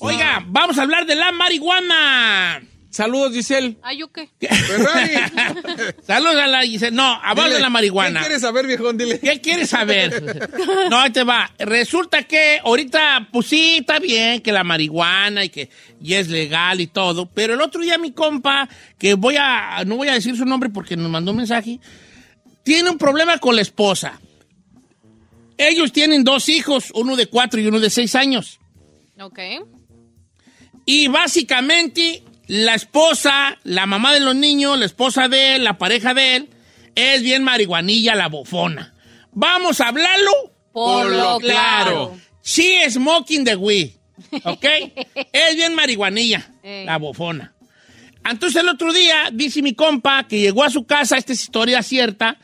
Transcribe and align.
Oiga, 0.00 0.44
vamos 0.46 0.78
a 0.78 0.82
hablar 0.82 1.06
de 1.06 1.14
la 1.14 1.32
marihuana. 1.32 2.62
Saludos, 2.90 3.32
Giselle. 3.32 3.76
¿Ay, 3.82 3.98
yo 3.98 4.10
qué? 4.10 4.28
Saludos 6.06 6.36
a 6.36 6.46
la 6.48 6.62
Giselle. 6.62 6.96
No, 6.96 7.20
hablar 7.22 7.50
de 7.50 7.60
la 7.60 7.70
marihuana. 7.70 8.20
¿Qué 8.20 8.26
quieres 8.26 8.42
saber, 8.42 8.66
viejón? 8.66 8.98
Dile. 8.98 9.20
¿Qué 9.20 9.40
quieres 9.40 9.70
saber? 9.70 10.40
No, 10.90 10.98
ahí 10.98 11.10
te 11.10 11.22
va. 11.22 11.52
Resulta 11.58 12.24
que 12.24 12.60
ahorita, 12.64 13.28
pues 13.30 13.46
sí, 13.46 13.76
está 13.80 14.00
bien 14.00 14.40
que 14.40 14.50
la 14.50 14.64
marihuana 14.64 15.44
y 15.44 15.50
que 15.50 15.70
y 16.02 16.14
es 16.14 16.28
legal 16.28 16.80
y 16.80 16.88
todo, 16.88 17.26
pero 17.26 17.54
el 17.54 17.60
otro 17.60 17.80
día 17.80 17.98
mi 17.98 18.12
compa, 18.12 18.68
que 18.98 19.14
voy 19.14 19.36
a, 19.38 19.84
no 19.84 19.96
voy 19.96 20.08
a 20.08 20.14
decir 20.14 20.36
su 20.36 20.44
nombre 20.44 20.70
porque 20.70 20.96
nos 20.96 21.10
mandó 21.10 21.30
un 21.30 21.36
mensaje, 21.36 21.78
tiene 22.64 22.90
un 22.90 22.98
problema 22.98 23.38
con 23.38 23.54
la 23.54 23.62
esposa. 23.62 24.20
Ellos 25.58 25.92
tienen 25.92 26.24
dos 26.24 26.48
hijos, 26.48 26.92
uno 26.94 27.16
de 27.16 27.26
cuatro 27.26 27.60
y 27.60 27.66
uno 27.66 27.80
de 27.80 27.90
seis 27.90 28.14
años. 28.14 28.60
Ok. 29.20 29.38
Y 30.86 31.08
básicamente 31.08 32.22
la 32.46 32.74
esposa, 32.74 33.58
la 33.64 33.86
mamá 33.86 34.14
de 34.14 34.20
los 34.20 34.34
niños, 34.34 34.78
la 34.78 34.86
esposa 34.86 35.28
de 35.28 35.56
él, 35.56 35.64
la 35.64 35.76
pareja 35.76 36.14
de 36.14 36.36
él, 36.36 36.48
es 36.94 37.22
bien 37.22 37.44
marihuanilla, 37.44 38.14
la 38.14 38.28
bofona. 38.28 38.94
Vamos 39.32 39.80
a 39.80 39.88
hablarlo 39.88 40.32
Por 40.72 41.10
lo 41.10 41.38
claro. 41.38 42.16
She 42.42 42.84
is 42.86 42.94
smoking 42.94 43.44
the 43.44 43.56
weed. 43.56 43.90
¿Ok? 44.44 44.64
es 45.32 45.56
bien 45.56 45.74
marihuanilla, 45.74 46.50
Ey. 46.62 46.86
la 46.86 46.96
bofona. 46.98 47.54
Entonces 48.28 48.62
el 48.62 48.68
otro 48.68 48.92
día, 48.92 49.30
dice 49.32 49.62
mi 49.62 49.74
compa, 49.74 50.26
que 50.26 50.40
llegó 50.40 50.64
a 50.64 50.70
su 50.70 50.86
casa, 50.86 51.16
esta 51.16 51.32
es 51.32 51.42
historia 51.42 51.82
cierta, 51.82 52.38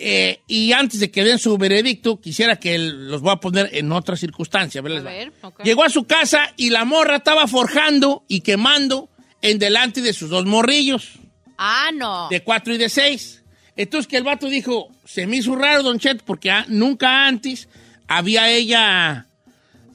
eh, 0.00 0.40
y 0.46 0.72
antes 0.72 1.00
de 1.00 1.10
que 1.10 1.24
den 1.24 1.38
su 1.38 1.56
veredicto, 1.58 2.20
quisiera 2.20 2.56
que 2.56 2.74
él- 2.76 3.08
los 3.10 3.20
voy 3.20 3.32
a 3.32 3.36
poner 3.36 3.68
en 3.72 3.90
otra 3.92 4.16
circunstancia. 4.16 4.80
¿verdad? 4.80 5.00
A 5.06 5.10
ver. 5.10 5.32
Llegó 5.64 5.82
a 5.84 5.90
su 5.90 6.04
casa 6.04 6.52
y 6.56 6.70
la 6.70 6.84
morra 6.84 7.16
estaba 7.16 7.46
forjando 7.48 8.24
y 8.28 8.40
quemando 8.42 9.08
en 9.42 9.58
delante 9.58 10.00
de 10.00 10.12
sus 10.12 10.30
dos 10.30 10.46
morrillos, 10.46 11.10
Ah, 11.56 11.90
no. 11.94 12.28
de 12.30 12.42
cuatro 12.42 12.74
y 12.74 12.78
de 12.78 12.88
seis. 12.88 13.42
Entonces 13.76 14.08
que 14.08 14.16
el 14.16 14.24
vato 14.24 14.48
dijo, 14.48 14.88
se 15.04 15.26
me 15.26 15.36
hizo 15.36 15.54
raro, 15.56 15.82
don 15.82 15.98
Chet, 15.98 16.22
porque 16.22 16.50
ah, 16.50 16.64
nunca 16.68 17.26
antes 17.26 17.68
había 18.08 18.50
ella 18.50 19.26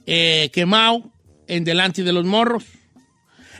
eh, 0.06 0.50
quemado 0.54 1.12
en 1.48 1.64
delante 1.64 2.04
de 2.04 2.14
los 2.14 2.26
morros. 2.26 2.64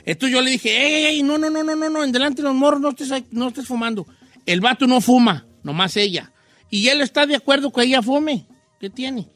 Entonces 0.06 0.34
yo 0.36 0.42
le 0.42 0.50
dije, 0.50 0.70
ey, 0.86 0.92
ey, 0.94 1.04
ey, 1.16 1.22
no, 1.22 1.38
no, 1.38 1.48
no, 1.48 1.62
no, 1.64 1.74
no, 1.76 1.88
no, 1.88 2.04
en 2.04 2.12
delante 2.12 2.42
de 2.42 2.48
los 2.48 2.54
morros 2.56 2.80
no 2.80 2.90
estés, 2.90 3.10
no 3.30 3.48
estés 3.48 3.66
fumando. 3.66 4.06
El 4.44 4.60
vato 4.60 4.86
no 4.86 5.00
fuma, 5.00 5.46
nomás 5.62 5.96
ella. 5.96 6.30
Y 6.70 6.88
él 6.88 7.00
está 7.00 7.26
de 7.26 7.36
acuerdo 7.36 7.72
que 7.72 7.82
ella 7.82 8.02
fume. 8.02 8.46
¿Qué 8.80 8.90
tiene? 8.90 9.28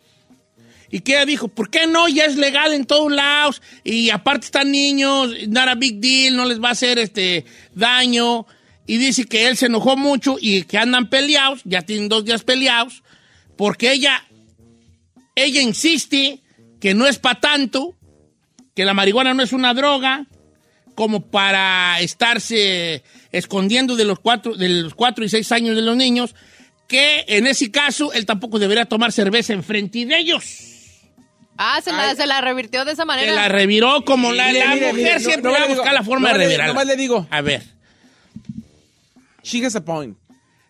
Y 0.91 1.01
que 1.01 1.13
ella 1.13 1.27
dijo, 1.27 1.49
¿por 1.49 1.71
qué 1.71 1.87
no? 1.87 2.09
Ya 2.09 2.25
es 2.25 2.37
legal 2.37 2.73
en 2.73 2.87
todos 2.87 3.13
lados. 3.13 3.63
Y 3.85 4.11
aparte 4.11 4.47
están 4.47 4.71
niños, 4.71 5.31
not 5.49 5.69
a 5.69 5.75
big 5.75 6.01
deal, 6.01 6.37
no 6.37 6.47
les 6.47 6.63
va 6.63 6.71
a 6.71 6.73
hacer 6.73 6.99
este 6.99 7.45
daño. 7.75 8.47
Y 8.87 8.97
dice 8.97 9.27
que 9.27 9.49
él 9.49 9.57
se 9.57 9.67
enojó 9.67 9.97
mucho 9.97 10.37
y 10.41 10.63
que 10.63 10.79
andan 10.79 11.11
peleados, 11.11 11.61
ya 11.65 11.83
tienen 11.83 12.09
dos 12.09 12.25
días 12.25 12.43
peleados, 12.43 13.03
porque 13.55 13.93
ella, 13.93 14.25
ella 15.35 15.61
insiste 15.61 16.41
que 16.81 16.95
no 16.95 17.07
es 17.07 17.19
para 17.19 17.39
tanto, 17.39 17.95
que 18.75 18.87
la 18.87 18.95
marihuana 18.95 19.35
no 19.35 19.43
es 19.43 19.53
una 19.53 19.75
droga, 19.75 20.27
como 20.95 21.21
para 21.21 22.01
estarse 22.01 23.05
escondiendo 23.31 23.95
de 23.95 24.07
los 24.07 24.21
cuatro, 24.21 24.55
de 24.57 24.69
los 24.69 24.95
cuatro 24.95 25.23
y 25.25 25.29
seis 25.29 25.53
años 25.53 25.77
de 25.77 25.83
los 25.83 25.97
niños, 25.97 26.35
que 26.89 27.25
en 27.29 27.47
ese 27.47 27.71
caso 27.71 28.13
él 28.13 28.27
tampoco 28.27 28.59
debería 28.59 28.87
tomar 28.87 29.13
cerveza 29.13 29.53
enfrente 29.53 30.05
de 30.07 30.19
ellos. 30.19 30.65
Ah, 31.57 31.81
se 31.83 31.93
la, 31.93 32.15
se 32.15 32.27
la 32.27 32.41
revirtió 32.41 32.85
de 32.85 32.93
esa 32.93 33.05
manera. 33.05 33.33
la 33.33 33.49
reviró 33.49 34.05
como 34.05 34.33
la, 34.33 34.47
Mire, 34.47 34.61
la 34.61 34.75
mire, 34.75 34.87
mujer 34.93 35.05
mire, 35.05 35.21
siempre 35.21 35.53
no 35.53 35.59
va 35.59 35.65
a 35.65 35.69
buscar 35.69 35.93
la 35.93 36.03
forma 36.03 36.33
de 36.33 36.39
revirarla. 36.39 36.69
nomás 36.69 36.87
le 36.87 36.97
digo. 36.97 37.27
A 37.31 37.41
ver. 37.41 37.63
She 39.43 39.65
has 39.65 39.77
a 39.77 39.85
point. 39.85 40.17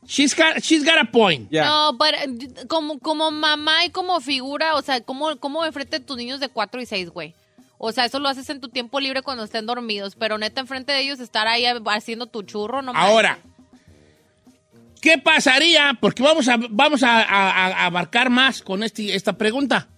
She's 0.07 0.35
got, 0.35 0.63
she's 0.63 0.85
got 0.85 0.97
a 0.99 1.05
point. 1.05 1.51
No, 1.53 1.97
pero 1.99 2.17
como, 2.69 2.99
como 2.99 3.31
mamá 3.31 3.85
y 3.85 3.91
como 3.91 4.19
figura, 4.21 4.75
o 4.77 4.83
sea, 4.83 5.03
¿cómo, 5.03 5.37
cómo 5.39 5.65
enfrente 5.67 5.99
de 5.99 6.05
tus 6.05 6.17
niños 6.17 6.41
de 6.41 6.49
4 6.49 6.81
y 6.81 6.87
6, 6.87 7.11
güey? 7.11 7.35
O 7.77 7.93
sea, 7.93 8.07
eso 8.07 8.19
lo 8.19 8.29
haces 8.29 8.49
en 8.49 8.61
tu 8.61 8.69
tiempo 8.71 8.99
libre 9.01 9.21
cuando 9.21 9.45
estén 9.45 9.67
dormidos, 9.67 10.17
pero 10.17 10.39
neta, 10.39 10.63
enfrente 10.63 10.93
de 10.93 11.01
ellos 11.01 11.21
estar 11.21 11.47
ahí 11.47 11.65
haciendo 11.67 12.27
tu 12.27 12.43
churro, 12.43 12.81
no 12.81 12.95
manches. 12.95 13.37
¿Qué 15.01 15.19
pasaría? 15.19 15.97
Porque 16.01 16.23
vamos 16.23 16.49
a, 16.49 16.57
vamos 16.71 17.03
a, 17.03 17.23
a- 17.23 17.51
a 17.67 17.87
abarcar 17.87 18.31
más 18.31 18.63
con 18.63 18.83
este- 18.83 19.15
esta 19.15 19.39
pregunta. 19.39 19.89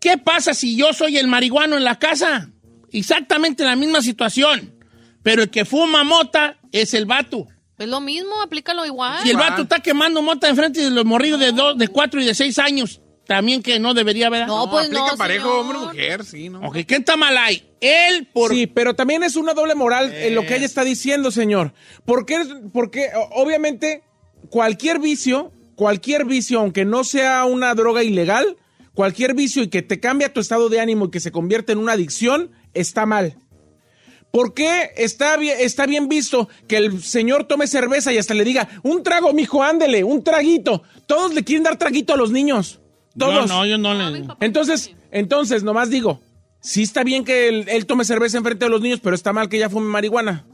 ¿Qué 0.00 0.18
pasa 0.18 0.52
si 0.54 0.76
yo 0.76 0.92
soy 0.92 1.16
el 1.16 1.28
marihuano 1.28 1.76
en 1.76 1.84
la 1.84 1.98
casa? 1.98 2.50
Exactamente 2.92 3.64
la 3.64 3.76
misma 3.76 4.02
situación. 4.02 4.74
Pero 5.22 5.42
el 5.42 5.50
que 5.50 5.64
fuma 5.64 6.04
mota 6.04 6.56
es 6.72 6.92
el 6.94 7.06
vato. 7.06 7.46
Es 7.78 7.88
lo 7.88 8.00
mismo, 8.00 8.40
aplícalo 8.42 8.84
igual. 8.84 9.22
Si 9.22 9.30
el 9.30 9.36
vato 9.36 9.62
está 9.62 9.80
quemando 9.80 10.20
mota 10.22 10.48
enfrente 10.48 10.80
de 10.80 10.90
los 10.90 11.04
morrillos 11.04 11.40
de, 11.40 11.52
dos, 11.52 11.76
de 11.78 11.88
cuatro 11.88 12.20
y 12.20 12.24
de 12.24 12.34
seis 12.34 12.58
años, 12.58 13.00
también 13.26 13.62
que 13.62 13.78
no 13.78 13.94
debería, 13.94 14.28
¿verdad? 14.30 14.46
No, 14.46 14.70
pues 14.70 14.86
aplica 14.86 15.12
no, 15.12 15.16
parejo 15.16 15.48
señor. 15.48 15.60
hombre 15.60 15.78
mujer, 15.78 16.24
sí, 16.24 16.48
¿no? 16.48 16.60
Ok, 16.60 16.78
¿qué 16.86 16.96
está 16.96 17.16
mal 17.16 17.36
ahí? 17.36 17.62
Él 17.80 18.28
por... 18.32 18.52
Sí, 18.52 18.66
pero 18.66 18.94
también 18.94 19.22
es 19.22 19.36
una 19.36 19.54
doble 19.54 19.74
moral 19.74 20.12
en 20.14 20.34
lo 20.34 20.46
que 20.46 20.56
ella 20.56 20.66
está 20.66 20.84
diciendo, 20.84 21.30
señor. 21.30 21.72
Porque, 22.04 22.36
porque 22.72 23.10
obviamente 23.32 24.02
cualquier 24.50 24.98
vicio, 24.98 25.52
cualquier 25.74 26.24
vicio, 26.24 26.60
aunque 26.60 26.84
no 26.84 27.04
sea 27.04 27.44
una 27.44 27.74
droga 27.74 28.02
ilegal, 28.02 28.56
cualquier 28.94 29.34
vicio 29.34 29.62
y 29.62 29.68
que 29.68 29.82
te 29.82 30.00
cambia 30.00 30.32
tu 30.32 30.40
estado 30.40 30.68
de 30.68 30.80
ánimo 30.80 31.06
y 31.06 31.10
que 31.10 31.20
se 31.20 31.32
convierte 31.32 31.72
en 31.72 31.78
una 31.78 31.92
adicción, 31.92 32.50
está 32.74 33.06
mal. 33.06 33.36
¿Por 34.30 34.52
qué 34.52 34.90
está 34.96 35.36
bien, 35.36 35.56
está 35.60 35.86
bien 35.86 36.08
visto 36.08 36.48
que 36.66 36.76
el 36.76 37.02
señor 37.02 37.44
tome 37.44 37.68
cerveza 37.68 38.12
y 38.12 38.18
hasta 38.18 38.34
le 38.34 38.44
diga, 38.44 38.68
un 38.82 39.04
trago, 39.04 39.32
mijo, 39.32 39.62
ándele, 39.62 40.02
un 40.02 40.24
traguito? 40.24 40.82
Todos 41.06 41.34
le 41.34 41.44
quieren 41.44 41.62
dar 41.62 41.78
traguito 41.78 42.12
a 42.12 42.16
los 42.16 42.32
niños. 42.32 42.80
Todos. 43.18 43.48
No, 43.48 43.58
no, 43.58 43.66
yo 43.66 43.78
no 43.78 43.94
le... 43.94 44.24
Entonces, 44.40 44.90
entonces, 45.10 45.62
nomás 45.62 45.90
digo, 45.90 46.20
sí 46.60 46.82
está 46.82 47.04
bien 47.04 47.24
que 47.24 47.48
él, 47.48 47.64
él 47.68 47.86
tome 47.86 48.04
cerveza 48.04 48.38
enfrente 48.38 48.64
de 48.64 48.70
los 48.70 48.80
niños, 48.80 49.00
pero 49.02 49.14
está 49.14 49.32
mal 49.32 49.48
que 49.48 49.56
ella 49.56 49.70
fume 49.70 49.86
marihuana. 49.88 50.44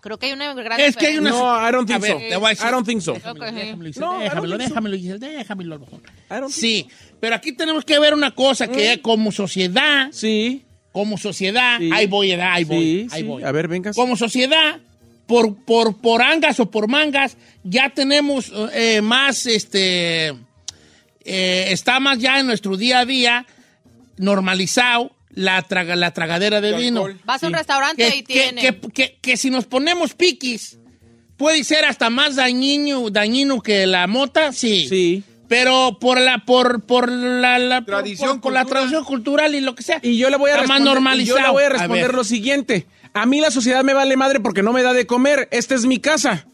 Creo 0.00 0.16
que 0.18 0.26
hay 0.26 0.32
una 0.32 0.54
gran 0.54 0.78
Es 0.78 0.96
que 0.96 1.08
hay 1.08 1.18
una... 1.18 1.30
No, 1.30 1.68
I 1.68 1.72
don't 1.72 1.86
think 1.88 1.96
A 1.96 2.00
ver, 2.00 2.12
so. 2.12 2.18
te 2.18 2.36
voy 2.36 2.46
a 2.46 2.50
decir- 2.50 2.68
I 2.68 2.70
don't 2.70 2.86
think 2.86 3.00
so. 3.02 3.12
Déjamelo, 3.14 3.46
Ok. 3.46 3.52
déjamelo, 3.52 3.90
No, 3.98 4.18
déjamelo, 4.20 4.52
so. 4.52 4.58
déjamelo, 4.58 6.48
Sí, 6.50 6.88
pero 7.20 7.34
aquí 7.34 7.52
tenemos 7.52 7.84
que 7.84 7.98
ver 7.98 8.14
una 8.14 8.30
cosa, 8.34 8.68
que 8.68 9.00
como 9.02 9.32
sociedad, 9.32 10.08
Sí. 10.12 10.62
como 10.92 11.18
sociedad, 11.18 11.78
Sí. 11.78 11.90
ahí 11.92 12.06
voy, 12.06 12.30
Edad, 12.30 12.52
ahí 12.52 12.64
voy, 12.64 12.78
Sí, 12.78 13.06
ahí 13.10 13.20
sí. 13.22 13.26
voy. 13.26 13.42
A 13.42 13.50
ver, 13.50 13.66
vengas. 13.66 13.96
Como 13.96 14.16
sociedad, 14.16 14.78
por, 15.26 15.56
por, 15.64 15.96
por 16.00 16.22
angas 16.22 16.60
o 16.60 16.70
por 16.70 16.86
mangas, 16.88 17.36
ya 17.64 17.90
tenemos 17.90 18.52
eh, 18.72 19.00
más, 19.02 19.46
este, 19.46 20.32
eh, 21.28 21.72
está 21.72 22.00
más 22.00 22.18
ya 22.18 22.40
en 22.40 22.46
nuestro 22.46 22.76
día 22.76 23.00
a 23.00 23.04
día 23.04 23.46
normalizado 24.16 25.12
la, 25.30 25.62
traga, 25.62 25.94
la 25.96 26.12
tragadera 26.12 26.60
de 26.60 26.72
vino. 26.76 27.06
Vas 27.24 27.42
a 27.42 27.46
un 27.46 27.52
restaurante 27.52 28.02
Que, 28.10 28.16
y 28.16 28.22
que, 28.22 28.32
tiene. 28.34 28.60
que, 28.60 28.80
que- 28.92 29.18
que 29.20 29.36
si 29.36 29.50
nos 29.50 29.66
ponemos 29.66 30.14
piquis, 30.14 30.78
puede 31.36 31.62
ser 31.64 31.84
hasta 31.84 32.10
más 32.10 32.36
dañino, 32.36 33.10
dañino 33.10 33.60
que 33.60 33.86
la 33.86 34.06
mota, 34.06 34.52
sí. 34.52 34.86
Sí. 34.88 35.22
Pero 35.48 35.98
por 36.00 36.20
la, 36.20 36.44
por, 36.44 36.82
por 36.84 37.10
la, 37.10 37.58
la- 37.58 37.84
Tradición, 37.84 38.32
por, 38.32 38.40
por 38.40 38.52
la 38.52 38.64
tradición 38.64 39.04
cultural 39.04 39.54
y 39.54 39.60
lo 39.60 39.74
que 39.74 39.82
sea. 39.82 39.98
Y 40.02 40.18
yo 40.18 40.28
le 40.28 40.36
voy 40.36 40.50
a 40.50 40.54
Está 40.56 40.66
más 40.66 40.78
responder, 40.78 40.90
y 40.90 40.94
normalizado. 40.94 41.38
yo 41.38 41.44
le 41.46 41.50
voy 41.52 41.62
a 41.64 41.68
responder 41.70 42.14
lo 42.14 42.24
siguiente. 42.24 42.86
A 43.14 43.24
mí 43.24 43.40
la 43.40 43.50
sociedad 43.50 43.82
me 43.84 43.94
vale 43.94 44.16
madre 44.16 44.40
porque 44.40 44.62
no 44.62 44.72
me 44.72 44.82
da 44.82 44.92
de 44.92 45.06
comer. 45.06 45.48
Esta 45.50 45.74
es 45.74 45.86
mi 45.86 45.98
casa. 46.00 46.46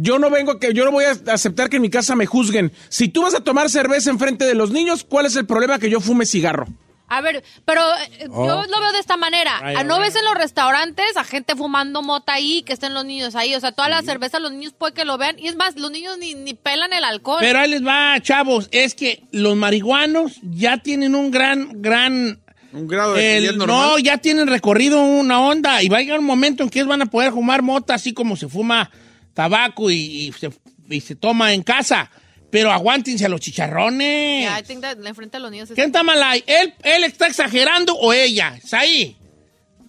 Yo 0.00 0.18
no 0.20 0.30
vengo 0.30 0.58
que 0.60 0.72
yo 0.74 0.84
no 0.84 0.92
voy 0.92 1.04
a 1.04 1.32
aceptar 1.32 1.68
que 1.68 1.76
en 1.76 1.82
mi 1.82 1.90
casa 1.90 2.14
me 2.14 2.24
juzguen. 2.26 2.72
Si 2.88 3.08
tú 3.08 3.22
vas 3.22 3.34
a 3.34 3.40
tomar 3.40 3.68
cerveza 3.68 4.10
enfrente 4.10 4.44
de 4.44 4.54
los 4.54 4.70
niños, 4.70 5.02
¿cuál 5.04 5.26
es 5.26 5.34
el 5.36 5.44
problema 5.46 5.78
que 5.80 5.90
yo 5.90 6.00
fume 6.00 6.24
cigarro? 6.24 6.66
A 7.10 7.20
ver, 7.22 7.42
pero 7.64 7.80
eh, 8.18 8.26
yo 8.28 8.64
lo 8.66 8.80
veo 8.80 8.92
de 8.92 8.98
esta 9.00 9.16
manera. 9.16 9.58
Ay, 9.62 9.76
Ah, 9.78 9.82
¿No 9.82 9.94
ay. 9.96 10.02
ves 10.02 10.14
en 10.16 10.24
los 10.26 10.34
restaurantes 10.34 11.16
a 11.16 11.24
gente 11.24 11.56
fumando 11.56 12.02
mota 12.02 12.34
ahí, 12.34 12.62
que 12.62 12.74
estén 12.74 12.92
los 12.92 13.04
niños 13.06 13.34
ahí? 13.34 13.54
O 13.54 13.60
sea, 13.60 13.72
toda 13.72 13.88
la 13.88 14.02
cerveza 14.02 14.38
los 14.40 14.52
niños 14.52 14.74
puede 14.76 14.92
que 14.92 15.06
lo 15.06 15.16
vean. 15.18 15.38
Y 15.38 15.48
es 15.48 15.56
más, 15.56 15.74
los 15.76 15.90
niños 15.90 16.18
ni, 16.18 16.34
ni 16.34 16.52
pelan 16.54 16.92
el 16.92 17.02
alcohol. 17.04 17.38
Pero 17.40 17.58
ahí 17.60 17.70
les 17.70 17.84
va, 17.84 18.20
chavos. 18.20 18.68
Es 18.72 18.94
que 18.94 19.22
los 19.32 19.56
marihuanos 19.56 20.32
ya 20.42 20.78
tienen 20.78 21.14
un 21.14 21.30
gran, 21.30 21.80
gran. 21.80 22.40
Un 22.74 22.86
grado 22.86 23.14
de 23.14 23.38
el- 23.38 23.56
normal. 23.56 23.66
no, 23.92 23.98
ya 23.98 24.18
tienen 24.18 24.46
recorrido 24.46 25.00
una 25.02 25.40
onda. 25.40 25.82
Y 25.82 25.88
va 25.88 25.96
a 25.96 26.00
llegar 26.02 26.18
un 26.18 26.26
momento 26.26 26.62
en 26.62 26.68
que 26.68 26.78
ellos 26.80 26.88
van 26.90 27.00
a 27.00 27.06
poder 27.06 27.32
fumar 27.32 27.62
mota 27.62 27.94
así 27.94 28.12
como 28.12 28.36
se 28.36 28.48
fuma 28.48 28.90
tabaco 29.38 29.88
y, 29.88 29.96
y 29.96 30.32
se, 30.32 30.50
y 30.90 31.00
se 31.00 31.14
toma 31.14 31.52
en 31.54 31.62
casa. 31.62 32.10
Pero 32.50 32.72
aguántense 32.72 33.24
a 33.24 33.28
los 33.28 33.40
chicharrones. 33.40 34.40
Yeah, 34.40 34.58
I 34.58 34.62
think 34.64 34.80
that 34.80 34.96
enfrente 35.06 35.36
de 35.36 35.42
los 35.42 35.50
niños 35.52 35.68
¿Quién 35.72 35.86
está 35.88 36.02
mal 36.02 36.20
ahí? 36.22 36.42
¿Él, 36.46 36.74
¿Él 36.82 37.04
está 37.04 37.28
exagerando 37.28 37.94
o 37.94 38.12
ella? 38.12 38.58
¿Es 38.60 38.74
ahí? 38.74 39.16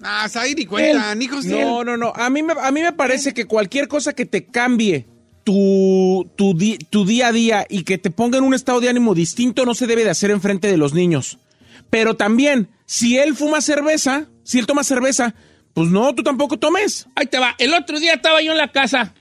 Ah, 0.04 0.30
Saí 0.30 0.54
ni 0.54 0.66
cuenta, 0.66 1.16
de 1.16 1.26
No, 1.46 1.84
no, 1.84 1.98
no. 1.98 2.14
A 2.16 2.30
mí 2.30 2.44
me, 2.44 2.54
a 2.62 2.72
mí 2.72 2.82
me 2.84 2.94
parece 2.94 3.34
que 3.34 3.46
cualquier 3.46 3.88
cosa 3.88 4.14
que 4.14 4.26
te 4.28 4.46
cambie 4.46 5.08
tu, 5.44 6.30
tu, 6.36 6.56
di- 6.56 6.78
tu 6.78 7.06
día 7.06 7.28
a 7.28 7.32
día 7.32 7.66
y 7.70 7.84
que 7.84 7.98
te 7.98 8.12
ponga 8.12 8.38
en 8.38 8.44
un 8.44 8.54
estado 8.54 8.80
de 8.82 8.90
ánimo 8.90 9.16
distinto 9.16 9.66
no 9.66 9.74
se 9.74 9.88
debe 9.88 10.04
de 10.04 10.12
hacer 10.12 10.30
enfrente 10.30 10.68
de 10.70 10.78
los 10.78 10.94
niños. 10.94 11.40
Pero 11.90 12.16
también, 12.16 12.70
si 12.86 13.18
él 13.18 13.36
fuma 13.36 13.62
cerveza, 13.62 14.28
si 14.44 14.60
él 14.60 14.68
toma 14.68 14.84
cerveza, 14.84 15.34
pues 15.74 15.90
no, 15.90 16.14
tú 16.14 16.24
tampoco 16.24 16.60
tomes. 16.60 17.08
Ahí 17.16 17.26
te 17.26 17.40
va. 17.40 17.56
El 17.58 17.74
otro 17.74 18.00
día 18.00 18.14
estaba 18.14 18.42
yo 18.42 18.52
en 18.52 18.58
la 18.58 18.72
casa 18.72 19.14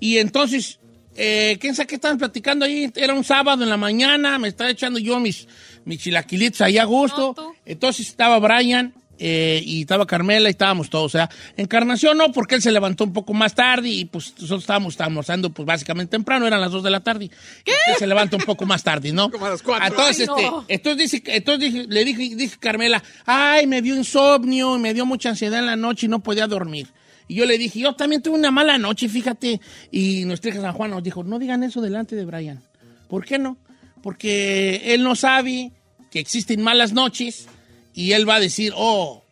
y 0.00 0.18
entonces, 0.18 0.78
eh, 1.16 1.56
¿quién 1.60 1.74
sabe 1.74 1.86
qué 1.86 1.94
estaban 1.96 2.18
platicando 2.18 2.64
ahí? 2.64 2.90
Era 2.96 3.14
un 3.14 3.24
sábado 3.24 3.62
en 3.62 3.70
la 3.70 3.76
mañana, 3.76 4.38
me 4.38 4.48
estaba 4.48 4.70
echando 4.70 4.98
yo 4.98 5.20
mis, 5.20 5.46
mis 5.84 6.00
chilaquilitos 6.00 6.60
ahí 6.60 6.78
a 6.78 6.84
gusto. 6.84 7.34
No, 7.36 7.54
entonces 7.64 8.08
estaba 8.08 8.38
Brian 8.40 8.92
eh, 9.18 9.62
y 9.64 9.82
estaba 9.82 10.06
Carmela 10.06 10.48
y 10.48 10.50
estábamos 10.50 10.90
todos. 10.90 11.06
O 11.06 11.08
sea, 11.08 11.30
Encarnación 11.56 12.18
no, 12.18 12.32
porque 12.32 12.56
él 12.56 12.62
se 12.62 12.72
levantó 12.72 13.04
un 13.04 13.12
poco 13.12 13.32
más 13.32 13.54
tarde 13.54 13.88
y 13.88 14.04
pues 14.06 14.32
nosotros 14.34 14.62
estábamos 14.62 15.00
almorzando 15.00 15.50
pues 15.50 15.64
básicamente 15.64 16.10
temprano, 16.10 16.48
eran 16.48 16.60
las 16.60 16.72
2 16.72 16.82
de 16.82 16.90
la 16.90 16.98
tarde. 17.00 17.30
¿Qué? 17.64 17.70
Él 17.86 17.94
se 17.96 18.08
levanta 18.08 18.36
un 18.36 18.42
poco 18.42 18.66
más 18.66 18.82
tarde, 18.82 19.12
¿no? 19.12 19.30
Como 19.30 19.46
a 19.46 19.50
las 19.50 19.62
cuatro. 19.62 19.86
Entonces, 19.86 20.28
Ay, 20.28 20.34
este, 20.36 20.50
no. 20.50 20.64
entonces, 20.66 21.10
dice, 21.12 21.22
entonces 21.26 21.72
dije- 21.72 21.86
le 21.88 22.04
dije, 22.04 22.34
dije 22.34 22.56
Carmela, 22.58 23.02
ay, 23.24 23.68
me 23.68 23.80
dio 23.82 23.94
insomnio, 23.94 24.76
me 24.78 24.92
dio 24.92 25.06
mucha 25.06 25.28
ansiedad 25.30 25.60
en 25.60 25.66
la 25.66 25.76
noche 25.76 26.06
y 26.06 26.08
no 26.08 26.18
podía 26.18 26.48
dormir. 26.48 26.88
Y 27.28 27.36
yo 27.36 27.46
le 27.46 27.56
dije, 27.58 27.80
yo 27.80 27.94
también 27.94 28.20
tuve 28.22 28.36
una 28.38 28.50
mala 28.50 28.76
noche, 28.78 29.08
fíjate. 29.08 29.60
Y 29.90 30.24
nuestra 30.26 30.50
hija 30.50 30.60
San 30.60 30.72
Juan 30.74 30.90
nos 30.90 31.02
dijo, 31.02 31.24
no 31.24 31.38
digan 31.38 31.62
eso 31.62 31.80
delante 31.80 32.16
de 32.16 32.24
Brian. 32.24 32.62
¿Por 33.08 33.24
qué 33.24 33.38
no? 33.38 33.56
Porque 34.02 34.92
él 34.94 35.02
no 35.02 35.14
sabe 35.16 35.72
que 36.10 36.18
existen 36.20 36.60
malas 36.62 36.92
noches 36.92 37.46
y 37.94 38.12
él 38.12 38.28
va 38.28 38.34
a 38.36 38.40
decir, 38.40 38.72
oh, 38.76 39.24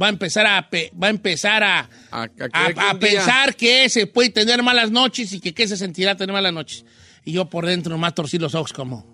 va 0.00 0.06
a 0.06 0.10
empezar 0.10 0.46
a, 0.46 0.70
pe- 0.70 0.92
va 1.00 1.08
a, 1.08 1.10
empezar 1.10 1.64
a, 1.64 1.90
A- 2.12 2.22
a 2.52 2.66
a- 2.90 2.98
pensar 3.00 3.56
que 3.56 3.88
se 3.88 4.06
puede 4.06 4.30
tener 4.30 4.62
malas 4.62 4.90
noches 4.92 5.32
y 5.32 5.40
que 5.40 5.52
qué 5.52 5.66
se 5.66 5.76
sentirá 5.76 6.16
tener 6.16 6.32
malas 6.32 6.52
noches. 6.52 6.84
Y 7.24 7.32
yo 7.32 7.46
por 7.50 7.66
dentro 7.66 7.90
nomás 7.90 8.14
torcí 8.14 8.38
los 8.38 8.54
ojos 8.54 8.72
como... 8.72 9.04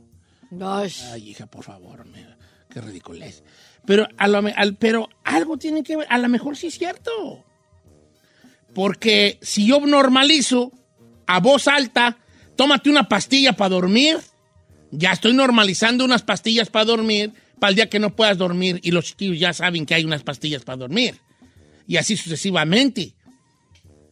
Gosh. 0.50 1.00
Ay, 1.12 1.30
hija, 1.30 1.46
por 1.46 1.64
favor, 1.64 2.04
mira, 2.06 2.36
qué 2.70 2.80
ridiculez. 2.80 3.42
Pero, 3.86 4.06
a 4.18 4.28
lo 4.28 4.42
me- 4.42 4.52
al- 4.52 4.76
pero 4.76 5.08
algo 5.24 5.56
tiene 5.56 5.82
que 5.82 5.96
ver, 5.96 6.06
a 6.10 6.18
lo 6.18 6.28
mejor 6.28 6.56
sí 6.56 6.66
es 6.66 6.78
cierto. 6.78 7.44
Porque 8.76 9.38
si 9.40 9.66
yo 9.66 9.80
normalizo 9.80 10.70
a 11.26 11.40
voz 11.40 11.66
alta, 11.66 12.18
tómate 12.56 12.90
una 12.90 13.08
pastilla 13.08 13.54
para 13.54 13.70
dormir, 13.70 14.18
ya 14.90 15.12
estoy 15.12 15.32
normalizando 15.32 16.04
unas 16.04 16.22
pastillas 16.22 16.68
para 16.68 16.84
dormir, 16.84 17.32
para 17.58 17.70
el 17.70 17.76
día 17.76 17.88
que 17.88 17.98
no 17.98 18.14
puedas 18.14 18.36
dormir 18.36 18.78
y 18.82 18.90
los 18.90 19.06
chiquillos 19.06 19.38
ya 19.38 19.54
saben 19.54 19.86
que 19.86 19.94
hay 19.94 20.04
unas 20.04 20.22
pastillas 20.22 20.62
para 20.62 20.76
dormir. 20.76 21.14
Y 21.88 21.96
así 21.96 22.18
sucesivamente. 22.18 23.14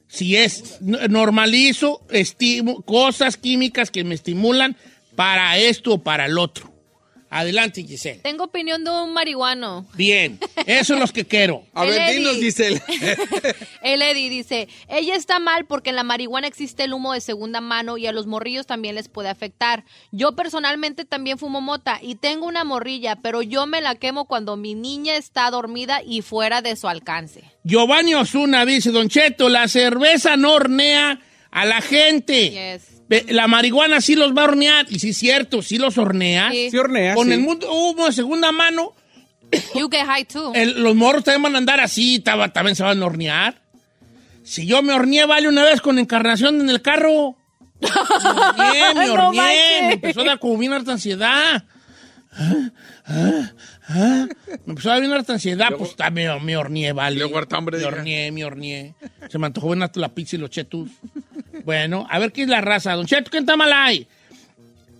Si 0.08 0.34
es, 0.34 0.78
normalizo 0.80 2.00
estimu- 2.08 2.82
cosas 2.86 3.36
químicas 3.36 3.90
que 3.90 4.02
me 4.02 4.14
estimulan 4.14 4.78
para 5.14 5.58
esto 5.58 5.92
o 5.92 6.02
para 6.02 6.24
el 6.24 6.38
otro. 6.38 6.72
Adelante, 7.34 7.82
Giselle. 7.82 8.20
Tengo 8.20 8.44
opinión 8.44 8.84
de 8.84 8.92
un 8.92 9.12
marihuano. 9.12 9.84
Bien, 9.96 10.38
eso 10.66 10.94
es 10.94 11.00
lo 11.00 11.08
que 11.08 11.24
quiero. 11.24 11.64
A 11.74 11.84
ver, 11.84 12.00
El 12.00 12.18
dinos, 12.18 12.36
Eddie. 12.36 12.44
Giselle. 12.44 12.82
El 13.82 14.02
Eddie 14.02 14.30
dice, 14.30 14.68
ella 14.88 15.16
está 15.16 15.40
mal 15.40 15.66
porque 15.66 15.90
en 15.90 15.96
la 15.96 16.04
marihuana 16.04 16.46
existe 16.46 16.84
el 16.84 16.94
humo 16.94 17.12
de 17.12 17.20
segunda 17.20 17.60
mano 17.60 17.98
y 17.98 18.06
a 18.06 18.12
los 18.12 18.28
morrillos 18.28 18.66
también 18.66 18.94
les 18.94 19.08
puede 19.08 19.30
afectar. 19.30 19.84
Yo 20.12 20.36
personalmente 20.36 21.04
también 21.04 21.36
fumo 21.36 21.60
mota 21.60 21.98
y 22.00 22.14
tengo 22.14 22.46
una 22.46 22.62
morrilla, 22.62 23.16
pero 23.16 23.42
yo 23.42 23.66
me 23.66 23.80
la 23.80 23.96
quemo 23.96 24.26
cuando 24.26 24.56
mi 24.56 24.76
niña 24.76 25.16
está 25.16 25.50
dormida 25.50 26.02
y 26.06 26.22
fuera 26.22 26.62
de 26.62 26.76
su 26.76 26.86
alcance. 26.86 27.42
Giovanni 27.64 28.14
Osuna 28.14 28.64
dice, 28.64 28.92
Don 28.92 29.08
Cheto, 29.08 29.48
la 29.48 29.66
cerveza 29.66 30.36
no 30.36 30.52
hornea 30.52 31.20
a 31.50 31.64
la 31.64 31.80
gente. 31.80 32.50
Yes. 32.50 32.93
La 33.28 33.46
marihuana 33.48 34.00
sí 34.00 34.14
los 34.16 34.34
va 34.36 34.42
a 34.42 34.44
hornear. 34.44 34.86
Y 34.88 34.98
sí 34.98 35.10
es 35.10 35.16
cierto, 35.18 35.62
sí 35.62 35.78
los 35.78 35.98
horneas. 35.98 36.52
Sí. 36.52 36.70
Sí 36.70 36.76
hornea, 36.78 37.14
Con 37.14 37.26
sí. 37.28 37.32
el 37.34 37.40
mundo 37.40 37.72
humo 37.72 38.06
de 38.06 38.12
segunda 38.12 38.50
mano, 38.52 38.92
You 39.74 39.88
get 39.90 40.06
high 40.06 40.24
too. 40.24 40.52
el- 40.54 40.82
los 40.82 40.94
morros 40.96 41.22
también 41.24 41.42
van 41.42 41.54
a 41.54 41.58
andar 41.58 41.80
así, 41.80 42.18
taba- 42.20 42.52
también 42.52 42.74
se 42.76 42.82
van 42.82 43.02
a 43.02 43.06
hornear. 43.06 43.60
Si 44.42 44.66
yo 44.66 44.82
me 44.82 44.92
horneé, 44.92 45.24
vale, 45.26 45.48
una 45.48 45.62
vez 45.64 45.80
con 45.80 45.98
encarnación 45.98 46.60
en 46.60 46.68
el 46.70 46.82
carro. 46.82 47.36
Me 47.80 47.88
horneé, 47.90 48.94
me 48.94 49.10
horneé. 49.10 49.82
me 49.88 49.92
empezó 49.94 50.20
a 50.22 50.24
dar 50.24 50.38
como 50.38 50.56
bien 50.58 50.72
harta 50.72 50.92
ansiedad. 50.92 51.64
Ah, 52.32 52.70
ah, 53.06 53.52
ah. 53.88 54.26
Me 54.64 54.72
empezó 54.72 54.90
a 54.90 54.92
dar 54.92 55.00
bien 55.00 55.12
harta 55.12 55.32
ansiedad, 55.34 55.68
pues 55.76 55.96
ta- 55.96 56.10
me, 56.10 56.38
me 56.40 56.56
horneé, 56.56 56.92
vale. 56.92 57.18
Luego 57.18 57.38
harta 57.38 57.56
hambre, 57.56 57.78
Me 57.78 57.84
horneé, 57.84 58.32
me 58.32 58.44
horneé. 58.44 58.94
Se 59.28 59.38
me 59.38 59.46
antojó 59.46 59.68
bien 59.68 59.82
harto 59.82 60.00
la 60.00 60.08
pizza 60.14 60.36
y 60.36 60.38
los 60.38 60.50
chetos. 60.50 60.88
Bueno, 61.64 62.06
a 62.10 62.18
ver 62.18 62.32
qué 62.32 62.42
es 62.42 62.48
la 62.48 62.60
raza. 62.60 62.92
Don 62.94 63.06
Cheto, 63.06 63.30
¿qué 63.30 63.38
está 63.38 63.56
mal 63.56 63.72
ahí? 63.72 64.06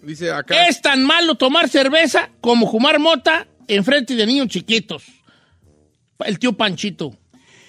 Dice 0.02 0.30
acá. 0.30 0.66
Es 0.66 0.80
tan 0.80 1.04
malo 1.04 1.34
tomar 1.34 1.68
cerveza 1.68 2.30
como 2.40 2.70
fumar 2.70 2.98
mota 2.98 3.46
en 3.68 3.84
frente 3.84 4.14
de 4.14 4.26
niños 4.26 4.48
chiquitos. 4.48 5.04
El 6.24 6.38
tío 6.38 6.52
Panchito. 6.52 7.16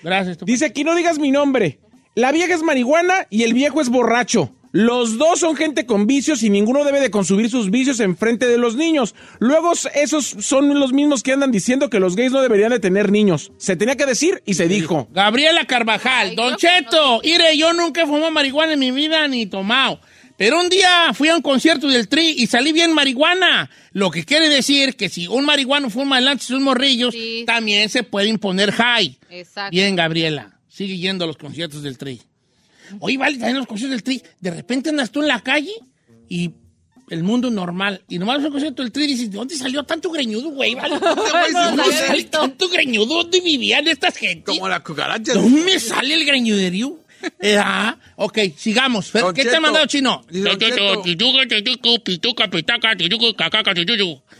Gracias. 0.04 0.38
tío 0.38 0.46
Dice 0.46 0.66
aquí 0.66 0.84
no 0.84 0.96
digas 0.96 1.18
mi 1.20 1.32
nombre. 1.32 1.80
La 2.14 2.32
vieja 2.32 2.54
es 2.54 2.62
marihuana 2.62 3.28
y 3.30 3.44
el 3.44 3.54
viejo 3.54 3.82
es 3.82 3.90
borracho. 3.90 4.54
Los 4.78 5.18
dos 5.18 5.40
son 5.40 5.56
gente 5.56 5.86
con 5.86 6.06
vicios 6.06 6.44
y 6.44 6.50
ninguno 6.50 6.84
debe 6.84 7.00
de 7.00 7.10
consumir 7.10 7.50
sus 7.50 7.72
vicios 7.72 8.02
en 8.02 8.18
frente 8.18 8.46
de 8.46 8.58
los 8.58 8.76
niños. 8.76 9.16
Luego 9.40 9.72
esos 9.94 10.26
son 10.26 10.78
los 10.78 10.92
mismos 10.92 11.24
que 11.24 11.32
andan 11.32 11.50
diciendo 11.50 11.90
que 11.90 12.02
los 12.02 12.18
gays 12.18 12.34
no 12.34 12.42
deberían 12.42 12.72
de 12.72 12.82
tener 12.82 13.10
niños. 13.10 13.54
Se 13.58 13.78
tenía 13.78 13.96
que 13.96 14.06
decir 14.06 14.44
y 14.46 14.56
se 14.56 14.68
dijo. 14.68 15.08
Gabriela 15.14 15.64
Carvajal, 15.64 16.32
Ay, 16.32 16.36
Don 16.36 16.58
Cheto, 16.58 17.22
mire, 17.24 17.58
yo 17.58 17.72
nunca 17.72 18.02
he 18.02 18.06
fumado 18.06 18.32
marihuana 18.32 18.74
en 18.74 18.80
mi 18.80 18.92
vida 18.92 19.26
ni 19.30 19.46
tomado. 19.46 20.02
Pero 20.36 20.60
un 20.60 20.68
día 20.68 21.14
fui 21.14 21.30
a 21.30 21.38
un 21.38 21.42
concierto 21.42 21.88
del 21.88 22.10
Tri 22.10 22.36
y 22.38 22.48
salí 22.48 22.74
bien 22.74 22.92
marihuana. 22.92 23.70
Lo 23.94 24.12
que 24.12 24.26
quiere 24.26 24.50
decir 24.50 24.98
que 24.98 25.08
si 25.08 25.30
un 25.30 25.46
marihuano 25.46 25.90
fuma 25.90 26.18
delante 26.18 26.42
de 26.42 26.48
sus 26.48 26.60
morrillos, 26.60 27.14
Sí. 27.14 27.44
también 27.48 27.88
se 27.88 28.04
puede 28.04 28.28
imponer 28.28 28.74
high. 28.74 29.18
Exacto. 29.30 29.72
Bien, 29.72 29.96
Gabriela, 29.96 30.60
sigue 30.68 30.98
yendo 30.98 31.24
a 31.24 31.28
los 31.28 31.38
conciertos 31.38 31.82
del 31.82 31.98
Tri. 31.98 32.20
Oye, 33.00 33.18
vale, 33.18 33.38
también 33.38 33.58
los 33.58 33.68
conciertos 33.68 33.92
del 33.96 34.04
Tri. 34.04 34.22
De 34.40 34.52
repente 34.52 34.90
andas 34.90 35.12
tú 35.12 35.22
en 35.22 35.28
la 35.28 35.42
calle 35.42 35.74
y 36.30 36.52
el 37.10 37.24
mundo 37.24 37.50
normal. 37.52 38.02
Y 38.10 38.18
nomás 38.18 38.38
vas 38.38 38.46
al 38.46 38.52
concierto 38.52 38.82
del 38.82 38.92
Tri 38.92 39.04
y 39.04 39.08
dices, 39.08 39.32
¿de 39.32 39.38
dónde 39.38 39.56
salió 39.56 39.84
tanto 39.84 40.10
greñudo, 40.12 40.50
güey? 40.50 40.76
Dónde 40.76 41.00
no 41.00 41.84
había 41.84 41.92
sale 41.92 42.18
visto. 42.18 42.40
tanto 42.40 42.70
greñudo? 42.70 43.06
¿Dónde 43.24 43.42
vivían 43.42 43.88
estas 43.88 44.18
gentes? 44.18 44.54
Como 44.56 44.68
la 44.68 44.82
cucaracha. 44.82 45.34
¿De 45.34 45.40
dónde 45.40 45.62
me 45.62 45.80
sale 45.80 46.14
el 46.16 46.26
greñuderío? 46.26 47.00
Eh, 47.40 47.58
ah, 47.58 47.98
ok, 48.18 48.38
sigamos. 48.58 49.12
Don 49.12 49.34
¿Qué 49.34 49.42
te 49.44 49.48
Cheto. 49.50 49.58
ha 49.58 49.62
mandado 49.62 49.86
chino? 49.88 50.24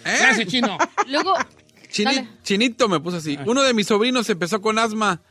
¿Eh? 0.06 0.18
Gracias, 0.20 0.48
chino. 0.48 0.78
Luego, 1.08 1.34
Chini-. 1.92 2.28
Chinito 2.44 2.88
me 2.90 3.00
puso 3.00 3.18
así. 3.18 3.38
Uno 3.46 3.64
de 3.64 3.74
mis 3.74 3.88
sobrinos 3.88 4.30
empezó 4.30 4.62
con 4.62 4.78
asma 4.78 5.22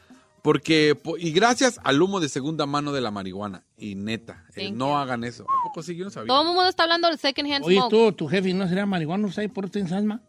porque 0.45 0.95
po- 0.95 1.17
y 1.17 1.31
gracias 1.33 1.81
al 1.85 2.03
humo 2.03 2.21
de 2.21 2.29
segunda 2.29 2.67
mano 2.67 2.93
de 2.93 3.01
la 3.01 3.11
marihuana. 3.11 3.65
Y 3.79 3.95
neta, 3.95 4.45
eh, 4.55 4.71
no 4.71 4.99
hagan 4.99 5.25
eso. 5.25 5.45
¿A 5.45 5.63
poco 5.69 5.83
sí? 5.83 5.97
Yo 5.97 6.05
no 6.05 6.11
sabía. 6.11 6.29
todo 6.29 6.43
el 6.43 6.49
mundo 6.49 6.69
está 6.69 6.83
hablando 6.83 7.09
del 7.09 7.17
second 7.19 7.51
hand 7.51 7.65
Oye, 7.65 7.79
smoke. 7.79 7.91
tú, 7.91 8.13
tu 8.13 8.29
jefe 8.29 8.53
no 8.53 8.69
sería 8.69 8.85
marihuana, 8.85 9.33
¿sabes 9.33 9.51
por 9.51 9.65
qué 9.65 9.71
tienes 9.71 9.93
asma? 9.93 10.21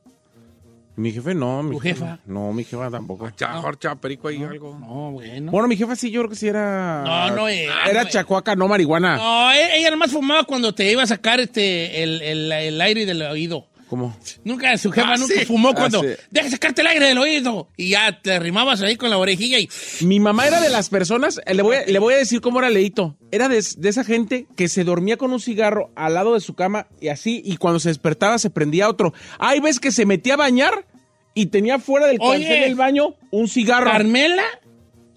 Mi 0.95 1.11
jefe 1.11 1.35
no. 1.35 1.61
Mi 1.63 1.71
¿Tu 1.71 1.79
jefa? 1.79 2.19
No, 2.25 2.53
mi 2.53 2.63
jefa 2.63 2.89
tampoco. 2.89 3.29
Chajor, 3.31 3.77
chaperico 3.77 4.29
ahí 4.29 4.41
algo. 4.41 4.79
No, 4.79 5.11
bueno. 5.11 5.51
Bueno, 5.51 5.67
mi 5.67 5.75
jefa 5.75 5.93
sí, 5.97 6.09
yo 6.09 6.21
creo 6.21 6.29
que 6.29 6.37
sí 6.37 6.47
era. 6.47 7.03
No, 7.05 7.35
no 7.35 7.47
era, 7.49 7.83
Era 7.89 8.03
no 8.05 8.09
chacuaca, 8.09 8.55
no 8.55 8.69
marihuana. 8.69 9.17
No, 9.17 9.51
e- 9.51 9.77
ella 9.79 9.91
nomás 9.91 10.13
fumaba 10.13 10.45
cuando 10.45 10.73
te 10.73 10.89
iba 10.89 11.03
a 11.03 11.07
sacar 11.07 11.41
este 11.41 12.01
el, 12.03 12.21
el- 12.21 12.51
el 12.53 12.79
aire 12.79 13.05
del 13.05 13.21
oído. 13.23 13.67
¿Cómo? 13.95 14.17
Nunca, 14.43 14.77
su 14.77 14.91
jefa 14.91 15.13
Ah, 15.13 15.17
nunca 15.17 15.35
sí. 15.39 15.45
fumó 15.45 15.73
cuando, 15.73 15.99
Ah, 15.99 16.03
sí. 16.03 16.21
deja 16.31 16.49
sacarte 16.49 16.81
el 16.81 16.87
aire 16.87 17.05
del 17.07 17.17
oído. 17.17 17.69
Y 17.77 17.91
ya 17.91 18.21
te 18.21 18.33
arrimabas 18.33 18.81
ahí 18.81 18.97
con 18.97 19.09
la 19.09 19.17
orejilla 19.17 19.57
y 19.59 19.69
Mi 20.01 20.19
mamá 20.19 20.45
era 20.47 20.59
de 20.59 20.69
las 20.69 20.89
personas, 20.89 21.39
eh, 21.45 21.53
le 21.53 21.61
voy, 21.61 21.77
a, 21.77 21.85
le 21.85 21.99
voy 21.99 22.13
a 22.13 22.17
decir 22.17 22.41
cómo 22.41 22.59
era 22.59 22.69
Leito. 22.69 23.15
Era 23.31 23.47
de, 23.47 23.63
de 23.77 23.89
esa 23.89 24.03
gente 24.03 24.47
que 24.57 24.67
se 24.67 24.83
dormía 24.83 25.15
con 25.17 25.31
un 25.31 25.39
cigarro 25.39 25.91
al 25.95 26.13
lado 26.15 26.33
de 26.33 26.41
su 26.41 26.55
cama 26.55 26.87
y 26.99 27.07
así, 27.07 27.41
y 27.45 27.55
cuando 27.57 27.79
se 27.79 27.87
despertaba 27.89 28.37
se 28.37 28.49
prendía 28.49 28.89
otro. 28.89 29.13
Hay 29.39 29.61
veces 29.61 29.79
que 29.79 29.91
se 29.91 30.05
metía 30.05 30.33
a 30.33 30.37
bañar 30.37 30.85
y 31.33 31.45
tenía 31.47 31.79
fuera 31.79 32.07
del 32.07 32.17
Oye. 32.19 32.47
del 32.61 32.75
baño 32.75 33.15
un 33.31 33.47
cigarro. 33.47 33.89
Carmela, 33.91 34.43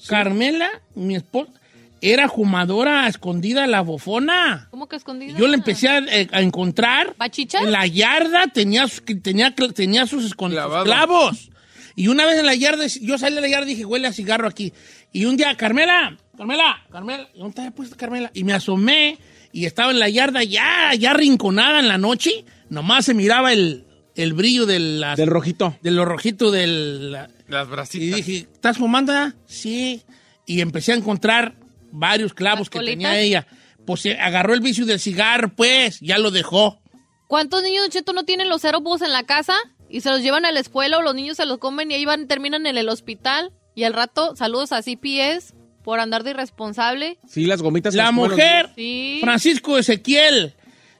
Carmela, 0.06 0.68
mi 0.94 1.16
esposa, 1.16 1.52
era 2.00 2.28
fumadora 2.28 3.06
escondida 3.08 3.66
la 3.66 3.80
bofona. 3.80 4.68
¿Cómo 4.70 4.88
que 4.88 4.96
escondida? 4.96 5.36
Yo 5.38 5.46
la 5.48 5.54
empecé 5.54 5.88
a, 5.88 5.98
eh, 5.98 6.28
a 6.32 6.40
encontrar. 6.42 7.14
¿Bachichas? 7.18 7.62
En 7.62 7.72
la 7.72 7.86
yarda 7.86 8.46
tenía, 8.48 8.86
sus- 8.88 9.02
tenía, 9.22 9.54
tenía 9.54 10.06
sus, 10.06 10.24
escon- 10.36 10.50
Clavado. 10.50 10.84
sus 10.84 10.92
clavos. 10.92 11.50
Y 11.96 12.08
una 12.08 12.26
vez 12.26 12.38
en 12.38 12.46
la 12.46 12.54
yarda, 12.54 12.86
yo 12.86 13.18
salí 13.18 13.34
de 13.34 13.40
la 13.40 13.48
yarda 13.48 13.66
y 13.66 13.70
dije, 13.74 13.84
huele 13.84 14.06
a 14.06 14.12
cigarro 14.12 14.46
aquí. 14.46 14.72
Y 15.12 15.24
un 15.24 15.36
día, 15.36 15.56
Carmela, 15.56 16.16
Carmela, 16.36 16.84
Carmela, 16.92 17.28
¿y 17.34 17.38
¿dónde 17.38 17.60
está 17.60 17.70
puesta 17.72 17.96
Carmela? 17.96 18.30
Y 18.34 18.44
me 18.44 18.52
asomé 18.52 19.18
y 19.52 19.64
estaba 19.64 19.90
en 19.90 19.98
la 19.98 20.08
yarda 20.08 20.44
ya, 20.44 20.94
ya 20.96 21.12
rinconada 21.14 21.80
en 21.80 21.88
la 21.88 21.98
noche. 21.98 22.44
Nomás 22.70 23.06
se 23.06 23.14
miraba 23.14 23.52
el, 23.52 23.84
el 24.14 24.32
brillo 24.34 24.64
de 24.66 24.78
las- 24.78 25.16
Del 25.16 25.28
rojito. 25.28 25.76
de 25.82 25.90
lo 25.90 26.04
rojito 26.04 26.52
del... 26.52 27.10
Las 27.48 27.66
Y 27.66 27.70
brasitas. 27.70 28.16
dije, 28.16 28.46
¿estás 28.52 28.76
fumando? 28.78 29.12
ah? 29.12 29.34
Sí. 29.46 30.02
Y 30.46 30.60
empecé 30.60 30.92
a 30.92 30.96
encontrar 30.96 31.54
varios 31.90 32.34
clavos 32.34 32.60
¿Las 32.60 32.70
que 32.70 32.78
colitas? 32.78 32.94
tenía 32.96 33.20
ella. 33.20 33.46
Pues 33.86 34.00
se 34.02 34.18
agarró 34.18 34.54
el 34.54 34.60
vicio 34.60 34.84
del 34.86 35.00
cigarro, 35.00 35.54
pues, 35.54 36.00
ya 36.00 36.18
lo 36.18 36.30
dejó. 36.30 36.80
¿Cuántos 37.26 37.62
niños, 37.62 37.88
Cheto, 37.90 38.12
no 38.12 38.24
tienen 38.24 38.48
los 38.48 38.64
aerobuses 38.64 39.06
en 39.06 39.12
la 39.12 39.22
casa 39.24 39.54
y 39.88 40.00
se 40.02 40.10
los 40.10 40.22
llevan 40.22 40.44
a 40.44 40.52
la 40.52 40.60
escuela 40.60 40.98
o 40.98 41.02
los 41.02 41.14
niños 41.14 41.36
se 41.36 41.46
los 41.46 41.58
comen 41.58 41.90
y 41.90 41.94
ahí 41.94 42.04
van, 42.04 42.26
terminan 42.28 42.66
en 42.66 42.76
el 42.76 42.88
hospital? 42.88 43.52
Y 43.74 43.84
al 43.84 43.94
rato, 43.94 44.34
saludos 44.36 44.72
a 44.72 44.82
CPS 44.82 45.54
por 45.84 46.00
andar 46.00 46.22
de 46.24 46.30
irresponsable. 46.30 47.18
Sí, 47.28 47.46
las 47.46 47.62
gomitas. 47.62 47.94
La 47.94 48.04
las 48.04 48.12
mujer, 48.12 48.70
Sí. 48.74 49.18
Francisco 49.22 49.78
Ezequiel, 49.78 50.54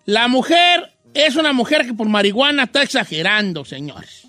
la 0.04 0.28
mujer 0.28 0.94
es 1.12 1.36
una 1.36 1.52
mujer 1.52 1.84
que 1.86 1.92
por 1.94 2.08
marihuana 2.08 2.64
está 2.64 2.82
exagerando, 2.82 3.64
señores. 3.64 4.27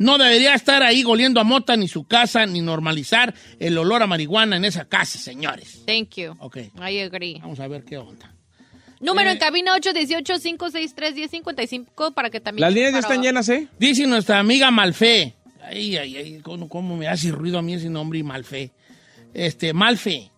No 0.00 0.16
debería 0.16 0.54
estar 0.54 0.82
ahí 0.82 1.02
goliendo 1.02 1.40
a 1.40 1.44
mota 1.44 1.76
ni 1.76 1.86
su 1.86 2.04
casa, 2.04 2.46
ni 2.46 2.62
normalizar 2.62 3.34
el 3.58 3.76
olor 3.76 4.02
a 4.02 4.06
marihuana 4.06 4.56
en 4.56 4.64
esa 4.64 4.86
casa, 4.86 5.18
señores. 5.18 5.82
Thank 5.86 6.14
you. 6.16 6.34
Ok, 6.38 6.56
I 6.88 7.00
agree. 7.00 7.38
vamos 7.40 7.60
a 7.60 7.68
ver 7.68 7.84
qué 7.84 7.98
onda. 7.98 8.34
Número 8.98 9.28
Eh. 9.28 9.32
en 9.34 9.38
cabina 9.38 9.76
818-563-1055 9.76 12.14
para 12.14 12.30
que 12.30 12.40
también... 12.40 12.62
Las 12.62 12.74
líneas 12.74 12.92
ya 12.92 12.98
están 13.00 13.22
llenas, 13.22 13.48
¿eh? 13.48 13.68
Dice 13.78 14.06
nuestra 14.06 14.38
amiga 14.38 14.70
Malfe. 14.70 15.34
Ay, 15.62 15.96
ay, 15.96 16.16
ay, 16.16 16.40
¿cómo, 16.42 16.68
cómo 16.68 16.96
me 16.96 17.06
hace 17.06 17.30
ruido 17.30 17.58
a 17.58 17.62
mí 17.62 17.74
ese 17.74 17.90
nombre 17.90 18.22
Malfe? 18.22 18.72
Este, 19.34 19.72
Malfe. 19.72 20.30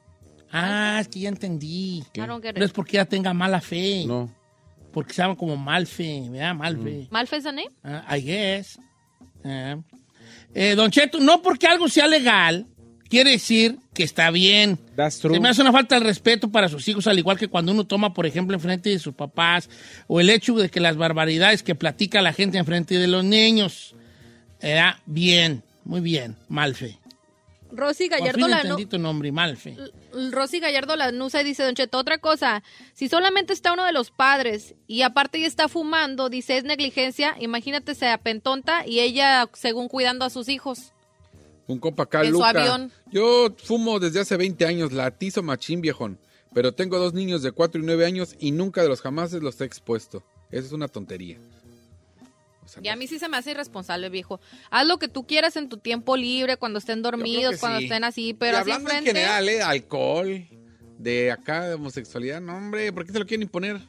Ah, 0.50 0.98
es 1.00 1.08
que 1.08 1.20
ya 1.20 1.28
entendí. 1.28 2.02
No 2.16 2.40
es 2.64 2.72
porque 2.72 2.96
ella 2.96 3.06
tenga 3.06 3.32
mala 3.32 3.60
fe. 3.60 4.04
No. 4.06 4.30
Porque 4.92 5.14
se 5.14 5.22
llama 5.22 5.36
como 5.36 5.56
Malfe, 5.56 6.24
¿verdad? 6.28 6.54
Malfe. 6.54 7.06
¿Malfe 7.10 7.36
es 7.36 7.44
the 7.44 7.52
name? 7.52 7.70
Ah, 7.82 8.16
I 8.16 8.20
guess. 8.20 8.78
Ah. 9.44 9.78
Eh, 10.54 10.74
don 10.74 10.90
Cheto, 10.90 11.18
no 11.18 11.42
porque 11.42 11.66
algo 11.66 11.88
sea 11.88 12.06
legal, 12.06 12.66
quiere 13.08 13.32
decir 13.32 13.78
que 13.94 14.02
está 14.04 14.30
bien. 14.30 14.78
That's 14.96 15.18
true. 15.18 15.34
Se 15.34 15.40
me 15.40 15.48
hace 15.48 15.62
una 15.62 15.72
falta 15.72 15.98
de 15.98 16.04
respeto 16.04 16.50
para 16.50 16.68
sus 16.68 16.86
hijos, 16.88 17.06
al 17.06 17.18
igual 17.18 17.38
que 17.38 17.48
cuando 17.48 17.72
uno 17.72 17.84
toma, 17.84 18.14
por 18.14 18.26
ejemplo, 18.26 18.54
enfrente 18.54 18.90
de 18.90 18.98
sus 18.98 19.14
papás, 19.14 19.68
o 20.06 20.20
el 20.20 20.30
hecho 20.30 20.54
de 20.54 20.68
que 20.68 20.80
las 20.80 20.96
barbaridades 20.96 21.62
que 21.62 21.74
platica 21.74 22.22
la 22.22 22.32
gente 22.32 22.58
enfrente 22.58 22.98
de 22.98 23.08
los 23.08 23.24
niños. 23.24 23.94
Era 24.60 25.00
bien, 25.06 25.62
muy 25.84 26.00
bien, 26.00 26.36
Malfe. 26.48 26.98
Rosy 27.72 28.08
Gallardo 28.08 28.48
la 28.48 28.60
entendí 28.60 28.86
tu 28.86 28.98
nombre, 28.98 29.32
Malfe. 29.32 29.76
Rosy 30.30 30.60
Gallardo 30.60 30.94
Lanusa 30.96 31.40
y 31.40 31.44
dice, 31.44 31.62
Don 31.62 31.74
Cheto, 31.74 31.98
otra 31.98 32.18
cosa, 32.18 32.62
si 32.92 33.08
solamente 33.08 33.52
está 33.52 33.72
uno 33.72 33.84
de 33.84 33.92
los 33.92 34.10
padres 34.10 34.74
y 34.86 35.02
aparte 35.02 35.40
ya 35.40 35.46
está 35.46 35.68
fumando, 35.68 36.28
dice, 36.28 36.58
es 36.58 36.64
negligencia, 36.64 37.34
imagínate 37.40 37.94
se 37.94 38.08
apentonta 38.08 38.86
y 38.86 39.00
ella 39.00 39.48
según 39.54 39.88
cuidando 39.88 40.24
a 40.24 40.30
sus 40.30 40.48
hijos. 40.48 40.92
Un 41.66 41.78
compa 41.78 42.02
acá, 42.02 42.22
En 42.22 42.32
su 42.32 42.44
avión. 42.44 42.92
Yo 43.10 43.54
fumo 43.56 43.98
desde 43.98 44.20
hace 44.20 44.36
20 44.36 44.66
años, 44.66 44.92
latizo 44.92 45.42
machín, 45.42 45.80
viejón. 45.80 46.18
Pero 46.54 46.72
tengo 46.72 46.98
dos 46.98 47.14
niños 47.14 47.42
de 47.42 47.52
4 47.52 47.80
y 47.80 47.84
9 47.84 48.04
años 48.04 48.36
y 48.38 48.52
nunca 48.52 48.82
de 48.82 48.88
los 48.88 49.00
jamases 49.00 49.42
los 49.42 49.60
he 49.60 49.64
expuesto. 49.64 50.22
Eso 50.50 50.66
es 50.66 50.72
una 50.72 50.88
tontería. 50.88 51.38
Sea, 52.72 52.82
Y 52.82 52.88
a 52.88 52.96
mí 52.96 53.06
sí 53.06 53.18
se 53.18 53.28
me 53.28 53.36
hace 53.36 53.50
irresponsable, 53.52 54.08
viejo. 54.08 54.40
Haz 54.70 54.86
lo 54.86 54.98
que 54.98 55.08
tú 55.08 55.26
quieras 55.26 55.56
en 55.56 55.68
tu 55.68 55.76
tiempo 55.78 56.16
libre, 56.16 56.56
cuando 56.56 56.78
estén 56.78 57.02
dormidos, 57.02 57.58
cuando 57.58 57.78
sí. 57.78 57.84
estén 57.84 58.04
así, 58.04 58.28
Y 58.28 58.34
pero 58.34 58.58
así 58.58 58.70
hablando 58.70 58.90
en 58.90 59.04
general, 59.04 59.48
¿eh? 59.48 59.62
Alcohol, 59.62 60.46
de 60.98 61.30
acá, 61.32 61.68
de 61.68 61.74
homosexualidad. 61.74 62.40
No, 62.40 62.56
hombre, 62.56 62.92
¿por 62.92 63.04
qué 63.04 63.12
se 63.12 63.18
lo 63.18 63.26
quieren 63.26 63.42
imponer? 63.42 63.80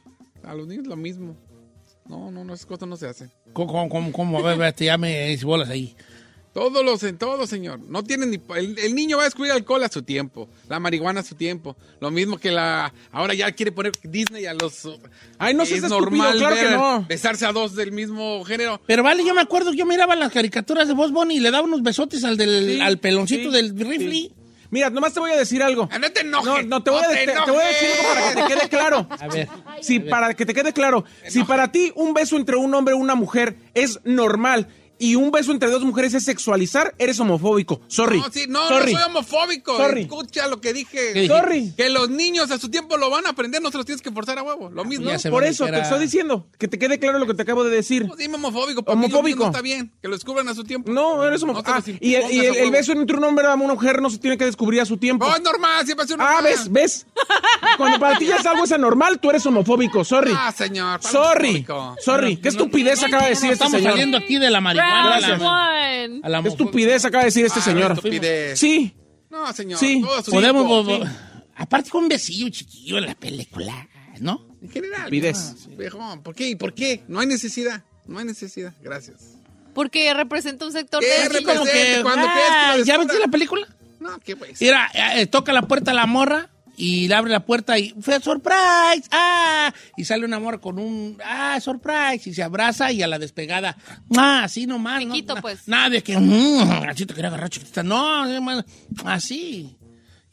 A 0.42 0.54
los 0.54 0.66
niños 0.66 0.86
lo 0.86 0.96
mismo. 0.96 1.36
No, 2.06 2.30
no, 2.30 2.44
no, 2.44 2.52
esas 2.52 2.66
cosas 2.66 2.86
no 2.86 2.96
se 2.96 3.06
hacen. 3.06 3.30
¿Cómo, 3.54 3.72
cómo, 3.72 3.88
cómo, 3.88 4.12
cómo? 4.12 4.38
A 4.38 4.42
ver, 4.42 4.52
espérate, 4.52 4.84
ya 4.84 4.98
me 4.98 5.32
hice 5.32 5.46
bolas 5.46 5.70
ahí. 5.70 5.96
Todos 6.54 6.84
los, 6.84 7.02
en 7.02 7.18
todo, 7.18 7.48
señor. 7.48 7.80
No 7.80 8.04
tienen 8.04 8.30
ni. 8.30 8.40
El, 8.56 8.78
el 8.78 8.94
niño 8.94 9.16
va 9.16 9.24
a 9.24 9.26
descubrir 9.26 9.50
alcohol 9.52 9.82
a 9.82 9.88
su 9.88 10.02
tiempo. 10.02 10.48
La 10.68 10.78
marihuana 10.78 11.20
a 11.20 11.24
su 11.24 11.34
tiempo. 11.34 11.76
Lo 12.00 12.12
mismo 12.12 12.38
que 12.38 12.52
la. 12.52 12.94
Ahora 13.10 13.34
ya 13.34 13.50
quiere 13.50 13.72
poner 13.72 13.90
Disney 14.04 14.46
a 14.46 14.54
los. 14.54 14.88
Ay, 15.38 15.52
no 15.54 15.64
que 15.64 15.70
seas 15.70 15.84
es 15.84 15.90
normal 15.90 16.38
claro 16.38 16.54
que 16.54 16.70
no. 16.70 17.04
besarse 17.08 17.44
a 17.44 17.52
dos 17.52 17.74
del 17.74 17.90
mismo 17.90 18.44
género. 18.44 18.80
Pero 18.86 19.02
vale, 19.02 19.24
yo 19.24 19.34
me 19.34 19.40
acuerdo, 19.40 19.72
yo 19.74 19.84
miraba 19.84 20.14
las 20.14 20.30
caricaturas 20.32 20.86
de 20.86 20.94
Boss 20.94 21.10
Bunny 21.10 21.38
y 21.38 21.40
le 21.40 21.50
daba 21.50 21.64
unos 21.64 21.82
besotes 21.82 22.22
al, 22.22 22.36
del, 22.36 22.76
Sí, 22.76 22.80
al 22.80 22.98
peloncito 22.98 23.50
sí, 23.50 23.56
del 23.56 23.76
rifle. 23.76 24.10
sí. 24.12 24.32
Mira, 24.70 24.90
nomás 24.90 25.12
te 25.12 25.20
voy 25.20 25.30
a 25.30 25.36
decir 25.36 25.62
algo. 25.62 25.88
Ah, 25.92 25.98
No 26.00 26.10
te 26.10 26.22
enojes. 26.22 26.46
No, 26.46 26.62
no, 26.78 26.82
te 26.82 26.90
voy, 26.90 27.00
a, 27.04 27.08
te 27.44 27.50
voy 27.50 27.62
a 27.62 27.66
decir 27.68 27.88
algo 27.90 28.14
para 28.14 28.28
que 28.34 28.40
te 28.42 28.54
quede 28.54 28.68
claro. 28.68 29.08
A 29.20 29.28
ver. 29.28 29.48
Si 29.80 30.00
para 30.00 30.34
que 30.34 30.46
te 30.46 30.54
quede 30.54 30.72
claro, 30.72 31.04
si 31.28 31.44
para 31.44 31.70
ti 31.70 31.92
un 31.94 32.12
beso 32.14 32.36
entre 32.36 32.56
un 32.56 32.72
hombre 32.74 32.94
y 32.94 32.98
una 32.98 33.14
mujer 33.14 33.56
es 33.74 34.00
normal 34.04 34.66
y 34.98 35.14
un 35.16 35.30
beso 35.30 35.52
entre 35.52 35.70
dos 35.70 35.82
mujeres 35.84 36.14
es 36.14 36.24
sexualizar, 36.24 36.94
eres 36.98 37.18
homofóbico. 37.20 37.80
Sorry. 37.88 38.18
No, 38.20 38.30
sí, 38.30 38.44
no, 38.48 38.68
Sorry. 38.68 38.92
no 38.92 38.98
soy 39.00 39.08
homofóbico. 39.10 39.76
Sorry. 39.76 40.02
Escucha 40.02 40.48
lo 40.48 40.60
que 40.60 40.72
dije. 40.72 41.12
¿Qué 41.12 41.26
Sorry. 41.26 41.72
Que 41.76 41.90
los 41.90 42.10
niños 42.10 42.50
a 42.50 42.58
su 42.58 42.68
tiempo 42.70 42.96
lo 42.96 43.10
van 43.10 43.26
a 43.26 43.30
aprender, 43.30 43.60
no 43.62 43.70
se 43.70 43.76
los 43.76 43.86
tienes 43.86 44.02
que 44.02 44.10
forzar 44.10 44.38
a 44.38 44.42
huevo. 44.42 44.70
Lo 44.70 44.84
mismo. 44.84 45.16
Se 45.18 45.30
Por 45.30 45.44
eso 45.44 45.66
te 45.66 45.80
estoy 45.80 46.00
diciendo, 46.00 46.46
que 46.58 46.68
te 46.68 46.78
quede 46.78 46.98
claro 46.98 47.18
lo 47.18 47.26
que 47.26 47.34
te 47.34 47.42
acabo 47.42 47.64
de 47.64 47.70
decir. 47.70 48.06
Pues 48.06 48.18
dime 48.18 48.36
homofóbico, 48.36 48.82
Homofóbico. 48.86 49.40
no 49.40 49.46
está 49.46 49.62
bien. 49.62 49.92
Que 50.00 50.08
lo 50.08 50.14
descubran 50.14 50.48
a 50.48 50.54
su 50.54 50.64
tiempo. 50.64 50.90
No, 50.92 51.24
eres 51.24 51.42
No 51.42 51.52
homofóbico. 51.52 51.72
Ah, 51.74 51.82
y 52.00 52.14
el, 52.14 52.66
y 52.66 52.70
beso 52.70 52.92
entre 52.92 53.16
un 53.16 53.24
hombre 53.24 53.44
y 53.44 53.46
una 53.46 53.56
mujer 53.56 54.00
no 54.02 54.10
se 54.10 54.18
tiene 54.18 54.36
que 54.38 54.44
descubrir 54.44 54.80
a 54.80 54.84
su 54.84 54.96
tiempo. 54.96 55.26
Oh, 55.26 55.34
es 55.34 55.42
normal, 55.42 55.84
siempre 55.84 56.04
ha 56.04 56.06
sido 56.06 56.18
Ah, 56.20 56.34
normal. 56.34 56.44
ves, 56.44 56.70
ves. 56.72 57.06
Cuando 57.76 57.98
para 57.98 58.18
ti 58.18 58.26
ya 58.26 58.36
es 58.36 58.46
algo 58.46 58.64
es 58.64 58.72
anormal, 58.72 59.18
tú 59.18 59.30
eres 59.30 59.44
homofóbico. 59.46 60.04
Sorry. 60.04 60.32
Ah, 60.36 60.52
señor. 60.52 61.00
¿cuál 61.00 61.12
Sorry. 61.12 61.48
homofóbico? 61.48 61.96
Sorry. 62.00 62.36
¿Qué 62.36 62.48
estupidez 62.48 63.02
acaba 63.02 63.24
de 63.24 63.30
decir 63.30 63.46
No, 63.46 63.52
este 63.52 63.64
estamos 63.64 63.78
señor? 63.78 63.92
saliendo 63.92 64.18
aquí 64.18 64.38
de 64.38 64.50
la 64.50 64.60
marihuana. 64.60 64.83
Round 64.90 65.24
a 65.24 65.28
la- 65.38 66.06
one. 66.08 66.20
a 66.22 66.28
la 66.28 66.42
¿Qué 66.42 66.48
estupidez 66.48 67.04
acaba 67.04 67.22
de 67.22 67.26
decir 67.28 67.44
este 67.46 67.60
Ah, 67.60 67.62
señor? 67.62 67.92
estupidez. 67.92 68.58
Sí. 68.58 68.94
No, 69.30 69.52
señor. 69.52 69.78
Sí. 69.78 70.02
a 70.04 70.22
Podemos. 70.22 71.08
Aparte 71.56 71.90
con 71.90 72.04
un 72.04 72.08
besillo 72.08 72.48
chiquillo 72.48 72.98
en 72.98 73.06
la 73.06 73.14
película, 73.14 73.88
¿no? 74.20 74.46
En 74.62 74.70
general. 74.70 75.00
Estupidez. 75.00 75.66
no, 75.68 75.76
Viejón, 75.76 76.22
¿por 76.22 76.34
qué? 76.34 76.48
¿Y 76.48 76.56
por 76.56 76.74
qué? 76.74 77.02
No 77.08 77.20
hay 77.20 77.26
necesidad. 77.26 77.82
No 78.06 78.18
hay 78.18 78.24
necesidad. 78.24 78.72
Gracias. 78.82 79.36
Porque 79.74 80.12
representa 80.14 80.66
un 80.66 80.72
sector 80.72 81.00
¿Qué 81.00 81.28
de... 81.28 81.42
Como 81.44 81.64
que. 81.64 82.00
cuando 82.02 82.26
ah, 82.28 82.76
¿Ya 82.84 82.96
viste 82.98 83.18
la 83.18 83.28
película? 83.28 83.66
No, 84.00 84.20
qué 84.20 84.36
pues. 84.36 84.60
Mira, 84.60 84.90
eh, 85.16 85.26
toca 85.26 85.52
la 85.52 85.62
puerta 85.62 85.92
la 85.94 86.06
morra 86.06 86.50
y 86.76 87.08
le 87.08 87.14
abre 87.14 87.30
la 87.32 87.44
puerta 87.44 87.78
y 87.78 87.94
fue 88.00 88.20
surprise, 88.20 89.08
ah, 89.12 89.72
y 89.96 90.04
sale 90.04 90.24
una 90.24 90.38
morra 90.40 90.58
con 90.58 90.78
un 90.78 91.18
ah, 91.24 91.58
surprise 91.60 92.28
y 92.30 92.34
se 92.34 92.42
abraza 92.42 92.90
y 92.92 93.02
a 93.02 93.06
la 93.06 93.18
despegada, 93.18 93.76
ah, 94.16 94.42
así 94.44 94.66
nomás, 94.66 95.04
no, 95.04 95.14
Chiquito, 95.14 95.34
na- 95.36 95.40
pues. 95.42 95.68
nada 95.68 95.90
de 95.90 96.02
que 96.02 96.18
mm, 96.18 96.88
así 96.88 97.06
te 97.06 97.14
quería 97.14 97.28
agarrar 97.28 97.50
chiquitita, 97.50 97.82
no, 97.82 98.24
así. 99.04 99.76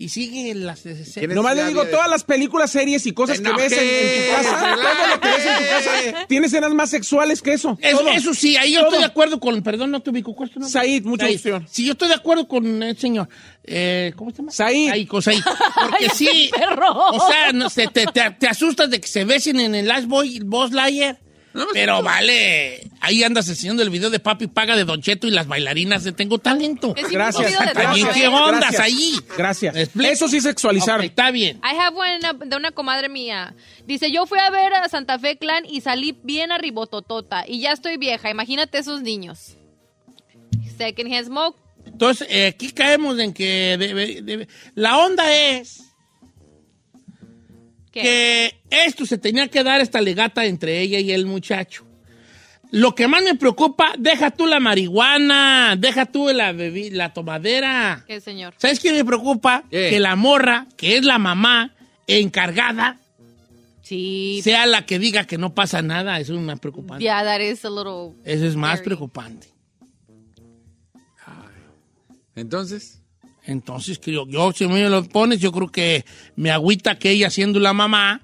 Y 0.01 0.09
sigue 0.09 0.55
las 0.55 0.81
¿Quién 0.81 1.29
es? 1.29 1.35
Nomás 1.35 1.55
le 1.55 1.67
digo, 1.67 1.85
todas 1.85 2.09
las 2.09 2.23
películas, 2.23 2.71
series 2.71 3.05
y 3.05 3.11
cosas 3.11 3.39
que 3.39 3.53
ves 3.53 3.71
en, 3.71 3.79
en 3.87 4.25
tu 4.25 4.31
casa, 4.31 4.75
todo 4.75 5.07
lo 5.07 5.21
que 5.21 5.27
ves 5.27 5.45
en 5.45 5.57
tu 5.57 5.69
casa, 5.69 6.27
tiene 6.27 6.47
escenas 6.47 6.73
más 6.73 6.89
sexuales 6.89 7.39
que 7.43 7.53
eso. 7.53 7.77
Eso, 7.79 8.33
sí, 8.33 8.57
ahí 8.57 8.73
yo 8.73 8.79
Todo. 8.79 8.87
estoy 8.87 8.99
de 9.01 9.05
acuerdo 9.05 9.39
con, 9.39 9.61
perdón, 9.61 9.91
no 9.91 9.99
te 9.99 10.09
ubico, 10.09 10.33
¿cuál 10.33 10.49
es 10.49 10.55
tu 10.55 10.59
nombre? 10.59 10.73
Said, 10.73 11.03
mucha 11.03 11.27
opción. 11.29 11.67
Sí, 11.69 11.85
yo 11.85 11.91
estoy 11.91 12.07
de 12.07 12.15
acuerdo 12.15 12.47
con 12.47 12.81
el 12.81 12.97
señor. 12.97 13.29
Eh, 13.63 14.11
¿Cómo 14.15 14.31
se 14.31 14.37
llama? 14.37 14.51
Said. 14.51 14.89
Ahí, 14.89 15.05
con 15.05 15.21
Said. 15.21 15.43
Porque 15.43 16.09
sí. 16.15 16.49
perro. 16.51 16.95
O 17.11 17.27
sea, 17.27 17.51
no, 17.53 17.69
sé, 17.69 17.87
te, 17.93 18.07
te, 18.07 18.31
te 18.39 18.47
asustas 18.47 18.89
de 18.89 18.99
que 18.99 19.07
se 19.07 19.23
besen 19.23 19.59
en 19.59 19.75
el 19.75 19.87
Last 19.87 20.07
Boy, 20.07 20.39
Boss 20.39 20.71
Layer. 21.53 21.69
Pero 21.73 22.01
vale, 22.01 22.89
ahí 23.01 23.23
andas 23.23 23.47
enseñando 23.49 23.83
el 23.83 23.89
video 23.89 24.09
de 24.09 24.19
Papi 24.19 24.47
Paga 24.47 24.75
de 24.75 24.85
Don 24.85 25.01
Cheto 25.01 25.27
y 25.27 25.31
las 25.31 25.47
bailarinas 25.47 26.03
de 26.03 26.11
Tengo 26.13 26.37
Talento. 26.39 26.93
Gracias. 27.11 27.53
También, 27.73 28.07
¿qué 28.13 28.23
¿eh? 28.23 28.27
ondas 28.27 28.59
Gracias. 28.61 28.79
ahí? 28.81 29.13
Gracias. 29.37 29.75
Eso 29.99 30.27
sí 30.27 30.39
sexualizar. 30.41 31.03
Está 31.03 31.29
bien. 31.31 31.57
I 31.57 31.75
have 31.77 31.95
one 31.97 32.19
de 32.45 32.55
una 32.55 32.71
comadre 32.71 33.09
mía. 33.09 33.53
Dice, 33.85 34.11
yo 34.11 34.25
fui 34.25 34.39
a 34.39 34.49
ver 34.49 34.73
a 34.73 34.87
Santa 34.89 35.19
Fe 35.19 35.37
Clan 35.37 35.65
y 35.65 35.81
salí 35.81 36.17
bien 36.23 36.51
arribototota. 36.51 37.43
Y 37.47 37.59
ya 37.61 37.71
estoy 37.73 37.97
vieja. 37.97 38.29
Imagínate 38.29 38.77
esos 38.77 39.01
niños. 39.01 39.57
Second 40.77 41.13
hand 41.13 41.27
smoke. 41.27 41.57
Entonces, 41.85 42.27
eh, 42.29 42.47
aquí 42.47 42.71
caemos 42.71 43.17
en 43.19 43.33
que 43.33 43.75
debe- 43.77 44.21
debe- 44.23 44.47
la 44.75 44.97
onda 44.99 45.33
es 45.35 45.81
¿Qué? 47.91 48.01
que 48.01 48.61
esto 48.85 49.05
se 49.05 49.17
tenía 49.17 49.47
que 49.49 49.63
dar 49.63 49.81
esta 49.81 49.99
legata 50.01 50.45
entre 50.45 50.79
ella 50.81 50.99
y 50.99 51.11
el 51.11 51.25
muchacho. 51.25 51.85
Lo 52.71 52.95
que 52.95 53.07
más 53.09 53.21
me 53.21 53.35
preocupa, 53.35 53.91
deja 53.99 54.31
tú 54.31 54.45
la 54.47 54.61
marihuana, 54.61 55.75
deja 55.77 56.05
tú 56.05 56.29
la, 56.29 56.53
la 56.53 57.11
tomadera. 57.13 58.05
¿Qué, 58.07 58.21
señor? 58.21 58.53
¿Sabes 58.57 58.79
qué 58.79 58.93
me 58.93 59.03
preocupa? 59.03 59.65
¿Qué? 59.69 59.89
Que 59.89 59.99
la 59.99 60.15
morra, 60.15 60.67
que 60.77 60.95
es 60.95 61.03
la 61.03 61.17
mamá 61.17 61.75
encargada, 62.07 62.97
Sí. 63.81 64.39
sea 64.41 64.65
la 64.67 64.85
que 64.85 64.99
diga 64.99 65.25
que 65.27 65.37
no 65.37 65.53
pasa 65.53 65.81
nada. 65.81 66.17
Eso 66.21 66.33
es 66.33 66.39
más 66.39 66.61
preocupante. 66.61 67.03
Yeah, 67.03 67.25
that 67.25 67.41
is 67.41 67.65
a 67.65 67.69
little... 67.69 68.13
Eso 68.23 68.45
es 68.45 68.55
más 68.55 68.75
Scary. 68.77 68.85
preocupante. 68.85 69.47
Entonces, 72.35 73.00
Entonces, 73.45 73.99
creo, 73.99 74.27
yo, 74.27 74.51
si 74.51 74.67
me 74.67 74.87
lo 74.89 75.03
pones, 75.03 75.39
yo 75.39 75.51
creo 75.51 75.69
que 75.71 76.05
me 76.35 76.51
agüita 76.51 76.97
que 76.99 77.09
ella, 77.11 77.29
siendo 77.29 77.59
la 77.59 77.73
mamá, 77.73 78.21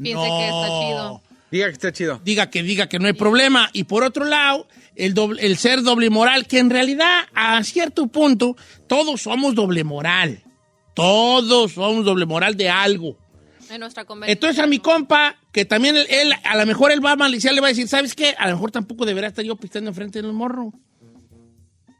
Piense 0.00 0.14
no 0.28 0.38
que 0.38 0.44
está 0.46 0.68
chido. 0.80 1.22
diga 1.50 1.66
que 1.66 1.72
está 1.72 1.92
chido. 1.92 2.20
diga 2.24 2.50
que 2.50 2.62
diga 2.62 2.88
que 2.88 2.98
no 2.98 3.06
hay 3.06 3.12
problema. 3.12 3.68
Y 3.72 3.84
por 3.84 4.02
otro 4.02 4.24
lado, 4.24 4.66
el, 4.96 5.14
doble- 5.14 5.40
el 5.42 5.56
ser 5.58 5.82
doble 5.82 6.08
moral, 6.10 6.46
que 6.46 6.58
en 6.58 6.70
realidad, 6.70 7.24
a 7.34 7.62
cierto 7.62 8.06
punto, 8.06 8.56
todos 8.88 9.20
somos 9.22 9.54
doble 9.54 9.84
moral. 9.84 10.42
Todos 10.94 11.72
somos 11.72 12.04
doble 12.04 12.24
moral 12.26 12.56
de 12.56 12.68
algo. 12.70 13.16
En 13.70 13.80
nuestra 13.80 14.04
conversación. 14.04 14.32
Entonces 14.36 14.62
a 14.62 14.66
mi 14.66 14.78
compa, 14.78 15.36
que 15.52 15.64
también 15.64 15.96
él, 15.96 16.06
él, 16.08 16.32
a 16.44 16.56
lo 16.56 16.66
mejor 16.66 16.92
él 16.92 17.04
va 17.04 17.12
a 17.12 17.16
maliciar, 17.16 17.52
le 17.54 17.60
va 17.60 17.66
a 17.68 17.70
decir, 17.70 17.88
¿sabes 17.88 18.14
qué? 18.14 18.34
A 18.38 18.46
lo 18.48 18.54
mejor 18.54 18.70
tampoco 18.70 19.04
debería 19.06 19.28
estar 19.28 19.44
yo 19.44 19.56
pisteando 19.56 19.90
enfrente 19.90 20.20
del 20.22 20.32
morro. 20.32 20.72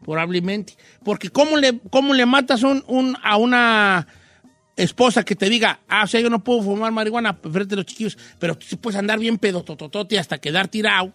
Probablemente. 0.05 0.77
Porque 1.05 1.31
¿cómo 1.31 1.57
le, 1.57 1.81
cómo 1.91 2.15
le 2.15 2.27
matas 2.27 2.63
un, 2.63 2.85
un- 2.87 3.17
a 3.23 3.37
una 3.37 4.07
esposa 4.77 5.25
que 5.25 5.35
te 5.37 5.49
diga, 5.49 5.81
ah, 5.89 6.05
o 6.05 6.07
sea, 6.07 6.21
yo 6.21 6.31
no 6.31 6.43
puedo 6.43 6.63
fumar 6.63 6.93
marihuana 6.93 7.39
enfrente 7.43 7.71
de 7.71 7.77
los 7.77 7.87
chiquillos, 7.87 8.19
pero 8.39 8.57
tú 8.57 8.67
sí 8.69 8.77
puedes 8.77 8.99
andar 8.99 9.19
bien 9.19 9.39
pedotototote 9.39 10.19
hasta 10.19 10.39
quedar 10.39 10.69
tirado 10.69 11.13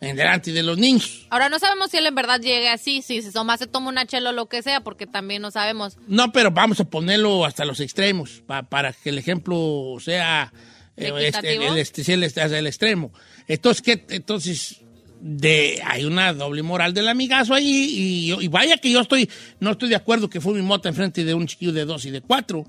en 0.00 0.14
delante 0.14 0.52
de 0.52 0.62
los 0.62 0.78
niños? 0.78 1.26
Ahora, 1.30 1.48
no 1.48 1.58
sabemos 1.58 1.90
si 1.90 1.96
él 1.96 2.06
en 2.06 2.14
verdad 2.14 2.38
llegue 2.40 2.68
así, 2.68 3.02
si 3.02 3.20
se 3.22 3.32
toma, 3.32 3.56
se 3.56 3.66
toma 3.66 3.88
una 3.88 4.06
chela 4.06 4.30
o 4.30 4.32
lo 4.32 4.46
que 4.46 4.62
sea, 4.62 4.82
porque 4.82 5.06
también 5.06 5.42
no 5.42 5.50
sabemos. 5.50 5.96
No, 6.06 6.30
pero 6.32 6.50
vamos 6.52 6.78
a 6.80 6.84
ponerlo 6.84 7.44
hasta 7.44 7.64
los 7.64 7.80
extremos, 7.80 8.42
pa- 8.46 8.62
para 8.62 8.92
que 8.92 9.08
el 9.08 9.18
ejemplo 9.18 9.96
sea 10.00 10.52
eh, 10.96 11.06
este, 11.18 11.54
el, 11.56 11.78
este, 11.78 12.12
el, 12.14 12.22
este, 12.24 12.42
el 12.58 12.66
extremo. 12.66 13.10
Entonces, 13.48 13.82
¿qué? 13.82 14.04
Entonces, 14.10 14.82
de, 15.20 15.82
hay 15.84 16.04
una 16.04 16.32
doble 16.32 16.62
moral 16.62 16.94
del 16.94 17.08
amigazo 17.08 17.54
ahí, 17.54 17.64
y, 17.90 18.26
yo- 18.28 18.40
y 18.40 18.48
vaya 18.48 18.76
que 18.78 18.90
yo 18.90 19.00
estoy, 19.00 19.28
no 19.60 19.72
estoy 19.72 19.88
de 19.88 19.96
acuerdo 19.96 20.28
que 20.30 20.40
fue 20.40 20.54
mi 20.54 20.62
mota 20.62 20.88
enfrente 20.88 21.24
de 21.24 21.34
un 21.34 21.46
chiquillo 21.46 21.72
de 21.72 21.84
dos 21.84 22.04
y 22.04 22.10
de 22.10 22.20
cuatro. 22.20 22.64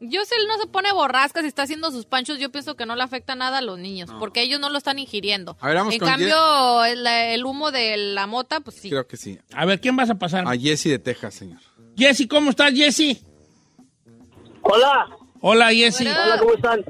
Yo 0.00 0.24
si 0.24 0.34
él 0.36 0.46
no 0.46 0.56
se 0.58 0.68
pone 0.68 0.92
borrascas 0.92 1.42
y 1.42 1.48
está 1.48 1.62
haciendo 1.62 1.90
sus 1.90 2.06
panchos, 2.06 2.38
yo 2.38 2.52
pienso 2.52 2.76
que 2.76 2.86
no 2.86 2.94
le 2.94 3.02
afecta 3.02 3.34
nada 3.34 3.58
a 3.58 3.62
los 3.62 3.80
niños, 3.80 4.08
porque 4.20 4.42
ellos 4.42 4.60
no 4.60 4.70
lo 4.70 4.78
están 4.78 5.00
ingiriendo. 5.00 5.56
A 5.60 5.66
ver, 5.66 5.76
vamos 5.76 5.92
en 5.94 5.98
con 5.98 6.08
cambio, 6.08 6.84
el, 6.84 7.04
el 7.04 7.44
humo 7.44 7.72
de 7.72 7.96
la 7.96 8.28
mota, 8.28 8.60
pues 8.60 8.76
sí. 8.76 8.90
Creo 8.90 9.08
que 9.08 9.16
sí. 9.16 9.40
A 9.52 9.64
ver, 9.64 9.80
¿quién 9.80 9.96
vas 9.96 10.08
a 10.08 10.14
pasar? 10.14 10.44
A 10.46 10.56
Jesse 10.56 10.84
de 10.84 10.98
Texas, 11.00 11.34
señor. 11.34 11.58
Jesse, 11.96 12.28
¿cómo 12.28 12.50
estás, 12.50 12.72
Jesse? 12.74 13.20
Hola, 14.62 15.08
Hola, 15.40 15.72
Jesse. 15.72 16.02
Hola. 16.02 16.24
hola, 16.24 16.38
¿cómo 16.38 16.54
están? 16.54 16.84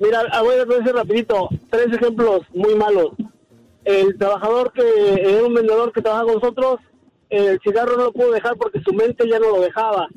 Mira, 0.00 0.22
ah, 0.32 0.42
voy 0.42 0.54
a 0.54 0.64
decir 0.64 0.94
rapidito, 0.94 1.48
tres 1.70 1.92
ejemplos 1.92 2.40
muy 2.54 2.74
malos. 2.74 3.10
El 3.86 4.18
trabajador 4.18 4.72
que 4.72 4.82
era 5.14 5.46
un 5.46 5.54
vendedor 5.54 5.92
que 5.92 6.02
trabaja 6.02 6.24
con 6.24 6.34
nosotros, 6.34 6.80
el 7.30 7.60
cigarro 7.60 7.96
no 7.96 8.04
lo 8.06 8.12
pudo 8.12 8.32
dejar 8.32 8.56
porque 8.56 8.80
su 8.80 8.92
mente 8.92 9.28
ya 9.30 9.38
no 9.38 9.50
lo 9.50 9.60
dejaba. 9.60 10.08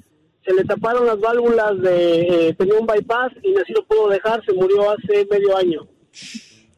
Se 0.43 0.55
le 0.55 0.63
taparon 0.63 1.05
las 1.05 1.19
válvulas 1.19 1.79
de, 1.79 2.47
eh, 2.47 2.53
tenía 2.55 2.79
un 2.79 2.88
bypass 2.88 3.32
y 3.43 3.55
así 3.58 3.71
lo 3.73 3.86
pudo 3.86 4.10
dejar, 4.10 4.43
se 4.43 4.53
murió 4.53 4.89
hace 4.89 5.27
medio 5.29 5.55
año. 5.55 5.88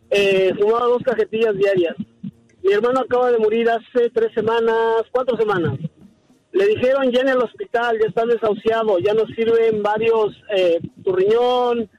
Eh, 0.09 0.53
fumaba 0.59 0.87
dos 0.87 1.01
cajetillas 1.03 1.55
diarias. 1.55 1.95
Mi 2.61 2.73
hermano 2.73 2.99
acaba 2.99 3.31
de 3.31 3.37
morir 3.37 3.69
hace 3.69 4.09
tres 4.09 4.33
semanas, 4.33 5.05
cuatro 5.13 5.37
semanas. 5.37 5.79
Le 6.51 6.67
dijeron 6.67 7.09
ya 7.09 7.21
en 7.21 7.29
el 7.29 7.37
hospital, 7.37 7.99
ya 8.01 8.09
está 8.09 8.25
desahuciado, 8.25 8.99
ya 8.99 9.13
no 9.13 9.25
sirven 9.27 9.81
varios, 9.81 10.35
eh, 10.53 10.81
tu 11.05 11.13
riñón, 11.13 11.89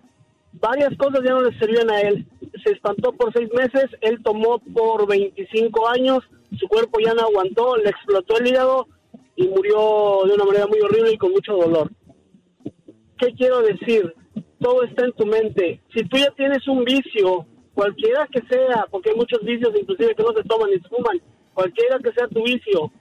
varias 0.52 0.94
cosas 0.98 1.22
ya 1.24 1.30
no 1.30 1.40
le 1.40 1.58
servían 1.58 1.90
a 1.90 2.02
él. 2.02 2.26
Se 2.64 2.72
espantó 2.72 3.12
por 3.12 3.32
seis 3.32 3.48
meses, 3.54 3.86
él 4.00 4.22
tomó 4.22 4.58
por 4.58 5.08
25 5.08 5.88
años, 5.88 6.20
su 6.58 6.68
cuerpo 6.68 7.00
ya 7.00 7.14
no 7.14 7.22
aguantó, 7.22 7.76
le 7.76 7.90
explotó 7.90 8.38
el 8.38 8.48
hígado 8.48 8.86
y 9.36 9.48
murió 9.48 10.22
de 10.26 10.34
una 10.34 10.44
manera 10.44 10.66
muy 10.66 10.80
horrible 10.80 11.12
y 11.12 11.18
con 11.18 11.32
mucho 11.32 11.54
dolor. 11.54 11.90
¿Qué 13.18 13.32
quiero 13.34 13.62
decir? 13.62 14.14
Todo 14.60 14.84
está 14.84 15.04
en 15.04 15.12
tu 15.12 15.26
mente. 15.26 15.80
Si 15.94 16.04
tú 16.04 16.18
ya 16.18 16.30
tienes 16.32 16.66
un 16.68 16.84
vicio, 16.84 17.46
cualquiera 17.74 18.28
que 18.30 18.40
sea, 18.48 18.86
porque 18.90 19.10
hay 19.10 19.16
muchos 19.16 19.40
vicios 19.42 19.72
inclusive 19.78 20.14
que 20.14 20.22
no 20.22 20.32
se 20.32 20.44
toman 20.44 20.70
ni 20.70 20.80
se 20.80 20.88
fuman, 20.88 21.20
cualquiera 21.54 21.98
que 21.98 22.12
sea 22.12 22.28
tu 22.28 22.42
vicio, 22.42 22.92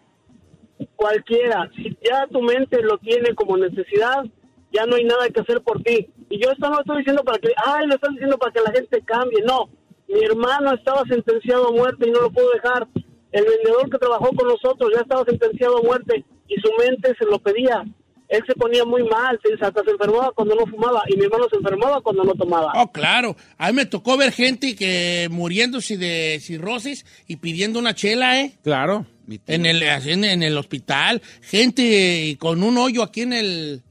cualquiera, 0.96 1.70
si 1.76 1.98
ya 2.04 2.28
tu 2.28 2.42
mente 2.42 2.82
lo 2.82 2.98
tiene 2.98 3.36
como 3.36 3.58
necesidad, 3.58 4.24
ya 4.72 4.86
no 4.86 4.96
hay 4.96 5.04
nada 5.04 5.30
que 5.30 5.42
hacer 5.42 5.62
por 5.62 5.82
ti. 5.84 6.08
Y 6.32 6.42
yo 6.42 6.50
esto 6.50 6.70
no 6.70 6.76
lo 6.76 6.80
estoy 6.80 7.00
diciendo 7.00 7.24
para 7.24 7.38
que, 7.40 7.50
ay, 7.66 7.88
lo 7.88 7.96
estás 7.96 8.12
diciendo 8.12 8.38
para 8.38 8.54
que 8.54 8.62
la 8.62 8.72
gente 8.72 9.02
cambie, 9.06 9.44
no. 9.44 9.70
Mi 10.08 10.24
hermano 10.24 10.74
estaba 10.74 11.04
sentenciado 11.04 11.68
a 11.68 11.72
muerte 11.72 12.08
y 12.08 12.12
no 12.12 12.22
lo 12.22 12.32
pudo 12.32 12.50
dejar. 12.52 12.88
El 13.34 13.46
vendedor 13.46 13.90
que 13.90 13.98
trabajó 13.98 14.30
con 14.34 14.48
nosotros 14.48 14.92
ya 14.96 15.02
estaba 15.02 15.26
sentenciado 15.26 15.80
a 15.80 15.82
muerte 15.84 16.24
y 16.48 16.56
su 16.56 16.70
mente 16.80 17.14
se 17.20 17.26
lo 17.26 17.38
pedía. 17.40 17.84
Él 18.30 18.42
se 18.48 18.54
ponía 18.54 18.86
muy 18.86 19.04
mal, 19.04 19.38
se, 19.44 19.54
hasta 19.54 19.84
se 19.84 19.92
enfermaba 19.92 20.32
cuando 20.34 20.56
no 20.56 20.66
fumaba 20.66 21.04
y 21.10 21.18
mi 21.18 21.26
hermano 21.26 21.48
se 21.50 21.58
enfermaba 21.58 22.00
cuando 22.00 22.24
no 22.24 22.34
tomaba. 22.34 22.72
Oh, 22.76 22.90
claro. 22.90 23.36
A 23.58 23.68
mí 23.68 23.74
me 23.74 23.86
tocó 23.86 24.16
ver 24.16 24.32
gente 24.32 24.74
que 24.74 25.28
muriéndose 25.30 25.98
de 25.98 26.40
cirrosis 26.40 27.06
y 27.28 27.38
pidiendo 27.38 27.78
una 27.78 27.94
chela, 27.94 28.40
¿eh? 28.40 28.54
Claro. 28.64 29.06
En 29.48 29.66
el, 29.66 29.84
en 29.84 30.44
el 30.44 30.58
hospital, 30.58 31.22
gente 31.42 32.38
con 32.40 32.64
un 32.64 32.78
hoyo 32.78 33.04
aquí 33.04 33.22
en 33.22 33.34
el 33.34 33.82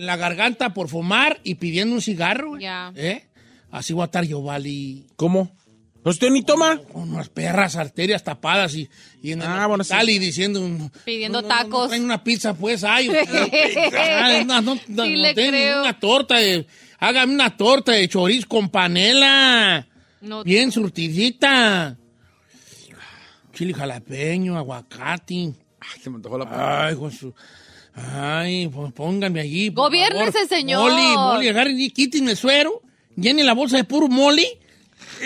en 0.00 0.06
la 0.06 0.16
garganta 0.16 0.72
por 0.74 0.88
fumar 0.88 1.40
y 1.44 1.56
pidiendo 1.56 1.94
un 1.94 2.00
cigarro. 2.02 2.58
Ya. 2.58 2.92
¿Eh? 2.96 3.26
Así 3.70 3.92
voy 3.92 4.02
a 4.02 4.06
estar 4.06 4.24
yo, 4.24 4.42
Vali, 4.42 5.06
¿Cómo? 5.16 5.54
¿No 6.02 6.10
usted 6.10 6.30
ni 6.30 6.42
toma? 6.42 6.78
con 6.90 7.10
unas 7.12 7.28
perras 7.28 7.76
arterias 7.76 8.24
tapadas 8.24 8.74
y, 8.74 8.88
y 9.22 9.32
en 9.32 9.42
el 9.42 9.46
Ah, 9.48 9.66
bueno, 9.66 9.84
sí. 9.84 9.92
y 10.16 10.18
diciendo... 10.18 10.58
un- 10.64 10.90
Pidiendo 11.04 11.42
no, 11.42 11.48
no, 11.48 11.54
no, 11.54 11.62
tacos. 11.62 11.88
traen 11.88 12.04
una 12.04 12.24
pizza, 12.24 12.54
pues, 12.54 12.82
ay. 12.84 13.10
ay, 13.98 14.44
no, 14.46 14.76
Sí 14.76 14.82
no 14.88 15.04
le 15.04 15.34
tienen 15.34 15.50
creo. 15.50 15.80
una 15.82 16.00
torta 16.00 16.38
de... 16.38 16.66
Hágame 16.98 17.34
una 17.34 17.54
torta 17.54 17.92
de 17.92 18.08
chorizo 18.08 18.48
con 18.48 18.70
panela. 18.70 19.86
No- 20.22 20.42
Bien 20.42 20.72
surtidita. 20.72 21.98
Chile 23.52 23.74
jalapeño, 23.74 24.56
aguacate. 24.56 25.52
Ay, 25.80 26.00
se 26.02 26.08
me 26.08 26.16
antojó 26.16 26.38
la 26.38 26.48
palabra. 26.48 26.86
Ay, 26.86 26.96
con 26.96 27.12
su... 27.12 27.34
Ay, 28.14 28.68
pues 28.68 28.92
pónganme 28.92 29.40
allí. 29.40 29.70
favor. 29.70 30.48
señor. 30.48 30.90
Moli, 30.90 31.16
moli, 31.16 31.48
agarren 31.48 31.80
y 31.80 31.90
quítenme 31.90 32.32
el 32.32 32.36
suero. 32.36 32.82
Llenen 33.16 33.46
la 33.46 33.54
bolsa 33.54 33.76
de 33.76 33.84
puro 33.84 34.08
moli. 34.08 34.46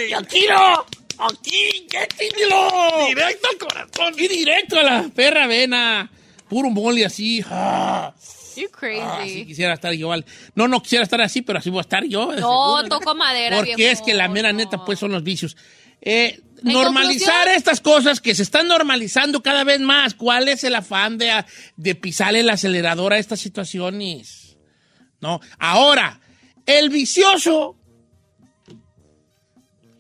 Y 0.08 0.12
aquí 0.12 0.44
no. 0.48 0.84
Aquí, 1.26 1.86
quítenlo. 1.88 3.06
Directo 3.08 3.48
al 3.50 3.58
corazón. 3.58 4.14
Y 4.18 4.28
directo 4.28 4.78
a 4.78 4.82
la 4.82 5.02
perra 5.14 5.46
vena. 5.46 6.10
Puro 6.48 6.70
moli 6.70 7.04
así. 7.04 7.42
Ah, 7.48 8.12
You 8.56 8.68
crazy. 8.70 9.00
así 9.00 9.46
quisiera 9.46 9.74
estar 9.74 9.92
yo. 9.92 10.08
vale. 10.08 10.24
No, 10.54 10.68
no 10.68 10.80
quisiera 10.82 11.02
estar 11.04 11.20
así, 11.20 11.42
pero 11.42 11.58
así 11.58 11.70
voy 11.70 11.78
a 11.78 11.82
estar 11.82 12.04
yo. 12.04 12.26
No, 12.32 12.78
seguro. 12.78 12.88
toco 12.88 13.14
madera, 13.14 13.56
Porque 13.56 13.76
viejo, 13.76 13.92
es 13.92 14.02
que 14.02 14.14
la 14.14 14.28
mera 14.28 14.52
neta, 14.52 14.84
pues, 14.84 14.98
son 14.98 15.12
los 15.12 15.22
vicios. 15.22 15.56
Eh, 16.04 16.40
normalizar 16.62 17.48
estas 17.48 17.80
cosas 17.80 18.20
que 18.20 18.34
se 18.34 18.42
están 18.42 18.68
normalizando 18.68 19.42
cada 19.42 19.64
vez 19.64 19.80
más. 19.80 20.14
¿Cuál 20.14 20.48
es 20.48 20.62
el 20.64 20.74
afán 20.74 21.18
de, 21.18 21.44
de 21.76 21.94
pisarle 21.94 22.40
el 22.40 22.50
acelerador 22.50 23.14
a 23.14 23.18
estas 23.18 23.40
situaciones? 23.40 24.56
¿No? 25.20 25.40
Ahora, 25.58 26.20
el 26.66 26.90
vicioso 26.90 27.76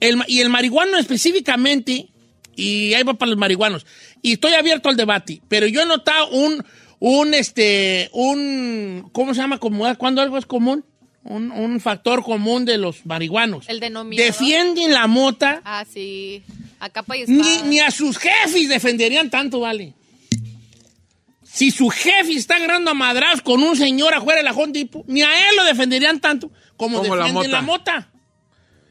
el 0.00 0.22
y 0.26 0.40
el 0.40 0.50
marihuano 0.50 0.98
específicamente, 0.98 2.08
y 2.54 2.94
ahí 2.94 3.02
va 3.02 3.14
para 3.14 3.30
los 3.30 3.38
marihuanos, 3.38 3.86
y 4.22 4.32
estoy 4.32 4.52
abierto 4.52 4.88
al 4.88 4.96
debate, 4.96 5.40
pero 5.48 5.66
yo 5.66 5.82
he 5.82 5.86
notado 5.86 6.28
un, 6.28 6.64
un, 6.98 7.34
este, 7.34 8.10
un, 8.12 9.08
¿cómo 9.12 9.34
se 9.34 9.40
llama? 9.40 9.58
Como, 9.58 9.92
¿Cuándo 9.96 10.20
algo 10.20 10.38
es 10.38 10.46
común? 10.46 10.84
Un, 11.24 11.50
un 11.50 11.80
factor 11.80 12.22
común 12.22 12.64
de 12.64 12.78
los 12.78 13.04
marihuanos. 13.06 13.68
El 13.68 13.80
denominador. 13.80 14.26
Defienden 14.32 14.92
la 14.92 15.06
mota, 15.06 15.60
Ah, 15.64 15.84
sí. 15.90 16.42
A 16.80 16.88
capa 16.90 17.16
y 17.16 17.24
ni, 17.26 17.40
espada. 17.40 17.66
ni 17.68 17.78
a 17.80 17.90
sus 17.90 18.18
jefes 18.18 18.68
defenderían 18.68 19.30
tanto, 19.30 19.60
vale. 19.60 19.94
Si 21.42 21.70
su 21.70 21.88
jefe 21.88 22.32
está 22.32 22.56
agarrando 22.56 22.90
a 22.90 22.94
madras 22.94 23.40
con 23.40 23.62
un 23.62 23.76
señor 23.76 24.12
afuera 24.12 24.38
de 24.42 24.44
la 24.44 24.54
Depot, 24.66 25.04
ni 25.06 25.22
a 25.22 25.48
él 25.48 25.56
lo 25.56 25.64
defenderían 25.64 26.20
tanto 26.20 26.50
como, 26.76 26.98
Como 26.98 27.14
la 27.16 27.24
defienden 27.26 27.52
la 27.52 27.62
mota. 27.62 27.92
mota. 28.00 28.08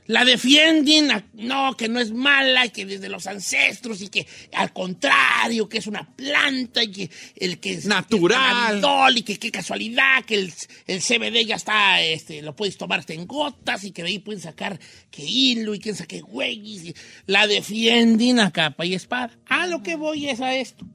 La 0.06 0.26
defienden, 0.26 1.12
a- 1.12 1.26
no, 1.34 1.78
que 1.78 1.88
no 1.88 2.00
es 2.02 2.12
mala, 2.12 2.66
y 2.66 2.72
que 2.72 2.86
desde 2.86 3.08
los 3.08 3.26
ancestros, 3.26 4.02
y 4.02 4.10
que 4.10 4.28
al 4.54 4.74
contrario, 4.74 5.70
que 5.70 5.78
es 5.78 5.88
una 5.88 6.06
planta, 6.16 6.84
y 6.84 6.92
que 6.92 7.10
el 7.38 7.60
que 7.60 7.72
es 7.74 7.86
Natural. 7.86 8.20
que 8.20 8.26
es 8.26 8.82
cannabidol, 8.82 9.18
y 9.18 9.22
que 9.22 9.40
qué 9.40 9.50
casualidad, 9.52 10.26
que 10.26 10.36
el, 10.36 10.54
el 10.88 11.00
CBD 11.02 11.46
ya 11.46 11.56
está, 11.56 12.02
este, 12.02 12.42
lo 12.42 12.54
puedes 12.54 12.78
tomar 12.78 13.06
en 13.08 13.26
gotas, 13.28 13.86
y 13.86 13.92
que 13.92 14.04
de 14.04 14.10
ahí 14.10 14.20
pueden 14.20 14.42
sacar 14.42 14.78
que 15.10 15.24
hilo, 15.24 15.74
y 15.74 15.80
quién 15.80 15.96
saque 15.96 16.20
güeyes, 16.20 16.84
y 16.84 16.96
la 17.26 17.48
defienden 17.48 18.42
a 18.42 18.52
capa 18.52 18.86
y 18.86 18.96
espada. 18.96 19.32
A 19.48 19.68
lo 19.68 19.82
que 19.84 19.96
voy 19.96 20.28
es 20.28 20.42
a 20.42 20.54
esto. 20.54 20.86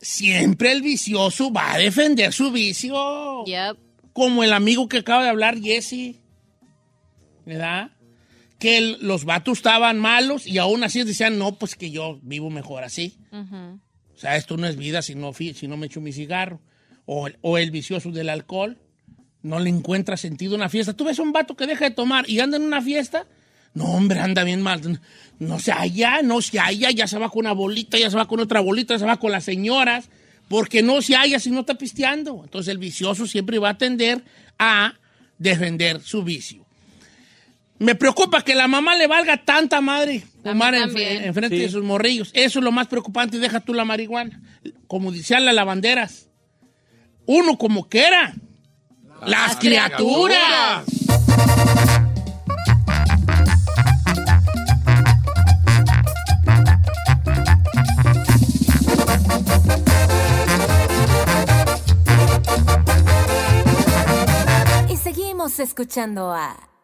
Siempre 0.00 0.72
el 0.72 0.82
vicioso 0.82 1.52
va 1.52 1.72
a 1.74 1.78
defender 1.78 2.32
su 2.32 2.50
vicio 2.52 3.44
Yep. 3.44 3.76
como 4.12 4.44
el 4.44 4.52
amigo 4.52 4.88
que 4.88 4.98
acaba 4.98 5.24
de 5.24 5.28
hablar, 5.28 5.60
Jesse. 5.60 6.16
¿Verdad? 7.48 7.90
Que 8.58 8.76
el- 8.76 8.98
los 9.00 9.24
vatos 9.24 9.58
estaban 9.58 9.98
malos 9.98 10.46
y 10.46 10.58
aún 10.58 10.84
así 10.84 11.02
decían, 11.02 11.38
no, 11.38 11.54
pues 11.58 11.74
que 11.76 11.90
yo 11.90 12.18
vivo 12.22 12.50
mejor 12.50 12.84
así. 12.84 13.16
O 14.14 14.18
sea, 14.18 14.36
esto 14.36 14.56
no 14.58 14.66
es 14.66 14.76
vida 14.76 15.00
si 15.00 15.14
no, 15.14 15.32
si 15.32 15.66
no 15.66 15.76
me 15.76 15.86
echo 15.86 16.00
mi 16.00 16.12
cigarro. 16.12 16.60
O, 17.06 17.28
el- 17.28 17.38
o 17.40 17.56
el 17.56 17.70
vicioso 17.70 18.10
del 18.10 18.28
alcohol. 18.28 18.76
No 19.42 19.60
le 19.60 19.70
encuentra 19.70 20.16
sentido 20.16 20.56
una 20.56 20.68
fiesta. 20.68 20.92
Tú 20.92 21.04
ves 21.04 21.18
a 21.18 21.22
un 21.22 21.32
vato 21.32 21.56
que 21.56 21.66
deja 21.66 21.86
de 21.86 21.92
tomar 21.92 22.28
y 22.28 22.40
anda 22.40 22.56
en 22.58 22.64
una 22.64 22.82
fiesta. 22.82 23.26
No, 23.72 23.84
hombre, 23.84 24.18
anda 24.18 24.42
bien 24.44 24.60
mal. 24.60 25.00
No 25.38 25.58
se 25.60 25.72
halla, 25.72 26.20
no 26.22 26.42
se 26.42 26.58
halla. 26.58 26.90
Ya 26.90 27.06
se 27.06 27.18
va 27.18 27.30
con 27.30 27.40
una 27.46 27.52
bolita, 27.52 27.96
ya 27.98 28.10
se 28.10 28.16
va 28.16 28.26
con 28.28 28.40
otra 28.40 28.60
bolita, 28.60 28.94
ya 28.94 28.98
se 28.98 29.06
va 29.06 29.18
con 29.18 29.30
las 29.32 29.44
señoras. 29.44 30.10
Porque 30.48 30.82
no 30.82 31.00
se 31.00 31.14
halla 31.14 31.38
si 31.38 31.50
no 31.50 31.60
está 31.60 31.76
pisteando. 31.76 32.40
Entonces 32.44 32.70
el 32.72 32.78
vicioso 32.78 33.26
siempre 33.26 33.58
va 33.58 33.70
a 33.70 33.78
tender 33.78 34.22
a 34.58 34.94
defender 35.38 36.02
su 36.02 36.24
vicio. 36.24 36.66
Me 37.78 37.94
preocupa 37.94 38.42
que 38.42 38.54
la 38.54 38.66
mamá 38.66 38.96
le 38.96 39.06
valga 39.06 39.36
tanta 39.44 39.80
madre 39.80 40.24
fumar 40.42 40.74
mí 40.90 41.02
en, 41.02 41.34
Sí. 41.34 41.58
de 41.58 41.68
sus 41.68 41.84
morrillos. 41.84 42.30
Eso 42.34 42.58
es 42.58 42.64
lo 42.64 42.72
más 42.72 42.88
preocupante. 42.88 43.38
Deja 43.38 43.60
tú 43.60 43.74
la 43.74 43.84
marihuana. 43.84 44.40
Como 44.86 45.12
decían 45.12 45.44
las 45.44 45.54
lavanderas. 45.54 46.28
Uno 47.26 47.56
como 47.56 47.88
quiera. 47.88 48.34
Las, 49.26 49.56
criaturas. 49.56 50.84
Y 64.88 64.96
seguimos 64.96 65.58
escuchando 65.58 66.32
a 66.32 66.67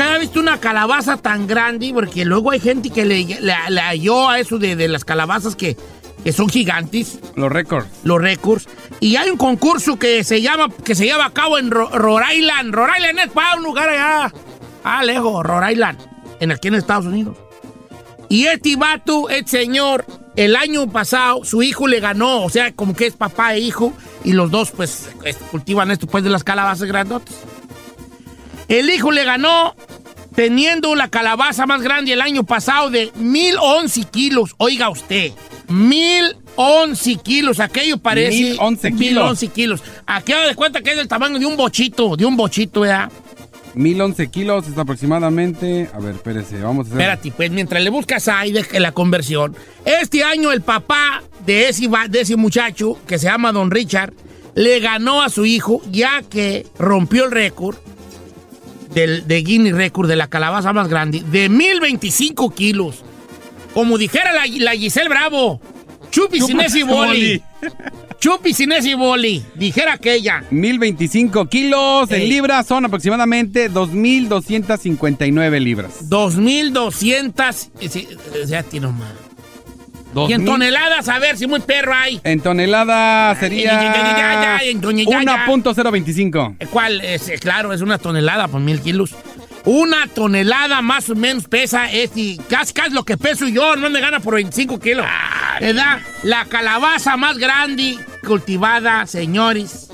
nunca 0.00 0.14
había 0.14 0.18
visto 0.20 0.40
una 0.40 0.58
calabaza 0.58 1.16
tan 1.18 1.46
grande, 1.46 1.90
porque 1.92 2.24
luego 2.24 2.50
hay 2.50 2.60
gente 2.60 2.90
que 2.90 3.04
le, 3.04 3.24
le, 3.24 3.54
le 3.68 3.80
halló 3.80 4.28
a 4.28 4.38
eso 4.38 4.58
de, 4.58 4.76
de 4.76 4.88
las 4.88 5.04
calabazas 5.04 5.56
que, 5.56 5.76
que 6.24 6.32
son 6.32 6.48
gigantes, 6.48 7.18
Los 7.36 7.50
récords. 7.52 7.86
los 8.04 8.20
récords. 8.20 8.68
Y 9.00 9.16
hay 9.16 9.30
un 9.30 9.36
concurso 9.36 9.98
que 9.98 10.24
se 10.24 10.40
llama, 10.42 10.68
que 10.84 10.94
se 10.94 11.04
lleva 11.04 11.26
a 11.26 11.30
cabo 11.32 11.58
en 11.58 11.70
Ro- 11.70 11.90
Rhode 11.90 12.34
Island. 12.34 12.74
Rhode 12.74 12.92
Island 12.98 13.18
es 13.20 13.30
para 13.30 13.56
un 13.56 13.62
lugar 13.62 13.88
allá. 13.88 14.32
Ah, 14.84 15.04
lejos, 15.04 15.44
Rhode 15.44 15.72
Island, 15.72 15.98
en 16.40 16.52
aquí 16.52 16.68
en 16.68 16.74
Estados 16.74 17.06
Unidos. 17.06 17.36
Y 18.28 18.46
este 18.46 18.76
vato, 18.76 19.28
este 19.28 19.58
señor, 19.62 20.04
el 20.36 20.54
año 20.56 20.88
pasado, 20.90 21.44
su 21.44 21.62
hijo 21.62 21.86
le 21.88 22.00
ganó, 22.00 22.44
o 22.44 22.48
sea, 22.50 22.72
como 22.72 22.94
que 22.94 23.06
es 23.06 23.14
papá 23.16 23.54
e 23.54 23.58
hijo, 23.60 23.92
y 24.24 24.32
los 24.32 24.50
dos, 24.50 24.70
pues, 24.70 25.10
es- 25.24 25.36
cultivan 25.50 25.90
esto, 25.90 26.06
pues, 26.06 26.22
de 26.24 26.30
las 26.30 26.44
calabazas 26.44 26.86
grandotas. 26.88 27.34
El 28.70 28.88
hijo 28.88 29.10
le 29.10 29.24
ganó 29.24 29.74
teniendo 30.34 30.94
la 30.94 31.08
calabaza 31.08 31.66
más 31.66 31.82
grande 31.82 32.12
el 32.12 32.20
año 32.20 32.44
pasado 32.44 32.88
de 32.88 33.10
1011 33.16 34.04
kilos. 34.04 34.54
Oiga 34.58 34.88
usted, 34.88 35.32
1011 35.68 37.16
kilos. 37.16 37.60
Aquello 37.60 37.98
parece. 37.98 38.30
1011 38.52 38.92
kilos. 38.92 39.00
1011 39.24 39.48
kilos. 39.48 39.82
Aquello 40.06 40.46
de 40.48 40.54
cuenta 40.54 40.82
que 40.82 40.90
es 40.90 40.96
del 40.96 41.08
tamaño 41.08 41.38
de 41.38 41.46
un 41.46 41.56
bochito, 41.56 42.16
de 42.16 42.24
un 42.24 42.36
bochito, 42.36 42.80
¿verdad? 42.82 43.10
1011 43.74 44.28
kilos 44.30 44.66
es 44.68 44.78
aproximadamente. 44.78 45.88
A 45.92 45.98
ver, 45.98 46.14
espérese, 46.14 46.60
vamos 46.60 46.86
a 46.86 46.90
hacer. 46.90 47.00
Espérate, 47.00 47.32
pues 47.32 47.50
mientras 47.50 47.82
le 47.82 47.90
buscas 47.90 48.28
ahí 48.28 48.52
de 48.52 48.80
la 48.80 48.92
conversión. 48.92 49.56
Este 49.84 50.22
año 50.24 50.52
el 50.52 50.60
papá 50.62 51.22
de 51.44 51.68
ese, 51.68 51.88
va- 51.88 52.08
de 52.08 52.20
ese 52.20 52.36
muchacho, 52.36 52.98
que 53.06 53.18
se 53.18 53.26
llama 53.26 53.52
Don 53.52 53.70
Richard, 53.70 54.12
le 54.54 54.80
ganó 54.80 55.22
a 55.22 55.28
su 55.28 55.44
hijo, 55.46 55.80
ya 55.90 56.22
que 56.22 56.66
rompió 56.78 57.24
el 57.26 57.30
récord 57.30 57.76
del, 58.94 59.26
de 59.26 59.42
Guinness 59.42 59.74
Record 59.74 60.08
de 60.08 60.16
la 60.16 60.28
calabaza 60.28 60.72
más 60.72 60.88
grande, 60.88 61.22
de 61.30 61.48
1025 61.48 62.50
kilos. 62.54 63.04
Como 63.74 63.98
dijera 63.98 64.32
la, 64.32 64.46
la 64.46 64.72
Giselle 64.72 65.08
Bravo, 65.08 65.60
chupi 66.10 66.40
sin 66.40 66.60
ese 66.60 66.84
boli. 66.84 67.42
Chupi 68.18 68.52
sin 68.52 68.72
ese 68.72 68.96
boli, 68.96 69.42
dijera 69.54 69.94
aquella. 69.94 70.44
1025 70.50 71.46
kilos 71.46 72.10
Ey. 72.10 72.22
en 72.22 72.28
libras 72.28 72.66
son 72.66 72.84
aproximadamente 72.84 73.70
2259 73.70 75.60
libras. 75.60 76.10
2200, 76.10 77.70
eh, 77.80 77.88
eh, 77.94 78.08
ya 78.46 78.62
tiene 78.62 78.88
más. 78.88 79.29
Y 80.14 80.32
en 80.32 80.44
2000 80.44 80.46
toneladas, 80.46 81.08
a 81.08 81.18
ver 81.18 81.36
si 81.36 81.46
muy 81.46 81.60
perro 81.60 81.94
hay. 81.94 82.20
En 82.24 82.40
tonelada 82.40 83.32
ya, 83.32 83.34
ya, 83.34 83.34
ya, 83.34 83.40
sería 83.40 83.72
ya, 83.72 83.82
ya, 83.82 84.46
ya, 84.46 84.64
ya. 84.64 85.46
1.025. 85.46 86.68
¿Cuál? 86.70 87.00
Es, 87.00 87.28
eh, 87.28 87.38
claro, 87.38 87.72
es 87.72 87.80
una 87.80 87.98
tonelada 87.98 88.48
por 88.48 88.60
mil 88.60 88.80
kilos. 88.80 89.14
Una 89.64 90.06
tonelada 90.06 90.80
más 90.80 91.10
o 91.10 91.14
menos 91.14 91.46
pesa 91.46 91.90
este, 91.90 92.38
casi, 92.48 92.72
casi 92.72 92.92
lo 92.92 93.04
que 93.04 93.16
peso 93.16 93.46
yo, 93.46 93.76
no 93.76 93.90
me 93.90 94.00
gana 94.00 94.20
por 94.20 94.34
25 94.34 94.80
kilos. 94.80 95.06
¿Verdad? 95.60 96.00
La 96.22 96.46
calabaza 96.46 97.16
más 97.16 97.36
grande 97.36 97.96
cultivada, 98.26 99.06
señores. 99.06 99.90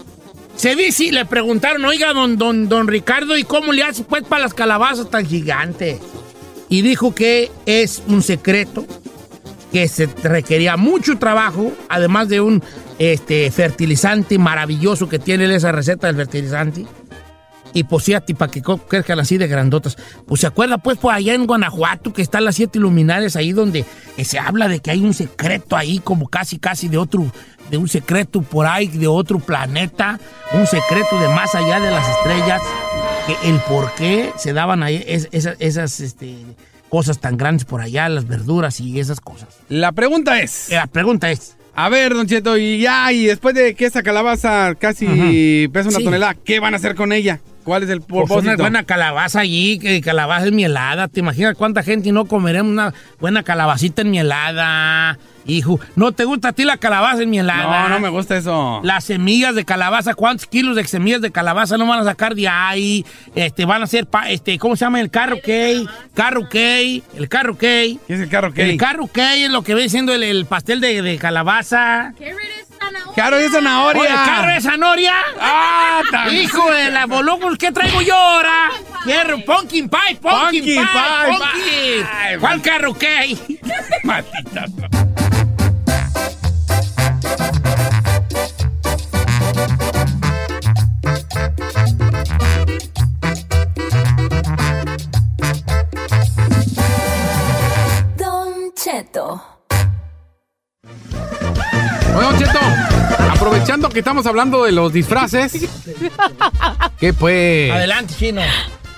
Se 0.57 0.75
dice, 0.75 1.13
le 1.13 1.27
preguntaron, 1.27 1.85
oiga, 1.85 2.13
don, 2.13 2.39
don, 2.39 2.69
don 2.69 2.89
Ricardo, 2.89 3.37
¿y 3.37 3.45
cómo 3.45 3.73
le 3.73 3.83
hace 3.83 4.05
pues 4.05 4.23
para 4.23 4.43
las 4.43 4.55
calabazas 4.55 5.11
tan 5.11 5.27
gigantes? 5.27 5.99
Y 6.69 6.83
dijo 6.83 7.15
que 7.15 7.51
es 7.67 8.03
un 8.07 8.23
secreto, 8.23 8.87
que 9.73 9.89
se 9.89 10.07
requería 10.07 10.77
mucho 10.77 11.19
trabajo, 11.19 11.73
además 11.89 12.29
de 12.29 12.41
un 12.41 12.63
este, 12.99 13.51
fertilizante 13.51 14.39
maravilloso 14.39 15.09
que 15.09 15.19
tiene 15.19 15.53
esa 15.55 15.73
receta 15.73 16.07
del 16.07 16.17
fertilizante. 16.17 16.87
Y 17.75 17.85
pues 17.85 18.05
sí, 18.05 18.15
para 18.39 18.51
que 18.51 18.63
crezcan 18.63 19.21
así 19.21 19.37
de 19.37 19.49
grandotas. 19.49 19.99
Pues 20.27 20.41
se 20.41 20.47
acuerda, 20.47 20.79
pues, 20.79 20.97
por 20.97 21.13
allá 21.13 21.35
en 21.35 21.47
Guanajuato, 21.47 22.11
que 22.15 22.23
están 22.23 22.45
las 22.47 22.55
siete 22.55 22.79
luminares 22.79 23.37
ahí 23.37 23.53
donde 23.53 23.85
eh, 24.17 24.25
se 24.25 24.39
habla 24.39 24.67
de 24.67 24.81
que 24.81 24.93
hay 24.93 25.01
un 25.05 25.13
secreto 25.13 25.77
ahí, 25.77 25.99
como 25.99 26.29
casi, 26.29 26.59
casi 26.59 26.89
de 26.89 26.97
otro, 26.97 27.27
de 27.71 27.77
un 27.77 27.87
secreto 27.89 28.41
por 28.41 28.65
ahí, 28.65 28.87
de 28.87 29.09
otro 29.09 29.41
planeta, 29.41 30.19
un 30.55 30.67
secreto 30.67 31.21
de 31.21 31.29
más 31.29 31.55
allá 31.55 31.79
de 31.79 31.91
las 31.91 32.09
estrellas, 32.17 32.63
que 33.27 33.51
el 33.51 33.59
por 33.61 33.93
qué 33.95 34.33
se 34.39 34.55
daban 34.55 34.83
ahí 34.83 35.05
es- 35.07 35.29
esas, 35.33 35.57
esas 35.59 36.01
este, 36.01 36.35
cosas 36.97 37.19
tan 37.19 37.37
grandes 37.37 37.67
por 37.67 37.83
allá, 37.83 38.09
las 38.09 38.27
verduras 38.27 38.81
y 38.81 38.99
esas 38.99 39.21
cosas. 39.21 39.49
La 39.69 39.93
pregunta 39.93 40.41
es. 40.41 40.69
La 40.71 40.87
pregunta 40.87 41.31
es. 41.31 41.55
A 41.75 41.91
ver, 41.91 42.15
Don 42.15 42.27
Cheto, 42.27 42.57
y 42.57 42.79
ya, 42.79 43.13
y 43.13 43.27
después 43.27 43.55
de 43.55 43.75
que 43.75 43.85
esa 43.85 44.03
calabaza 44.03 44.75
casi 44.77 45.69
pesa 45.75 45.91
una 45.91 45.99
Sí. 45.99 46.05
tonelada, 46.05 46.35
¿qué 46.43 46.59
van 46.59 46.73
a 46.73 46.79
hacer 46.79 46.95
con 46.95 47.13
ella? 47.13 47.41
¿Cuál 47.65 47.83
es 47.83 47.91
el 47.91 48.01
Pues 48.01 48.25
propósito? 48.27 48.55
una 48.55 48.63
buena 48.63 48.85
calabaza 48.85 49.41
allí, 49.41 49.79
que 49.79 50.01
calabaza 50.01 50.47
es 50.47 50.53
mielada. 50.53 51.07
¿Te 51.09 51.21
imaginas 51.21 51.55
cuánta 51.55 51.83
gente 51.83 52.11
no 52.13 52.25
comeremos 52.25 52.73
una 52.73 52.95
buena 53.21 53.43
calabacita 53.43 54.01
en 54.01 54.11
mielada? 54.13 55.19
Hijo, 55.49 55.79
¿no 55.95 56.13
te 56.13 56.25
gusta 56.25 56.49
a 56.49 56.53
ti 56.53 56.65
la 56.65 56.77
calabaza 56.77 57.23
en 57.23 57.31
mielada? 57.31 57.83
No, 57.85 57.89
no 57.89 58.01
me 58.01 58.09
gusta 58.09 58.37
eso. 58.37 58.81
Las 58.83 59.05
semillas 59.05 59.55
de 59.55 59.65
calabaza, 59.65 60.15
¿cuántos 60.15 60.47
kilos 60.47 60.75
de 60.77 60.85
semillas 60.85 61.21
de 61.21 61.31
calabaza 61.31 61.77
no 61.79 61.87
van 61.87 62.01
a 62.01 62.05
sacar 62.05 62.35
de 62.35 62.49
ahí? 62.49 63.05
Este, 63.35 63.65
van 63.65 63.81
a 63.81 63.85
hacer, 63.85 64.07
pa- 64.07 64.29
este, 64.31 64.59
¿cómo 64.59 64.75
se 64.77 64.85
llama? 64.85 65.01
El 65.01 65.11
carro 65.11 65.37
cake, 65.37 65.89
carro 66.15 66.49
cake, 66.49 67.03
el 67.17 67.29
carro 67.29 67.55
cake. 67.57 67.99
¿Qué 68.07 68.15
es 68.15 68.21
el 68.21 68.29
carro 68.29 68.49
El 68.49 68.55
cake? 68.55 68.77
carro 68.77 69.07
cake 69.07 69.45
es 69.45 69.51
lo 69.51 69.63
que 69.63 69.75
viene 69.75 69.89
siendo 69.89 70.13
el, 70.13 70.23
el 70.25 70.47
pastel 70.47 70.81
de, 70.81 71.01
de 71.03 71.17
calabaza. 71.19 72.13
¡Carro 73.15 73.39
de 73.39 73.49
zanahoria! 73.49 74.01
Oye, 74.03 74.11
¿carro 74.11 74.53
de 74.53 74.61
zanahoria? 74.61 75.15
¡Ah! 75.41 76.03
tan- 76.11 76.35
Hijo 76.35 76.71
de 76.71 76.91
la 76.91 77.07
bolóculos, 77.07 77.57
¿qué 77.57 77.73
traigo 77.73 78.03
yo 78.03 78.15
ahora? 78.15 78.71
Quiero 79.05 79.43
pumpkin 79.45 79.89
pie, 79.89 80.17
pumpkin, 80.21 80.41
Pumpkin 80.41 80.63
pie, 80.65 80.75
pie, 80.75 81.29
pumpkin. 81.29 81.63
pie. 81.65 82.39
¿Cuál 82.41 82.61
carro 82.63 82.95
qué? 82.95 83.37
Maldita. 84.05 84.67
Cheto. 98.97 99.43
Bueno, 102.15 102.31
Don 102.33 102.39
Cheto, 102.39 102.59
aprovechando 103.31 103.91
que 103.91 103.99
estamos 103.99 104.27
hablando 104.27 104.65
de 104.65 104.73
los 104.73 104.91
disfraces, 104.93 105.53
que 106.99 107.13
pues, 107.13 107.71
Adelante, 107.73 108.15
chino. 108.19 108.41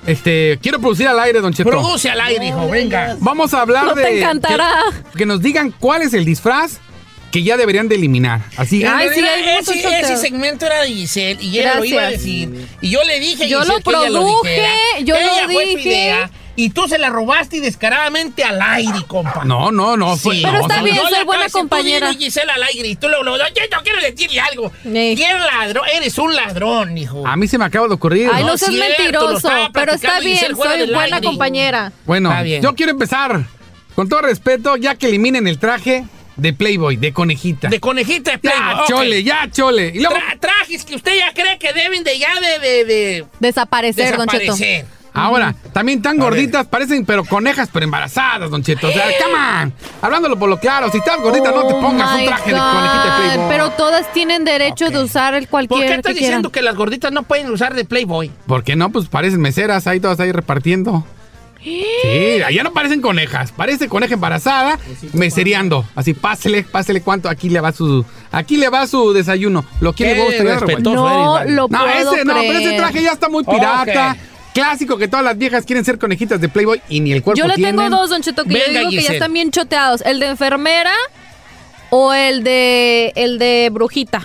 este, 0.06 0.58
quiero 0.62 0.78
producir 0.78 1.08
al 1.08 1.18
aire, 1.18 1.40
Don 1.40 1.52
Cheto. 1.52 1.68
Produce 1.70 2.08
al 2.10 2.20
aire, 2.20 2.46
hijo, 2.46 2.68
venga. 2.68 3.16
Vamos 3.18 3.52
a 3.54 3.62
hablar 3.62 3.86
No 3.86 3.94
de... 3.94 4.02
te 4.04 4.18
encantará. 4.20 4.72
Que, 5.12 5.18
que 5.18 5.26
nos 5.26 5.42
digan 5.42 5.74
cuál 5.80 6.02
es 6.02 6.14
el 6.14 6.24
disfraz 6.24 6.78
que 7.32 7.42
ya 7.42 7.56
deberían 7.56 7.88
de 7.88 7.96
eliminar. 7.96 8.40
Así, 8.56 8.84
Ay, 8.84 9.08
sí, 9.12 9.18
Era- 9.18 9.58
ese, 9.58 10.00
ese 10.00 10.16
segmento 10.16 10.64
era 10.66 10.82
de 10.82 10.88
Giselle 10.90 11.42
y 11.42 11.58
ella 11.58 11.74
lo 11.74 11.84
iba 11.84 12.02
a 12.02 12.10
decir. 12.10 12.68
Y 12.80 12.90
yo 12.90 13.02
le 13.02 13.18
dije 13.18 13.48
Yo 13.48 13.62
Giselle 13.62 13.78
lo 13.78 13.82
que 13.82 13.90
ella 13.90 14.06
produje, 14.12 14.66
yo 15.04 15.14
lo 15.16 15.52
fue 15.52 15.64
dije. 15.66 15.88
idea, 15.88 16.30
y 16.58 16.70
tú 16.70 16.88
se 16.88 16.98
la 16.98 17.08
robaste 17.08 17.60
descaradamente 17.60 18.42
al 18.42 18.60
aire, 18.60 18.98
compa. 19.06 19.44
No, 19.44 19.70
no, 19.70 19.96
no. 19.96 20.16
Sí. 20.16 20.40
Pero 20.42 20.54
no, 20.54 20.60
está 20.62 20.78
no, 20.78 20.82
bien, 20.84 20.96
soy 20.96 21.04
acabo 21.12 21.24
buena 21.24 21.48
compañera. 21.48 22.08
al 22.50 22.62
aire 22.64 22.88
y 22.88 22.96
tú 22.96 23.08
yo 23.54 23.62
no 23.76 23.82
quiero 23.84 24.00
decirle 24.02 24.40
algo. 24.40 24.72
Ey. 24.84 25.14
¿Quién 25.14 25.38
ladrón? 25.38 25.84
Eres 25.94 26.18
un 26.18 26.34
ladrón, 26.34 26.98
hijo. 26.98 27.24
A 27.26 27.36
mí 27.36 27.46
se 27.46 27.58
me 27.58 27.64
acaba 27.64 27.86
de 27.86 27.94
ocurrir. 27.94 28.28
Ay, 28.32 28.42
no, 28.42 28.50
No 28.50 28.58
seas 28.58 28.72
cierto, 28.72 29.02
mentiroso, 29.02 29.50
pero 29.72 29.92
está 29.92 30.18
bien, 30.18 30.38
soy 30.56 30.86
buena 30.92 31.16
aire. 31.16 31.26
compañera. 31.26 31.92
Bueno, 32.04 32.30
Está 32.30 32.42
bien. 32.42 32.60
yo 32.60 32.74
quiero 32.74 32.90
empezar, 32.90 33.44
con 33.94 34.08
todo 34.08 34.22
respeto, 34.22 34.76
ya 34.76 34.96
que 34.96 35.06
eliminen 35.06 35.46
el 35.46 35.60
traje 35.60 36.06
de 36.36 36.52
Playboy, 36.52 36.96
de 36.96 37.12
conejita. 37.12 37.68
De 37.68 37.78
conejita 37.80 38.32
de 38.32 38.38
Playboy. 38.38 38.74
ya, 38.76 38.84
chole, 38.86 39.22
ya, 39.22 39.48
chole. 39.52 39.92
Y 39.94 40.00
luego, 40.00 40.16
Tra- 40.16 40.38
trajes 40.40 40.84
que 40.84 40.96
usted 40.96 41.16
ya 41.16 41.32
cree 41.34 41.58
que 41.58 41.72
deben 41.72 42.02
de 42.04 42.18
ya 42.18 42.28
de, 42.40 42.58
de, 42.58 42.84
de 42.84 43.24
Desaparecer, 43.40 44.16
Don 44.16 44.26
Cheto. 44.28 44.56
Ahora, 45.18 45.54
también 45.72 46.02
tan 46.02 46.16
gorditas, 46.18 46.66
parecen 46.66 47.04
pero 47.04 47.24
conejas, 47.24 47.68
pero 47.72 47.84
embarazadas, 47.84 48.50
Don 48.50 48.62
Cheto. 48.62 48.88
O 48.88 48.92
sea, 48.92 49.04
come 49.22 49.64
on. 49.64 49.74
Hablándolo 50.02 50.38
por 50.38 50.48
lo 50.48 50.58
claro, 50.58 50.90
si 50.90 50.98
estás 50.98 51.20
gordita, 51.20 51.50
no 51.50 51.66
te 51.66 51.74
Oh 51.74 51.80
pongas 51.80 52.18
un 52.18 52.26
traje 52.26 52.52
de 52.52 52.58
conejita 52.58 53.04
de 53.04 53.22
Playboy. 53.28 53.48
Pero 53.50 53.70
todas 53.70 54.12
tienen 54.12 54.44
derecho 54.44 54.90
de 54.90 55.02
usar 55.02 55.34
el 55.34 55.44
¿Por 55.44 55.50
cualquier 55.50 55.88
qué 55.88 55.94
estás 55.96 56.14
que 56.14 56.20
diciendo 56.20 56.50
quieran. 56.50 56.52
que 56.52 56.62
las 56.62 56.76
gorditas 56.76 57.12
no 57.12 57.22
pueden 57.24 57.50
usar 57.50 57.74
de 57.74 57.84
Playboy? 57.84 58.30
¿Por 58.46 58.64
qué 58.64 58.76
no? 58.76 58.90
Pues 58.90 59.08
parecen 59.08 59.40
meseras 59.40 59.86
ahí 59.86 60.00
todas 60.00 60.20
ahí 60.20 60.32
repartiendo. 60.32 61.04
Sí, 61.62 62.42
allá 62.46 62.62
no 62.62 62.72
parecen 62.72 63.00
conejas, 63.00 63.50
parece 63.52 63.88
coneja 63.88 64.14
embarazada, 64.14 64.78
mesereando. 65.12 65.84
Así, 65.96 66.14
pásele, 66.14 66.62
pásele 66.62 67.00
cuánto, 67.00 67.28
aquí 67.28 67.50
le 67.50 67.60
va 67.60 67.72
su, 67.72 68.04
aquí 68.30 68.56
le 68.56 68.68
va 68.68 68.86
su 68.86 69.12
desayuno. 69.12 69.64
¿Lo 69.80 69.92
quiere 69.92 70.22
vos 70.22 70.32
No 70.80 71.42
lo 71.44 71.68
No, 71.68 71.68
puedo 71.68 72.14
ese 72.14 72.24
no, 72.24 72.34
pero 72.34 72.58
ese 72.58 72.76
traje 72.76 73.02
ya 73.02 73.12
está 73.12 73.28
muy 73.28 73.44
pirata. 73.44 74.16
Clásico 74.54 74.96
que 74.98 75.06
todas 75.08 75.24
las 75.24 75.38
viejas 75.38 75.64
quieren 75.64 75.84
ser 75.84 75.98
conejitas 75.98 76.40
de 76.40 76.48
Playboy 76.48 76.80
y 76.88 77.00
ni 77.00 77.12
el 77.12 77.22
cuerpo 77.22 77.38
Yo 77.38 77.46
le 77.46 77.54
tienen. 77.54 77.76
tengo 77.76 77.90
dos, 77.96 78.10
Don 78.10 78.22
Cheto, 78.22 78.44
que 78.44 78.54
yo 78.54 78.60
digo 78.80 78.90
que 78.90 79.02
ya 79.02 79.12
están 79.12 79.32
bien 79.32 79.50
choteados. 79.50 80.00
El 80.02 80.18
de 80.20 80.26
enfermera 80.26 80.92
o 81.90 82.12
el 82.12 82.42
de 82.42 83.12
el 83.16 83.38
de 83.38 83.68
brujita. 83.72 84.22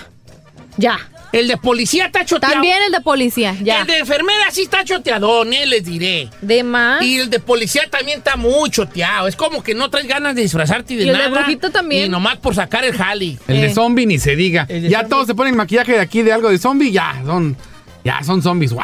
Ya. 0.78 1.00
El 1.32 1.48
de 1.48 1.58
policía 1.58 2.06
está 2.06 2.24
choteado. 2.26 2.54
También 2.54 2.78
el 2.86 2.92
de 2.92 3.02
policía. 3.02 3.56
Ya. 3.62 3.82
El 3.82 3.88
de 3.88 3.98
enfermera 4.00 4.52
sí 4.52 4.62
está 4.64 4.84
choteadón, 4.84 5.52
eh, 5.54 5.66
les 5.66 5.84
diré. 5.84 6.30
De 6.42 6.64
más. 6.64 7.02
Y 7.02 7.20
el 7.22 7.30
de 7.32 7.40
policía 7.40 7.84
también 7.90 8.20
está 8.20 8.36
muy 8.36 8.70
choteado. 8.70 9.28
Es 9.28 9.36
como 9.36 9.64
que 9.64 9.74
no 9.74 9.90
traes 9.90 10.08
ganas 10.08 10.36
de 10.36 10.44
disfrazarte 10.44 10.96
de 10.96 11.06
Y 11.06 11.10
el 11.10 11.18
de 11.18 11.24
nada. 11.24 11.42
brujito 11.42 11.72
también. 11.72 12.06
Y 12.06 12.10
nomás 12.10 12.38
por 12.38 12.54
sacar 12.54 12.86
el 12.86 12.96
jali. 12.96 13.40
El 13.48 13.62
de 13.62 13.68
Eh. 13.68 13.74
zombie 13.74 14.06
ni 14.06 14.20
se 14.20 14.36
diga. 14.36 14.68
El 14.70 14.84
de 14.84 14.90
Ya 14.90 15.00
zombie. 15.00 15.10
todos 15.10 15.28
se 15.28 15.34
ponen 15.34 15.56
maquillaje 15.56 15.94
de 15.94 16.00
aquí 16.02 16.22
de 16.22 16.34
algo 16.34 16.50
de 16.50 16.60
zombie, 16.60 16.92
ya 16.92 17.20
son, 17.26 17.58
ya 18.04 18.22
son 18.24 18.42
zombies. 18.44 18.72
¡Wow! 18.72 18.84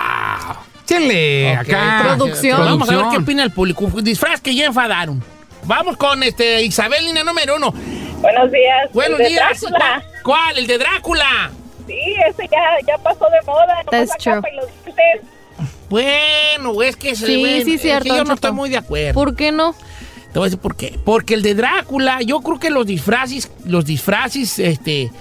Chenle 0.90 1.54
Ok, 1.54 1.60
acá. 1.70 2.02
Producción. 2.04 2.60
Vamos 2.66 2.90
a 2.90 2.96
ver 2.98 3.06
qué 3.12 3.18
opina 3.18 3.44
el 3.44 3.52
público. 3.52 3.88
Disfraz 4.02 4.42
que 4.42 4.56
ya 4.56 4.66
enfadaron. 4.66 5.24
Vamos 5.64 5.98
con 5.98 6.24
este 6.24 6.64
Isabel, 6.64 7.06
línea 7.06 7.24
número 7.24 7.58
uno. 7.58 7.72
Buenos 8.22 8.52
días. 8.52 8.92
Buenos 8.92 9.20
El 9.20 9.26
de 9.26 9.30
días. 9.30 9.62
Drácula. 9.62 10.04
¿Cuál? 10.24 10.58
El 10.58 10.68
de 10.68 10.78
Drácula. 10.80 11.52
Sí, 11.86 12.16
ese 12.28 12.48
ya, 12.52 12.60
ya 12.88 12.98
pasó 12.98 13.26
de 13.30 13.46
moda. 13.46 13.84
That's 13.92 14.18
true. 14.18 14.34
capa 14.36 14.50
y 14.50 14.56
los 14.56 14.66
dientes. 14.84 15.22
Bueno, 15.90 16.82
es 16.82 16.96
que 16.96 17.16
se 17.16 17.26
Sí, 17.26 17.40
bueno, 17.40 17.66
sí, 17.66 17.74
es 17.76 17.82
cierto, 17.82 18.04
que 18.04 18.18
yo 18.18 18.24
no 18.24 18.34
estoy 18.34 18.52
muy 18.52 18.70
de 18.70 18.78
acuerdo. 18.78 19.14
¿Por 19.14 19.36
qué 19.36 19.52
no? 19.52 19.74
Te 20.34 20.40
voy 20.40 20.44
a 20.44 20.46
decir 20.46 20.60
por 20.60 20.76
qué. 20.76 21.00
Porque 21.04 21.34
el 21.36 21.42
de 21.42 21.56
Drácula, 21.56 22.22
yo 22.22 22.42
creo 22.42 22.60
que 22.60 22.70
los 22.70 22.86
disfraces, 22.86 23.52
los 23.66 23.86
disfraces, 23.86 24.58
este. 24.60 25.12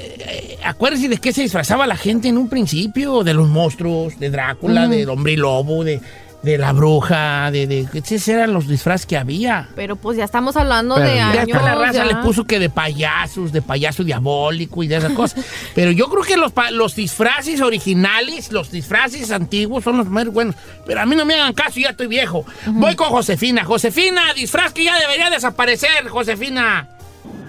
Eh, 0.00 0.58
acuérdense 0.64 1.08
de 1.08 1.18
qué 1.18 1.32
se 1.32 1.42
disfrazaba 1.42 1.86
la 1.86 1.96
gente 1.96 2.28
en 2.28 2.38
un 2.38 2.48
principio, 2.48 3.22
de 3.24 3.34
los 3.34 3.48
monstruos, 3.48 4.18
de 4.18 4.30
Drácula, 4.30 4.82
Ujú. 4.82 4.90
del 4.90 5.08
hombre 5.10 5.36
lobo, 5.36 5.84
de, 5.84 6.00
de 6.42 6.56
la 6.56 6.72
bruja, 6.72 7.50
de, 7.50 7.66
de 7.66 7.88
esos 7.92 8.28
eran 8.28 8.52
los 8.52 8.68
disfraces 8.68 9.06
que 9.06 9.16
había. 9.16 9.68
Pero 9.74 9.96
pues 9.96 10.16
ya 10.16 10.24
estamos 10.24 10.56
hablando 10.56 10.94
Pero 10.94 11.08
de 11.08 11.16
ya 11.16 11.30
años. 11.30 11.56
hasta 11.56 11.62
la 11.62 11.74
raza 11.74 11.92
ya. 11.98 12.04
le 12.04 12.14
puso 12.16 12.44
que 12.44 12.60
de 12.60 12.70
payasos, 12.70 13.50
de 13.50 13.60
payaso 13.60 14.04
diabólico 14.04 14.82
y 14.84 14.86
de 14.86 14.96
esas 14.98 15.12
cosas. 15.14 15.44
Pero 15.74 15.90
yo 15.90 16.08
creo 16.08 16.22
que 16.22 16.36
los, 16.36 16.52
los 16.72 16.94
disfraces 16.94 17.60
originales, 17.60 18.52
los 18.52 18.70
disfraces 18.70 19.32
antiguos 19.32 19.82
son 19.82 19.96
los 19.98 20.06
más 20.08 20.26
buenos. 20.28 20.54
Pero 20.86 21.00
a 21.00 21.06
mí 21.06 21.16
no 21.16 21.24
me 21.24 21.34
hagan 21.34 21.54
caso, 21.54 21.80
ya 21.80 21.90
estoy 21.90 22.06
viejo. 22.06 22.44
Voy 22.66 22.94
con 22.94 23.08
Josefina. 23.08 23.64
Josefina, 23.64 24.22
disfraz 24.36 24.72
que 24.72 24.84
ya 24.84 24.96
debería 24.98 25.30
desaparecer, 25.30 26.08
Josefina. 26.08 26.86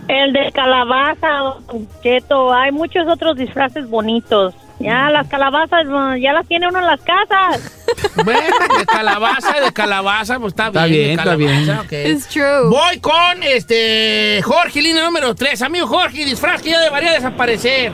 El 0.07 0.33
de 0.33 0.51
calabaza, 0.51 1.27
don 1.67 1.87
Cheto. 2.01 2.51
Hay 2.53 2.71
muchos 2.71 3.07
otros 3.07 3.37
disfraces 3.37 3.87
bonitos. 3.89 4.55
Ya 4.79 5.09
las 5.09 5.27
calabazas 5.27 5.85
ya 6.21 6.31
las 6.33 6.47
tiene 6.47 6.67
uno 6.67 6.79
en 6.79 6.85
las 6.85 7.01
casas. 7.01 7.75
Bueno, 8.23 8.39
de 8.77 8.85
calabaza, 8.85 9.59
de 9.59 9.73
calabaza, 9.73 10.39
pues 10.39 10.51
está, 10.53 10.67
Está 10.67 10.85
bien. 10.85 10.93
de 10.93 10.99
bien, 10.99 11.19
está 11.19 11.23
calabaza, 11.23 11.83
bien. 11.89 12.05
ok. 12.07 12.11
It's 12.15 12.27
true. 12.27 12.69
Voy 12.69 12.99
con 12.99 13.43
este 13.43 14.41
Jorge, 14.43 14.81
línea 14.81 15.03
número 15.05 15.33
3. 15.35 15.61
Amigo 15.63 15.87
Jorge, 15.87 16.23
disfraz 16.25 16.61
que 16.61 16.69
ya 16.71 16.79
debería 16.81 17.13
desaparecer. 17.13 17.91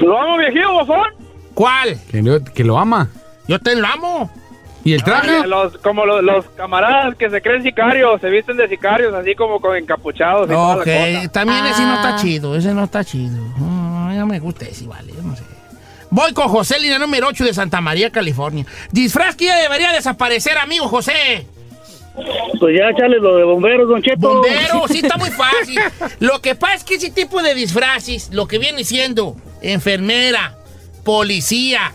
¿Lo 0.00 0.20
amo, 0.20 0.38
viejillo, 0.38 0.72
bofón? 0.72 1.10
¿Cuál? 1.54 1.98
Que 2.10 2.22
lo, 2.22 2.42
que 2.42 2.64
lo 2.64 2.78
ama. 2.78 3.08
Yo 3.46 3.58
te 3.58 3.76
lo 3.76 3.86
amo. 3.86 4.30
¿Y 4.88 4.94
el 4.94 5.02
traje? 5.02 5.30
Ah, 5.42 5.46
los- 5.46 5.76
como 5.78 6.06
los, 6.06 6.22
los 6.22 6.44
camaradas 6.56 7.14
que 7.16 7.28
se 7.30 7.42
creen 7.42 7.62
sicarios, 7.62 8.20
se 8.20 8.30
visten 8.30 8.56
de 8.56 8.68
sicarios, 8.68 9.12
así 9.14 9.34
como 9.34 9.60
con 9.60 9.76
encapuchados. 9.76 10.46
y 10.46 10.52
toda 10.52 10.76
la 10.76 10.82
Ok, 10.82 10.88
cosa. 10.88 11.28
también 11.32 11.66
ese 11.66 11.82
no 11.82 11.94
está 11.94 12.14
Ah. 12.14 12.18
chido, 12.20 12.56
ese 12.56 12.72
no 12.74 12.84
está 12.84 13.04
chido. 13.04 13.36
No, 13.58 14.12
no 14.12 14.26
me 14.26 14.38
gusta 14.38 14.64
ese, 14.66 14.86
vale, 14.86 15.12
yo 15.14 15.22
no 15.22 15.36
sé. 15.36 15.42
Voy 16.10 16.32
con 16.32 16.48
José, 16.48 16.78
línea 16.80 16.98
número 16.98 17.26
8 17.28 17.44
de 17.44 17.52
Santa 17.52 17.80
María, 17.82 18.10
California. 18.10 18.64
Disfraz 18.90 19.36
que 19.36 19.44
ya 19.44 19.56
debería 19.58 19.92
desaparecer, 19.92 20.56
amigo 20.56 20.88
José. 20.88 21.46
Pues 22.58 22.76
ya 22.76 22.88
échale 22.88 23.18
lo 23.20 23.36
de 23.36 23.44
bomberos, 23.44 23.88
Don 23.88 24.02
Cheto. 24.02 24.16
Bombero, 24.34 24.88
sí 24.88 25.00
está 25.00 25.16
muy 25.18 25.30
fácil. 25.30 25.78
Lo 26.18 26.40
que 26.40 26.54
pasa 26.54 26.74
es 26.76 26.84
que 26.84 26.94
ese 26.94 27.10
tipo 27.10 27.42
de 27.42 27.54
disfraces, 27.54 28.30
lo 28.32 28.48
que 28.48 28.58
viene 28.58 28.84
siendo 28.84 29.36
enfermera, 29.60 30.56
policía, 31.04 31.92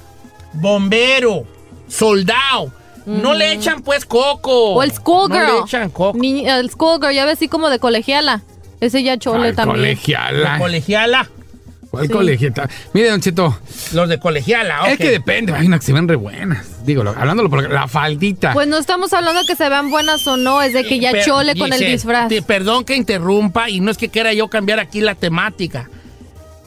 bombero, 0.53 1.45
soldado, 1.87 2.71
no 3.05 3.33
le 3.33 3.53
echan 3.53 3.81
pues 3.81 4.05
coco. 4.05 4.73
O 4.75 4.83
el 4.83 4.91
schoolgirl. 4.91 5.45
No 5.47 5.53
le 5.59 5.59
echan 5.65 5.89
coco. 5.89 6.17
Ni- 6.17 6.47
el 6.47 6.69
schoolgirl, 6.69 7.13
ya 7.13 7.25
ves 7.25 7.35
así 7.35 7.47
como 7.47 7.69
de 7.69 7.79
colegiala. 7.79 8.41
Ese 8.79 9.01
ya 9.03 9.17
chole 9.17 9.49
Ay, 9.49 9.53
también. 9.55 9.77
colegiala. 9.79 10.39
La 10.53 10.57
colegiala. 10.59 11.29
¿Cuál 11.89 12.07
Sí. 12.07 12.11
colegiala? 12.11 12.69
Mire, 12.93 13.11
Don 13.11 13.21
Cheto, 13.21 13.55
Los 13.93 14.09
de 14.09 14.19
colegiala, 14.19 14.81
ok. 14.81 14.87
es 14.89 14.97
que 14.97 15.11
depende. 15.11 15.53
Hay 15.53 15.67
unas 15.67 15.79
que 15.81 15.85
se 15.85 15.93
ven 15.93 16.07
re 16.07 16.15
buenas. 16.15 16.83
Digo, 16.85 17.03
lo- 17.03 17.11
hablándolo 17.11 17.51
por 17.51 17.69
la 17.71 17.87
faldita. 17.87 18.51
Pues 18.53 18.67
no 18.67 18.77
estamos 18.79 19.13
hablando 19.13 19.41
de 19.41 19.45
que 19.47 19.55
se 19.55 19.69
vean 19.69 19.91
buenas 19.91 20.25
o 20.25 20.35
no, 20.35 20.63
es 20.63 20.73
de 20.73 20.83
que 20.85 20.99
ya 20.99 21.11
Per- 21.11 21.23
chole 21.23 21.55
con 21.55 21.71
el 21.71 21.79
disfraz. 21.79 22.29
te- 22.29 22.41
perdón 22.41 22.83
que 22.83 22.95
interrumpa 22.95 23.69
y 23.69 23.79
no 23.79 23.91
es 23.91 23.99
que 23.99 24.09
quiera 24.09 24.33
yo 24.33 24.47
cambiar 24.47 24.79
aquí 24.79 25.01
la 25.01 25.13
temática. 25.13 25.87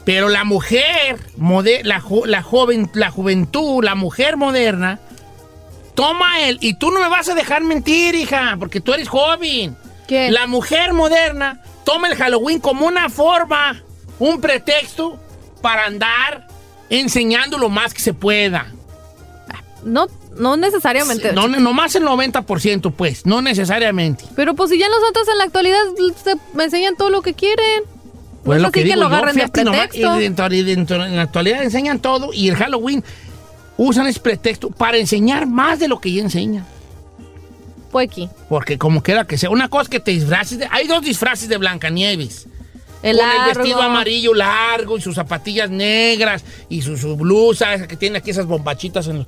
Pero 0.05 0.29
la 0.29 0.45
mujer, 0.45 1.19
mode- 1.37 1.81
la, 1.83 1.99
jo- 2.01 2.25
la 2.27 2.43
joven, 2.43 2.89
la 2.95 3.11
juventud, 3.11 3.83
la 3.83 3.97
mujer 3.97 4.37
moderna, 4.37 5.01
toma 5.97 6.41
el. 6.43 6.59
Y 6.61 6.75
tú 6.75 6.93
no 6.93 7.01
me 7.01 7.09
vas 7.09 7.29
a 7.29 7.35
dejar 7.35 7.63
mentir, 7.65 8.15
hija, 8.15 8.55
porque 8.59 8.81
tú 8.81 8.93
eres 8.95 9.09
joven. 9.09 9.77
¿Qué? 10.07 10.31
La 10.31 10.47
mujer 10.47 10.93
moderna 10.93 11.61
toma 11.85 12.07
el 12.09 12.15
Halloween 12.15 12.61
como 12.61 12.87
una 12.87 13.09
forma, 13.09 13.83
un 14.21 14.41
pretexto 14.41 15.19
para 15.61 15.87
andar 15.87 16.47
enseñando 16.91 17.59
lo 17.59 17.69
más 17.69 17.93
que 17.93 18.01
se 18.01 18.15
pueda. 18.15 18.67
No, 19.83 20.07
no 20.39 20.57
necesariamente. 20.57 21.33
No, 21.33 21.49
no 21.49 21.73
más 21.73 21.95
el 21.95 22.05
90%, 22.05 22.93
pues, 22.93 23.25
no 23.27 23.41
necesariamente. 23.43 24.25
Pero 24.35 24.55
pues 24.55 24.71
si 24.71 24.79
ya 24.79 24.89
nosotros 24.89 25.29
en 25.29 25.39
la 25.39 25.45
actualidad 25.45 25.79
se 26.23 26.35
me 26.55 26.65
enseñan 26.65 26.97
todo 26.97 27.11
lo 27.11 27.23
que 27.23 27.35
quieren. 27.35 27.83
Pues 28.45 28.61
no 28.61 28.67
lo 28.69 28.73
que 28.73 28.81
así 28.81 28.89
digo 28.91 29.01
lo 29.03 29.09
yo, 29.11 29.15
agarren 29.17 29.35
de 29.37 29.65
nomás, 29.65 29.79
pretexto. 29.89 30.17
y 30.19 30.23
dentro- 30.23 30.55
y 30.55 30.63
dentro- 30.63 31.05
en 31.05 31.17
la 31.17 31.23
actualidad 31.23 31.65
enseñan 31.65 31.99
todo 31.99 32.33
y 32.33 32.49
el 32.49 32.55
Halloween 32.57 33.03
usan 33.77 34.07
ese 34.07 34.21
pretexto 34.21 34.71
para 34.71 34.97
enseñar 34.97 35.47
más 35.47 35.79
de 35.79 35.89
lo 35.89 36.01
que 36.01 36.13
ya 36.13 36.23
enseñan. 36.23 36.67
Pues 37.91 38.09
aquí. 38.09 38.29
Porque 38.49 38.79
como 38.79 39.03
quiera 39.03 39.25
que 39.25 39.39
sea, 39.39 39.51
una 39.51 39.69
cosa 39.69 39.85
es 39.85 39.89
que 39.89 40.01
te 40.01 40.11
disfraces 40.11 40.59
de... 40.59 40.69
Hay 40.71 40.87
dos 40.87 41.03
disfraces 41.03 41.49
de 41.49 41.57
Blancanieves. 41.57 42.47
El 43.03 43.19
con 43.19 43.29
el 43.29 43.55
vestido 43.55 43.83
amarillo 43.83 44.35
largo 44.35 44.99
y 44.99 45.01
sus 45.01 45.15
zapatillas 45.15 45.71
negras 45.71 46.45
y 46.69 46.83
su, 46.83 46.97
su 46.97 47.17
blusa, 47.17 47.75
esa 47.75 47.87
que 47.87 47.97
tiene 47.97 48.19
aquí 48.19 48.31
esas 48.31 48.47
bombachitas 48.47 49.07
en, 49.07 49.27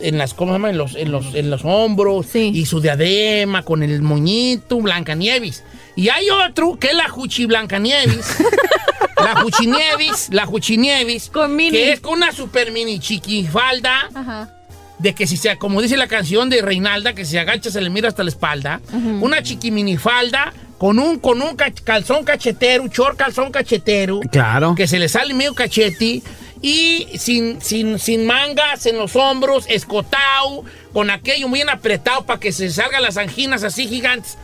en 0.00 0.18
las, 0.18 0.34
¿cómo 0.34 0.52
se 0.52 0.54
llama? 0.54 0.70
En 0.70 0.78
los, 0.78 0.96
en 0.96 1.12
los, 1.12 1.34
en 1.34 1.50
los 1.50 1.64
hombros 1.64 2.34
y 2.34 2.66
su 2.66 2.80
diadema 2.80 3.62
con 3.62 3.82
el 3.82 4.02
moñito, 4.02 4.78
Blancanieves. 4.78 5.62
Y 5.96 6.08
hay 6.08 6.26
otro 6.30 6.78
que 6.78 6.88
es 6.88 6.94
la 6.94 7.08
Juchi 7.08 7.46
Blancanieves. 7.46 8.38
la 9.22 9.40
Juchinieves, 9.42 10.28
la 10.30 10.46
Juchinieves, 10.46 11.30
que 11.30 11.92
es 11.92 12.00
con 12.00 12.14
una 12.14 12.32
super 12.32 12.70
mini 12.72 12.98
chiquifalda 12.98 14.08
Ajá. 14.14 14.50
de 14.98 15.14
que 15.14 15.26
si 15.26 15.36
se, 15.36 15.56
como 15.56 15.80
dice 15.82 15.96
la 15.96 16.06
canción 16.08 16.48
de 16.50 16.62
Reinalda, 16.62 17.12
que 17.14 17.24
si 17.24 17.32
se 17.32 17.38
agacha 17.40 17.70
se 17.70 17.80
le 17.80 17.90
mira 17.90 18.08
hasta 18.08 18.22
la 18.22 18.30
espalda, 18.30 18.80
una 19.20 19.42
chiquiminifalda 19.42 20.52
con 20.78 20.98
un, 20.98 21.18
con 21.18 21.42
un 21.42 21.56
calzón 21.56 22.24
cachetero, 22.24 22.82
un 22.82 22.88
short 22.90 23.16
calzón 23.16 23.50
cachetero, 23.52 24.20
Claro. 24.32 24.74
que 24.74 24.86
se 24.86 24.98
le 24.98 25.08
sale 25.08 25.34
medio 25.34 25.54
cachete, 25.54 26.22
y 26.62 27.06
sin, 27.18 27.60
sin, 27.62 27.98
sin 27.98 28.26
mangas 28.26 28.84
en 28.84 28.98
los 28.98 29.16
hombros, 29.16 29.64
escotado, 29.68 30.64
con 30.92 31.08
aquello 31.10 31.48
muy 31.48 31.58
bien 31.60 31.70
apretado 31.70 32.24
para 32.26 32.38
que 32.38 32.52
se 32.52 32.68
salgan 32.70 33.02
las 33.02 33.16
anginas 33.16 33.62
así 33.64 33.86
gigantes. 33.88 34.36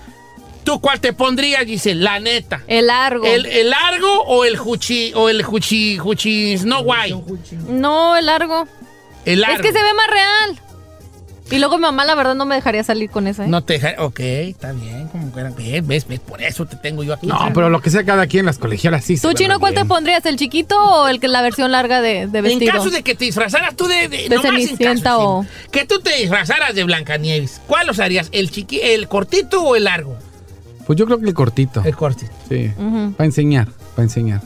¿Tú 0.66 0.80
cuál 0.80 1.00
te 1.00 1.12
pondrías, 1.12 1.64
dice 1.64 1.94
La 1.94 2.18
neta. 2.20 2.60
El 2.66 2.88
largo. 2.88 3.24
¿El, 3.24 3.46
el 3.46 3.70
largo 3.70 4.22
o 4.24 4.44
el 4.44 4.56
juchi, 4.58 5.12
o 5.14 5.28
el 5.30 5.42
juchi, 5.44 5.96
juchi 5.96 6.58
Snow 6.58 6.82
White? 6.82 7.16
No, 7.68 8.16
el 8.16 8.26
largo. 8.26 8.66
El 9.24 9.40
largo. 9.40 9.56
Es 9.56 9.62
que 9.62 9.72
se 9.72 9.82
ve 9.82 9.94
más 9.94 10.10
real. 10.10 10.60
Y 11.48 11.60
luego 11.60 11.76
mi 11.76 11.82
mamá, 11.82 12.04
la 12.04 12.16
verdad, 12.16 12.34
no 12.34 12.44
me 12.44 12.56
dejaría 12.56 12.82
salir 12.82 13.08
con 13.08 13.28
eso. 13.28 13.44
¿eh? 13.44 13.46
No 13.46 13.62
te 13.62 13.74
deja. 13.74 13.94
Ok, 14.02 14.18
está 14.18 14.72
bien. 14.72 15.06
Como 15.06 15.32
que 15.32 15.44
ves, 15.44 15.86
ves, 15.86 16.08
ves, 16.08 16.18
por 16.18 16.42
eso 16.42 16.66
te 16.66 16.74
tengo 16.74 17.04
yo 17.04 17.14
aquí. 17.14 17.28
No, 17.28 17.38
pero 17.54 17.70
lo 17.70 17.80
que 17.80 17.88
sea 17.90 18.04
cada 18.04 18.26
quien, 18.26 18.44
las 18.46 18.58
colegialas 18.58 19.04
sí. 19.04 19.16
¿Tú, 19.20 19.32
Chino, 19.32 19.60
cuál 19.60 19.72
te 19.72 19.82
bien. 19.82 19.88
pondrías? 19.88 20.26
¿El 20.26 20.36
chiquito 20.36 20.76
o 20.76 21.06
el 21.06 21.20
que 21.20 21.28
la 21.28 21.42
versión 21.42 21.70
larga 21.70 22.00
de, 22.02 22.26
de 22.26 22.38
En 22.38 22.44
vestido? 22.44 22.72
caso 22.72 22.90
de 22.90 23.04
que 23.04 23.14
te 23.14 23.26
disfrazaras 23.26 23.76
tú 23.76 23.86
de. 23.86 24.08
De, 24.08 24.28
De 24.28 24.34
en 24.34 24.42
caso, 24.42 24.48
o- 25.20 25.42
sí. 25.44 25.48
Que 25.70 25.84
tú 25.84 26.00
te 26.00 26.16
disfrazaras 26.16 26.74
de 26.74 26.82
Blancanieves. 26.82 27.60
¿Cuál 27.68 27.86
los 27.86 28.00
harías? 28.00 28.28
¿El, 28.32 28.50
chiqui, 28.50 28.80
¿El 28.80 29.06
cortito 29.06 29.62
o 29.62 29.76
el 29.76 29.84
largo? 29.84 30.18
Pues 30.86 30.98
yo 30.98 31.06
creo 31.06 31.18
que 31.18 31.26
el 31.26 31.34
cortito. 31.34 31.82
El 31.84 31.96
cortito. 31.96 32.32
Sí. 32.48 32.72
Ujú. 32.78 33.12
Para 33.12 33.26
enseñar, 33.26 33.68
para 33.94 34.04
enseñar. 34.04 34.40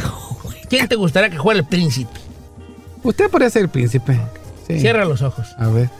¿Quién 0.68 0.88
te 0.88 0.96
gustaría 0.96 1.30
que 1.30 1.38
fuera 1.38 1.60
el 1.60 1.66
príncipe? 1.66 2.18
Usted 3.02 3.30
podría 3.30 3.50
ser 3.50 3.62
el 3.62 3.68
príncipe. 3.68 4.18
Sí. 4.66 4.80
Cierra 4.80 5.04
los 5.04 5.22
ojos. 5.22 5.54
A 5.58 5.68
ver, 5.68 5.90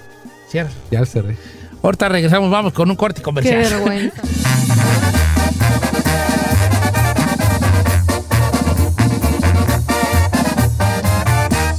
Cierra. 0.50 0.70
ya 0.90 1.04
cerré. 1.06 1.36
Ahorita 1.82 2.08
regresamos, 2.08 2.50
vamos 2.50 2.72
con 2.72 2.90
un 2.90 2.96
corte 2.96 3.20
Qué 3.20 3.24
comercial. 3.24 3.58
vergüenza. 3.60 4.22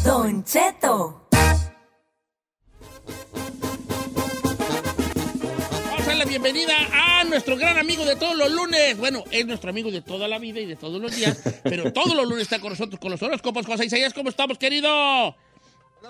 Don 0.03 0.43
Cheto. 0.43 1.26
Bienvenida 6.39 6.75
a 6.93 7.23
nuestro 7.23 7.57
gran 7.57 7.79
amigo 7.79 8.05
de 8.05 8.15
todos 8.15 8.35
los 8.37 8.51
lunes. 8.51 8.95
Bueno, 8.95 9.23
es 9.31 9.47
nuestro 9.47 9.71
amigo 9.71 9.89
de 9.89 10.01
toda 10.01 10.27
la 10.27 10.37
vida 10.37 10.59
y 10.59 10.67
de 10.67 10.75
todos 10.75 11.01
los 11.01 11.15
días, 11.15 11.41
pero 11.63 11.91
todos 11.91 12.13
los 12.13 12.27
lunes 12.27 12.43
está 12.43 12.59
con 12.59 12.69
nosotros 12.69 12.99
con 12.99 13.09
los 13.09 13.19
horóscopos. 13.23 13.65
José 13.65 13.85
Isaías, 13.85 14.13
¿cómo 14.13 14.29
estamos, 14.29 14.59
querido? 14.59 15.35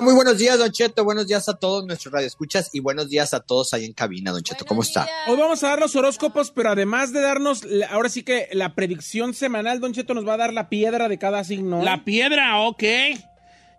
Muy 0.02 0.14
buenos 0.14 0.38
días, 0.38 0.60
Don 0.60 0.70
Cheto. 0.70 1.06
Buenos 1.06 1.28
días 1.28 1.48
a 1.48 1.56
todos 1.56 1.86
nuestros 1.86 2.14
radioescuchas 2.14 2.72
y 2.74 2.82
buenos 2.82 3.08
días 3.08 3.34
a 3.34 3.40
todos 3.40 3.74
ahí 3.74 3.86
en 3.86 3.94
cabina, 3.94 4.32
Don 4.32 4.44
Cheto. 4.44 4.66
¿Cómo 4.66 4.82
está? 4.82 5.08
Hoy 5.28 5.38
vamos 5.38 5.64
a 5.64 5.70
dar 5.70 5.80
los 5.80 5.96
horóscopos, 5.96 6.52
pero 6.52 6.72
además 6.72 7.14
de 7.14 7.22
darnos, 7.22 7.66
ahora 7.90 8.10
sí 8.10 8.24
que 8.24 8.50
la 8.52 8.76
predicción 8.76 9.34
semanal, 9.34 9.80
Don 9.80 9.94
Cheto 9.94 10.14
nos 10.14 10.28
va 10.28 10.34
a 10.34 10.38
dar 10.38 10.52
la 10.52 10.68
piedra 10.68 11.08
de 11.08 11.18
cada 11.18 11.46
signo. 11.46 11.80
¿eh? 11.80 11.86
La 11.86 12.04
piedra, 12.04 12.60
ok. 12.60 12.84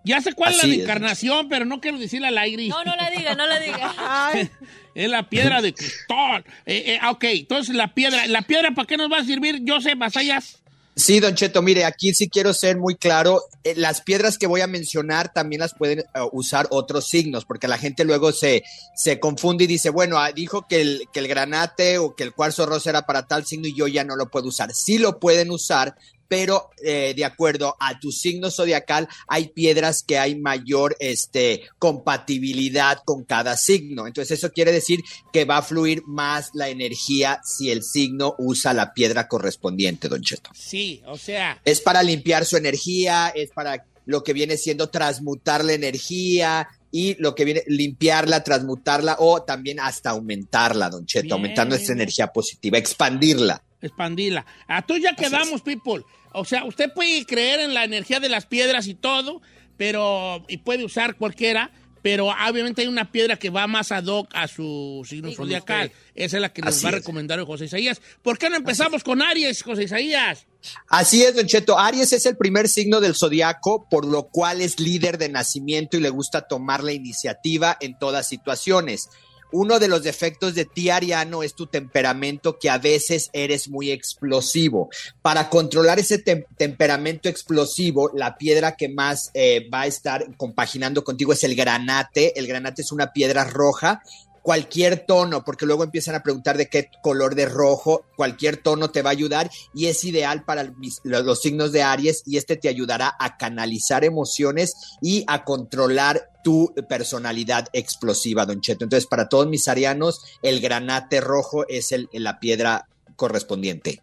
Ya 0.05 0.23
sé 0.23 0.33
cuál 0.33 0.55
es 0.55 0.63
la 0.63 0.69
de 0.71 0.83
encarnación, 0.83 1.51
pero 1.51 1.67
no 1.67 1.83
quiero 1.83 1.99
decirle 1.99 2.29
al 2.29 2.39
aire. 2.39 2.69
No, 2.69 2.83
no 2.85 2.97
la 2.97 3.11
diga, 3.11 3.35
no 3.35 3.47
la 3.47 3.61
diga. 3.61 3.95
Es 4.99 5.09
la 5.09 5.29
piedra 5.29 5.63
de 5.63 5.73
cristal. 5.73 6.45
Eh, 6.67 6.95
eh, 6.95 7.01
ok, 7.09 7.23
entonces 7.25 7.73
la 7.77 7.95
piedra. 7.95 8.27
¿La 8.27 8.43
piedra 8.43 8.73
para 8.73 8.85
qué 8.85 8.97
nos 8.97 9.09
va 9.11 9.19
a 9.19 9.25
servir, 9.25 9.63
Joseph 9.65 9.97
Masayas? 9.97 10.59
Sí, 10.97 11.21
Don 11.21 11.37
Cheto, 11.37 11.63
mire, 11.63 11.85
aquí 11.85 12.13
sí 12.13 12.29
quiero 12.29 12.53
ser 12.53 12.77
muy 12.77 12.97
claro. 12.97 13.41
eh, 13.63 13.75
las 13.77 14.01
piedras 14.01 14.37
que 14.37 14.49
voy 14.49 14.63
a 14.63 14.67
mencionar 14.67 15.33
también 15.33 15.61
las 15.61 15.73
pueden 15.73 16.01
eh, 16.01 16.05
usar 16.33 16.67
otros 16.71 17.07
signos, 17.07 17.45
porque 17.45 17.69
la 17.69 17.79
gente 17.79 18.05
luego 18.05 18.33
se, 18.33 18.65
se 18.97 19.21
confunde 19.21 19.63
y 19.63 19.69
dice, 19.69 19.91
bueno, 19.91 20.19
ah, 20.19 20.33
dijo 20.33 20.67
que 20.69 20.81
el, 20.81 21.05
que 21.13 21.21
el 21.21 21.29
granate 21.29 21.99
o 21.99 22.17
que 22.17 22.25
el 22.25 22.33
cuarzo 22.33 22.67
rosa 22.67 22.91
era 22.91 23.03
para 23.03 23.29
tal 23.29 23.47
signo 23.47 23.69
y 23.69 23.77
yo 23.77 23.87
ya 23.87 24.03
no 24.03 24.17
lo 24.17 24.29
puedo 24.29 24.49
usar. 24.49 24.75
Sí 24.75 24.99
lo 24.99 25.21
pueden 25.21 25.53
usar, 25.53 25.95
pero 26.29 26.71
eh, 26.85 27.15
de 27.17 27.25
acuerdo 27.25 27.75
a 27.81 27.99
tu 27.99 28.13
signo 28.13 28.51
zodiacal 28.51 29.09
hay 29.27 29.49
piedras 29.49 30.03
que 30.07 30.19
hay 30.19 30.39
mayor 30.39 30.97
este, 31.01 31.63
compatibilidad 31.79 32.99
con 33.05 33.25
cada 33.25 33.57
signo. 33.57 34.07
Entonces 34.07 34.39
eso 34.39 34.53
quiere 34.53 34.73
decir 34.73 35.01
que 35.33 35.45
va 35.45 35.59
a 35.59 35.63
fluir 35.63 36.03
más 36.07 36.51
la 36.55 36.69
energía 36.69 37.41
si 37.45 37.71
el 37.71 37.83
signo 37.83 38.35
usa 38.39 38.75
la 38.75 38.93
piedra 38.93 39.27
correspondiente, 39.29 40.09
don 40.09 40.23
Cheto. 40.23 40.51
Sí, 40.55 41.03
o 41.07 41.17
sea. 41.17 41.61
Es 41.65 41.81
para 41.81 42.03
limpiar 42.03 42.45
su 42.45 42.57
energía, 42.57 43.29
es 43.35 43.51
para 43.51 43.85
lo 44.05 44.23
que 44.23 44.33
viene 44.33 44.57
siendo 44.57 44.89
transmutar 44.89 45.65
la 45.65 45.75
energía 45.75 46.69
y 46.91 47.15
lo 47.21 47.35
que 47.35 47.45
viene 47.45 47.63
limpiarla, 47.67 48.43
transmutarla 48.43 49.17
o 49.19 49.43
también 49.43 49.81
hasta 49.81 50.11
aumentarla, 50.11 50.89
don 50.89 51.05
Cheto, 51.05 51.25
Bien, 51.25 51.33
aumentando 51.35 51.75
esta 51.75 51.89
bien. 51.93 52.01
energía 52.01 52.29
positiva, 52.29 52.79
expandirla. 52.79 53.63
Expandila. 53.81 54.45
A 54.67 54.83
tú 54.83 54.97
ya 54.97 55.15
quedamos, 55.15 55.63
people. 55.63 56.05
O 56.33 56.45
sea, 56.45 56.65
usted 56.65 56.93
puede 56.93 57.25
creer 57.25 57.61
en 57.61 57.75
la 57.75 57.85
energía 57.85 58.21
de 58.21 58.29
las 58.29 58.47
piedras 58.47 58.87
y 58.87 58.95
todo, 58.95 59.41
pero. 59.77 60.45
y 60.49 60.59
puede 60.59 60.85
usar 60.85 61.17
cualquiera, 61.17 61.71
pero 62.03 62.29
obviamente 62.29 62.83
hay 62.83 62.89
una 62.89 63.11
piedra 63.11 63.37
que 63.37 63.51
va 63.51 63.67
más 63.67 63.93
ad 63.93 64.07
hoc 64.07 64.31
a 64.35 64.49
su 64.49 65.05
signo 65.09 65.33
zodiacal. 65.33 65.93
Esa 66.15 66.37
es 66.37 66.41
la 66.41 66.53
que 66.53 66.63
nos 66.63 66.75
Así 66.75 66.85
va 66.85 66.91
a 66.91 66.93
recomendar 66.93 67.39
hoy 67.39 67.47
José 67.47 67.67
Isaías. 67.67 68.01
¿Por 68.23 68.39
qué 68.39 68.51
no 68.51 68.57
empezamos 68.57 69.05
con 69.05 69.23
Aries, 69.23 69.63
José 69.63 69.85
Isaías? 69.85 70.47
Así 70.89 71.23
es, 71.23 71.37
Don 71.37 71.47
Cheto. 71.47 71.79
Aries 71.79 72.13
es 72.13 72.27
el 72.27 72.37
primer 72.37 72.69
signo 72.69 73.01
del 73.01 73.15
zodiaco, 73.15 73.87
por 73.89 74.05
lo 74.05 74.29
cual 74.29 74.61
es 74.61 74.81
líder 74.81 75.19
de 75.19 75.29
nacimiento 75.29 75.97
y 75.97 76.01
le 76.01 76.11
gusta 76.11 76.49
tomar 76.49 76.83
la 76.83 76.93
iniciativa 76.93 77.77
en 77.81 77.99
todas 77.99 78.27
situaciones. 78.27 79.09
Uno 79.51 79.79
de 79.79 79.89
los 79.89 80.03
defectos 80.03 80.55
de 80.55 80.65
ti, 80.65 80.91
Ariano, 80.91 81.43
es 81.43 81.55
tu 81.55 81.67
temperamento, 81.67 82.59
que 82.59 82.69
a 82.69 82.79
veces 82.79 83.31
eres 83.33 83.69
muy 83.69 83.91
explosivo. 83.91 84.91
Para 85.23 85.49
controlar 85.49 85.99
ese 85.99 86.23
tem- 86.23 86.47
temperamento 86.57 87.29
explosivo, 87.29 88.11
la 88.15 88.37
piedra 88.37 88.77
que 88.77 88.89
más 88.89 89.31
eh, 89.35 89.69
va 89.73 89.83
a 89.83 89.87
estar 89.87 90.27
compaginando 90.37 91.03
contigo 91.05 91.33
es 91.33 91.45
el 91.45 91.55
granate. 91.55 92.39
El 92.39 92.47
granate 92.47 92.83
es 92.83 92.93
una 92.93 93.13
piedra 93.13 93.45
roja 93.45 94.03
cualquier 94.49 95.01
tono, 95.01 95.45
porque 95.45 95.67
luego 95.67 95.85
empiezan 95.85 96.15
a 96.15 96.23
preguntar 96.23 96.57
de 96.57 96.71
qué 96.71 96.91
color 97.03 97.35
de 97.35 97.45
rojo, 97.45 98.07
cualquier 98.17 98.57
tono 98.57 98.91
te 98.91 99.03
va 99.03 99.11
a 99.11 99.13
ayudar 99.13 99.51
y 99.75 99.89
es 99.89 100.03
ideal 100.05 100.47
para 100.47 100.73
los 101.03 101.43
signos 101.43 101.71
de 101.71 101.83
Aries 101.83 102.23
y 102.25 102.39
este 102.39 102.57
te 102.57 102.71
ayudará 102.71 103.15
a 103.21 103.37
canalizar 103.37 104.05
emociones 104.05 104.73
y 105.03 105.23
a 105.27 105.45
controlar 105.45 106.31
tu 106.43 106.73
personalidad 106.89 107.69
explosiva, 107.75 108.47
Don 108.47 108.63
Cheto. 108.63 108.85
Entonces, 108.85 109.07
para 109.07 109.29
todos 109.29 109.49
mis 109.49 109.69
arianos, 109.69 110.25
el 110.41 110.61
granate 110.61 111.21
rojo 111.21 111.69
es 111.69 111.93
el, 111.93 112.09
la 112.15 112.41
piedra 112.41 112.89
correspondiente. 113.17 114.01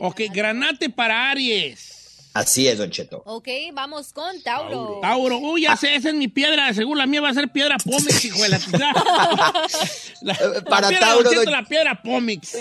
Ok, 0.00 0.22
granate 0.34 0.90
para 0.90 1.30
Aries. 1.30 1.99
Así 2.32 2.68
es, 2.68 2.78
Don 2.78 2.90
Cheto. 2.90 3.22
Ok, 3.26 3.48
vamos 3.72 4.12
con 4.12 4.40
Tauro. 4.42 4.98
Tauro, 5.02 5.38
uy, 5.38 5.62
ya 5.62 5.76
sé, 5.76 5.96
esa 5.96 6.10
es 6.10 6.14
mi 6.14 6.28
piedra. 6.28 6.72
Según 6.72 6.96
la 6.98 7.06
mía 7.06 7.20
va 7.20 7.30
a 7.30 7.34
ser 7.34 7.48
piedra 7.50 7.76
Pómix, 7.84 8.24
hijo 8.24 8.40
de 8.42 8.48
la 8.50 8.58
La, 10.22 10.34
Eh, 10.34 10.62
para 10.68 10.82
la 10.82 10.88
piedra, 10.88 11.06
Tauro, 11.08 11.22
Don 11.24 11.32
Cheto, 11.32 11.44
doy- 11.44 11.52
la 11.52 11.64
piedra 11.64 12.02
Pómix. 12.02 12.56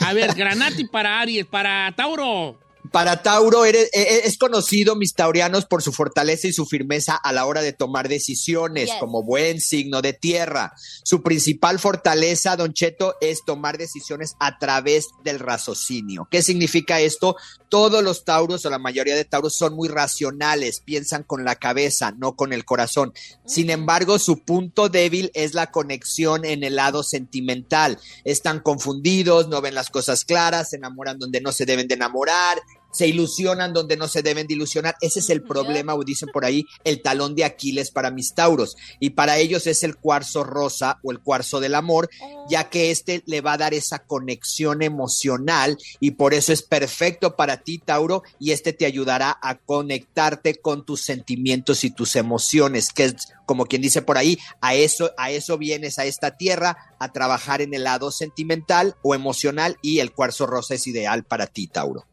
A 0.00 0.12
ver, 0.12 0.34
granate 0.34 0.86
para 0.90 1.20
Aries, 1.20 1.46
para 1.46 1.92
Tauro. 1.96 2.58
Para 2.90 3.22
Tauro, 3.22 3.64
eres- 3.64 3.88
e- 3.92 4.02
e- 4.02 4.26
es 4.26 4.36
conocido, 4.36 4.96
mis 4.96 5.14
taurianos, 5.14 5.66
por 5.66 5.82
su 5.82 5.92
fortaleza 5.92 6.48
y 6.48 6.52
su 6.52 6.66
firmeza 6.66 7.14
a 7.14 7.32
la 7.32 7.46
hora 7.46 7.62
de 7.62 7.72
tomar 7.72 8.08
decisiones, 8.08 8.86
Yes. 8.90 8.96
como 8.98 9.22
buen 9.22 9.60
signo 9.60 10.02
de 10.02 10.12
tierra. 10.12 10.74
Su 11.04 11.22
principal 11.22 11.78
fortaleza, 11.78 12.56
Don 12.56 12.72
Cheto, 12.74 13.14
es 13.20 13.44
tomar 13.44 13.78
decisiones 13.78 14.34
a 14.40 14.58
través 14.58 15.06
del 15.22 15.38
raciocinio. 15.38 16.26
¿Qué 16.30 16.42
significa 16.42 17.00
esto? 17.00 17.36
Todos 17.68 18.02
los 18.02 18.24
tauros 18.24 18.66
o 18.66 18.70
la 18.70 18.78
mayoría 18.78 19.14
de 19.16 19.24
tauros 19.24 19.56
son 19.56 19.74
muy 19.74 19.88
racionales, 19.88 20.80
piensan 20.84 21.22
con 21.22 21.44
la 21.44 21.54
cabeza, 21.54 22.12
no 22.18 22.36
con 22.36 22.52
el 22.52 22.64
corazón. 22.66 23.14
Sin 23.46 23.70
embargo, 23.70 24.18
su 24.18 24.40
punto 24.40 24.88
débil 24.90 25.30
es 25.34 25.54
la 25.54 25.70
conexión 25.70 26.44
en 26.44 26.64
el 26.64 26.76
lado 26.76 27.02
sentimental. 27.02 27.98
Están 28.24 28.60
confundidos, 28.60 29.48
no 29.48 29.62
ven 29.62 29.74
las 29.74 29.88
cosas 29.88 30.24
claras, 30.26 30.70
se 30.70 30.76
enamoran 30.76 31.18
donde 31.18 31.40
no 31.40 31.52
se 31.52 31.64
deben 31.64 31.88
de 31.88 31.94
enamorar, 31.94 32.60
se 32.92 33.08
ilusionan 33.08 33.72
donde 33.72 33.96
no 33.96 34.06
se 34.06 34.22
deben 34.22 34.46
de 34.46 34.54
ilusionar. 34.54 34.96
Ese 35.00 35.20
es 35.20 35.30
el 35.30 35.42
problema, 35.42 35.94
o 35.94 36.04
dicen 36.04 36.28
por 36.32 36.44
ahí, 36.44 36.66
el 36.84 37.02
talón 37.02 37.34
de 37.34 37.44
Aquiles 37.44 37.90
para 37.90 38.10
mis 38.10 38.34
tauros. 38.34 38.76
Y 39.00 39.10
para 39.10 39.38
ellos 39.38 39.66
es 39.66 39.82
el 39.82 39.96
cuarzo 39.96 40.44
rosa 40.44 40.98
o 41.02 41.10
el 41.10 41.20
cuarzo 41.20 41.60
del 41.60 41.74
amor, 41.74 42.08
ya 42.48 42.68
que 42.70 42.90
este 42.90 43.22
le 43.26 43.40
va 43.40 43.54
a 43.54 43.58
dar 43.58 43.74
esa 43.74 44.00
conexión 44.00 44.82
emocional 44.82 45.78
y 46.00 46.12
por 46.12 46.34
eso 46.34 46.52
es 46.52 46.62
perfecto 46.62 47.36
para 47.36 47.58
ti, 47.58 47.78
Tauro, 47.78 48.22
y 48.38 48.52
este 48.52 48.72
te 48.72 48.86
ayudará 48.86 49.38
a 49.42 49.56
conectarte 49.56 50.56
con 50.56 50.84
tus 50.84 51.02
sentimientos 51.02 51.84
y 51.84 51.90
tus 51.90 52.16
emociones, 52.16 52.90
que 52.90 53.04
es 53.06 53.14
como 53.46 53.66
quien 53.66 53.82
dice 53.82 54.02
por 54.02 54.18
ahí, 54.18 54.38
a 54.60 54.74
eso, 54.74 55.12
a 55.16 55.30
eso 55.30 55.58
vienes 55.58 55.98
a 55.98 56.04
esta 56.04 56.36
tierra, 56.36 56.76
a 56.98 57.12
trabajar 57.12 57.60
en 57.60 57.74
el 57.74 57.84
lado 57.84 58.10
sentimental 58.10 58.96
o 59.02 59.14
emocional 59.14 59.78
y 59.82 59.98
el 59.98 60.12
cuarzo 60.12 60.46
rosa 60.46 60.74
es 60.74 60.86
ideal 60.86 61.24
para 61.24 61.46
ti, 61.46 61.66
Tauro. 61.66 62.06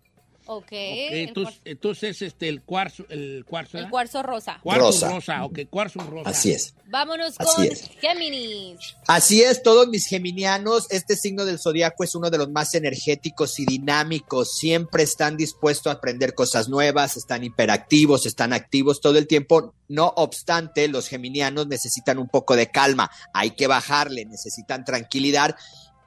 Ok. 0.52 0.66
Ok, 0.70 0.72
el, 0.72 1.34
entonces, 1.66 2.24
este, 2.24 2.50
el 2.50 2.64
cuarzo, 2.64 3.06
el 3.10 3.46
cuarzo, 3.48 3.78
el 3.78 3.88
cuarzo 3.88 4.24
rosa. 4.24 4.60
Cuarzo 4.64 4.86
Rosa. 4.86 5.10
rosa. 5.10 5.46
ok, 5.46 5.60
cuarzo 5.70 6.00
rosa. 6.00 6.32
Así 6.32 6.52
es. 6.52 6.74
Vámonos 6.88 7.36
Así 7.38 7.56
con 7.56 7.66
es. 7.66 7.90
Géminis. 8.02 8.96
Así 9.06 9.44
es, 9.44 9.62
todos 9.62 9.88
mis 9.90 10.08
geminianos, 10.08 10.88
este 10.90 11.16
signo 11.16 11.46
del 11.46 11.60
zodiaco 11.60 12.04
es 12.04 12.16
uno 12.16 12.32
de 12.32 12.40
los 12.40 12.50
más 12.50 12.74
energéticos 12.74 13.60
y 13.60 13.66
dinámicos. 13.68 14.56
Siempre 14.56 15.04
están 15.04 15.38
dispuestos 15.38 15.92
a 15.94 15.98
aprender 15.98 16.34
cosas 16.34 16.68
nuevas, 16.68 17.16
están 17.16 17.44
hiperactivos, 17.44 18.26
están 18.26 18.52
activos 18.52 19.02
todo 19.02 19.20
el 19.20 19.28
tiempo. 19.28 19.76
No 19.88 20.14
obstante, 20.18 20.88
los 20.88 21.08
geminianos 21.08 21.68
necesitan 21.68 22.18
un 22.18 22.28
poco 22.28 22.56
de 22.56 22.72
calma. 22.72 23.12
Hay 23.34 23.52
que 23.52 23.68
bajarle, 23.68 24.26
necesitan 24.26 24.84
tranquilidad. 24.84 25.56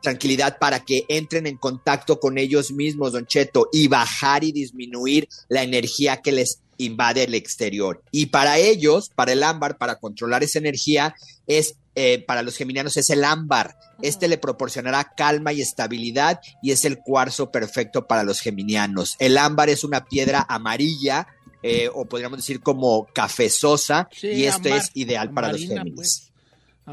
Tranquilidad 0.03 0.59
para 0.59 0.85
que 0.85 1.05
entren 1.09 1.47
en 1.47 1.57
contacto 1.57 2.21
con 2.21 2.37
ellos 2.37 2.73
mismos, 2.73 3.13
Don 3.13 3.27
Cheto, 3.27 3.69
y 3.73 3.89
bajar 3.89 4.45
y 4.45 4.53
disminuir 4.53 5.29
la 5.49 5.63
energía 5.63 6.19
que 6.19 6.33
les 6.33 6.61
invade 6.79 7.25
el 7.25 7.35
exterior. 7.35 8.03
Y 8.11 8.27
para 8.27 8.59
ellos, 8.59 9.11
para 9.15 9.33
el 9.33 9.43
ámbar, 9.43 9.79
para 9.79 9.97
controlar 9.97 10.43
esa 10.43 10.59
energía, 10.59 11.15
es 11.47 11.77
eh, 11.95 12.25
para 12.27 12.43
los 12.43 12.57
geminianos 12.57 12.97
es 12.97 13.11
el 13.11 13.23
ámbar. 13.23 13.77
Este 14.01 14.27
le 14.27 14.39
proporcionará 14.39 15.13
calma 15.15 15.53
y 15.53 15.61
estabilidad 15.61 16.41
y 16.63 16.71
es 16.71 16.87
el 16.87 16.99
cuarzo 16.99 17.51
perfecto 17.51 18.07
para 18.07 18.25
los 18.25 18.41
geminianos. 18.41 19.17
El 19.19 19.37
ámbar 19.37 19.69
es 19.69 19.85
una 19.85 20.05
piedra 20.07 20.47
amarilla 20.49 21.27
eh, 21.63 21.91
o 21.93 22.07
podríamos 22.07 22.39
decir 22.39 22.61
como 22.61 23.07
cafezosa 23.13 24.09
Sí, 24.11 24.29
y 24.29 24.45
esto 24.45 24.69
es 24.71 24.91
ideal 24.95 25.33
para 25.33 25.53
los 25.53 25.61
Géminis. 25.61 25.95
pues. 25.95 26.33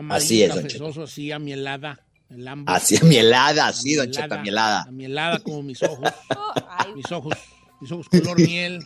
Así 0.10 0.44
es, 0.44 0.54
don 0.54 0.64
cafezoso, 0.64 1.04
así, 1.04 1.32
amielada. 1.32 1.78
El 1.78 1.88
ámbar. 1.88 2.09
Así 2.68 2.96
es 2.96 3.04
mielada, 3.04 3.74
sí, 3.74 3.96
don 3.96 4.12
Cheto, 4.12 4.40
mielada. 4.40 4.84
Amielada 4.84 5.40
como 5.40 5.64
mis 5.64 5.82
ojos. 5.84 6.12
Mis 6.96 7.12
ojos. 7.12 7.36
Mis 7.82 7.92
ojos 7.92 8.10
color 8.10 8.40
miel. 8.46 8.80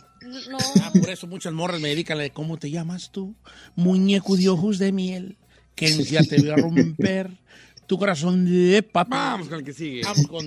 no. 0.50 0.58
Ah, 0.82 0.92
por 0.98 1.10
eso 1.10 1.26
muchas 1.26 1.52
morras 1.52 1.80
me 1.80 1.88
dedican 1.88 2.16
a 2.16 2.18
la 2.18 2.22
de 2.24 2.30
¿cómo 2.30 2.58
te 2.58 2.70
llamas 2.70 3.10
tú? 3.10 3.34
Muñeco 3.76 4.36
de 4.36 4.48
ojos 4.48 4.78
de 4.78 4.92
miel. 4.92 5.36
Que 5.74 5.88
ya 6.04 6.22
te 6.22 6.38
voy 6.38 6.50
a 6.50 6.56
romper 6.56 7.30
tu 7.86 7.98
corazón 7.98 8.44
de 8.44 8.82
papá. 8.82 9.32
Vamos 9.32 9.48
con 9.48 9.58
el 9.58 9.64
que 9.64 9.72
sigue. 9.72 10.02
Vamos 10.04 10.26
con. 10.26 10.46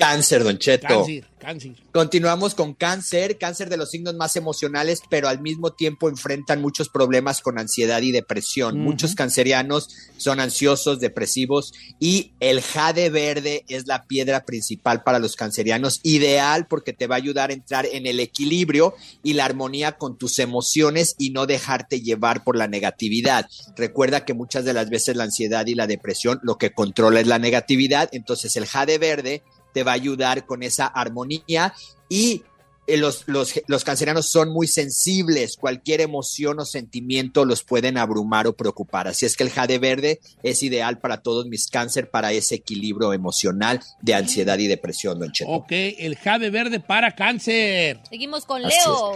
Cáncer, 0.00 0.42
don 0.42 0.56
Cheto. 0.56 0.88
Cáncer, 0.88 1.24
cáncer. 1.38 1.72
Continuamos 1.92 2.54
con 2.54 2.72
cáncer, 2.72 3.36
cáncer 3.36 3.68
de 3.68 3.76
los 3.76 3.90
signos 3.90 4.14
más 4.14 4.34
emocionales, 4.34 5.02
pero 5.10 5.28
al 5.28 5.42
mismo 5.42 5.74
tiempo 5.74 6.08
enfrentan 6.08 6.62
muchos 6.62 6.88
problemas 6.88 7.42
con 7.42 7.58
ansiedad 7.58 8.00
y 8.00 8.10
depresión. 8.10 8.78
Muchos 8.78 9.14
cancerianos 9.14 9.90
son 10.16 10.40
ansiosos, 10.40 11.00
depresivos 11.00 11.74
y 11.98 12.32
el 12.40 12.62
jade 12.62 13.10
verde 13.10 13.66
es 13.68 13.86
la 13.86 14.06
piedra 14.06 14.46
principal 14.46 15.02
para 15.02 15.18
los 15.18 15.36
cancerianos, 15.36 16.00
ideal 16.02 16.66
porque 16.66 16.94
te 16.94 17.06
va 17.06 17.16
a 17.16 17.18
ayudar 17.18 17.50
a 17.50 17.54
entrar 17.54 17.84
en 17.84 18.06
el 18.06 18.20
equilibrio 18.20 18.94
y 19.22 19.34
la 19.34 19.44
armonía 19.44 19.98
con 19.98 20.16
tus 20.16 20.38
emociones 20.38 21.14
y 21.18 21.28
no 21.28 21.44
dejarte 21.44 22.00
llevar 22.00 22.42
por 22.42 22.56
la 22.56 22.68
negatividad. 22.68 23.50
Recuerda 23.76 24.24
que 24.24 24.32
muchas 24.32 24.64
de 24.64 24.72
las 24.72 24.88
veces 24.88 25.14
la 25.16 25.24
ansiedad 25.24 25.66
y 25.66 25.74
la 25.74 25.86
depresión 25.86 26.40
lo 26.42 26.56
que 26.56 26.72
controla 26.72 27.20
es 27.20 27.26
la 27.26 27.38
negatividad, 27.38 28.08
entonces 28.12 28.56
el 28.56 28.64
jade 28.64 28.96
verde 28.96 29.42
te 29.72 29.82
va 29.82 29.92
a 29.92 29.94
ayudar 29.94 30.46
con 30.46 30.62
esa 30.62 30.86
armonía 30.86 31.74
y 32.08 32.42
eh, 32.90 32.96
los, 32.96 33.24
los, 33.26 33.60
los 33.68 33.84
cancerianos 33.84 34.30
son 34.30 34.52
muy 34.52 34.66
sensibles, 34.66 35.56
cualquier 35.56 36.00
emoción 36.00 36.58
o 36.58 36.64
sentimiento 36.64 37.44
los 37.44 37.62
pueden 37.62 37.96
abrumar 37.96 38.48
o 38.48 38.56
preocupar. 38.56 39.06
Así 39.06 39.26
es 39.26 39.36
que 39.36 39.44
el 39.44 39.50
jade 39.50 39.78
verde 39.78 40.20
es 40.42 40.62
ideal 40.64 40.98
para 40.98 41.22
todos 41.22 41.46
mis 41.46 41.68
cáncer, 41.68 42.10
para 42.10 42.32
ese 42.32 42.56
equilibrio 42.56 43.12
emocional 43.12 43.80
de 44.00 44.14
ansiedad 44.14 44.58
y 44.58 44.66
depresión, 44.66 45.20
don 45.20 45.30
Cheto. 45.30 45.50
Ok, 45.50 45.70
el 45.70 46.16
jade 46.16 46.50
verde 46.50 46.80
para 46.80 47.14
cáncer. 47.14 48.00
Seguimos 48.08 48.44
con 48.44 48.64
Así 48.64 48.76
Leo. 48.76 49.14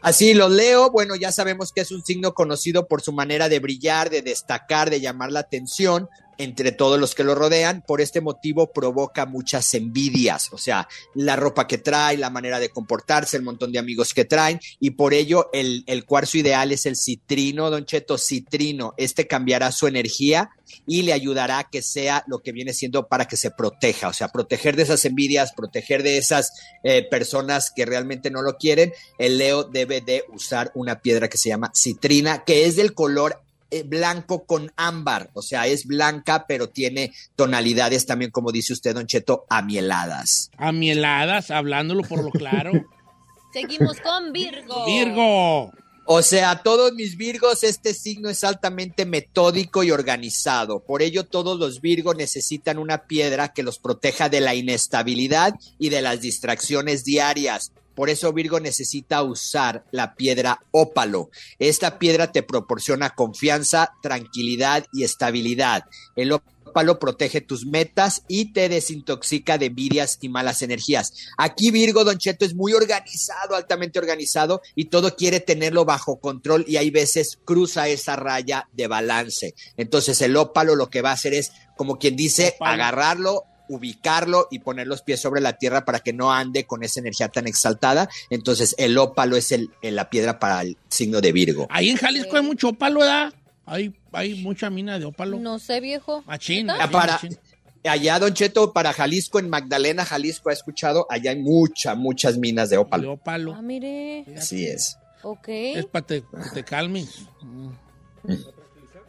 Así 0.00 0.34
los 0.34 0.50
leo, 0.50 0.90
bueno, 0.90 1.16
ya 1.16 1.32
sabemos 1.32 1.72
que 1.72 1.80
es 1.80 1.90
un 1.90 2.04
signo 2.04 2.34
conocido 2.34 2.88
por 2.88 3.00
su 3.00 3.10
manera 3.12 3.48
de 3.48 3.58
brillar, 3.58 4.10
de 4.10 4.20
destacar, 4.20 4.90
de 4.90 5.00
llamar 5.00 5.32
la 5.32 5.40
atención 5.40 6.10
entre 6.38 6.72
todos 6.72 6.98
los 6.98 7.14
que 7.14 7.24
lo 7.24 7.34
rodean. 7.34 7.82
Por 7.86 8.00
este 8.00 8.20
motivo 8.20 8.72
provoca 8.72 9.26
muchas 9.26 9.72
envidias, 9.74 10.52
o 10.52 10.58
sea, 10.58 10.88
la 11.14 11.36
ropa 11.36 11.66
que 11.66 11.78
trae, 11.78 12.16
la 12.16 12.30
manera 12.30 12.58
de 12.58 12.70
comportarse, 12.70 13.36
el 13.36 13.42
montón 13.42 13.72
de 13.72 13.78
amigos 13.78 14.14
que 14.14 14.24
traen, 14.24 14.60
y 14.80 14.90
por 14.90 15.14
ello 15.14 15.50
el, 15.52 15.84
el 15.86 16.04
cuarzo 16.04 16.38
ideal 16.38 16.72
es 16.72 16.86
el 16.86 16.96
citrino, 16.96 17.70
don 17.70 17.84
Cheto, 17.84 18.18
citrino. 18.18 18.94
Este 18.96 19.26
cambiará 19.26 19.72
su 19.72 19.86
energía 19.86 20.50
y 20.86 21.02
le 21.02 21.12
ayudará 21.12 21.58
a 21.60 21.70
que 21.70 21.82
sea 21.82 22.24
lo 22.26 22.40
que 22.40 22.52
viene 22.52 22.72
siendo 22.72 23.06
para 23.06 23.26
que 23.26 23.36
se 23.36 23.50
proteja, 23.50 24.08
o 24.08 24.12
sea, 24.12 24.28
proteger 24.28 24.76
de 24.76 24.82
esas 24.82 25.04
envidias, 25.04 25.52
proteger 25.52 26.02
de 26.02 26.18
esas 26.18 26.52
eh, 26.82 27.06
personas 27.08 27.70
que 27.74 27.86
realmente 27.86 28.30
no 28.30 28.42
lo 28.42 28.56
quieren. 28.56 28.92
El 29.18 29.38
Leo 29.38 29.64
debe 29.64 30.00
de 30.00 30.24
usar 30.32 30.72
una 30.74 31.00
piedra 31.00 31.28
que 31.28 31.38
se 31.38 31.48
llama 31.48 31.70
citrina, 31.74 32.44
que 32.44 32.66
es 32.66 32.76
del 32.76 32.94
color 32.94 33.43
blanco 33.82 34.44
con 34.44 34.72
ámbar, 34.76 35.30
o 35.34 35.42
sea, 35.42 35.66
es 35.66 35.86
blanca, 35.86 36.46
pero 36.46 36.68
tiene 36.68 37.12
tonalidades 37.36 38.06
también, 38.06 38.30
como 38.30 38.52
dice 38.52 38.72
usted, 38.72 38.94
don 38.94 39.06
Cheto, 39.06 39.44
amieladas. 39.48 40.50
Amieladas, 40.56 41.50
hablándolo 41.50 42.02
por 42.02 42.22
lo 42.22 42.30
claro. 42.30 42.72
Seguimos 43.52 44.00
con 44.00 44.32
Virgo. 44.32 44.84
Virgo. 44.86 45.72
O 46.06 46.22
sea, 46.22 46.62
todos 46.62 46.92
mis 46.92 47.16
Virgos, 47.16 47.64
este 47.64 47.94
signo 47.94 48.28
es 48.28 48.44
altamente 48.44 49.06
metódico 49.06 49.82
y 49.82 49.90
organizado. 49.90 50.80
Por 50.80 51.00
ello, 51.00 51.24
todos 51.24 51.58
los 51.58 51.80
Virgos 51.80 52.14
necesitan 52.16 52.78
una 52.78 53.06
piedra 53.06 53.54
que 53.54 53.62
los 53.62 53.78
proteja 53.78 54.28
de 54.28 54.40
la 54.40 54.54
inestabilidad 54.54 55.54
y 55.78 55.88
de 55.88 56.02
las 56.02 56.20
distracciones 56.20 57.04
diarias. 57.04 57.72
Por 57.94 58.10
eso 58.10 58.32
Virgo 58.32 58.60
necesita 58.60 59.22
usar 59.22 59.84
la 59.90 60.14
piedra 60.14 60.60
ópalo. 60.70 61.30
Esta 61.58 61.98
piedra 61.98 62.32
te 62.32 62.42
proporciona 62.42 63.10
confianza, 63.10 63.92
tranquilidad 64.02 64.86
y 64.92 65.04
estabilidad. 65.04 65.84
El 66.16 66.32
ópalo 66.32 66.98
protege 66.98 67.40
tus 67.40 67.66
metas 67.66 68.22
y 68.26 68.52
te 68.52 68.68
desintoxica 68.68 69.58
de 69.58 69.66
envidias 69.66 70.18
y 70.20 70.28
malas 70.28 70.60
energías. 70.62 71.12
Aquí 71.38 71.70
Virgo 71.70 72.02
Don 72.02 72.18
Cheto 72.18 72.44
es 72.44 72.54
muy 72.54 72.72
organizado, 72.72 73.54
altamente 73.54 74.00
organizado 74.00 74.60
y 74.74 74.86
todo 74.86 75.14
quiere 75.14 75.38
tenerlo 75.38 75.84
bajo 75.84 76.18
control 76.18 76.64
y 76.66 76.76
hay 76.76 76.90
veces 76.90 77.38
cruza 77.44 77.86
esa 77.86 78.16
raya 78.16 78.68
de 78.72 78.88
balance. 78.88 79.54
Entonces 79.76 80.20
el 80.20 80.36
ópalo 80.36 80.74
lo 80.74 80.90
que 80.90 81.02
va 81.02 81.10
a 81.10 81.14
hacer 81.14 81.34
es, 81.34 81.52
como 81.76 81.98
quien 81.98 82.16
dice, 82.16 82.56
agarrarlo, 82.58 83.44
ubicarlo 83.68 84.48
y 84.50 84.58
poner 84.60 84.86
los 84.86 85.02
pies 85.02 85.20
sobre 85.20 85.40
la 85.40 85.54
tierra 85.54 85.84
para 85.84 86.00
que 86.00 86.12
no 86.12 86.32
ande 86.32 86.64
con 86.66 86.82
esa 86.84 87.00
energía 87.00 87.28
tan 87.28 87.46
exaltada. 87.46 88.08
Entonces 88.30 88.74
el 88.78 88.98
ópalo 88.98 89.36
es 89.36 89.52
el, 89.52 89.70
el- 89.82 89.96
la 89.96 90.10
piedra 90.10 90.38
para 90.38 90.62
el 90.62 90.76
signo 90.88 91.20
de 91.20 91.32
Virgo. 91.32 91.66
Ahí 91.70 91.90
en 91.90 91.96
Jalisco 91.96 92.36
hay 92.36 92.42
mucho 92.42 92.68
ópalo, 92.68 93.00
¿verdad? 93.00 93.32
Hay, 93.66 93.94
hay 94.12 94.42
mucha 94.42 94.68
mina 94.70 94.98
de 94.98 95.06
ópalo. 95.06 95.38
No 95.38 95.58
sé, 95.58 95.80
viejo. 95.80 96.22
Machín. 96.26 96.66
Machín, 96.66 96.90
para, 96.92 97.12
machín. 97.14 97.38
allá, 97.84 98.18
Don 98.18 98.34
Cheto, 98.34 98.72
para 98.74 98.92
Jalisco, 98.92 99.38
en 99.38 99.48
Magdalena, 99.48 100.04
Jalisco, 100.04 100.50
ha 100.50 100.52
escuchado, 100.52 101.06
allá 101.08 101.30
hay 101.30 101.40
muchas, 101.40 101.96
muchas 101.96 102.36
minas 102.36 102.68
de 102.68 102.76
De 102.76 102.82
ópalo. 102.82 103.12
ópalo. 103.12 103.54
Ah, 103.54 103.62
mire. 103.62 104.26
Así 104.36 104.66
es. 104.66 104.98
Ok. 105.22 105.48
Es 105.48 105.86
para 105.86 106.04
que 106.04 106.22
te 106.52 106.62
calmes. 106.64 107.20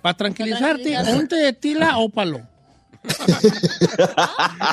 Para 0.01 0.15
tranquilizarte, 0.17 0.95
té 1.27 1.35
de 1.35 1.53
tila 1.53 1.97
ópalo. 1.97 2.47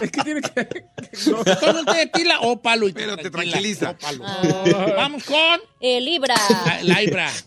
Es 0.03 0.11
que 0.11 0.23
tiene 0.25 0.41
que. 0.41 0.65
Té 0.65 1.95
de 1.95 2.07
tila 2.13 2.41
ópalo 2.41 2.89
y 2.89 2.93
Pero 2.93 3.17
te 3.17 3.31
tranquiliza. 3.31 3.91
Ópalo. 3.91 4.25
Vamos 4.97 5.25
con 5.25 5.61
Eh, 5.81 6.01
Libra. 6.01 6.35
la, 6.67 6.83
la 6.83 7.03
Ibra. 7.03 7.31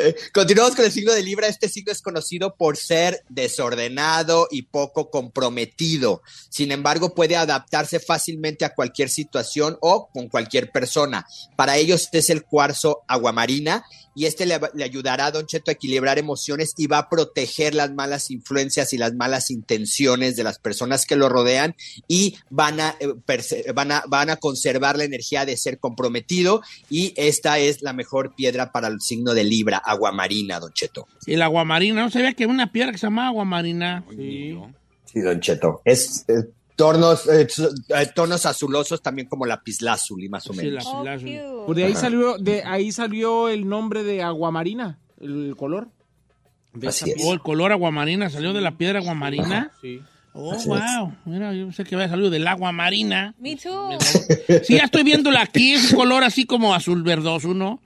Eh, 0.00 0.14
Continuamos 0.32 0.76
con 0.76 0.84
el 0.84 0.92
signo 0.92 1.12
de 1.12 1.24
Libra. 1.24 1.48
Este 1.48 1.68
signo 1.68 1.90
es 1.90 2.00
conocido 2.02 2.54
por 2.54 2.76
ser 2.76 3.24
desordenado 3.28 4.46
y 4.48 4.62
poco 4.62 5.10
comprometido. 5.10 6.22
Sin 6.50 6.70
embargo, 6.70 7.16
puede 7.16 7.34
adaptarse 7.34 7.98
fácilmente 7.98 8.64
a 8.64 8.76
cualquier 8.76 9.08
situación 9.10 9.76
o 9.80 10.08
con 10.12 10.28
cualquier 10.28 10.70
persona. 10.70 11.26
Para 11.56 11.78
ellos 11.78 12.08
es 12.12 12.30
el 12.30 12.44
cuarzo 12.44 13.02
aguamarina 13.08 13.84
y 14.18 14.26
este 14.26 14.46
le, 14.46 14.58
le 14.74 14.82
ayudará 14.82 15.26
a 15.26 15.30
Don 15.30 15.46
Cheto 15.46 15.70
a 15.70 15.74
equilibrar 15.74 16.18
emociones 16.18 16.74
y 16.76 16.88
va 16.88 16.98
a 16.98 17.08
proteger 17.08 17.76
las 17.76 17.92
malas 17.92 18.32
influencias 18.32 18.92
y 18.92 18.98
las 18.98 19.14
malas 19.14 19.48
intenciones 19.48 20.34
de 20.34 20.42
las 20.42 20.58
personas 20.58 21.06
que 21.06 21.14
lo 21.14 21.28
rodean 21.28 21.76
y 22.08 22.34
van 22.50 22.80
a, 22.80 22.96
eh, 22.98 23.72
van 23.72 23.92
a, 23.92 24.02
van 24.08 24.30
a 24.30 24.34
conservar 24.34 24.98
la 24.98 25.04
energía 25.04 25.46
de 25.46 25.56
ser 25.56 25.78
comprometido 25.78 26.62
y 26.90 27.12
esta 27.14 27.60
es 27.60 27.80
la 27.80 27.92
mejor 27.92 28.34
piedra 28.34 28.72
para 28.72 28.88
el 28.88 29.00
signo 29.00 29.34
de 29.34 29.44
Libra, 29.44 29.78
aguamarina, 29.78 30.58
Don 30.58 30.72
Cheto. 30.72 31.06
El 31.24 31.40
aguamarina. 31.40 32.02
No 32.02 32.10
sabía 32.10 32.32
que 32.32 32.42
había 32.42 32.54
una 32.54 32.72
piedra 32.72 32.90
que 32.90 32.98
se 32.98 33.06
llamaba 33.06 33.28
aguamarina. 33.28 34.04
Sí. 34.10 34.58
Sí, 35.04 35.20
Don 35.20 35.38
Cheto. 35.40 35.80
Es 35.84 36.24
tornos, 36.78 37.26
eh, 37.28 37.46
eh, 37.88 38.06
tonos 38.14 38.46
azulosos 38.46 39.02
también 39.02 39.26
como 39.28 39.44
lapislázuli, 39.44 40.28
más 40.28 40.46
o 40.48 40.52
Sí, 40.54 40.60
menos. 40.60 40.84
la- 40.84 40.90
Oh, 40.90 41.04
la- 41.04 41.16
cute. 41.18 41.42
Pues 41.66 41.76
de 41.76 41.84
ahí 41.84 41.94
salió, 41.96 42.38
de 42.38 42.62
ahí 42.64 42.92
salió 42.92 43.48
el 43.48 43.68
nombre 43.68 44.04
de 44.04 44.22
aguamarina, 44.22 44.98
el 45.20 45.54
color. 45.58 45.88
De 46.72 46.88
Así 46.88 47.10
esa 47.10 47.18
es. 47.18 47.26
Oh, 47.26 47.32
el 47.34 47.40
color 47.40 47.72
aguamarina 47.72 48.30
salió 48.30 48.52
de 48.52 48.60
la 48.60 48.70
piedra 48.78 49.00
aguamarina. 49.00 49.72
Sí. 49.82 50.00
Oh, 50.34 50.52
Así 50.52 50.68
wow. 50.68 51.12
Mira, 51.24 51.52
yo 51.52 51.72
sé 51.72 51.82
que 51.82 51.96
había 51.96 52.08
salido 52.08 52.30
del 52.30 52.46
agua 52.46 52.70
marina. 52.70 53.34
Me 53.40 53.56
too. 53.56 53.98
Sí, 54.62 54.76
ya 54.76 54.84
estoy 54.84 55.02
viéndola 55.02 55.42
aquí. 55.42 55.72
Es 55.74 55.90
un 55.92 55.98
color 55.98 56.22
así 56.22 56.44
como 56.46 56.74
azul 56.74 57.02
verdoso, 57.02 57.54
¿no? 57.54 57.80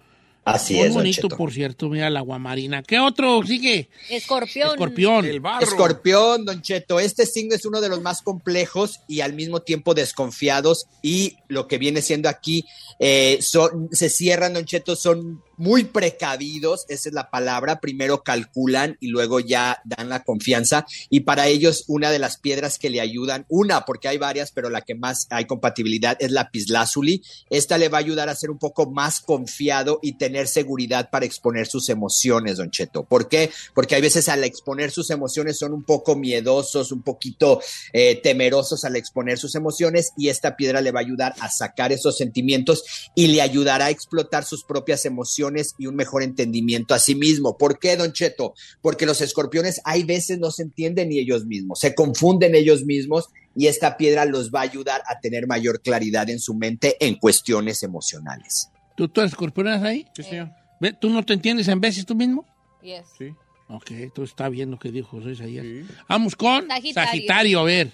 Así 0.45 0.75
Muy 0.75 0.83
es, 0.83 0.89
Don 0.89 1.03
bonito, 1.03 1.29
por 1.29 1.53
cierto. 1.53 1.89
Mira 1.89 2.11
la 2.11 2.19
aguamarina. 2.19 2.83
¿Qué 2.83 2.99
otro 2.99 3.43
sigue? 3.45 3.89
Escorpión. 4.11 4.71
Escorpión. 4.71 5.25
El 5.25 5.41
barro. 5.41 5.65
Escorpión, 5.65 6.45
Don 6.45 6.63
Cheto, 6.63 6.99
este 6.99 7.27
signo 7.27 7.55
es 7.55 7.65
uno 7.65 7.81
de 7.81 7.89
los 7.89 8.03
más 8.03 8.23
complejos 8.23 9.01
y 9.07 9.21
al 9.21 9.35
mismo 9.35 9.61
tiempo 9.61 9.95
desconfiados 9.95 10.87
y 11.01 11.37
lo 11.47 11.69
que 11.69 11.79
viene 11.79 12.03
siendo 12.03 12.29
aquí 12.29 12.65
eh, 12.99 13.39
son, 13.41 13.89
se 13.93 14.09
cierran, 14.09 14.55
Don 14.55 14.65
Cheto, 14.65 14.97
son 14.97 15.43
muy 15.57 15.85
precavidos, 15.85 16.87
esa 16.89 17.09
es 17.09 17.15
la 17.15 17.31
palabra, 17.31 17.79
primero 17.79 18.25
calculan 18.25 18.97
y 18.99 19.09
luego 19.09 19.39
ya 19.39 19.81
dan 19.85 20.09
la 20.09 20.25
confianza 20.25 20.87
y 21.09 21.21
para 21.21 21.47
ellos 21.47 21.85
una 21.87 22.11
de 22.11 22.19
las 22.19 22.39
piedras 22.39 22.79
que 22.79 22.91
le 22.91 23.01
ayudan, 23.01 23.47
una 23.49 23.85
porque 23.85 24.09
hay 24.09 24.19
varias, 24.19 24.51
pero 24.51 24.71
la 24.71 24.81
que 24.81 24.97
más 24.97 25.29
hay 25.31 25.45
compatibilidad 25.45 26.17
es 26.19 26.33
la 26.33 26.51
pislázuli, 26.51 27.23
esta 27.49 27.79
le 27.79 27.89
va 27.89 27.99
a 27.99 28.01
ayudar 28.01 28.29
a 28.29 28.35
ser 28.35 28.51
un 28.51 28.59
poco 28.59 28.91
más 28.91 29.21
confiado 29.21 30.01
y 30.03 30.15
tener 30.15 30.32
seguridad 30.47 31.11
para 31.11 31.27
exponer 31.27 31.67
sus 31.67 31.89
emociones, 31.89 32.57
Don 32.57 32.71
Cheto. 32.71 33.05
¿Por 33.05 33.29
qué? 33.29 33.51
Porque 33.75 33.95
hay 33.95 34.03
veces 34.03 34.29
al 34.29 34.45
exponer 34.45 34.91
sus 34.91 35.11
emociones 35.11 35.59
son 35.59 35.73
un 35.73 35.83
poco 35.83 36.17
miedosos, 36.17 36.93
un 36.93 37.03
poquito 37.03 37.61
eh, 37.93 38.21
temerosos 38.23 38.85
al 38.85 38.97
exponer 38.97 39.39
sus 39.39 39.55
emociones 39.55 40.13
y 40.17 40.29
esta 40.29 40.57
piedra 40.57 40.81
le 40.81 40.93
va 40.93 41.01
a 41.01 41.05
ayudar 41.05 41.35
a 41.41 41.51
sacar 41.51 41.93
esos 41.93 42.17
sentimientos 42.17 42.85
y 43.15 43.29
le 43.29 43.43
ayudará 43.43 43.87
a 43.87 43.91
explotar 43.91 44.45
sus 44.45 44.65
propias 44.65 45.05
emociones 45.05 45.75
y 45.79 45.87
un 45.87 45.97
mejor 45.97 46.23
entendimiento 46.23 46.95
a 46.95 46.99
sí 46.99 47.15
mismo. 47.15 47.57
¿Por 47.57 47.79
qué, 47.79 47.97
Don 47.97 48.13
Cheto? 48.13 48.55
Porque 48.81 49.07
los 49.07 49.21
escorpiones 49.21 49.81
hay 49.85 50.05
veces 50.05 50.39
no 50.39 50.51
se 50.51 50.63
entienden 50.63 51.11
ni 51.11 51.19
ellos 51.19 51.45
mismos, 51.47 51.81
se 51.81 51.95
confunden 51.95 52.55
ellos 52.55 52.85
mismos 52.85 53.29
y 53.55 53.67
esta 53.67 53.97
piedra 53.97 54.25
los 54.25 54.51
va 54.51 54.61
a 54.61 54.65
ayudar 54.65 55.03
a 55.07 55.21
tener 55.21 55.47
mayor 55.47 55.83
claridad 55.83 56.31
en 56.31 56.41
su 56.41 56.55
mente 56.55 56.97
en 57.01 57.17
cuestiones 57.17 57.83
emocionales. 57.83 58.72
¿Tú, 58.97 59.09
tú 59.09 59.21
eres 59.21 59.35
ahí? 59.83 60.07
Sí, 60.15 60.23
señor. 60.23 60.51
Ve, 60.81 60.93
¿Tú 60.93 61.09
no 61.11 61.25
te 61.25 61.33
entiendes 61.35 61.69
en 61.69 61.81
veces 61.81 62.05
tú 62.07 62.15
mismo? 62.15 62.47
Yes. 62.83 63.07
Sí. 63.19 63.33
Ok, 63.69 63.91
tú 64.15 64.25
estás 64.25 64.51
viendo 64.51 64.79
que 64.79 64.91
dijo 64.91 65.09
José 65.19 65.31
Isaías. 65.33 65.65
Sí. 65.65 65.85
Vamos 66.09 66.37
con 66.37 66.67
Sagitario. 66.69 67.11
Sagitario, 67.11 67.61
a 67.61 67.65
ver. 67.65 67.93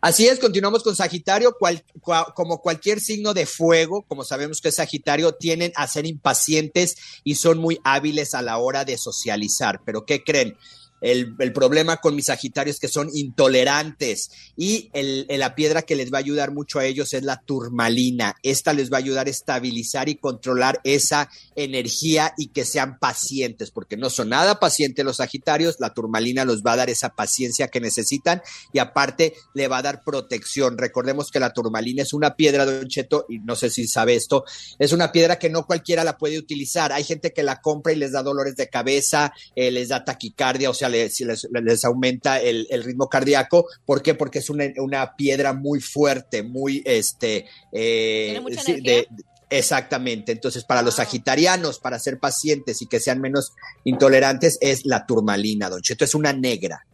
Así 0.00 0.26
es, 0.26 0.38
continuamos 0.38 0.82
con 0.82 0.94
Sagitario, 0.94 1.54
cual- 1.58 1.82
cua- 2.00 2.32
como 2.34 2.58
cualquier 2.60 3.00
signo 3.00 3.32
de 3.32 3.46
fuego, 3.46 4.02
como 4.06 4.22
sabemos 4.24 4.60
que 4.60 4.68
es 4.68 4.74
Sagitario, 4.74 5.32
tienen 5.32 5.72
a 5.76 5.86
ser 5.86 6.04
impacientes 6.06 6.96
y 7.24 7.36
son 7.36 7.58
muy 7.58 7.78
hábiles 7.84 8.34
a 8.34 8.42
la 8.42 8.58
hora 8.58 8.84
de 8.84 8.98
socializar. 8.98 9.80
Pero 9.86 10.04
¿qué 10.04 10.22
creen? 10.22 10.56
El, 11.04 11.34
el 11.38 11.52
problema 11.52 11.98
con 11.98 12.16
mis 12.16 12.24
Sagitarios 12.26 12.80
que 12.80 12.88
son 12.88 13.10
intolerantes 13.12 14.30
y 14.56 14.90
el- 14.94 15.26
la 15.28 15.54
piedra 15.54 15.82
que 15.82 15.96
les 15.96 16.12
va 16.12 16.16
a 16.18 16.20
ayudar 16.20 16.52
mucho 16.52 16.78
a 16.78 16.86
ellos 16.86 17.12
es 17.12 17.22
la 17.22 17.42
turmalina. 17.42 18.34
Esta 18.42 18.72
les 18.72 18.90
va 18.90 18.96
a 18.96 19.00
ayudar 19.00 19.26
a 19.26 19.30
estabilizar 19.30 20.08
y 20.08 20.14
controlar 20.16 20.80
esa 20.84 21.28
energía 21.56 22.32
y 22.38 22.48
que 22.48 22.64
sean 22.64 22.98
pacientes, 22.98 23.70
porque 23.70 23.96
no 23.96 24.08
son 24.10 24.30
nada 24.30 24.58
pacientes 24.60 25.04
los 25.04 25.18
Sagitarios. 25.18 25.76
La 25.78 25.92
turmalina 25.92 26.44
los 26.44 26.62
va 26.62 26.72
a 26.72 26.76
dar 26.76 26.90
esa 26.90 27.10
paciencia 27.10 27.68
que 27.68 27.80
necesitan 27.80 28.40
y 28.72 28.78
aparte 28.78 29.34
le 29.54 29.68
va 29.68 29.78
a 29.78 29.82
dar 29.82 30.02
protección. 30.04 30.78
Recordemos 30.78 31.30
que 31.30 31.40
la 31.40 31.52
turmalina 31.52 32.02
es 32.02 32.12
una 32.12 32.34
piedra, 32.36 32.64
Don 32.64 32.88
Cheto, 32.88 33.26
y 33.28 33.40
no 33.40 33.56
sé 33.56 33.70
si 33.70 33.86
sabe 33.86 34.14
esto, 34.14 34.44
es 34.78 34.92
una 34.92 35.12
piedra 35.12 35.38
que 35.38 35.50
no 35.50 35.66
cualquiera 35.66 36.04
la 36.04 36.16
puede 36.16 36.38
utilizar. 36.38 36.92
Hay 36.92 37.04
gente 37.04 37.32
que 37.32 37.42
la 37.42 37.60
compra 37.60 37.92
y 37.92 37.96
les 37.96 38.12
da 38.12 38.22
dolores 38.22 38.56
de 38.56 38.68
cabeza, 38.68 39.32
eh, 39.54 39.70
les 39.70 39.88
da 39.88 40.04
taquicardia, 40.04 40.70
o 40.70 40.74
sea, 40.74 40.88
les, 40.94 41.20
les- 41.20 41.48
les 41.62 41.84
aumenta 41.84 42.40
el, 42.40 42.66
el 42.70 42.82
ritmo 42.84 43.08
cardíaco. 43.08 43.66
¿Por 43.84 44.02
qué? 44.02 44.14
Porque 44.14 44.38
es 44.38 44.48
una, 44.50 44.64
una 44.78 45.14
piedra 45.16 45.52
muy 45.52 45.80
fuerte, 45.80 46.42
muy, 46.42 46.82
este, 46.84 47.46
eh, 47.72 48.24
¿Tiene 48.26 48.40
mucha 48.40 48.62
sí, 48.62 48.70
energía? 48.72 48.92
de- 48.94 49.08
Exactamente, 49.50 50.32
entonces 50.32 50.64
para 50.64 50.82
los 50.82 50.96
sagitarianos, 50.96 51.78
para 51.78 51.98
ser 52.00 52.18
pacientes 52.18 52.82
y 52.82 52.86
que 52.86 52.98
sean 52.98 53.20
menos 53.20 53.52
intolerantes, 53.84 54.58
es 54.60 54.84
la 54.84 55.06
turmalina, 55.06 55.68
Don 55.68 55.80
Cheto, 55.80 56.04
es 56.04 56.14
una 56.14 56.32
negra. 56.32 56.84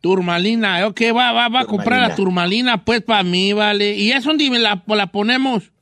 Turmalina, 0.00 0.86
ok, 0.86 1.00
va, 1.14 1.32
va, 1.32 1.48
va 1.48 1.60
a 1.60 1.66
comprar 1.66 2.00
la 2.08 2.14
Turmalina. 2.14 2.84
pues, 2.84 3.02
para 3.02 3.24
mí, 3.24 3.52
vale. 3.52 3.94
¿Y 3.94 4.12
es 4.12 4.24
donde 4.24 4.48
me 4.48 4.58
la, 4.58 4.82
la 4.86 5.06
ponemos? 5.10 5.72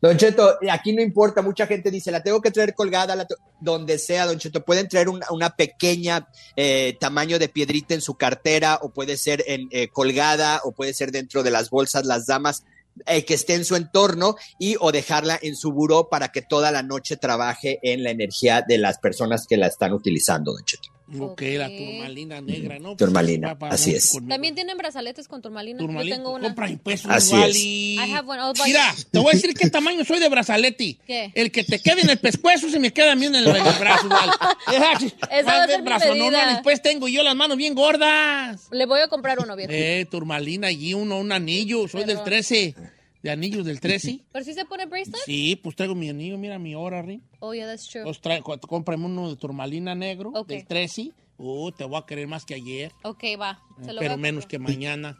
Don 0.00 0.16
Cheto, 0.16 0.58
aquí 0.70 0.92
no 0.92 1.02
importa, 1.02 1.42
mucha 1.42 1.66
gente 1.66 1.90
dice, 1.90 2.10
la 2.10 2.22
tengo 2.22 2.40
que 2.40 2.50
traer 2.50 2.74
colgada 2.74 3.16
la 3.16 3.26
donde 3.60 3.98
sea, 3.98 4.26
Don 4.26 4.38
Cheto. 4.38 4.64
Pueden 4.64 4.88
traer 4.88 5.08
una, 5.08 5.26
una 5.30 5.50
pequeña 5.50 6.28
eh, 6.56 6.96
tamaño 7.00 7.38
de 7.38 7.48
piedrita 7.48 7.94
en 7.94 8.00
su 8.00 8.14
cartera 8.14 8.78
o 8.82 8.90
puede 8.90 9.16
ser 9.16 9.44
en, 9.46 9.68
eh, 9.70 9.88
colgada 9.88 10.60
o 10.64 10.72
puede 10.72 10.94
ser 10.94 11.12
dentro 11.12 11.42
de 11.42 11.50
las 11.50 11.70
bolsas, 11.70 12.06
las 12.06 12.26
damas 12.26 12.64
eh, 13.06 13.24
que 13.24 13.34
esté 13.34 13.54
en 13.54 13.64
su 13.64 13.76
entorno 13.76 14.36
y 14.58 14.76
o 14.80 14.92
dejarla 14.92 15.38
en 15.40 15.56
su 15.56 15.72
buró 15.72 16.08
para 16.08 16.28
que 16.28 16.42
toda 16.42 16.70
la 16.70 16.82
noche 16.82 17.16
trabaje 17.16 17.78
en 17.82 18.02
la 18.02 18.10
energía 18.10 18.62
de 18.66 18.78
las 18.78 18.98
personas 18.98 19.46
que 19.46 19.56
la 19.56 19.68
están 19.68 19.92
utilizando, 19.92 20.52
Don 20.52 20.64
Cheto. 20.64 20.89
Ok, 21.18 21.42
la 21.56 21.68
turmalina 21.68 22.40
negra, 22.40 22.78
¿no? 22.78 22.96
Turmalina, 22.96 23.48
Va 23.48 23.58
para 23.58 23.74
así 23.74 23.94
es. 23.94 24.10
conmigo. 24.12 24.28
También 24.32 24.54
tienen 24.54 24.76
brazaletes 24.76 25.26
con 25.26 25.42
turmalina. 25.42 25.78
Turmalina, 25.78 26.16
Yo 26.16 26.22
tengo 26.22 26.34
una. 26.34 26.44
compra 26.48 26.70
impuestos, 26.70 27.10
Así 27.10 27.34
Wally. 27.34 27.94
I 27.94 28.12
have 28.12 28.28
one. 28.28 28.40
Oh, 28.42 28.52
Mira, 28.64 28.94
te 29.10 29.18
voy 29.18 29.30
a 29.30 29.34
decir 29.34 29.54
qué 29.54 29.68
tamaño 29.70 30.04
soy 30.04 30.18
de 30.20 30.28
brazalete. 30.28 30.98
¿Qué? 31.06 31.32
El 31.34 31.50
que 31.50 31.64
te 31.64 31.78
quede 31.80 32.02
en 32.02 32.10
el 32.10 32.18
pescuezo 32.18 32.68
se 32.70 32.78
me 32.78 32.92
queda 32.92 33.12
a 33.12 33.16
mí 33.16 33.26
en 33.26 33.34
el, 33.34 33.46
en 33.48 33.56
el 33.66 33.74
brazo, 33.78 34.08
Wally. 34.08 34.32
Esa 35.30 35.42
va 35.44 35.62
a 35.62 35.66
ser 35.66 35.76
el 35.76 35.82
mi 35.82 35.84
brazo, 35.88 36.14
no, 36.14 36.30
no, 36.30 36.46
después 36.52 36.82
tengo 36.82 37.08
yo 37.08 37.22
las 37.22 37.34
manos 37.34 37.56
bien 37.56 37.74
gordas. 37.74 38.68
Le 38.70 38.86
voy 38.86 39.00
a 39.00 39.08
comprar 39.08 39.38
uno, 39.40 39.56
viejo. 39.56 39.70
Eh, 39.72 40.06
turmalina 40.10 40.68
allí, 40.68 40.94
uno, 40.94 41.18
un 41.18 41.32
anillo. 41.32 41.88
Soy 41.88 42.00
del 42.04 42.16
Pero- 42.18 42.24
13. 42.24 42.74
¿De 43.22 43.30
anillos 43.30 43.66
del 43.66 43.80
13? 43.80 44.20
¿Pero 44.32 44.44
si 44.44 44.54
se 44.54 44.64
pone 44.64 44.86
bracelet? 44.86 45.20
Sí, 45.26 45.56
pues 45.56 45.76
traigo 45.76 45.94
mi 45.94 46.08
anillo, 46.08 46.38
mira 46.38 46.58
mi 46.58 46.74
hora, 46.74 47.02
Ri. 47.02 47.20
Oh, 47.40 47.52
yeah, 47.52 47.66
that's 47.66 47.86
true. 47.88 48.02
Pues 48.04 48.20
traigo, 48.20 48.58
cómprame 48.60 49.04
uno 49.04 49.28
de 49.28 49.36
turmalina 49.36 49.94
negro, 49.94 50.30
Ok. 50.34 50.48
del 50.48 50.66
13. 50.66 51.12
Uh, 51.36 51.70
te 51.72 51.84
voy 51.84 51.98
a 51.98 52.06
querer 52.06 52.26
más 52.28 52.44
que 52.44 52.54
ayer, 52.54 52.92
Ok, 53.02 53.24
va. 53.40 53.60
Se 53.82 53.92
lo 53.92 53.98
pero 54.00 54.12
voy 54.12 54.14
a 54.14 54.16
menos 54.16 54.46
que 54.46 54.58
mañana. 54.58 55.18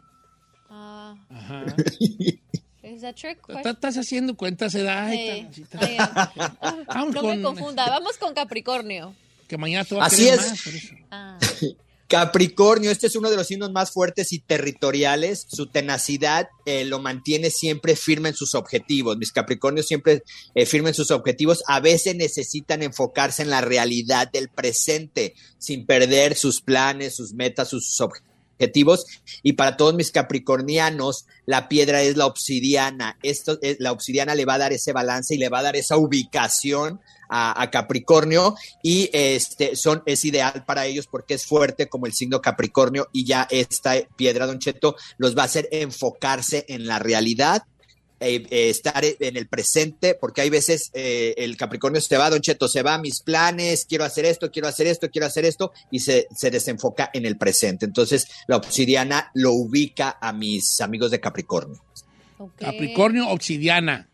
Ah, 0.69 1.15
Ajá. 1.29 1.65
¿Es? 2.83 3.03
Estás- 3.03 3.65
Estás 3.65 3.97
haciendo 3.97 4.35
cuentas, 4.35 4.73
edad. 4.73 5.11
I 5.13 5.37
am. 5.99 6.85
Vamos 6.87 7.13
No 7.15 7.21
con- 7.21 7.37
me 7.37 7.43
confunda. 7.43 7.87
Vamos 7.89 8.17
con 8.17 8.33
Capricornio. 8.33 9.13
Que 9.47 9.57
mañana 9.57 9.83
te 9.85 9.93
voy 9.93 10.03
a 10.03 10.07
Así 10.07 10.23
querer 10.25 10.39
es. 10.39 10.49
más, 10.49 10.61
por 10.63 10.73
eso. 10.73 10.95
Ah. 11.11 11.37
Capricornio, 12.11 12.91
este 12.91 13.07
es 13.07 13.15
uno 13.15 13.29
de 13.29 13.37
los 13.37 13.47
signos 13.47 13.71
más 13.71 13.91
fuertes 13.91 14.33
y 14.33 14.39
territoriales. 14.39 15.45
Su 15.47 15.67
tenacidad 15.67 16.49
eh, 16.65 16.83
lo 16.83 16.99
mantiene 16.99 17.49
siempre 17.49 17.95
firme 17.95 18.27
en 18.27 18.35
sus 18.35 18.53
objetivos. 18.53 19.15
Mis 19.15 19.31
Capricornios 19.31 19.87
siempre 19.87 20.21
eh, 20.53 20.65
firmes 20.65 20.89
en 20.89 20.95
sus 20.95 21.11
objetivos. 21.11 21.63
A 21.67 21.79
veces 21.79 22.17
necesitan 22.17 22.83
enfocarse 22.83 23.43
en 23.43 23.49
la 23.49 23.61
realidad 23.61 24.29
del 24.29 24.49
presente, 24.49 25.35
sin 25.57 25.85
perder 25.85 26.35
sus 26.35 26.59
planes, 26.59 27.15
sus 27.15 27.33
metas, 27.33 27.69
sus 27.69 28.01
objetivos. 28.01 29.05
Y 29.41 29.53
para 29.53 29.77
todos 29.77 29.93
mis 29.93 30.11
capricornianos, 30.11 31.27
la 31.45 31.69
piedra 31.69 32.01
es 32.01 32.17
la 32.17 32.25
obsidiana. 32.25 33.17
Esto 33.23 33.57
es, 33.61 33.77
la 33.79 33.93
obsidiana 33.93 34.35
le 34.35 34.43
va 34.43 34.55
a 34.55 34.59
dar 34.59 34.73
ese 34.73 34.91
balance 34.91 35.33
y 35.33 35.37
le 35.37 35.47
va 35.47 35.59
a 35.59 35.63
dar 35.63 35.77
esa 35.77 35.95
ubicación 35.95 36.99
a, 37.31 37.69
Capricornio 37.71 38.55
y 38.83 39.09
este 39.13 39.75
son 39.77 40.03
es 40.05 40.25
ideal 40.25 40.65
para 40.65 40.85
ellos 40.85 41.07
porque 41.07 41.35
es 41.35 41.45
fuerte 41.45 41.87
como 41.87 42.05
el 42.05 42.13
signo 42.13 42.41
Capricornio 42.41 43.07
y 43.13 43.25
ya 43.25 43.47
esta 43.49 43.95
piedra 44.15 44.45
Don 44.45 44.59
Cheto 44.59 44.95
los 45.17 45.37
va 45.37 45.43
a 45.43 45.45
hacer 45.45 45.69
enfocarse 45.71 46.65
en 46.67 46.85
la 46.85 46.99
realidad 46.99 47.63
eh, 48.23 48.45
eh, 48.51 48.69
estar 48.69 49.03
en 49.03 49.35
el 49.35 49.47
presente, 49.47 50.13
porque 50.13 50.41
hay 50.41 50.51
veces 50.51 50.91
eh, 50.93 51.33
el 51.37 51.57
Capricornio 51.57 51.99
se 51.99 52.17
va, 52.17 52.29
Don 52.29 52.39
Cheto, 52.39 52.67
se 52.67 52.83
va 52.83 52.99
mis 52.99 53.23
planes, 53.23 53.87
quiero 53.89 54.03
hacer 54.03 54.25
esto, 54.25 54.51
quiero 54.51 54.67
hacer 54.67 54.85
esto, 54.85 55.09
quiero 55.09 55.25
hacer 55.25 55.43
esto, 55.43 55.71
y 55.89 56.01
se, 56.01 56.27
se 56.35 56.51
desenfoca 56.51 57.09
en 57.15 57.25
el 57.25 57.39
presente. 57.39 57.83
Entonces, 57.83 58.27
la 58.45 58.57
obsidiana 58.57 59.31
lo 59.33 59.53
ubica 59.53 60.19
a 60.21 60.33
mis 60.33 60.81
amigos 60.81 61.09
de 61.09 61.19
Capricornio. 61.19 61.81
Capricornio, 62.59 63.27
obsidiana. 63.29 64.10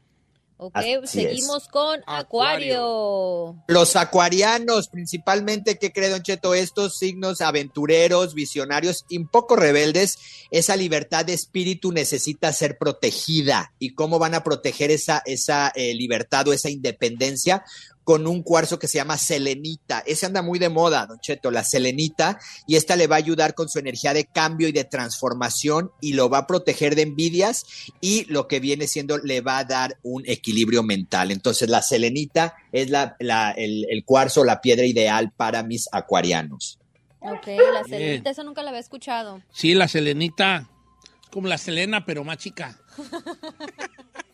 Ok, 0.60 0.76
Así 0.76 0.96
seguimos 1.06 1.68
con 1.68 2.02
Acuario. 2.08 3.64
Los 3.68 3.96
acuarianos, 3.96 4.88
principalmente, 4.88 5.78
¿qué 5.78 5.94
cree 5.94 6.10
Don 6.10 6.24
Cheto? 6.24 6.56
Estos 6.56 6.98
signos 6.98 7.42
aventureros, 7.42 8.34
visionarios 8.34 9.06
y 9.08 9.20
un 9.20 9.28
poco 9.28 9.56
rebeldes, 9.56 10.18
esa 10.50 10.76
libertad 10.76 11.26
de 11.26 11.34
espíritu 11.34 11.92
necesita 11.92 12.52
ser 12.54 12.80
protegida. 12.80 13.72
¿Y 13.78 13.94
cómo 13.94 14.18
van 14.18 14.34
a 14.34 14.44
proteger 14.44 14.90
esa, 14.90 15.22
esa 15.26 15.72
eh, 15.76 15.94
libertad 15.94 16.48
o 16.48 16.54
esa 16.54 16.72
independencia? 16.72 17.64
Con 18.08 18.26
un 18.26 18.42
cuarzo 18.42 18.80
que 18.80 18.88
se 18.88 19.00
llama 19.00 19.18
selenita. 19.18 20.02
Ese 20.08 20.26
anda 20.26 20.42
muy 20.42 20.60
de 20.60 20.70
moda, 20.70 21.06
Don 21.08 21.20
Cheto, 21.20 21.52
la 21.52 21.66
selenita, 21.66 22.40
y 22.66 22.78
esta 22.78 22.96
le 22.96 23.06
va 23.06 23.18
a 23.18 23.20
ayudar 23.20 23.54
con 23.54 23.68
su 23.68 23.80
energía 23.80 24.14
de 24.14 24.24
cambio 24.24 24.70
y 24.70 24.72
de 24.72 24.86
transformación 24.86 25.92
y 26.00 26.14
lo 26.14 26.30
va 26.30 26.38
a 26.38 26.48
proteger 26.48 26.96
de 26.96 27.02
envidias 27.02 27.66
y 28.00 28.24
lo 28.32 28.48
que 28.48 28.62
viene 28.62 28.88
siendo 28.88 29.18
le 29.18 29.42
va 29.42 29.58
a 29.58 29.66
dar 29.66 29.98
un 30.04 30.24
equilibrio 30.26 30.84
mental. 30.84 31.32
Entonces, 31.32 31.68
la 31.68 31.82
selenita 31.82 32.56
es 32.72 32.90
la, 32.90 33.18
la- 33.20 33.52
el, 33.52 33.86
el 33.90 34.06
cuarzo, 34.06 34.46
la 34.46 34.62
piedra 34.62 34.86
ideal 34.86 35.34
para 35.36 35.62
mis 35.64 35.90
acuarianos. 35.92 36.80
Ok, 37.20 37.48
la 37.74 37.84
selenita, 37.84 38.30
esa 38.30 38.44
nunca 38.44 38.64
la 38.64 38.70
había 38.70 38.80
escuchado. 38.80 39.42
Sí, 39.52 39.74
la 39.74 39.90
selenita. 39.90 40.70
Es 41.24 41.30
como 41.30 41.50
la 41.50 41.58
selena, 41.58 42.06
pero 42.06 42.24
más 42.24 42.38
chica. 42.38 42.80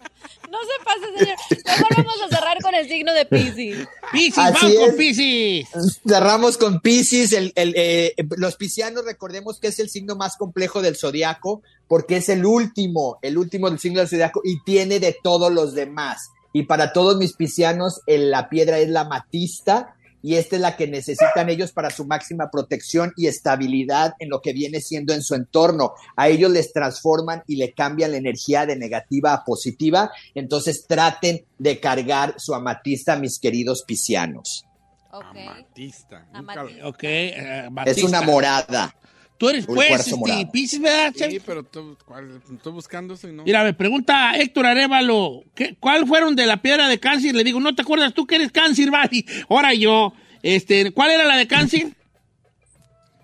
No 0.53 0.59
se 0.59 0.83
pase, 0.85 1.17
señor. 1.17 1.37
Mejor 1.65 1.95
vamos 1.97 2.21
a 2.21 2.29
cerrar 2.35 2.57
con 2.61 2.75
el 2.75 2.87
signo 2.87 3.11
de 3.13 3.25
Pisces. 3.25 3.87
Piscis, 4.11 4.37
Así 4.37 4.53
vamos 4.61 4.75
con 4.77 4.89
es. 4.89 4.95
Piscis. 4.95 5.67
Cerramos 6.07 6.57
con 6.57 6.79
Pisces. 6.79 7.33
El, 7.33 7.51
el, 7.55 7.73
eh, 7.75 8.13
los 8.37 8.55
piscianos, 8.55 9.03
recordemos 9.03 9.59
que 9.59 9.67
es 9.69 9.79
el 9.79 9.89
signo 9.89 10.15
más 10.15 10.37
complejo 10.37 10.81
del 10.83 10.95
zodiaco, 10.95 11.63
porque 11.87 12.17
es 12.17 12.29
el 12.29 12.45
último, 12.45 13.17
el 13.23 13.37
último 13.37 13.69
del 13.69 13.79
signo 13.79 13.99
del 13.99 14.07
zodiaco 14.09 14.41
y 14.43 14.63
tiene 14.63 14.99
de 14.99 15.17
todos 15.23 15.51
los 15.51 15.73
demás. 15.73 16.29
Y 16.53 16.63
para 16.63 16.93
todos 16.93 17.17
mis 17.17 17.33
piscianos, 17.33 18.01
el- 18.05 18.29
la 18.29 18.47
piedra 18.49 18.77
es 18.77 18.89
la 18.89 19.01
amatista 19.01 19.95
y 20.23 20.35
esta 20.35 20.55
es 20.55 20.61
la 20.61 20.77
que 20.77 20.87
necesitan 20.87 21.49
ellos 21.49 21.73
para 21.73 21.89
su 21.89 22.05
máxima 22.05 22.49
protección 22.49 23.11
y 23.17 23.27
estabilidad 23.27 24.13
en 24.19 24.29
lo 24.29 24.41
que 24.41 24.53
viene 24.53 24.79
siendo 24.79 25.13
en 25.13 25.21
su 25.21 25.35
entorno. 25.35 25.93
A 26.15 26.29
ellos 26.29 26.49
les 26.49 26.71
transforman 26.71 27.43
y 27.45 27.57
le 27.57 27.73
cambian 27.73 28.11
la 28.11 28.17
energía 28.17 28.65
de 28.65 28.77
negativa 28.77 29.33
a 29.33 29.43
positiva. 29.43 30.11
Entonces 30.33 30.87
traten 30.87 31.45
de 31.59 31.79
cargar 31.81 32.35
su 32.37 32.55
amatista, 32.55 33.17
mis 33.17 33.37
queridos 33.37 33.83
piscianos. 33.83 34.65
Amatista. 35.11 36.25
Amatista. 36.31 36.87
Ok, 36.87 37.03
eh, 37.03 37.69
Es 37.85 38.01
una 38.01 38.21
morada. 38.21 38.95
Tú 39.43 39.49
eres, 39.49 39.65
pues, 39.65 40.07
este. 40.07 40.47
Piscis, 40.51 40.79
¿verdad, 40.81 41.11
Sí, 41.13 41.19
chef? 41.19 41.43
pero 41.45 41.63
tú- 41.63 41.97
¿cuál? 42.05 42.41
estoy 42.55 42.71
buscando 42.71 43.13
eso 43.15 43.27
y 43.27 43.33
no. 43.33 43.43
Mira, 43.43 43.63
me 43.63 43.73
pregunta 43.73 44.35
Héctor 44.37 44.65
Arevalo, 44.67 45.43
¿qué, 45.53 45.75
¿cuál 45.79 46.07
fueron 46.07 46.35
de 46.35 46.45
la 46.45 46.61
piedra 46.61 46.87
de 46.87 46.99
cáncer? 46.99 47.35
Le 47.35 47.43
digo, 47.43 47.59
¿no 47.59 47.75
te 47.75 47.81
acuerdas 47.81 48.13
tú 48.13 48.25
que 48.25 48.35
eres 48.35 48.51
cáncer, 48.51 48.89
Vali? 48.91 49.25
Ahora 49.49 49.73
yo. 49.73 50.13
Este, 50.41 50.91
¿Cuál 50.91 51.11
era 51.11 51.25
la 51.25 51.37
de 51.37 51.47
cáncer? 51.47 51.87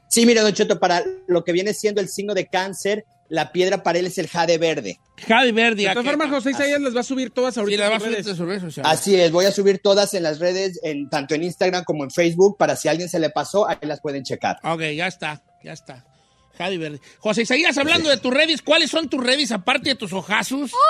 Sí, 0.09 0.26
mira, 0.26 0.41
Don 0.41 0.53
Cheto, 0.53 0.80
para 0.80 1.03
lo 1.28 1.43
que 1.43 1.51
viene 1.51 1.74
siendo 1.74 2.01
el 2.01 2.09
signo 2.09 2.34
de 2.34 2.47
cáncer, 2.47 3.05
la 3.30 3.51
piedra 3.51 3.84
para 3.84 3.99
él 3.99 4.07
es 4.07 4.17
el 4.17 4.28
jade 4.28 4.57
verde. 4.57 4.97
Jade 5.28 5.51
verde. 5.51 5.84
De 5.84 5.89
¿a 5.89 5.93
todas 5.93 6.07
formas, 6.07 6.30
José 6.30 6.51
Isaías 6.51 6.82
les 6.82 6.95
va 6.95 7.01
a 7.01 7.03
subir 7.03 7.30
todas 7.30 7.53
Sí, 7.53 7.59
ahorita. 7.59 7.80
la 7.82 7.86
en 7.88 7.91
vas 7.93 8.01
a 8.03 8.05
subir 8.09 8.24
sus 8.24 8.39
redes 8.39 8.61
sociales. 8.63 8.91
Así 8.91 9.15
es, 9.15 9.32
voy 9.32 9.45
a 9.45 9.51
subir 9.51 9.80
todas 9.84 10.13
en 10.15 10.24
las 10.24 10.39
redes, 10.39 10.80
en, 10.82 11.09
tanto 11.09 11.36
en 11.36 11.43
Instagram 11.43 11.84
como 11.84 12.03
en 12.05 12.09
Facebook, 12.09 12.57
para 12.57 12.76
si 12.76 12.88
a 12.88 12.91
alguien 12.91 13.07
se 13.09 13.20
le 13.20 13.30
pasó, 13.30 13.70
ahí 13.70 13.78
las 13.82 14.01
pueden 14.01 14.24
checar. 14.24 14.57
Ok, 14.63 14.82
ya 14.95 15.05
está, 15.07 15.43
ya 15.63 15.74
está. 15.74 16.05
Verde. 16.68 16.99
José 17.20 17.43
Isaías, 17.43 17.78
hablando 17.78 18.10
de 18.10 18.18
tus 18.18 18.34
redes, 18.34 18.62
¿cuáles 18.62 18.91
son 18.91 19.07
tus 19.07 19.24
redes 19.24 19.51
aparte 19.51 19.89
de 19.89 19.95
tus 19.95 20.12
ojazos? 20.14 20.72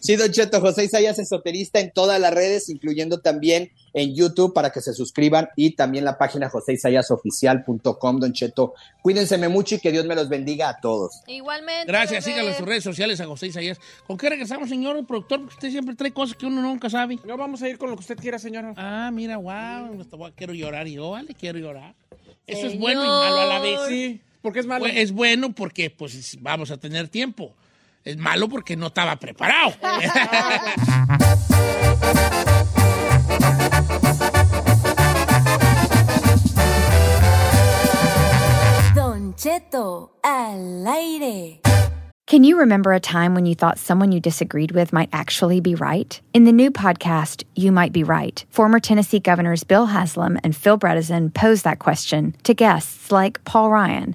Sí, 0.00 0.16
Don 0.16 0.30
Cheto, 0.30 0.60
José 0.60 0.84
Isaías 0.84 1.18
Esoterista 1.18 1.80
en 1.80 1.90
todas 1.92 2.20
las 2.20 2.32
redes, 2.32 2.68
incluyendo 2.68 3.20
también 3.20 3.70
en 3.92 4.14
YouTube 4.14 4.54
para 4.54 4.70
que 4.70 4.80
se 4.80 4.92
suscriban 4.94 5.48
y 5.56 5.74
también 5.74 6.04
la 6.04 6.16
página 6.16 6.48
joseisayasoficial.com, 6.48 8.20
Don 8.20 8.32
Cheto. 8.32 8.74
Cuídense 9.02 9.36
mucho 9.48 9.74
y 9.74 9.78
que 9.78 9.92
Dios 9.92 10.06
me 10.06 10.14
los 10.14 10.28
bendiga 10.28 10.68
a 10.68 10.80
todos. 10.80 11.22
Igualmente. 11.26 11.86
Gracias, 11.86 12.24
síganlo 12.24 12.50
en 12.50 12.56
sus 12.56 12.66
redes 12.66 12.84
sociales 12.84 13.20
a 13.20 13.26
José 13.26 13.48
Isaías. 13.48 13.78
¿Con 14.06 14.16
qué 14.16 14.30
regresamos, 14.30 14.68
señor 14.68 15.04
productor? 15.06 15.40
Porque 15.40 15.54
usted 15.54 15.70
siempre 15.70 15.94
trae 15.94 16.12
cosas 16.12 16.36
que 16.36 16.46
uno 16.46 16.62
nunca 16.62 16.88
sabe. 16.90 17.18
No, 17.24 17.36
vamos 17.36 17.62
a 17.62 17.68
ir 17.68 17.78
con 17.78 17.90
lo 17.90 17.96
que 17.96 18.00
usted 18.00 18.16
quiera, 18.16 18.38
señor. 18.38 18.74
Ah, 18.76 19.10
mira, 19.12 19.36
wow, 19.36 20.04
quiero 20.36 20.54
llorar 20.54 20.88
y 20.88 20.94
yo, 20.94 21.10
vale, 21.10 21.34
quiero 21.34 21.58
llorar. 21.58 21.94
Eso 22.46 22.66
es 22.66 22.78
bueno 22.78 23.04
y 23.04 23.08
malo 23.08 23.40
a 23.40 23.46
la 23.46 23.60
vez. 23.60 23.80
Sí, 23.88 24.20
porque 24.42 24.60
es 24.60 24.66
malo. 24.66 24.84
Pues, 24.84 24.96
es 24.96 25.12
bueno 25.12 25.52
porque 25.52 25.90
pues 25.90 26.38
vamos 26.40 26.70
a 26.70 26.76
tener 26.76 27.08
tiempo. 27.08 27.54
Es 28.04 28.16
malo 28.16 28.48
porque 28.48 28.76
no 28.76 28.86
estaba 28.86 29.16
preparado. 29.16 29.74
Don 38.94 39.34
Cheto 39.34 40.16
al 40.22 40.86
aire. 40.86 41.60
Can 42.30 42.44
you 42.44 42.58
remember 42.58 42.92
a 42.92 43.00
time 43.00 43.34
when 43.34 43.44
you 43.44 43.56
thought 43.56 43.76
someone 43.76 44.12
you 44.12 44.20
disagreed 44.20 44.70
with 44.70 44.92
might 44.92 45.08
actually 45.12 45.58
be 45.58 45.74
right? 45.74 46.20
In 46.32 46.44
the 46.44 46.52
new 46.52 46.70
podcast, 46.70 47.42
You 47.56 47.72
Might 47.72 47.92
Be 47.92 48.04
Right, 48.04 48.44
former 48.50 48.78
Tennessee 48.78 49.18
governors 49.18 49.64
Bill 49.64 49.86
Haslam 49.86 50.38
and 50.44 50.54
Phil 50.54 50.78
Bredesen 50.78 51.34
pose 51.34 51.62
that 51.62 51.80
question 51.80 52.36
to 52.44 52.54
guests 52.54 53.10
like 53.10 53.44
Paul 53.44 53.70
Ryan, 53.70 54.14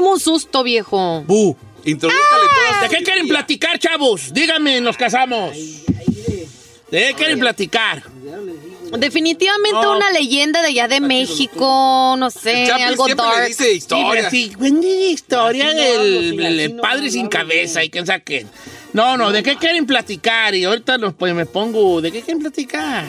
Un 0.00 0.20
susto, 0.20 0.62
viejo. 0.62 1.22
¡Bu! 1.26 1.56
Introdúzcale 1.84 2.42
todas. 2.54 2.90
¿De 2.90 2.96
qué 2.96 3.02
quieren 3.04 3.28
platicar, 3.28 3.78
chavos? 3.78 4.32
Díganme, 4.32 4.80
nos 4.80 4.96
casamos. 4.96 5.52
¿De 6.90 7.08
qué 7.08 7.14
quieren 7.16 7.38
platicar? 7.38 8.02
Definitivamente 8.98 9.72
No. 9.82 9.96
una 9.96 10.10
leyenda 10.12 10.62
de 10.62 10.68
allá 10.68 10.88
de 10.88 11.00
México, 11.00 12.14
no 12.18 12.30
sé, 12.30 12.70
algo 12.70 13.04
siempre 13.04 13.26
le 13.26 13.32
dark. 13.36 13.48
dice 13.48 13.72
historias. 13.74 14.30
Sí, 14.30 14.52
historia 15.10 15.74
del 15.74 16.36
del 16.36 16.76
padre 16.76 17.10
sin 17.10 17.28
cabeza 17.28 17.84
y 17.84 17.90
quién 17.90 18.06
sabe 18.06 18.22
qué. 18.22 18.46
No, 18.92 19.16
no, 19.16 19.30
¿de 19.30 19.42
qué 19.42 19.56
quieren 19.56 19.86
platicar? 19.86 20.54
Y 20.54 20.64
ahorita 20.64 20.96
los, 20.98 21.14
pues, 21.14 21.34
me 21.34 21.46
pongo, 21.46 22.00
¿de 22.00 22.10
qué 22.10 22.22
quieren 22.22 22.40
platicar? 22.40 23.04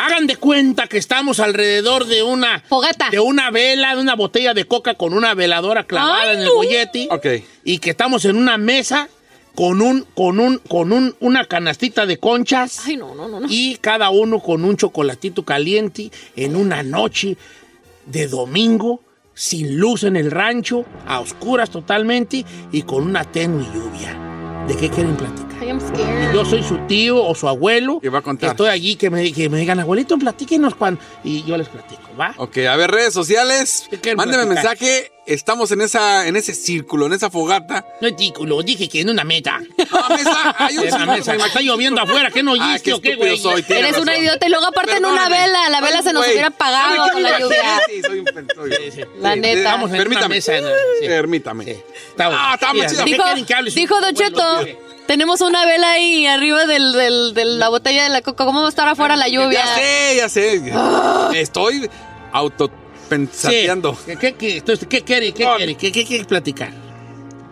Hagan 0.00 0.26
de 0.26 0.36
cuenta 0.36 0.86
que 0.86 0.98
estamos 0.98 1.38
alrededor 1.40 2.06
de 2.06 2.22
una... 2.22 2.60
Fogata. 2.68 3.08
De 3.10 3.20
una 3.20 3.50
vela, 3.50 3.94
de 3.94 4.00
una 4.00 4.16
botella 4.16 4.54
de 4.54 4.64
coca 4.64 4.94
con 4.94 5.14
una 5.14 5.34
veladora 5.34 5.84
clavada 5.84 6.30
Ay, 6.30 6.36
en 6.36 6.42
el 6.42 6.48
no. 6.48 6.54
bollete. 6.54 7.08
Ok. 7.10 7.26
Y 7.64 7.78
que 7.78 7.90
estamos 7.90 8.24
en 8.24 8.36
una 8.36 8.58
mesa 8.58 9.08
con 9.54 9.80
un, 9.80 10.04
con 10.14 10.40
un, 10.40 10.58
con 10.58 10.92
un, 10.92 11.14
una 11.20 11.44
canastita 11.44 12.04
de 12.04 12.18
conchas. 12.18 12.80
Ay, 12.84 12.96
no, 12.96 13.14
no, 13.14 13.28
no, 13.28 13.40
no. 13.40 13.46
Y 13.48 13.76
cada 13.76 14.10
uno 14.10 14.40
con 14.40 14.64
un 14.64 14.76
chocolatito 14.76 15.44
caliente 15.44 16.10
en 16.36 16.56
una 16.56 16.82
noche 16.82 17.36
de 18.06 18.26
domingo, 18.26 19.00
sin 19.34 19.78
luz 19.78 20.02
en 20.02 20.16
el 20.16 20.30
rancho, 20.30 20.84
a 21.06 21.20
oscuras 21.20 21.70
totalmente 21.70 22.44
y 22.72 22.82
con 22.82 23.04
una 23.04 23.24
tenue 23.24 23.64
lluvia. 23.72 24.27
¿De 24.68 24.76
qué 24.76 24.90
quieren 24.90 25.16
platicar? 25.16 25.47
I 25.60 25.70
am 25.70 25.80
scared. 25.80 26.32
Yo 26.32 26.44
soy 26.44 26.62
su 26.62 26.78
tío 26.86 27.22
o 27.24 27.34
su 27.34 27.48
abuelo. 27.48 27.98
¿Qué 28.00 28.08
va 28.10 28.20
a 28.20 28.22
contar? 28.22 28.48
que 28.48 28.52
Estoy 28.52 28.68
allí, 28.68 28.96
que 28.96 29.10
me, 29.10 29.32
que 29.32 29.48
me 29.48 29.58
digan, 29.58 29.80
abuelito, 29.80 30.16
platíquenos 30.16 30.74
cuando... 30.76 31.00
Y 31.24 31.42
yo 31.44 31.56
les 31.56 31.68
platico, 31.68 32.02
¿va? 32.18 32.32
Ok, 32.36 32.58
a 32.58 32.76
ver, 32.76 32.90
redes 32.90 33.12
sociales. 33.12 33.86
¿Qué 33.90 33.98
quieren 33.98 34.16
Mándeme 34.18 34.46
mensaje. 34.46 35.10
Estamos 35.26 35.70
en 35.72 35.82
esa, 35.82 36.26
en 36.26 36.36
ese 36.36 36.54
círculo, 36.54 37.04
en 37.06 37.12
esa 37.12 37.28
fogata. 37.28 37.84
No 38.00 38.08
es 38.08 38.14
ridículo, 38.16 38.62
dije 38.62 38.88
que 38.88 39.00
en 39.02 39.10
una 39.10 39.24
meta. 39.24 39.60
No, 39.90 40.08
mesa, 40.16 40.54
hay 40.58 40.78
un 40.78 40.84
En 40.84 40.90
círculo, 40.90 41.12
mesa. 41.12 41.34
Está 41.34 41.60
lloviendo 41.60 42.00
afuera, 42.00 42.30
¿qué 42.30 42.42
no 42.42 42.52
Ah, 42.58 42.70
oíste 42.72 42.90
qué 42.90 42.94
o 42.94 43.00
qué, 43.00 43.14
güey? 43.16 43.36
soy, 43.38 43.64
Eres 43.68 43.98
una 43.98 44.16
idiota 44.16 44.46
y 44.46 44.50
luego 44.50 44.66
aparte 44.66 44.96
en 44.96 45.04
una 45.04 45.28
vela, 45.28 45.68
la 45.70 45.80
vela 45.80 46.02
se 46.02 46.12
nos 46.12 46.22
Güey. 46.22 46.32
hubiera 46.32 46.48
apagado 46.48 46.96
¿Sabe 46.96 47.12
con 47.12 47.22
la 47.22 47.38
lluvia. 47.40 47.80
Sí, 47.88 48.02
soy 48.02 48.18
un 48.20 48.26
soy- 48.54 48.70
La 49.20 49.34
sí, 49.34 49.40
neta. 49.40 49.58
Estamos 49.58 49.90
en 49.90 49.94
una 49.96 49.98
Permítame. 50.04 50.34
mesa. 50.36 50.56
en- 50.56 50.64
sí. 50.64 51.06
Permítame. 51.08 51.64
Sí. 51.64 51.70
Está 52.10 52.28
bueno. 52.28 52.42
Ah, 52.42 52.54
está 52.54 52.72
Mira, 52.72 52.84
más 52.84 52.92
chido. 52.92 53.04
¿de 53.04 53.44
qué 53.44 53.54
Dijo, 53.54 53.74
dijo 53.74 54.00
Don 54.00 54.14
Cheto. 54.14 54.60
Tenemos 55.08 55.40
una 55.40 55.66
vela 55.66 55.90
ahí 55.90 56.24
arriba 56.26 56.66
del, 56.66 56.92
del- 56.92 57.34
de 57.34 57.44
la 57.44 57.68
botella 57.68 58.04
de 58.04 58.10
la 58.10 58.22
coca. 58.22 58.44
¿Cómo 58.44 58.60
va 58.60 58.66
a 58.66 58.68
estar 58.68 58.86
afuera 58.86 59.16
la 59.16 59.26
lluvia? 59.26 59.64
Ya 59.64 59.74
sé, 59.74 60.16
ya 60.16 60.28
sé. 60.28 61.40
Estoy 61.40 61.90
autopensateando. 62.32 63.94
Sí. 63.94 64.00
¿Qué, 64.06 64.16
qué, 64.18 64.34
qué? 64.34 64.56
Entonces, 64.58 64.86
¿qué 64.88 65.02
quiere? 65.02 65.32
¿Qué 65.32 65.44
quiere? 65.56 65.74
¿Qué, 65.76 65.90
qué 65.92 66.04
quiere 66.04 66.24
platicar? 66.24 66.70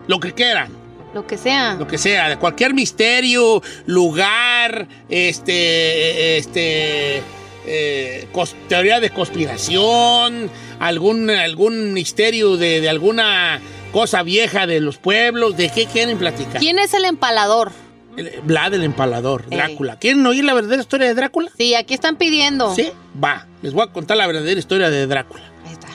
Lo 0.07 0.19
que 0.19 0.33
quieran, 0.33 0.71
Lo 1.13 1.27
que 1.27 1.37
sea. 1.37 1.73
lo 1.73 1.85
que 1.87 1.97
sea, 1.97 2.29
de 2.29 2.37
cualquier 2.37 2.73
misterio, 2.73 3.61
lugar, 3.87 4.87
este, 5.09 6.37
este, 6.37 7.21
eh, 7.65 8.27
cos- 8.31 8.55
teoría 8.69 8.99
de 9.01 9.09
conspiración, 9.09 10.49
algún, 10.79 11.29
algún 11.29 11.91
misterio 11.91 12.55
de, 12.55 12.79
de 12.79 12.87
alguna 12.89 13.59
cosa 13.91 14.23
vieja 14.23 14.67
de 14.67 14.79
los 14.79 14.97
pueblos, 14.97 15.57
¿de 15.57 15.69
qué 15.69 15.85
quieren 15.85 16.17
platicar? 16.17 16.59
¿Quién 16.59 16.79
es 16.79 16.93
el 16.93 17.05
empalador? 17.05 17.71
El- 18.15 18.41
Vlad 18.43 18.73
el 18.73 18.83
empalador. 18.83 19.47
Drácula. 19.49 19.97
¿Quieren 19.99 20.25
oír 20.25 20.43
la 20.43 20.53
verdadera 20.53 20.81
historia 20.81 21.07
de 21.07 21.13
Drácula? 21.13 21.51
Sí, 21.57 21.75
aquí 21.75 21.93
están 21.93 22.15
pidiendo. 22.15 22.73
Sí, 22.73 22.91
va. 23.23 23.45
Les 23.61 23.73
voy 23.73 23.83
a 23.87 23.91
contar 23.93 24.17
la 24.17 24.25
verdadera 24.27 24.59
historia 24.59 24.89
de 24.89 25.05
Drácula. 25.07 25.43
Ahí 25.65 25.73
está. 25.73 25.87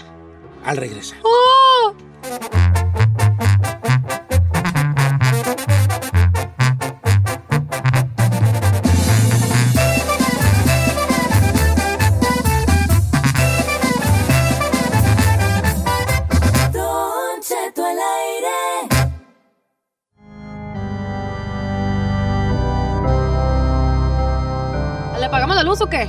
Al 0.64 0.76
regresar. 0.76 1.18
¡Oh! 1.24 1.95
Apagamos 25.33 25.57
la 25.57 25.62
luz 25.62 25.80
o 25.80 25.87
qué? 25.89 26.09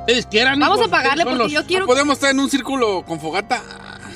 ¿Ustedes 0.00 0.26
quieran? 0.26 0.58
Vamos 0.60 0.78
hijos? 0.78 0.92
a 0.92 0.96
apagarle 0.96 1.24
Son 1.24 1.32
porque 1.32 1.44
los- 1.44 1.52
yo 1.52 1.66
quiero... 1.66 1.86
¿Podemos 1.86 2.14
estar 2.14 2.30
en 2.30 2.38
un 2.40 2.48
círculo 2.48 3.04
con 3.04 3.20
fogata? 3.20 3.62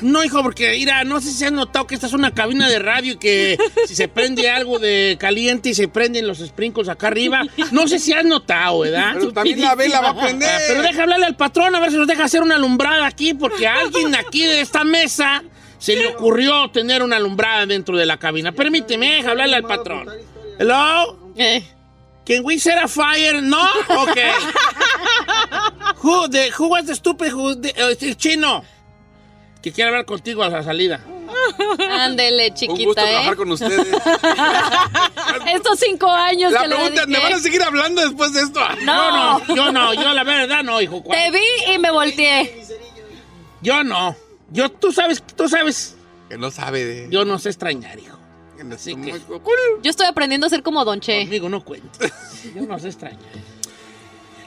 No, 0.03 0.23
hijo, 0.23 0.43
porque, 0.43 0.73
mira, 0.73 1.05
no 1.05 1.21
sé 1.21 1.31
si 1.33 1.45
han 1.45 1.55
notado 1.55 1.87
que 1.87 1.95
esta 1.95 2.07
es 2.07 2.13
una 2.13 2.31
cabina 2.33 2.69
de 2.69 2.79
radio 2.79 3.15
y 3.15 3.17
que 3.17 3.57
si 3.87 3.95
se 3.97 4.09
prende 4.09 4.49
algo 4.51 4.79
de 4.79 5.17
caliente 5.19 5.71
y 5.71 5.75
se 5.75 5.89
prenden 5.89 6.27
los 6.27 6.39
sprinkles 6.39 6.89
acá 6.89 7.07
arriba. 7.09 7.43
No 7.73 7.89
sé 7.89 7.99
si 7.99 8.13
has 8.13 8.25
notado, 8.25 8.81
¿verdad? 8.81 9.13
Pero 9.15 9.33
también 9.33 9.61
la 9.63 9.75
vela 9.75 10.01
va 10.03 10.11
a 10.11 10.21
prender. 10.21 10.49
Ah, 10.51 10.59
Pero 10.69 10.83
deja 10.83 11.03
hablarle 11.03 11.27
al 11.27 11.37
patrón 11.37 11.75
a 11.75 11.81
ver 11.81 11.91
si 11.91 11.97
nos 11.97 12.07
deja 12.07 12.25
hacer 12.25 12.43
una 12.43 12.57
alumbrada 12.57 13.07
aquí, 13.07 13.33
porque 13.35 13.67
a 13.67 13.77
alguien 13.81 14.15
aquí 14.15 14.43
de 14.45 14.61
esta 14.61 14.85
mesa 14.85 15.43
se 15.79 15.97
le 15.97 16.09
ocurrió 16.09 16.71
tener 16.71 17.03
una 17.03 17.17
alumbrada 17.17 17.65
dentro 17.67 17.97
de 17.97 18.05
la 18.07 18.19
cabina. 18.19 18.53
Permíteme, 18.53 19.15
deja 19.17 19.31
hablarle 19.31 19.57
al 19.57 19.63
patrón. 19.65 20.09
Hello? 20.59 21.33
Eh. 21.37 21.65
Can 22.27 22.45
we 22.45 22.59
set 22.59 22.83
a 22.83 22.89
fire? 22.89 23.41
No? 23.41 23.63
Ok. 23.89 24.19
who, 26.03 26.29
the, 26.29 26.51
who 26.59 26.69
was 26.69 26.85
the 26.87 26.95
stupid 26.95 27.31
who, 27.33 27.55
the- 27.55 27.73
eh, 27.77 27.97
el 28.01 28.17
chino? 28.17 28.65
Que 29.63 29.73
quiere 29.73 29.91
hablar 29.91 30.05
contigo 30.05 30.43
a 30.43 30.49
la 30.49 30.63
salida. 30.63 31.01
Ándele, 31.91 32.49
Un 32.49 32.55
chiquita, 32.55 32.85
gusto 32.85 33.01
¿eh? 33.03 33.05
trabajar 33.11 33.37
con 33.37 33.53
ustedes. 33.53 33.87
Estos 35.55 35.79
cinco 35.81 36.09
años 36.11 36.53
La 36.53 36.63
que 36.63 36.69
le 36.69 36.75
pregunta 36.75 37.03
es, 37.03 37.09
¿me 37.09 37.19
van 37.19 37.33
a 37.33 37.39
seguir 37.39 37.63
hablando 37.63 38.03
después 38.03 38.33
de 38.33 38.41
esto? 38.43 38.61
No. 38.83 39.41
Yo 39.47 39.47
no, 39.47 39.55
yo 39.55 39.73
no, 39.73 39.95
yo 39.95 40.13
la 40.13 40.25
verdad 40.25 40.63
no, 40.65 40.81
hijo. 40.81 41.03
¿cuál? 41.03 41.19
Te 41.19 41.31
vi 41.31 41.73
y 41.75 41.79
me 41.79 41.91
volteé. 41.91 42.65
Yo 43.63 43.83
no. 43.85 44.17
Yo, 44.51 44.69
tú 44.71 44.93
sabes, 44.93 45.23
tú 45.35 45.49
sabes, 45.49 45.97
Que 46.29 46.39
no 46.39 46.51
sabe 46.51 46.85
de... 46.85 47.09
yo 47.11 47.25
no 47.25 47.39
sé 47.39 47.49
extrañar, 47.51 47.99
hijo. 47.99 48.16
Así 48.75 48.95
que- 48.97 49.21
Yo 49.83 49.91
estoy 49.91 50.07
aprendiendo 50.07 50.47
a 50.47 50.51
ser 50.51 50.63
como 50.63 50.85
Don 50.85 51.01
Che. 51.01 51.21
Conmigo 51.23 51.49
no 51.49 51.65
cuenta. 51.65 51.99
Yo 52.55 52.63
no 52.63 52.79
sé 52.79 52.89
extrañar. 52.89 53.19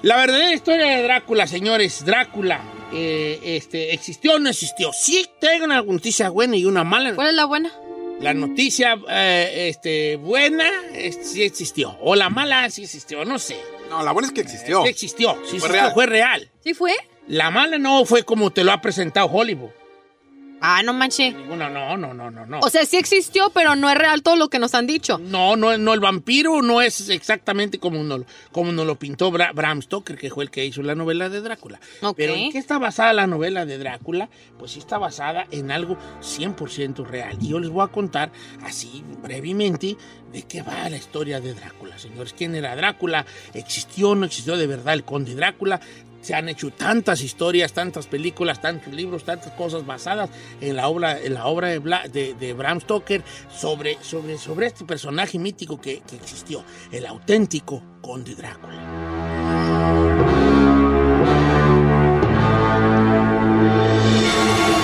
La 0.01 0.15
verdadera 0.15 0.53
historia 0.53 0.85
de 0.85 1.03
Drácula, 1.03 1.45
señores, 1.45 2.05
Drácula, 2.05 2.61
eh, 2.93 3.39
este, 3.43 3.93
¿existió 3.93 4.35
o 4.35 4.39
no 4.39 4.49
existió? 4.49 4.91
Sí, 4.93 5.27
tengo 5.41 5.65
una 5.65 5.81
noticia 5.81 6.29
buena 6.29 6.55
y 6.55 6.63
una 6.65 6.85
mala. 6.85 7.13
¿Cuál 7.15 7.29
es 7.29 7.33
la 7.35 7.45
buena? 7.45 7.69
La 8.21 8.33
noticia 8.33 8.97
eh, 9.09 9.67
este, 9.69 10.15
buena 10.15 10.69
eh, 10.93 11.11
sí 11.11 11.43
existió. 11.43 11.97
O 12.01 12.15
la 12.15 12.29
mala 12.29 12.69
sí 12.69 12.83
existió, 12.83 13.25
no 13.25 13.39
sé. 13.39 13.57
No, 13.89 14.01
la 14.03 14.11
buena 14.13 14.27
es 14.29 14.33
que 14.33 14.41
existió. 14.41 14.83
Sí 14.83 14.89
existió, 14.89 15.33
sí 15.33 15.37
Fue 15.37 15.67
existió, 15.67 15.71
real. 15.73 15.93
fue 15.93 16.05
real. 16.05 16.49
¿Sí 16.63 16.73
fue? 16.73 16.93
La 17.27 17.51
mala 17.51 17.77
no 17.77 18.05
fue 18.05 18.23
como 18.23 18.51
te 18.51 18.63
lo 18.63 18.71
ha 18.71 18.79
presentado 18.81 19.27
Hollywood. 19.27 19.71
Ah, 20.61 20.81
no 20.83 20.93
manche. 20.93 21.31
Ninguna, 21.31 21.69
no, 21.69 21.95
no, 21.97 22.13
no, 22.13 22.29
no, 22.31 22.45
no. 22.45 22.59
O 22.59 22.69
sea, 22.69 22.85
sí 22.85 22.97
existió, 22.97 23.49
pero 23.53 23.75
no 23.75 23.89
es 23.89 23.97
real 23.97 24.21
todo 24.23 24.35
lo 24.35 24.49
que 24.49 24.59
nos 24.59 24.73
han 24.75 24.87
dicho. 24.87 25.17
No, 25.17 25.55
no, 25.55 25.77
no, 25.77 25.93
el 25.93 25.99
vampiro 25.99 26.61
no 26.61 26.81
es 26.81 27.09
exactamente 27.09 27.79
como 27.79 28.03
nos, 28.03 28.21
como 28.51 28.71
nos 28.71 28.85
lo 28.85 28.95
pintó 28.97 29.31
Bra- 29.31 29.53
Bram 29.53 29.81
Stoker, 29.81 30.17
que 30.17 30.29
fue 30.29 30.43
el 30.43 30.51
que 30.51 30.65
hizo 30.65 30.81
la 30.81 30.95
novela 30.95 31.29
de 31.29 31.41
Drácula. 31.41 31.79
Ok. 32.01 32.15
Pero 32.17 32.33
¿en 32.35 32.51
qué 32.51 32.57
está 32.57 32.77
basada 32.77 33.13
la 33.13 33.27
novela 33.27 33.65
de 33.65 33.77
Drácula? 33.77 34.29
Pues 34.57 34.71
sí 34.71 34.79
está 34.79 34.97
basada 34.97 35.47
en 35.51 35.71
algo 35.71 35.97
100% 36.21 37.05
real. 37.05 37.37
Y 37.41 37.49
yo 37.49 37.59
les 37.59 37.69
voy 37.69 37.83
a 37.85 37.87
contar 37.91 38.31
así 38.63 39.03
brevemente 39.21 39.95
de 40.31 40.43
qué 40.43 40.61
va 40.61 40.89
la 40.89 40.97
historia 40.97 41.39
de 41.41 41.53
Drácula, 41.53 41.97
señores. 41.97 42.33
¿Quién 42.37 42.53
era 42.55 42.75
Drácula? 42.75 43.25
¿Existió 43.53 44.09
o 44.09 44.15
no 44.15 44.25
existió 44.25 44.57
de 44.57 44.67
verdad 44.67 44.93
el 44.93 45.03
conde 45.03 45.35
Drácula? 45.35 45.79
Se 46.21 46.35
han 46.35 46.49
hecho 46.49 46.71
tantas 46.71 47.21
historias, 47.21 47.73
tantas 47.73 48.07
películas, 48.07 48.61
tantos 48.61 48.93
libros, 48.93 49.23
tantas 49.23 49.51
cosas 49.53 49.85
basadas 49.85 50.29
en 50.61 50.75
la 50.75 50.87
obra, 50.87 51.17
la 51.29 51.45
obra 51.45 51.69
de- 51.69 52.33
de 52.39 52.53
Bram 52.53 52.81
Stoker 52.81 53.23
sobre, 53.55 53.97
sobre, 54.03 54.37
sobre 54.37 54.67
este 54.67 54.85
personaje 54.85 55.39
mítico 55.39 55.79
que, 55.79 56.01
que 56.01 56.15
existió, 56.15 56.63
el 56.91 57.05
auténtico 57.05 57.81
Conde 58.01 58.35
Drácula. 58.35 59.89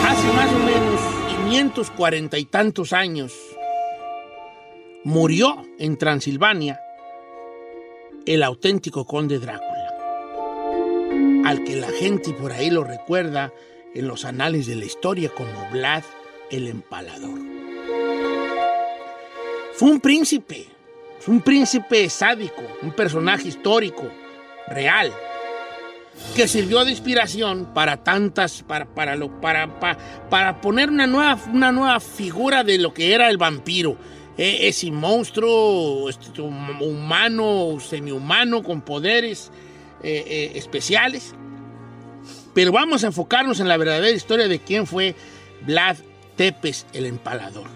Hace 0.07 0.27
más 0.33 0.51
o 0.53 0.59
menos 0.59 1.01
540 1.49 2.37
y 2.37 2.45
tantos 2.45 2.93
años 2.93 3.33
murió 5.03 5.65
en 5.79 5.97
Transilvania 5.97 6.79
el 8.25 8.43
auténtico 8.43 9.05
Conde 9.05 9.39
Drácula, 9.39 9.74
al 11.45 11.63
que 11.63 11.75
la 11.75 11.89
gente 11.89 12.33
por 12.33 12.51
ahí 12.51 12.69
lo 12.69 12.83
recuerda 12.83 13.53
en 13.93 14.07
los 14.07 14.25
anales 14.25 14.65
de 14.67 14.75
la 14.75 14.85
historia 14.85 15.29
como 15.29 15.69
Vlad 15.71 16.03
el 16.51 16.67
Empalador. 16.67 17.39
Fue 19.73 19.89
un 19.91 19.99
príncipe, 19.99 20.65
fue 21.19 21.35
un 21.35 21.41
príncipe 21.41 22.09
sádico, 22.09 22.61
un 22.81 22.91
personaje 22.91 23.47
histórico, 23.49 24.03
real, 24.67 25.11
que 26.35 26.47
sirvió 26.47 26.85
de 26.85 26.91
inspiración 26.91 27.73
para 27.73 28.03
tantas, 28.03 28.63
para, 28.63 28.85
para, 28.85 29.15
lo, 29.15 29.41
para, 29.41 29.79
pa- 29.79 29.97
para 30.29 30.61
poner 30.61 30.89
una 30.89 31.07
nueva, 31.07 31.37
una 31.53 31.71
nueva 31.71 31.99
figura 31.99 32.63
de 32.63 32.77
lo 32.77 32.93
que 32.93 33.13
era 33.13 33.29
el 33.29 33.37
vampiro. 33.37 33.97
E- 34.37 34.67
ese 34.67 34.91
monstruo 34.91 36.09
este, 36.09 36.41
hum- 36.41 36.81
humano, 36.81 37.77
semihumano, 37.79 38.63
con 38.63 38.81
poderes 38.81 39.51
eh, 40.05 40.23
eh, 40.27 40.51
especiales. 40.55 41.33
Pero 42.53 42.71
vamos 42.71 43.03
a 43.03 43.07
enfocarnos 43.07 43.59
en 43.59 43.67
la 43.67 43.77
verdadera 43.77 44.09
historia 44.15 44.47
de 44.47 44.59
quién 44.59 44.87
fue 44.87 45.15
Vlad 45.61 45.97
Tepes 46.37 46.85
el 46.93 47.05
Empalador. 47.05 47.67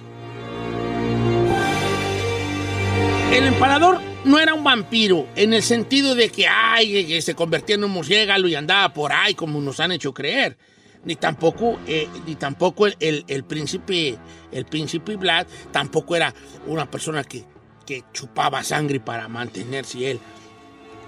El 3.34 3.46
empalador 3.46 4.00
no 4.26 4.40
era 4.40 4.54
un 4.56 4.64
vampiro 4.64 5.28
en 5.36 5.54
el 5.54 5.62
sentido 5.62 6.16
de 6.16 6.30
que, 6.30 6.48
ay, 6.48 7.06
que 7.06 7.22
se 7.22 7.36
convertía 7.36 7.76
en 7.76 7.84
un 7.84 7.92
murciélago 7.92 8.48
y 8.48 8.56
andaba 8.56 8.92
por 8.92 9.12
ahí 9.14 9.36
como 9.36 9.62
nos 9.62 9.80
han 9.80 9.92
hecho 9.92 10.14
creer. 10.14 10.58
Ni 11.06 11.16
tampoco, 11.16 11.80
eh, 11.88 12.08
ni 12.26 12.36
tampoco 12.36 12.88
el, 12.88 12.96
el- 13.00 13.26
el 13.28 13.44
príncipe, 13.44 14.18
el 14.52 14.66
príncipe 14.66 15.16
Vlad 15.16 15.46
tampoco 15.72 16.16
era 16.16 16.34
una 16.68 16.90
persona 16.90 17.24
que, 17.24 17.46
que 17.86 18.04
chupaba 18.12 18.64
sangre 18.64 19.00
para 19.00 19.28
mantenerse 19.28 20.12
él 20.12 20.20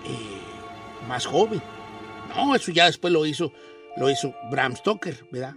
eh, 0.06 0.12
más 1.08 1.26
joven. 1.26 1.62
No, 2.36 2.56
eso 2.56 2.72
ya 2.72 2.86
después 2.86 3.12
lo 3.12 3.26
hizo, 3.26 3.52
lo 3.98 4.10
hizo 4.10 4.34
Bram 4.50 4.76
Stoker, 4.76 5.26
¿verdad? 5.32 5.56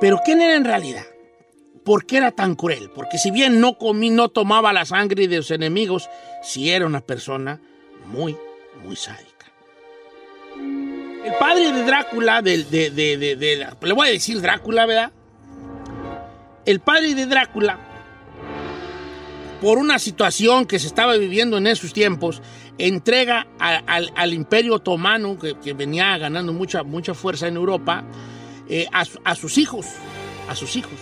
Pero 0.00 0.18
¿quién 0.24 0.40
era 0.40 0.56
en 0.56 0.64
realidad? 0.64 1.04
¿Por 1.84 2.06
qué 2.06 2.18
era 2.18 2.30
tan 2.30 2.54
cruel? 2.54 2.90
Porque 2.94 3.18
si 3.18 3.30
bien 3.30 3.60
no 3.60 3.78
comí, 3.78 4.10
no 4.10 4.28
tomaba 4.28 4.72
la 4.72 4.84
sangre 4.84 5.28
de 5.28 5.36
los 5.36 5.50
enemigos, 5.50 6.08
sí 6.42 6.70
era 6.70 6.86
una 6.86 7.00
persona 7.00 7.60
muy, 8.06 8.36
muy 8.84 8.96
sádica. 8.96 9.30
El 11.24 11.34
padre 11.38 11.72
de 11.72 11.84
Drácula, 11.84 12.40
le 12.40 13.92
voy 13.92 14.08
a 14.08 14.10
decir 14.10 14.40
Drácula, 14.40 14.86
¿verdad? 14.86 15.12
El 16.64 16.80
padre 16.80 17.14
de 17.14 17.26
Drácula, 17.26 17.78
por 19.60 19.78
una 19.78 19.98
situación 19.98 20.66
que 20.66 20.78
se 20.78 20.86
estaba 20.86 21.16
viviendo 21.16 21.58
en 21.58 21.66
esos 21.66 21.92
tiempos, 21.92 22.40
entrega 22.86 23.46
a- 23.58 23.82
al, 23.86 24.10
al 24.16 24.32
imperio 24.34 24.74
otomano, 24.76 25.38
que, 25.38 25.54
que 25.58 25.72
venía 25.74 26.16
ganando 26.18 26.52
mucha, 26.52 26.82
mucha 26.82 27.14
fuerza 27.14 27.46
en 27.48 27.56
Europa, 27.56 28.04
eh, 28.68 28.86
a, 28.92 29.04
a 29.24 29.34
sus 29.34 29.58
hijos, 29.58 29.86
a 30.48 30.54
sus 30.54 30.76
hijos 30.76 30.92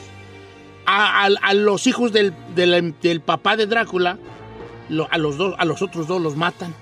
a, 0.86 1.24
a- 1.26 1.30
a 1.42 1.54
los 1.54 1.86
hijos 1.86 2.12
del, 2.12 2.32
del- 2.54 2.94
del 3.02 3.20
papá 3.20 3.56
de 3.56 3.66
Drácula, 3.66 4.18
lo- 4.88 5.06
a, 5.10 5.18
los 5.18 5.36
dos, 5.36 5.54
a 5.58 5.64
los 5.66 5.82
otros 5.82 6.06
dos 6.06 6.20
los 6.22 6.34
matan. 6.36 6.74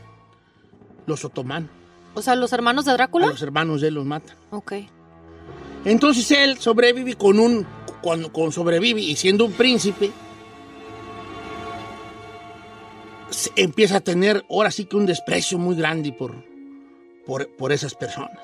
Los 1.07 1.25
otomanos. 1.25 1.71
O 2.15 2.23
sea, 2.23 2.35
los 2.37 2.53
hermanos 2.53 2.85
de 2.85 2.93
A 2.93 2.95
Drácula. 2.95 3.27
los 3.27 3.43
hermanos 3.43 3.81
de 3.81 3.89
él 3.89 3.95
los 3.95 4.05
matan. 4.07 4.37
Ok. 4.51 4.73
Entonces 5.85 6.31
él 6.33 6.59
sobrevive 6.59 7.15
con 7.15 7.39
un. 7.39 7.67
Con, 8.03 8.29
con 8.31 8.53
sobrevive 8.53 9.01
y 9.01 9.17
siendo 9.17 9.45
un 9.47 9.53
príncipe. 9.53 10.11
Empieza 13.57 13.97
a 13.97 14.01
tener 14.01 14.45
ahora 14.51 14.71
sí 14.71 14.85
que 14.85 14.97
un 14.97 15.07
desprecio 15.07 15.59
muy 15.59 15.77
grande 15.77 16.13
por, 16.13 16.35
por, 17.25 17.49
por 17.49 17.73
esas 17.73 17.95
personas. 17.95 18.41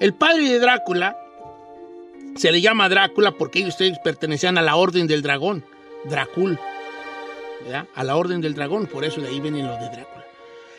El 0.00 0.14
padre 0.14 0.48
de 0.48 0.58
Drácula 0.58 1.16
se 2.36 2.50
le 2.50 2.60
llama 2.60 2.88
Drácula 2.88 3.32
porque 3.32 3.60
ellos 3.60 3.76
pertenecían 4.02 4.58
a 4.58 4.62
la 4.62 4.76
Orden 4.76 5.06
del 5.06 5.22
Dragón, 5.22 5.64
Drácul, 6.04 6.58
¿verdad? 7.64 7.86
A 7.94 8.04
la 8.04 8.16
Orden 8.16 8.40
del 8.40 8.54
Dragón, 8.54 8.86
por 8.86 9.04
eso 9.04 9.20
de 9.20 9.28
ahí 9.28 9.40
vienen 9.40 9.66
los 9.66 9.78
de 9.78 9.86
Drácula. 9.86 10.21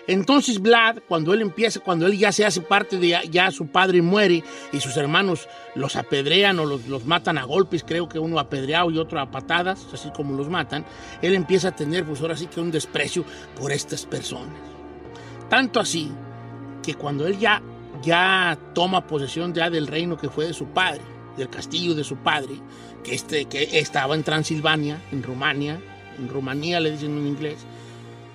Entonces 0.07 0.61
Vlad, 0.61 0.99
cuando 1.07 1.33
él 1.33 1.41
empieza, 1.41 1.79
cuando 1.79 2.07
él 2.07 2.17
ya 2.17 2.31
se 2.31 2.45
hace 2.45 2.59
parte 2.59 2.97
de, 2.97 3.17
ya, 3.31 3.51
su 3.51 3.67
padre 3.67 4.01
muere 4.01 4.43
y 4.73 4.79
sus 4.81 4.97
hermanos 4.97 5.47
los 5.75 5.95
apedrean 5.95 6.59
o 6.59 6.65
los, 6.65 6.87
los 6.87 7.05
matan 7.05 7.37
a 7.37 7.43
golpes, 7.43 7.85
creo 7.87 8.09
que 8.09 8.19
uno 8.19 8.37
apedreado 8.37 8.91
y 8.91 8.97
otro 8.97 9.19
a 9.21 9.31
patadas, 9.31 9.87
así 9.93 10.11
como 10.13 10.35
los 10.35 10.49
matan, 10.49 10.85
él 11.21 11.33
empieza 11.35 11.69
a 11.69 11.75
tener 11.75 12.05
pues 12.05 12.19
ahora 12.21 12.35
sí 12.35 12.47
que 12.47 12.59
un 12.59 12.71
desprecio 12.71 13.23
por 13.57 13.71
estas 13.71 14.05
personas. 14.05 14.55
Tanto 15.49 15.79
así 15.79 16.11
que 16.81 16.95
cuando 16.95 17.25
él 17.25 17.39
ya, 17.39 17.61
ya 18.01 18.57
toma 18.73 19.07
posesión 19.07 19.53
ya 19.53 19.69
del 19.69 19.87
reino 19.87 20.17
que 20.17 20.29
fue 20.29 20.47
de 20.47 20.53
su 20.53 20.65
padre, 20.67 21.01
del 21.37 21.49
castillo 21.49 21.95
de 21.95 22.03
su 22.03 22.17
padre, 22.17 22.55
que, 23.03 23.15
este, 23.15 23.45
que 23.45 23.79
estaba 23.79 24.15
en 24.15 24.23
Transilvania, 24.23 25.01
en 25.11 25.23
Rumania, 25.23 25.79
en 26.17 26.27
Rumanía 26.27 26.79
le 26.79 26.91
dicen 26.91 27.17
en 27.17 27.27
inglés, 27.27 27.65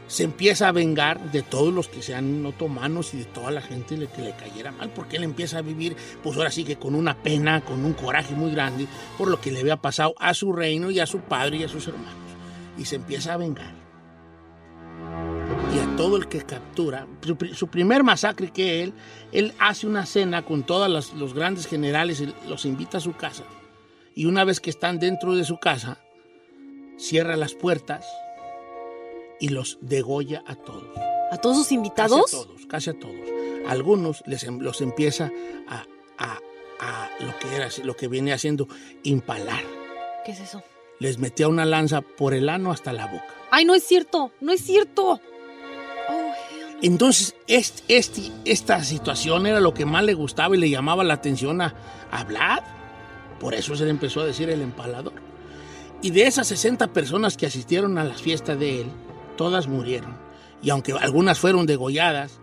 se 0.09 0.24
empieza 0.24 0.68
a 0.68 0.72
vengar 0.72 1.30
de 1.30 1.42
todos 1.42 1.72
los 1.72 1.86
que 1.88 2.02
sean 2.02 2.44
otomanos 2.44 3.14
y 3.14 3.18
de 3.18 3.24
toda 3.26 3.50
la 3.50 3.61
gente 3.61 3.96
le- 3.96 4.09
que 4.09 4.22
le 4.22 4.32
cayera 4.32 4.72
mal, 4.72 4.90
porque 4.90 5.18
él 5.18 5.22
empieza 5.22 5.59
a 5.59 5.62
vivir, 5.62 5.94
pues 6.22 6.36
ahora 6.36 6.50
sí 6.50 6.64
que 6.64 6.76
con 6.76 6.94
una 6.94 7.14
pena, 7.22 7.61
con 7.64 7.84
un 7.84 7.92
coraje 7.92 8.34
muy 8.34 8.50
grande 8.50 8.86
por 9.16 9.28
lo 9.28 9.40
que 9.40 9.52
le 9.52 9.61
había 9.61 9.76
pasado 9.76 10.14
a 10.18 10.34
su 10.34 10.52
reino 10.52 10.90
y 10.90 10.98
a 10.98 11.06
su 11.06 11.20
padre 11.20 11.59
y 11.59 11.64
a 11.64 11.68
sus 11.68 11.86
hermanos. 11.86 12.14
Y 12.76 12.86
se 12.86 12.96
empieza 12.96 13.34
a 13.34 13.36
vengar. 13.36 13.72
Y 15.74 15.78
a 15.78 15.96
todo 15.96 16.16
el 16.16 16.28
que 16.28 16.40
captura, 16.42 17.06
su, 17.22 17.36
su 17.54 17.68
primer 17.68 18.02
masacre 18.02 18.50
que 18.50 18.82
él, 18.82 18.94
él 19.32 19.52
hace 19.59 19.86
una 19.86 20.06
cena 20.06 20.42
con 20.42 20.62
todos 20.62 21.12
los, 21.14 21.34
grandes 21.34 21.66
generales, 21.66 22.20
él 22.20 22.34
los 22.48 22.64
invita 22.64 22.98
a 22.98 23.02
su 23.02 23.12
casa. 23.12 23.44
Y 24.14 24.24
una 24.24 24.44
vez 24.44 24.61
que 24.61 24.70
están 24.70 24.98
dentro 24.98 25.36
de 25.36 25.44
su 25.44 25.59
casa, 25.59 25.98
cierra 26.96 27.36
las 27.36 27.54
puertas 27.54 28.06
y 29.41 29.49
los 29.51 29.78
degolla 29.80 30.43
a 30.47 30.55
todos. 30.55 30.84
¿A 31.30 31.36
todos 31.39 31.57
sus 31.59 31.72
invitados? 31.72 32.22
Casi 32.22 32.36
a 32.36 32.41
todos, 32.45 32.66
casi 32.66 32.91
a 32.91 32.99
todos. 32.99 33.14
Algunos 33.68 34.22
les, 34.26 34.45
em- 34.45 34.61
los 34.61 34.80
empieza 34.80 35.30
a, 35.68 35.84
a- 36.18 36.39
a 36.80 37.11
lo 37.20 37.39
que 37.39 37.55
era, 37.55 37.68
lo 37.84 37.97
que 37.97 38.09
viene 38.09 38.32
haciendo 38.32 38.66
impalar. 39.03 39.62
¿Qué 40.24 40.32
es 40.32 40.41
eso? 40.41 40.62
Les 41.01 41.18
metía 41.18 41.49
una 41.49 41.64
lanza 41.64 42.01
por 42.01 42.34
el 42.34 42.49
ano 42.49 42.70
hasta 42.72 42.93
la 42.93 43.07
boca. 43.07 43.26
Ay, 43.51 43.64
no 43.64 43.74
es 43.74 43.84
cierto, 43.84 44.32
no 44.41 44.53
es 44.53 44.62
cierto. 44.62 45.20
Entonces, 46.80 47.34
este, 47.49 47.82
este- 47.99 48.30
esta 48.45 48.82
situación 48.84 49.47
era 49.47 49.61
lo 49.61 49.74
que 49.74 49.84
más 49.84 50.05
le 50.05 50.14
gustaba 50.14 50.57
y 50.57 50.61
le 50.61 50.70
llamaba 50.70 51.03
la 51.05 51.14
atención 51.14 51.61
a, 51.61 51.74
a 52.11 52.24
Vlad. 52.24 52.62
Por 53.41 53.55
eso 53.55 53.74
se 53.76 53.84
le 53.84 53.91
empezó 53.91 54.20
a 54.20 54.26
decir 54.26 54.49
el 54.51 54.62
empalador. 54.62 55.12
Y 56.03 56.11
de 56.11 56.22
esas 56.28 56.47
60 56.47 56.89
personas 56.89 57.36
que 57.36 57.47
asistieron 57.47 57.99
a 57.99 58.05
las 58.05 58.22
fiestas 58.22 58.59
de 58.59 58.82
él, 58.82 58.86
todas 59.39 59.68
murieron. 59.68 60.18
Y 60.62 60.68
aunque 60.68 60.93
algunas 60.93 61.39
fueron 61.39 61.64
degolladas, 61.64 62.41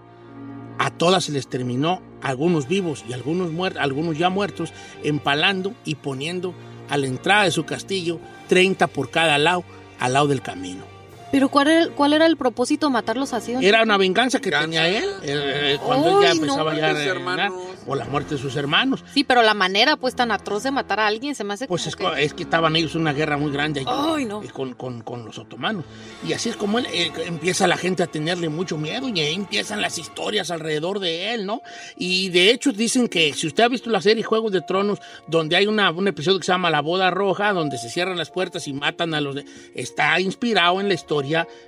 a 0.80 0.90
todas 0.90 1.26
se 1.26 1.32
les 1.32 1.48
terminó, 1.48 2.02
algunos 2.24 2.68
vivos 2.68 3.06
y 3.08 3.14
algunos, 3.14 3.52
muertos, 3.52 3.84
algunos 3.84 4.18
ya 4.18 4.30
muertos, 4.30 4.74
empalando 5.04 5.76
y 5.86 5.94
poniendo 5.96 6.56
a 6.90 6.98
la 6.98 7.06
entrada 7.06 7.44
de 7.44 7.52
su 7.52 7.66
castillo 7.66 8.20
30 8.48 8.88
por 8.88 9.12
cada 9.12 9.38
lado, 9.38 9.64
al 10.00 10.14
lado 10.14 10.28
del 10.28 10.42
camino. 10.42 10.95
Pero 11.32 11.50
¿cuál 11.50 11.68
era, 11.68 11.82
el- 11.84 11.92
cuál 11.92 12.14
era 12.14 12.26
el 12.26 12.38
propósito 12.38 12.88
de 12.88 12.94
matarlos 12.94 13.34
así? 13.34 13.54
don 13.54 13.64
Era 13.64 13.84
una 13.84 13.98
venganza 13.98 14.40
que 14.40 14.52
tenía 14.52 14.88
él 14.88 15.04
eh, 15.24 15.74
eh, 15.74 15.78
cuando 15.86 16.20
él 16.20 16.26
ya 16.28 16.32
empezaba 16.32 16.72
no. 16.74 16.80
ya 16.80 16.90
a 16.90 16.94
reinar 16.94 17.52
por 17.86 17.98
la 17.98 18.06
muerte 18.06 18.36
de 18.36 18.42
sus 18.42 18.56
hermanos. 18.56 19.04
Sí, 19.14 19.24
pero 19.24 19.42
la 19.44 19.54
manera 19.54 19.96
pues 19.98 20.16
tan 20.16 20.32
atroz 20.32 20.64
de 20.64 20.72
matar 20.72 21.00
a 21.00 21.08
alguien 21.08 21.36
se 21.36 21.44
me 21.44 21.54
hace 21.54 21.68
Pues 21.68 21.86
es, 21.88 21.96
que... 21.96 22.08
es 22.20 22.34
que 22.34 22.44
estaban 22.44 22.76
ellos 22.76 22.96
en 22.96 23.02
una 23.02 23.14
guerra 23.14 23.38
muy 23.38 23.52
grande 23.52 23.82
allí, 23.82 23.90
Ay, 23.92 24.26
no. 24.26 24.42
con, 24.54 24.74
con- 24.74 25.02
con 25.02 25.26
los 25.26 25.38
otomanos. 25.38 25.84
Y 26.28 26.34
así 26.34 26.50
es 26.50 26.56
como 26.56 26.80
él, 26.80 26.88
eh, 26.92 27.12
empieza 27.26 27.68
la 27.68 27.78
gente 27.78 28.02
a 28.04 28.08
tenerle 28.08 28.50
mucho 28.50 28.78
miedo 28.78 29.08
y 29.10 29.20
ahí 29.20 29.34
empiezan 29.36 29.82
las 29.82 29.98
historias 29.98 30.52
alrededor 30.52 31.00
de 31.00 31.34
él, 31.34 31.46
¿no? 31.46 31.62
Y 31.98 32.30
de 32.30 32.52
hecho 32.52 32.72
dicen 32.72 33.08
que 33.08 33.34
si 33.34 33.48
usted 33.48 33.64
ha 33.64 33.68
visto 33.68 33.90
la 33.90 34.02
serie 34.02 34.24
Juegos 34.24 34.52
de 34.52 34.62
Tronos, 34.62 35.00
donde 35.28 35.56
hay 35.56 35.68
una, 35.68 35.92
un 35.92 36.08
episodio 36.08 36.40
que 36.40 36.46
se 36.46 36.52
llama 36.54 36.70
La 36.70 36.82
Boda 36.82 37.12
Roja, 37.12 37.52
donde 37.54 37.78
se 37.78 37.90
cierran 37.90 38.18
las 38.18 38.32
puertas 38.32 38.68
y 38.68 38.74
matan 38.74 39.14
a 39.14 39.22
los... 39.22 39.36
de- 39.36 39.46
está 39.76 40.20
inspirado 40.20 40.80
en 40.80 40.88
la 40.88 40.94
historia 40.96 41.15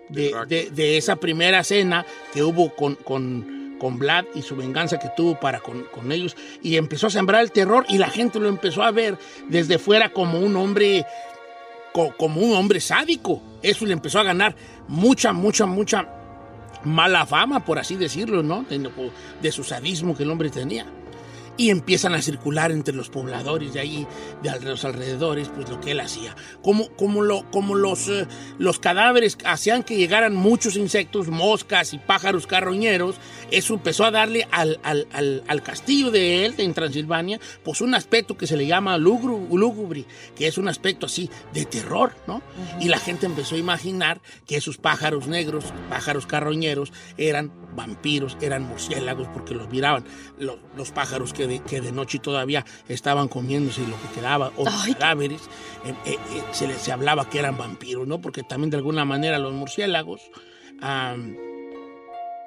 de, 0.10 0.34
de- 0.48 0.70
de 0.72 0.98
esa 0.98 1.16
primera 1.18 1.64
cena 1.64 2.06
que 2.34 2.44
hubo 2.44 2.76
con... 2.76 2.96
con 2.96 3.56
con 3.78 4.00
Vlad 4.00 4.26
y 4.34 4.42
su 4.42 4.56
venganza 4.56 4.98
que 4.98 5.10
tuvo 5.16 5.40
para 5.40 5.60
con, 5.60 5.84
con 5.94 6.12
ellos 6.12 6.36
y 6.64 6.78
empezó 6.78 7.06
a 7.06 7.10
sembrar 7.12 7.44
el 7.44 7.52
terror 7.52 7.86
y 7.88 8.00
la 8.00 8.10
gente 8.10 8.40
lo 8.40 8.50
empezó 8.50 8.82
a 8.82 8.90
ver 8.90 9.20
desde 9.50 9.78
fuera 9.78 10.10
como 10.12 10.40
un 10.40 10.56
hombre 10.56 11.06
co- 11.94 12.12
como 12.18 12.42
un 12.42 12.56
hombre 12.56 12.80
sádico. 12.82 13.40
Eso 13.62 13.86
le 13.86 13.94
empezó 13.94 14.18
a 14.20 14.24
ganar 14.24 14.56
mucha, 14.88 15.32
mucha, 15.32 15.68
mucha 15.68 16.10
mala 16.86 17.28
fama, 17.28 17.64
por 17.64 17.78
así 17.78 17.96
decirlo, 17.98 18.42
¿no? 18.42 18.64
De, 18.68 18.90
de 19.44 19.52
su 19.52 19.64
sadismo 19.64 20.18
que 20.18 20.24
el 20.24 20.32
hombre 20.32 20.50
tenía. 20.50 20.88
Y 21.58 21.72
empiezan 21.72 22.14
a 22.14 22.22
circular 22.22 22.72
entre 22.72 22.94
los 22.94 23.10
pobladores 23.10 23.74
de 23.74 23.80
ahí, 23.80 24.08
de 24.44 24.60
los 24.62 24.86
alrededores, 24.86 25.50
pues 25.50 25.70
lo 25.70 25.82
que 25.82 25.92
él 25.92 26.00
hacía. 26.00 26.36
Como, 26.62 26.90
como, 26.96 27.24
lo, 27.24 27.50
como 27.50 27.76
los, 27.76 28.08
eh, 28.10 28.28
los 28.60 28.80
cadáveres 28.80 29.38
hacían 29.44 29.84
que 29.84 29.98
llegaran 29.98 30.36
muchos 30.36 30.76
insectos, 30.76 31.30
moscas 31.30 31.94
y 31.94 31.98
pájaros 31.98 32.46
carroñeros, 32.46 33.16
eso 33.52 33.74
empezó 33.74 34.06
a 34.06 34.12
darle 34.12 34.48
al, 34.52 34.80
al, 34.84 35.08
al, 35.12 35.44
al 35.48 35.64
castillo 35.64 36.12
de 36.12 36.46
él, 36.46 36.56
en 36.58 36.74
Transilvania, 36.74 37.40
pues 37.64 37.82
un 37.82 37.94
aspecto 37.96 38.38
que 38.38 38.48
se 38.48 38.58
le 38.58 38.68
llama 38.68 38.98
lúgubre, 38.98 40.06
que 40.36 40.48
es 40.48 40.58
un 40.58 40.68
aspecto 40.68 41.06
así 41.06 41.30
de 41.54 41.66
terror, 41.66 42.14
¿no? 42.28 42.42
Y 42.80 42.90
la 42.90 43.00
gente 43.00 43.26
empezó 43.26 43.56
a 43.56 43.60
imaginar 43.60 44.22
que 44.46 44.58
esos 44.58 44.78
pájaros 44.78 45.28
negros, 45.28 45.66
pájaros 45.90 46.26
carroñeros, 46.26 46.92
eran 47.18 47.52
vampiros, 47.76 48.38
eran 48.42 48.64
murciélagos, 48.64 49.28
porque 49.30 49.54
los 49.54 49.70
miraban 49.70 50.04
los, 50.40 50.58
los 50.76 50.92
pájaros 50.92 51.34
que 51.34 51.48
de, 51.48 51.60
que 51.60 51.82
de 51.82 51.92
noche 51.92 52.20
todavía 52.20 52.66
estaban 52.88 53.28
comiéndose 53.28 53.82
lo 53.82 54.00
que 54.02 54.20
quedaba, 54.20 54.52
o 54.58 54.66
los 54.66 54.86
cadáveres, 54.94 55.42
eh, 55.86 55.94
eh, 56.06 56.14
eh, 56.14 56.44
se 56.52 56.68
les 56.68 56.78
se 56.78 56.92
hablaba 56.92 57.30
que 57.30 57.40
eran 57.40 57.58
vampiros, 57.58 58.08
¿no? 58.08 58.22
Porque 58.22 58.44
también 58.44 58.70
de 58.70 58.78
alguna 58.78 59.06
manera 59.06 59.40
los 59.40 59.54
murciélagos 59.54 60.22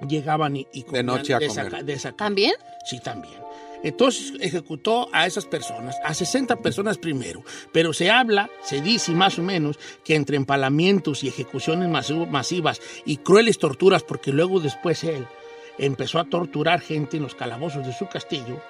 llegaban 0.09 0.57
y, 0.57 0.66
y 0.72 0.82
comían 0.82 1.07
noche 1.07 1.34
a 1.34 1.38
comer. 1.38 1.84
de 1.84 2.12
¿También? 2.16 2.55
Sí, 2.84 3.01
también. 3.01 3.40
Entonces 3.82 4.34
ejecutó 4.40 5.09
a 5.12 5.26
esas 5.26 5.46
personas, 5.46 5.96
a 6.05 6.12
60 6.12 6.57
personas 6.57 6.98
primero, 6.98 7.42
pero 7.72 7.92
se 7.92 8.11
habla, 8.11 8.51
se 8.62 8.80
dice 8.82 9.12
más 9.12 9.38
o 9.38 9.42
menos 9.42 9.78
que 10.05 10.14
entre 10.14 10.36
empalamientos 10.36 11.24
y 11.24 11.28
ejecuciones 11.28 11.88
masivas 11.88 12.80
y 13.07 13.18
crueles 13.18 13.59
torturas, 13.59 14.03
porque 14.03 14.32
luego 14.32 14.61
después 14.61 15.03
él 15.05 15.26
empezó 15.78 16.18
a 16.18 16.24
torturar 16.24 16.80
gente 16.80 17.16
en 17.16 17.22
los 17.22 17.34
calabozos 17.34 17.86
de 17.86 17.94
su 17.94 18.07
castillo, 18.07 18.61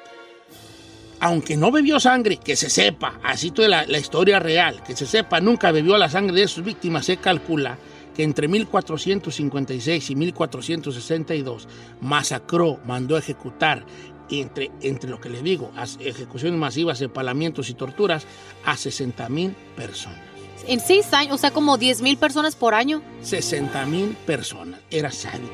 aunque 1.18 1.56
no 1.56 1.72
bebió 1.72 1.98
sangre, 1.98 2.36
que 2.36 2.54
se 2.54 2.70
sepa, 2.70 3.18
así 3.24 3.50
toda 3.50 3.68
la, 3.68 3.86
la 3.86 3.98
historia 3.98 4.38
real, 4.38 4.82
que 4.84 4.96
se 4.96 5.06
sepa, 5.06 5.40
nunca 5.40 5.72
bebió 5.72 5.98
la 5.98 6.08
sangre 6.08 6.40
de 6.40 6.48
sus 6.48 6.64
víctimas, 6.64 7.04
se 7.04 7.16
calcula 7.16 7.78
que 8.20 8.24
entre 8.24 8.48
1456 8.48 10.10
y 10.10 10.14
1462 10.14 11.66
masacró, 12.02 12.78
mandó 12.84 13.16
ejecutar, 13.16 13.86
entre, 14.30 14.70
entre 14.82 15.08
lo 15.08 15.18
que 15.22 15.30
le 15.30 15.40
digo, 15.40 15.72
ejecuciones 16.00 16.60
masivas, 16.60 17.00
empalamientos 17.00 17.70
y 17.70 17.74
torturas, 17.74 18.26
a 18.66 18.76
60 18.76 19.26
mil 19.30 19.56
personas. 19.74 20.20
En 20.66 20.80
seis 20.80 21.10
años, 21.14 21.36
o 21.36 21.38
sea, 21.38 21.50
como 21.50 21.78
10 21.78 22.02
mil 22.02 22.18
personas 22.18 22.56
por 22.56 22.74
año. 22.74 23.00
60 23.22 23.86
mil 23.86 24.14
personas. 24.26 24.80
Era 24.90 25.10
sádico. 25.10 25.48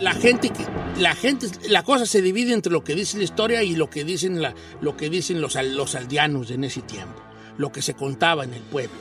La 0.00 0.14
gente 0.14 0.48
que 0.48 0.64
la 0.98 1.14
gente 1.14 1.48
la 1.68 1.82
cosa 1.82 2.06
se 2.06 2.22
divide 2.22 2.54
entre 2.54 2.72
lo 2.72 2.82
que 2.82 2.94
dice 2.94 3.18
la 3.18 3.24
historia 3.24 3.62
y 3.62 3.76
lo 3.76 3.90
que 3.90 4.04
dicen 4.04 4.40
la, 4.40 4.54
lo 4.80 4.96
que 4.96 5.10
dicen 5.10 5.42
los 5.42 5.54
los 5.54 5.94
aldeanos 5.94 6.50
en 6.50 6.64
ese 6.64 6.80
tiempo, 6.80 7.22
lo 7.58 7.70
que 7.70 7.82
se 7.82 7.92
contaba 7.92 8.42
en 8.44 8.54
el 8.54 8.62
pueblo. 8.62 8.96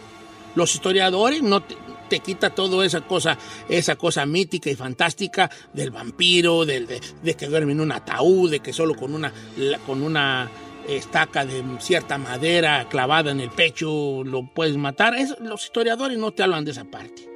Los 0.54 0.76
historiadores 0.76 1.42
no 1.42 1.64
te, 2.12 2.20
quita 2.20 2.50
toda 2.50 2.86
esa 2.86 3.02
cosa 3.02 3.38
esa 3.70 3.96
cosa 3.96 4.26
mítica 4.26 4.70
y 4.70 4.76
fantástica 4.76 5.50
del 5.74 5.92
vampiro, 5.92 6.66
del, 6.66 6.86
de, 6.88 7.34
que 7.36 7.48
duerme 7.48 7.72
en 7.72 7.80
un 7.82 7.92
ataúd, 7.92 8.52
de 8.52 8.60
que 8.60 8.74
solo 8.74 8.96
con 8.96 9.14
una 9.16 9.32
con 9.86 10.02
una 10.04 10.50
estaca 10.88 11.46
de 11.46 11.64
cierta 11.80 12.18
madera 12.18 12.88
clavada 12.90 13.32
en 13.32 13.40
el 13.40 13.50
pecho 13.52 14.24
lo 14.24 14.46
puedes 14.54 14.76
matar. 14.78 15.14
Los 15.40 15.64
historiadores 15.66 16.18
no 16.18 16.32
te 16.32 16.44
hablan 16.44 16.66
de 16.66 16.72
esa 16.72 16.84
parte. 16.86 17.30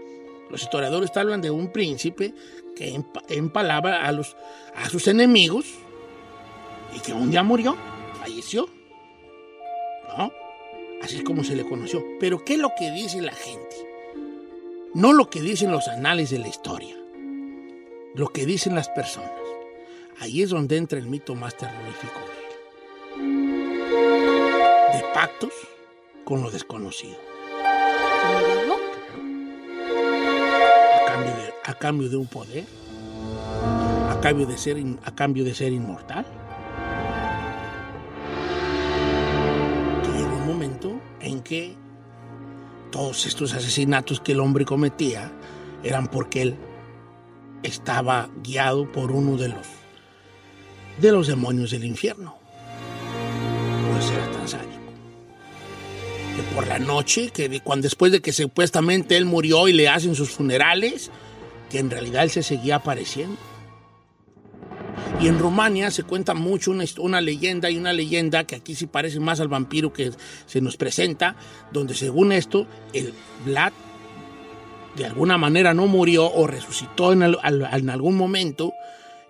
Los 0.50 0.62
historiadores 0.62 1.12
te 1.12 1.20
hablan 1.20 1.42
de 1.42 1.50
un 1.52 1.72
príncipe 1.72 2.34
que 2.76 2.94
empa- 2.96 3.24
empalaba 3.30 4.06
a, 4.06 4.10
a 4.10 4.90
sus 4.90 5.08
enemigos 5.08 5.66
y 6.96 7.00
que 7.00 7.14
un 7.14 7.32
día 7.32 7.44
murió, 7.44 7.76
falleció. 8.20 8.68
¿No? 10.18 10.32
Así 11.02 11.18
es 11.18 11.24
como 11.24 11.44
se 11.44 11.56
le 11.56 11.64
conoció. 11.68 12.04
Pero 12.20 12.44
¿qué 12.44 12.54
es 12.54 12.60
lo 12.60 12.70
que 12.78 12.92
dice 12.92 13.22
la 13.22 13.34
gente? 13.34 13.76
No 14.96 15.12
lo 15.14 15.30
que 15.30 15.42
dicen 15.42 15.72
los 15.72 15.88
anales 15.88 16.30
de 16.30 16.40
la 16.40 16.48
historia, 16.48 16.96
lo 18.16 18.28
que 18.30 18.46
dicen 18.46 18.76
las 18.76 18.90
personas. 18.90 19.30
Ahí 20.20 20.42
es 20.42 20.50
donde 20.50 20.78
entra 20.78 20.98
el 20.98 21.08
mito 21.08 21.36
más 21.36 21.56
terrorífico 21.58 22.20
de 23.18 23.22
él. 23.22 23.34
De 24.94 25.04
pactos 25.14 25.52
con 26.24 26.42
lo 26.42 26.50
desconocido. 26.50 27.18
a 31.06 31.06
cambio 31.06 31.36
de, 31.36 31.54
a 31.66 31.74
cambio 31.78 32.10
de 32.10 32.18
un 32.18 32.28
poder, 32.28 32.64
a 34.10 34.20
cambio 34.22 34.46
de 34.46 34.58
ser, 34.58 34.78
in- 34.78 35.00
a 35.04 35.14
cambio 35.14 35.44
de 35.44 35.54
ser 35.54 35.74
inmortal. 35.74 36.26
Que 40.04 40.10
llegó 40.18 40.36
un 40.38 40.48
momento 40.48 41.00
en 41.20 41.42
que 41.42 41.76
todos 42.96 43.26
estos 43.26 43.54
asesinatos 43.54 44.22
que 44.22 44.32
el 44.32 44.40
hombre 44.40 44.64
cometía 44.64 45.30
eran 45.84 46.08
porque 46.08 46.42
él 46.42 46.56
estaba 47.62 48.30
guiado 48.42 48.90
por 48.90 49.12
uno 49.12 49.36
de 49.36 49.50
los 49.50 49.68
de 51.02 51.12
los 51.12 51.28
demonios 51.28 51.72
del 51.72 51.84
infierno. 51.84 52.38
Pues 53.92 54.10
era 54.12 54.32
tan 54.32 54.48
sádico 54.48 54.72
que 56.38 56.56
por 56.56 56.68
la 56.68 56.80
noche, 56.80 57.32
que 57.32 57.60
cuando 57.60 57.84
después 57.84 58.14
de 58.14 58.22
que 58.22 58.32
supuestamente 58.32 59.18
él 59.18 59.26
murió 59.26 59.68
y 59.68 59.74
le 59.74 59.90
hacen 59.90 60.16
sus 60.16 60.30
funerales, 60.30 61.12
que 61.70 61.80
en 61.80 61.90
realidad 61.90 62.24
él 62.24 62.30
se 62.30 62.44
seguía 62.44 62.78
apareciendo. 62.78 63.36
Y 65.22 65.28
en 65.28 65.40
Rumania 65.40 65.90
se 65.92 66.04
cuenta 66.04 66.34
mucho 66.34 66.72
una, 66.72 66.84
una 67.00 67.22
leyenda 67.22 67.70
y 67.72 67.78
una 67.78 67.94
leyenda 67.94 68.44
que 68.44 68.56
aquí 68.56 68.76
sí 68.76 68.86
parece 68.86 69.20
más 69.20 69.40
al 69.40 69.48
vampiro 69.48 69.92
que 69.94 70.12
se 70.46 70.62
nos 70.62 70.78
presenta, 70.78 71.36
donde 71.72 71.96
según 71.96 72.32
esto, 72.32 72.68
el 72.94 73.14
Vlad 73.46 73.72
de 74.98 75.06
alguna 75.06 75.38
manera 75.38 75.74
no 75.74 75.88
murió 75.88 76.32
o 76.32 76.48
resucitó 76.48 77.12
en, 77.14 77.24
al- 77.24 77.40
al- 77.42 77.68
en 77.74 77.90
algún 77.90 78.16
momento 78.16 78.72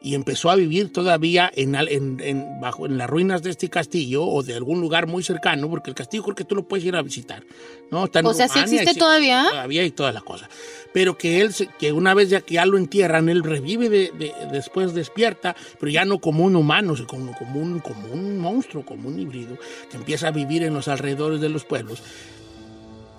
y 0.01 0.13
empezó 0.15 0.49
a 0.51 0.55
vivir 0.55 0.91
todavía 0.91 1.49
en, 1.55 1.75
en- 1.75 2.19
en- 2.19 2.59
bajo, 2.59 2.85
en 2.87 2.97
las 2.97 3.09
ruinas 3.09 3.41
de 3.41 3.51
este 3.51 3.69
castillo 3.69 4.25
o 4.25 4.43
de 4.43 4.53
algún 4.55 4.81
lugar 4.81 5.07
muy 5.07 5.23
cercano, 5.23 5.69
porque 5.69 5.89
el 5.91 5.95
castillo 5.95 6.23
creo 6.23 6.35
que 6.35 6.43
tú 6.45 6.55
lo 6.55 6.67
puedes 6.67 6.85
ir 6.85 6.95
a 6.95 7.01
visitar. 7.03 7.43
¿no? 7.89 8.05
Está 8.05 8.19
en 8.19 8.25
O 8.27 8.33
sea, 8.33 8.47
¿sí 8.47 8.55
Rumania, 8.59 8.81
existe 8.81 8.99
todavía? 8.99 9.45
Todavía 9.49 9.83
y 9.85 9.91
toda 9.91 10.11
la 10.11 10.21
cosa. 10.21 10.49
Pero 10.95 11.17
que 11.17 11.41
él, 11.41 11.53
que 11.77 11.91
una 11.91 12.13
vez 12.13 12.29
ya 12.29 12.39
que 12.39 12.53
ya 12.53 12.65
lo 12.65 12.77
entierran, 12.77 13.27
él 13.27 13.43
revive, 13.43 13.89
de- 13.89 14.11
de- 14.17 14.33
después 14.49 14.93
despierta, 14.93 15.53
pero 15.77 15.91
ya 15.91 16.05
no 16.05 16.19
como 16.19 16.45
un 16.45 16.55
humano, 16.55 16.95
sino 16.95 17.05
como, 17.07 17.33
como, 17.37 17.59
un, 17.59 17.79
como 17.81 18.07
un 18.13 18.39
monstruo, 18.39 18.85
como 18.85 19.09
un 19.09 19.19
híbrido, 19.19 19.57
que 19.91 19.97
empieza 19.97 20.29
a 20.29 20.31
vivir 20.31 20.63
en 20.63 20.73
los 20.73 20.87
alrededores 20.87 21.41
de 21.41 21.49
los 21.49 21.65
pueblos. 21.65 22.01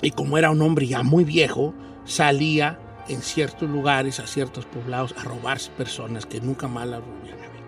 Y 0.00 0.10
como 0.12 0.38
era 0.38 0.50
un 0.50 0.62
hombre 0.62 0.86
ya 0.86 1.02
muy 1.02 1.24
viejo, 1.24 1.74
salía 2.06 2.78
en 3.08 3.20
ciertos 3.20 3.68
lugares, 3.68 4.20
a 4.20 4.26
ciertos 4.26 4.64
poblados, 4.64 5.14
a 5.18 5.24
robarse 5.24 5.70
personas 5.72 6.24
que 6.24 6.40
nunca 6.40 6.68
más 6.68 6.86
las 6.88 7.02
volvían 7.02 7.38
a 7.38 7.42
ver. 7.42 7.60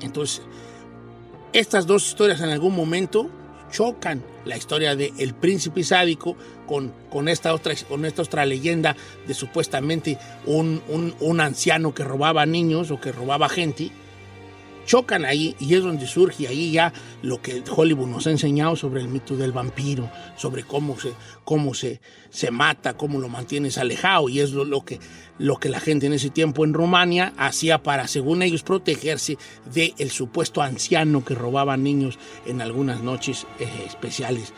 Entonces, 0.00 0.40
estas 1.52 1.86
dos 1.86 2.06
historias 2.08 2.40
en 2.40 2.48
algún 2.48 2.74
momento 2.74 3.28
chocan 3.70 4.22
la 4.44 4.56
historia 4.56 4.96
de 4.96 5.12
el 5.18 5.34
príncipe 5.34 5.84
sádico 5.84 6.36
con, 6.66 6.92
con, 7.10 7.28
esta, 7.28 7.54
otra, 7.54 7.74
con 7.88 8.04
esta 8.04 8.22
otra 8.22 8.44
leyenda 8.46 8.96
de 9.26 9.34
supuestamente 9.34 10.18
un, 10.46 10.82
un, 10.88 11.14
un 11.20 11.40
anciano 11.40 11.94
que 11.94 12.04
robaba 12.04 12.46
niños 12.46 12.90
o 12.90 13.00
que 13.00 13.12
robaba 13.12 13.48
gente. 13.48 13.90
Chocan 14.88 15.26
ahí 15.26 15.54
y 15.60 15.74
es 15.74 15.82
donde 15.82 16.06
surge 16.06 16.48
ahí 16.48 16.72
ya 16.72 16.94
lo 17.20 17.42
que 17.42 17.62
Hollywood 17.70 18.08
nos 18.08 18.26
ha 18.26 18.30
enseñado 18.30 18.74
sobre 18.74 19.02
el 19.02 19.08
mito 19.08 19.36
del 19.36 19.52
vampiro, 19.52 20.10
sobre 20.34 20.62
cómo 20.62 20.98
se, 20.98 21.12
cómo 21.44 21.74
se, 21.74 22.00
se 22.30 22.50
mata, 22.50 22.96
cómo 22.96 23.20
lo 23.20 23.28
mantienes 23.28 23.76
alejado 23.76 24.30
y 24.30 24.40
es 24.40 24.52
lo, 24.52 24.84
que, 24.86 24.98
lo 25.36 25.58
que 25.58 25.68
la 25.68 25.78
gente 25.78 26.06
en 26.06 26.14
ese 26.14 26.30
tiempo 26.30 26.64
en 26.64 26.72
Rumania 26.72 27.34
hacía 27.36 27.82
para, 27.82 28.08
según 28.08 28.40
ellos, 28.40 28.62
protegerse 28.62 29.36
del 29.66 30.10
supuesto 30.10 30.62
anciano 30.62 31.22
que 31.22 31.34
robaba 31.34 31.76
niños 31.76 32.18
en 32.46 32.62
algunas 32.62 33.02
noches 33.02 33.46
eh, 33.60 33.68
especiales 33.86 34.54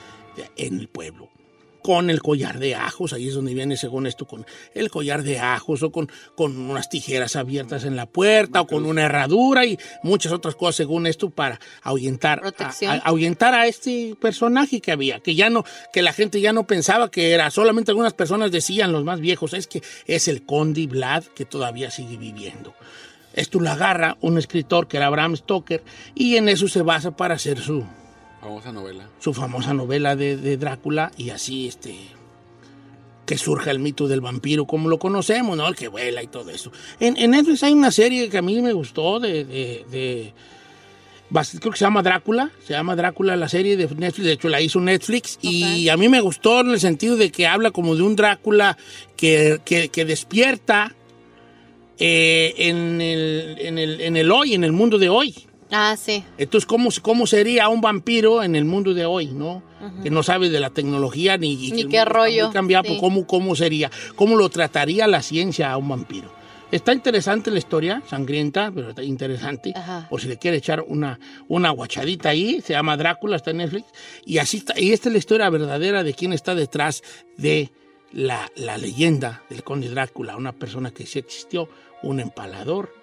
en 0.56 0.78
el 0.78 0.86
pueblo 0.86 1.39
con 1.82 2.10
el 2.10 2.20
collar 2.20 2.58
de 2.58 2.74
ajos, 2.74 3.12
ahí 3.12 3.28
es 3.28 3.34
donde 3.34 3.54
viene 3.54 3.76
según 3.76 4.06
esto, 4.06 4.26
con 4.26 4.46
el 4.74 4.90
collar 4.90 5.22
de 5.22 5.38
ajos 5.38 5.82
o 5.82 5.92
con, 5.92 6.10
con 6.34 6.56
unas 6.58 6.88
tijeras 6.88 7.36
abiertas 7.36 7.84
en 7.84 7.96
la 7.96 8.06
puerta 8.06 8.60
o 8.60 8.66
con 8.66 8.84
una 8.84 9.04
herradura 9.04 9.64
y 9.66 9.78
muchas 10.02 10.32
otras 10.32 10.54
cosas 10.54 10.76
según 10.76 11.06
esto 11.06 11.30
para 11.30 11.60
ahuyentar 11.82 12.42
a, 12.44 12.66
a, 12.88 12.94
ahuyentar 12.96 13.54
a 13.54 13.66
este 13.66 14.16
personaje 14.20 14.80
que 14.80 14.92
había, 14.92 15.20
que 15.20 15.34
ya 15.34 15.50
no, 15.50 15.64
que 15.92 16.02
la 16.02 16.12
gente 16.12 16.40
ya 16.40 16.52
no 16.52 16.66
pensaba 16.66 17.10
que 17.10 17.32
era, 17.32 17.50
solamente 17.50 17.90
algunas 17.90 18.14
personas 18.14 18.50
decían, 18.50 18.92
los 18.92 19.04
más 19.04 19.20
viejos, 19.20 19.54
es 19.54 19.66
que 19.66 19.82
es 20.06 20.28
el 20.28 20.44
conde 20.44 20.86
Vlad 20.86 21.24
que 21.34 21.44
todavía 21.44 21.90
sigue 21.90 22.16
viviendo. 22.16 22.74
Esto 23.32 23.60
lo 23.60 23.70
agarra 23.70 24.16
un 24.20 24.38
escritor 24.38 24.88
que 24.88 24.96
era 24.96 25.08
Bram 25.08 25.36
Stoker 25.36 25.82
y 26.14 26.36
en 26.36 26.48
eso 26.48 26.66
se 26.66 26.82
basa 26.82 27.12
para 27.16 27.34
hacer 27.34 27.60
su, 27.60 27.84
Famosa 28.40 28.72
novela. 28.72 29.08
su 29.18 29.34
famosa 29.34 29.74
novela 29.74 30.16
de, 30.16 30.36
de 30.36 30.56
Drácula 30.56 31.12
y 31.16 31.30
así 31.30 31.68
este 31.68 31.94
que 33.26 33.36
surja 33.38 33.70
el 33.70 33.78
mito 33.78 34.08
del 34.08 34.20
vampiro 34.20 34.64
como 34.66 34.88
lo 34.88 34.98
conocemos, 34.98 35.56
¿no? 35.56 35.68
El 35.68 35.76
que 35.76 35.86
vuela 35.88 36.20
y 36.22 36.26
todo 36.26 36.50
eso. 36.50 36.72
En, 36.98 37.16
en 37.16 37.30
Netflix 37.30 37.62
hay 37.62 37.72
una 37.74 37.92
serie 37.92 38.28
que 38.28 38.38
a 38.38 38.42
mí 38.42 38.60
me 38.60 38.72
gustó 38.72 39.20
de, 39.20 39.44
de- 39.44 40.32
creo 41.60 41.70
que 41.70 41.78
se 41.78 41.84
llama 41.84 42.02
Drácula, 42.02 42.50
se 42.66 42.72
llama 42.72 42.96
Drácula 42.96 43.36
la 43.36 43.48
serie 43.48 43.76
de 43.76 43.86
Netflix, 43.94 44.24
de 44.26 44.32
hecho 44.32 44.48
la 44.48 44.60
hizo 44.60 44.80
Netflix 44.80 45.38
y 45.42 45.88
a 45.90 45.96
mí 45.96 46.08
me 46.08 46.20
gustó 46.20 46.60
en 46.62 46.70
el 46.70 46.80
sentido 46.80 47.16
de 47.16 47.30
que 47.30 47.46
habla 47.46 47.70
como 47.70 47.94
de 47.94 48.02
un 48.02 48.16
Drácula 48.16 48.76
que, 49.16 49.60
que- 49.64 49.90
que 49.90 50.04
despierta 50.04 50.92
eh, 51.98 52.54
en, 52.56 53.00
el, 53.00 53.56
en, 53.60 53.78
el, 53.78 54.00
en 54.00 54.16
el 54.16 54.32
hoy, 54.32 54.54
en 54.54 54.64
el 54.64 54.72
mundo 54.72 54.98
de 54.98 55.08
hoy. 55.10 55.34
Ah, 55.70 55.96
sí. 55.96 56.24
Entonces, 56.38 56.66
¿cómo, 56.66 56.90
¿cómo 57.02 57.26
sería 57.26 57.68
un 57.68 57.80
vampiro 57.80 58.42
en 58.42 58.56
el 58.56 58.64
mundo 58.64 58.94
de 58.94 59.06
hoy, 59.06 59.26
no? 59.26 59.62
Que 60.02 60.10
no 60.10 60.22
sabe 60.22 60.50
de 60.50 60.60
la 60.60 60.70
tecnología 60.70 61.38
ni, 61.38 61.56
Ni 61.56 61.84
qué 61.86 62.04
rollo, 62.04 62.50
cambiado, 62.52 62.84
pues, 62.84 62.94
sí. 62.94 63.00
¿cómo, 63.00 63.26
¿cómo 63.26 63.56
sería? 63.56 63.90
¿Cómo 64.14 64.36
lo 64.36 64.50
trataría 64.50 65.06
la 65.06 65.22
ciencia 65.22 65.70
a 65.70 65.76
un 65.78 65.88
vampiro? 65.88 66.30
Está 66.70 66.92
interesante 66.92 67.50
la 67.50 67.58
historia, 67.58 68.02
sangrienta, 68.06 68.70
pero 68.72 68.90
está 68.90 69.02
interesante. 69.02 69.72
Ajá. 69.74 70.06
Por 70.08 70.20
si 70.20 70.28
le 70.28 70.36
quiere 70.36 70.58
echar 70.58 70.84
una, 70.86 71.18
una 71.48 71.70
guachadita 71.70 72.28
ahí, 72.28 72.60
se 72.60 72.74
llama 72.74 72.96
Drácula, 72.96 73.36
está 73.36 73.50
en 73.50 73.56
Netflix. 73.58 73.86
Y 74.24 74.38
así 74.38 74.58
está, 74.58 74.78
y 74.78 74.92
esta 74.92 75.08
es 75.08 75.12
la 75.14 75.18
historia 75.18 75.50
verdadera 75.50 76.04
de 76.04 76.14
quién 76.14 76.32
está 76.32 76.54
detrás 76.54 77.02
de 77.36 77.72
la, 78.12 78.50
la 78.54 78.78
leyenda 78.78 79.42
del 79.50 79.64
conde 79.64 79.88
Drácula, 79.88 80.36
una 80.36 80.52
persona 80.52 80.92
que 80.92 81.06
sí 81.06 81.18
existió, 81.18 81.68
un 82.02 82.20
empalador, 82.20 82.94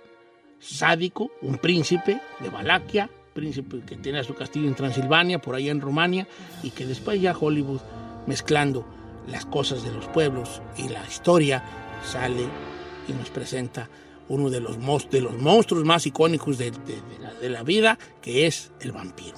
sádico, 0.60 1.32
un 1.42 1.58
príncipe 1.58 2.20
de 2.40 2.50
Valaquia, 2.50 3.10
príncipe 3.34 3.82
que 3.86 3.96
tenía 3.96 4.24
su 4.24 4.34
castillo 4.34 4.68
en 4.68 4.76
Transilvania, 4.76 5.40
por 5.40 5.56
allá 5.56 5.72
en 5.72 5.82
Rumania, 5.82 6.28
y 6.64 6.72
que 6.72 6.86
después 6.86 7.22
ya 7.22 7.36
Hollywood, 7.38 7.82
mezclando 8.26 8.86
las 9.28 9.46
cosas 9.46 9.84
de 9.84 9.92
los 9.92 10.06
pueblos 10.08 10.62
y 10.78 10.90
la 10.90 11.06
historia, 11.06 11.64
sale 12.04 12.46
y 13.08 13.14
nos 13.14 13.30
presenta 13.30 13.90
uno 14.30 14.50
de 14.50 14.60
los, 14.60 14.78
de 15.10 15.22
los 15.22 15.38
monstruos 15.38 15.86
más 15.86 16.06
icónicos 16.06 16.58
de- 16.58 16.72
de 16.72 17.02
la, 17.22 17.34
de 17.34 17.50
la 17.50 17.64
vida, 17.64 17.98
que 18.22 18.46
es 18.48 18.72
el 18.82 18.92
vampiro. 18.92 19.38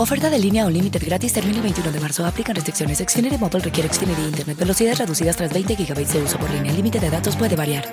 Oferta 0.00 0.30
de 0.30 0.38
línea 0.38 0.64
Unlimited 0.64 1.04
gratis 1.04 1.34
termina 1.34 1.58
el 1.58 1.62
21 1.62 1.92
de 1.92 2.00
marzo. 2.00 2.24
Aplican 2.24 2.54
restricciones. 2.54 3.00
Xfinity 3.06 3.36
Mobile 3.36 3.60
requiere 3.60 3.92
Xfinity 3.92 4.22
Internet. 4.22 4.56
Velocidades 4.56 4.98
reducidas 4.98 5.36
tras 5.36 5.52
20 5.52 5.74
GB 5.74 6.06
de 6.06 6.22
uso 6.22 6.38
por 6.38 6.48
línea. 6.48 6.70
El 6.70 6.76
límite 6.78 6.98
de 6.98 7.10
datos 7.10 7.36
puede 7.36 7.54
variar. 7.54 7.84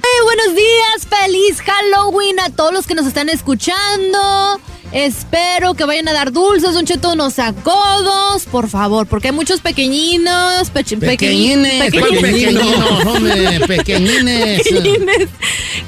Hey, 0.00 0.20
buenos 0.22 0.54
días, 0.54 1.08
feliz 1.10 1.60
Halloween 1.60 2.38
a 2.38 2.50
todos 2.50 2.72
los 2.72 2.86
que 2.86 2.94
nos 2.94 3.04
están 3.04 3.28
escuchando. 3.28 4.60
Espero 4.94 5.74
que 5.74 5.84
vayan 5.84 6.06
a 6.06 6.12
dar 6.12 6.30
dulces, 6.30 6.72
Don 6.72 6.86
Cheto, 6.86 7.16
no 7.16 7.28
sacodos, 7.28 8.44
por 8.44 8.68
favor, 8.68 9.08
porque 9.08 9.28
hay 9.28 9.34
muchos 9.34 9.60
pequeñinos, 9.60 10.70
Pequeñines, 10.70 11.90
pequeñi- 11.92 11.98
¿cuál 11.98 12.10
pequeñinos. 12.20 12.62
pequeñinos, 12.62 13.06
hombre? 13.06 13.60
Pequeñines. 13.66 14.62
Pequeñines, 14.62 15.28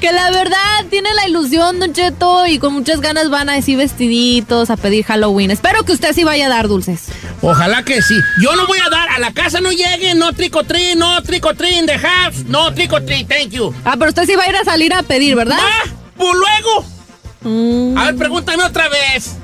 que 0.01 0.11
la 0.11 0.29
verdad 0.31 0.85
tienen 0.89 1.15
la 1.15 1.25
ilusión, 1.25 1.79
Don 1.79 1.93
Cheto, 1.93 2.45
y 2.47 2.59
con 2.59 2.73
muchas 2.73 2.99
ganas 2.99 3.29
van 3.29 3.47
a 3.47 3.53
decir 3.53 3.77
vestiditos, 3.77 4.69
a 4.69 4.75
pedir 4.75 5.05
Halloween. 5.05 5.51
Espero 5.51 5.83
que 5.85 5.93
usted 5.93 6.13
sí 6.13 6.25
vaya 6.25 6.47
a 6.47 6.49
dar 6.49 6.67
dulces. 6.67 7.05
Ojalá 7.41 7.83
que 7.83 8.01
sí. 8.01 8.15
Yo 8.43 8.57
no 8.57 8.67
voy 8.67 8.79
a 8.79 8.89
dar, 8.89 9.07
a 9.07 9.19
la 9.19 9.31
casa 9.31 9.61
no 9.61 9.71
lleguen, 9.71 10.19
no 10.19 10.33
treat, 10.33 10.51
no 10.97 11.23
trick 11.23 11.45
or 11.45 11.55
treat 11.55 11.77
in 11.79 11.85
the 11.85 11.97
house, 11.97 12.43
no 12.49 12.73
treat, 12.73 12.91
thank 13.29 13.51
you. 13.51 13.73
Ah, 13.85 13.95
pero 13.97 14.09
usted 14.09 14.25
sí 14.25 14.35
va 14.35 14.43
a 14.43 14.49
ir 14.49 14.55
a 14.57 14.65
salir 14.65 14.93
a 14.93 15.01
pedir, 15.01 15.33
¿verdad? 15.37 15.57
Ah, 15.61 15.89
pues 16.17 16.33
luego. 16.33 16.96
A 17.43 18.05
ver, 18.05 18.15
pregúntame 18.15 18.63
otra 18.63 18.89
vez. 18.89 19.35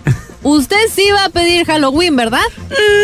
Usted 0.45 0.75
sí 0.93 1.09
va 1.11 1.25
a 1.25 1.29
pedir 1.29 1.65
Halloween, 1.65 2.17
¿verdad? 2.17 2.41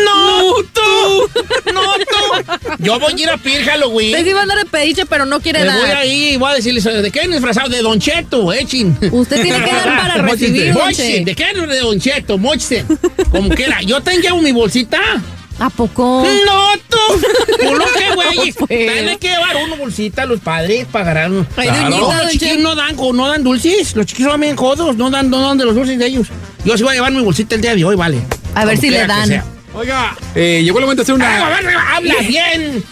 No, 0.04 0.54
tú. 0.74 1.72
No, 1.72 1.80
tú. 1.94 2.74
Yo 2.80 3.00
voy 3.00 3.14
a 3.14 3.22
ir 3.22 3.30
a 3.30 3.38
pedir 3.38 3.64
Halloween. 3.64 4.10
Usted 4.14 4.26
sí 4.26 4.32
va 4.34 4.40
a 4.40 4.42
andar 4.42 4.58
de 4.58 4.66
pediche, 4.66 5.06
pero 5.06 5.24
no 5.24 5.40
quiere 5.40 5.60
Me 5.60 5.66
dar. 5.66 5.80
voy 5.80 5.90
ahí 5.90 6.28
y 6.34 6.36
voy 6.36 6.50
a 6.52 6.54
decirles, 6.56 6.84
¿de 6.84 7.10
qué 7.10 7.22
han 7.22 7.30
disfrazado? 7.30 7.70
De 7.70 7.80
Don 7.80 7.98
Cheto, 7.98 8.52
eh, 8.52 8.66
chin. 8.66 8.94
Usted 9.10 9.40
tiene 9.40 9.64
que 9.64 9.72
dar 9.72 9.84
para 10.02 10.14
recibir. 10.22 10.74
¿de 10.74 11.34
qué 11.34 11.46
de 11.66 11.78
Don 11.80 11.98
Cheto? 11.98 12.36
Mochisen. 12.36 12.86
Como 13.30 13.48
quiera. 13.50 13.80
Yo 13.82 14.02
tengo 14.02 14.36
mi 14.42 14.52
bolsita. 14.52 15.00
¿A 15.60 15.68
poco? 15.70 16.24
No, 16.46 16.70
tú. 16.88 16.96
Por 17.64 17.78
lo 17.78 17.84
que, 17.84 18.14
güey. 18.14 18.52
Tiene 18.66 19.18
que 19.18 19.28
llevar 19.28 19.56
una 19.64 19.76
bolsita 19.76 20.22
a 20.22 20.26
los 20.26 20.40
padres 20.40 20.86
Claro. 20.90 21.44
don 21.98 22.16
Los 22.18 22.30
chiquillos 22.30 22.58
no 22.58 22.74
dan, 22.74 22.96
no 22.96 23.28
dan 23.28 23.44
dulces. 23.44 23.94
Los 23.94 24.06
chiquillos 24.06 24.32
son 24.32 24.40
bien 24.40 24.56
jodos. 24.56 24.96
No 24.96 25.10
dan, 25.10 25.28
no 25.28 25.40
dan 25.46 25.58
de 25.58 25.66
los 25.66 25.74
dulces 25.74 25.98
de 25.98 26.06
ellos. 26.06 26.28
Yo 26.64 26.76
sí 26.76 26.82
voy 26.82 26.92
a 26.92 26.94
llevar 26.94 27.12
mi 27.12 27.20
bolsita 27.20 27.54
el 27.54 27.60
día 27.60 27.74
de 27.74 27.84
hoy, 27.84 27.94
vale. 27.94 28.22
A 28.54 28.64
ver 28.64 28.76
Como 28.76 28.80
si 28.80 28.90
le 28.90 29.06
dan. 29.06 29.44
Oiga, 29.72 30.16
eh, 30.34 30.62
llegó 30.64 30.78
el 30.80 30.84
momento 30.84 31.04
de 31.04 31.12
hacer 31.12 31.12
a 31.12 31.14
una. 31.14 31.48
ver, 31.60 31.76
habla 31.76 32.14
bien. 32.26 32.82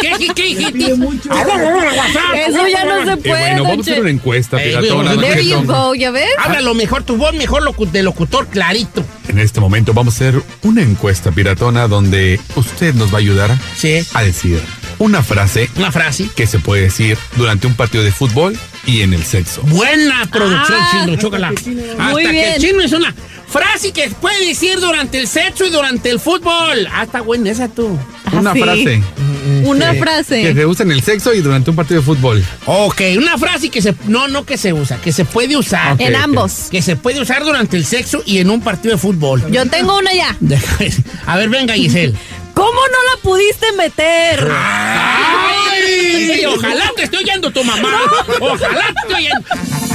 ¿Qué, 0.00 0.12
qué, 0.18 0.34
qué 0.34 0.42
dijiste? 0.42 0.92
Eso 0.92 2.68
ya 2.68 2.84
no 2.84 3.04
se 3.04 3.16
puede, 3.18 3.40
bueno, 3.42 3.58
don 3.58 3.68
vamos 3.68 3.86
a 3.86 3.90
hacer 3.90 4.00
una 4.00 4.10
encuesta, 4.10 4.56
Eh, 4.62 4.68
piratona. 4.68 5.14
bueno, 5.14 5.20
There 5.20 5.44
you 5.46 5.62
go, 5.64 5.94
¿ya 5.94 6.10
ves? 6.10 6.30
Háblalo 6.38 6.72
mejor, 6.74 7.02
tu 7.02 7.16
voz 7.16 7.34
mejor 7.34 7.62
locu- 7.62 7.90
de 7.90 8.02
locutor 8.02 8.46
clarito. 8.48 9.04
En 9.28 9.38
este 9.38 9.60
momento 9.60 9.92
vamos 9.92 10.14
a 10.14 10.16
hacer 10.16 10.42
una 10.62 10.80
encuesta 10.82 11.32
piratona 11.32 11.86
donde 11.86 12.40
usted 12.56 12.94
nos 12.94 13.12
va 13.12 13.16
a 13.16 13.20
ayudar 13.20 13.54
Sí. 13.76 13.98
a 14.14 14.22
decir 14.22 14.62
una 14.98 15.22
frase 15.22 15.68
Una 15.76 15.92
frase. 15.92 16.28
que 16.34 16.46
se 16.46 16.58
puede 16.58 16.82
decir 16.82 17.18
durante 17.36 17.66
un 17.66 17.74
partido 17.74 18.02
de 18.04 18.10
fútbol 18.10 18.58
y 18.86 19.02
en 19.02 19.12
el 19.12 19.22
sexo. 19.22 19.60
Buena 19.64 20.26
producción, 20.32 20.78
Ah, 20.80 20.98
chino, 21.04 21.16
chócala. 21.18 21.48
Hasta 21.50 21.70
Muy 22.10 22.24
que 22.24 22.30
bien. 22.32 22.52
el 22.54 22.60
chino 22.60 22.80
es 22.82 22.92
una 22.92 23.14
frase 23.48 23.92
que 23.92 24.08
puede 24.10 24.46
decir 24.46 24.78
durante 24.80 25.18
el 25.18 25.26
sexo 25.28 25.64
y 25.64 25.70
durante 25.70 26.10
el 26.10 26.20
fútbol. 26.20 26.86
Ah, 26.92 27.04
está 27.04 27.20
buena 27.22 27.50
esa 27.50 27.68
tú. 27.68 27.98
Una 28.32 28.50
Ah, 28.50 28.54
sí. 28.54 28.60
frase 28.62 29.02
Una 29.64 29.92
que 29.92 29.98
frase. 30.00 30.54
se 30.54 30.66
usa 30.66 30.84
en 30.84 30.92
el 30.92 31.02
sexo 31.02 31.32
y 31.32 31.40
durante 31.40 31.70
un 31.70 31.76
partido 31.76 32.00
de 32.00 32.04
fútbol. 32.06 32.44
Ok, 32.66 33.00
una 33.16 33.38
frase 33.38 33.70
que 33.70 33.80
se. 33.80 33.94
No, 34.06 34.28
no 34.28 34.44
que 34.44 34.58
se 34.58 34.72
usa, 34.72 34.98
que 35.00 35.12
se 35.12 35.24
puede 35.24 35.56
usar. 35.56 35.96
En 35.98 36.14
ambos. 36.16 36.68
Que 36.70 36.82
se 36.82 36.96
puede 36.96 37.20
usar 37.20 37.42
durante 37.44 37.76
el 37.76 37.84
sexo 37.86 38.22
y 38.26 38.38
en 38.38 38.50
un 38.50 38.60
partido 38.60 38.94
de 38.94 39.00
fútbol. 39.00 39.50
Yo 39.50 39.64
tengo 39.66 39.96
una 39.98 40.12
ya. 40.12 40.36
A 41.26 41.36
ver, 41.38 41.48
venga, 41.48 41.74
Giselle. 41.74 42.14
¿Cómo 42.54 42.72
no 42.72 43.14
la 43.14 43.22
pudiste 43.22 43.66
meter? 43.72 44.48
¡Ay! 44.50 46.44
Ojalá 46.46 46.90
te 46.96 47.04
esté 47.04 47.16
oyendo 47.18 47.50
tu 47.52 47.62
mamá. 47.62 47.88
Ojalá 48.40 48.86
te 48.92 49.00
esté 49.02 49.14
oyendo. 49.14 49.87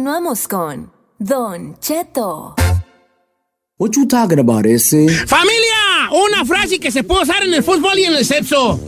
Continuamos 0.00 0.46
con 0.46 0.92
Don 1.18 1.80
Cheto. 1.80 2.54
What 3.78 3.92
you 3.96 4.06
talking 4.06 4.38
about, 4.38 4.66
ese? 4.66 5.08
¡Familia! 5.26 6.10
Una 6.12 6.44
frase 6.44 6.78
que 6.78 6.90
se 6.90 7.02
puede 7.02 7.22
usar 7.22 7.42
en 7.44 7.54
el 7.54 7.62
fútbol 7.64 7.98
y 7.98 8.04
en 8.04 8.14
el 8.14 8.26
sexo. 8.26 8.78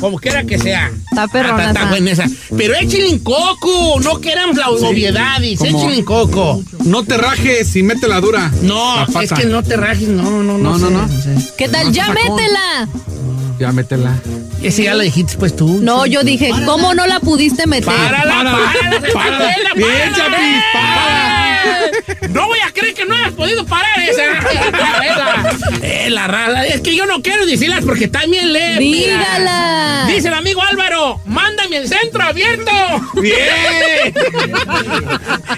Como 0.00 0.18
quiera 0.18 0.42
que 0.42 0.58
sea. 0.58 0.90
Está 1.12 1.28
perrona 1.28 1.66
Ah, 1.66 1.68
está- 1.68 1.80
está 1.82 1.90
buena 1.90 2.10
esa. 2.10 2.26
Pero 2.56 2.74
échenle 2.74 3.10
en 3.10 3.18
coco. 3.20 4.00
No 4.00 4.20
queramos 4.20 4.56
las 4.56 4.66
obviedades. 4.82 5.60
en 5.60 6.04
coco. 6.04 6.60
No 6.84 7.04
te 7.04 7.16
rajes 7.16 7.76
y 7.76 7.84
mete 7.84 8.08
la 8.08 8.20
dura. 8.20 8.50
No, 8.62 9.04
es 9.22 9.32
que 9.32 9.44
no 9.46 9.62
te 9.62 9.76
rajes. 9.76 10.08
No, 10.08 10.24
no, 10.24 10.42
no. 10.42 10.58
No, 10.58 10.78
no, 10.78 10.90
no. 10.90 11.08
sé. 11.08 11.36
¿Qué 11.56 11.68
tal? 11.68 11.86
No, 11.86 11.92
¡Ya 11.92 12.08
métela! 12.08 12.88
Ya 13.58 13.72
métela. 13.72 14.12
Ese 14.62 14.84
ya 14.84 14.94
lo 14.94 15.02
dijiste 15.02 15.36
pues 15.38 15.56
tú. 15.56 15.78
No, 15.82 16.04
yo 16.06 16.22
dije, 16.22 16.50
¿cómo 16.66 16.92
no 16.94 17.06
la 17.06 17.20
pudiste 17.20 17.66
meter? 17.66 17.86
Párala, 17.86 18.34
párala, 18.34 18.58
Párala. 19.12 19.12
párala, 19.14 19.74
Bien, 19.74 19.88
párala. 19.88 20.16
Chapis, 20.16 20.62
¡Para! 20.74 21.45
No 22.30 22.46
voy 22.46 22.58
a 22.60 22.72
creer 22.72 22.94
que 22.94 23.04
no 23.04 23.14
hayas 23.14 23.32
podido 23.32 23.64
parar 23.66 23.98
esa. 24.00 24.24
Esa. 24.24 25.56
Eh, 25.82 26.10
la 26.10 26.26
rara. 26.26 26.64
Es 26.66 26.80
que 26.80 26.94
yo 26.94 27.06
no 27.06 27.22
quiero 27.22 27.46
decirlas 27.46 27.84
porque 27.84 28.10
bien 28.28 28.52
leves. 28.52 28.78
Dígala. 28.78 30.04
Dice 30.08 30.28
el 30.28 30.34
amigo 30.34 30.62
Álvaro, 30.62 31.20
mándame 31.26 31.76
el 31.78 31.88
centro 31.88 32.22
abierto. 32.22 32.70
Bien. 33.20 33.36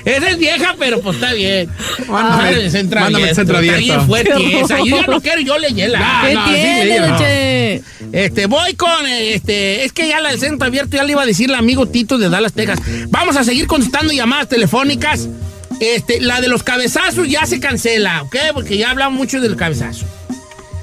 Esa 0.05 0.31
es 0.31 0.39
vieja, 0.39 0.75
pero 0.79 1.01
pues 1.01 1.17
está 1.17 1.33
bien. 1.33 1.69
Mándame- 2.09 2.49
el 2.51 2.71
centro 2.71 3.01
mándame 3.01 3.31
el 3.31 3.31
abierto. 3.31 3.35
centro 3.35 3.59
Está 3.61 3.73
abierto. 3.75 3.95
bien 3.95 4.07
fuerte 4.07 4.61
esa. 4.61 4.79
Yo 4.79 5.01
ya 5.01 5.07
no 5.07 5.21
quiero, 5.21 5.41
yo 5.41 5.59
le 5.59 5.69
hiela. 5.73 6.23
¿Qué 6.27 6.35
no, 6.35 6.47
sí, 6.47 6.53
tiene, 6.55 7.17
Che? 7.19 7.83
Este, 8.13 8.47
voy 8.47 8.75
con, 8.75 9.07
este, 9.07 9.85
es 9.85 9.93
que 9.93 10.09
ya 10.09 10.21
la 10.21 10.31
del 10.31 10.41
centro 10.41 10.67
abierto 10.67 10.97
ya 10.97 11.05
le 11.05 11.13
iba 11.13 11.23
a 11.23 11.27
decir 11.27 11.49
el 11.51 11.57
amigo 11.57 11.87
Tito 11.87 12.19
de 12.19 12.29
Dallas, 12.29 12.53
Texas. 12.53 12.81
Vamos 13.09 13.37
a 13.37 13.45
seguir 13.45 13.67
contestando 13.67 14.13
llamadas 14.13 14.49
telefónicas. 14.49 15.29
Este, 15.81 16.21
la 16.21 16.41
de 16.41 16.49
los 16.49 16.63
cabezazos 16.63 17.29
ya 17.29 17.47
se 17.47 17.61
cancela, 17.61 18.23
¿ok? 18.23 18.37
Porque 18.55 18.77
ya 18.77 18.91
hablamos 18.91 19.17
mucho 19.19 19.41
del 19.41 19.57
cabezazo. 19.57 20.07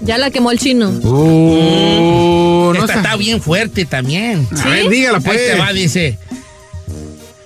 Ya 0.01 0.17
la 0.17 0.29
quemó 0.29 0.51
el 0.51 0.59
chino. 0.59 0.89
Uh, 0.89 2.73
no 2.73 2.79
Esta 2.79 2.95
está 2.95 3.15
bien 3.15 3.41
fuerte 3.41 3.85
también. 3.85 4.47
A 4.63 4.69
ver, 4.69 4.89
dígala, 4.89 5.19
pues. 5.19 5.39
Ahí 5.39 5.47
te 5.47 5.59
va, 5.59 5.73
dice. 5.73 6.17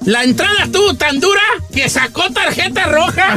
La 0.05 0.23
entrada 0.23 0.63
estuvo 0.63 0.93
tan 0.93 1.19
dura 1.19 1.41
que 1.73 1.89
sacó 1.89 2.31
tarjeta 2.31 2.85
roja. 2.85 3.35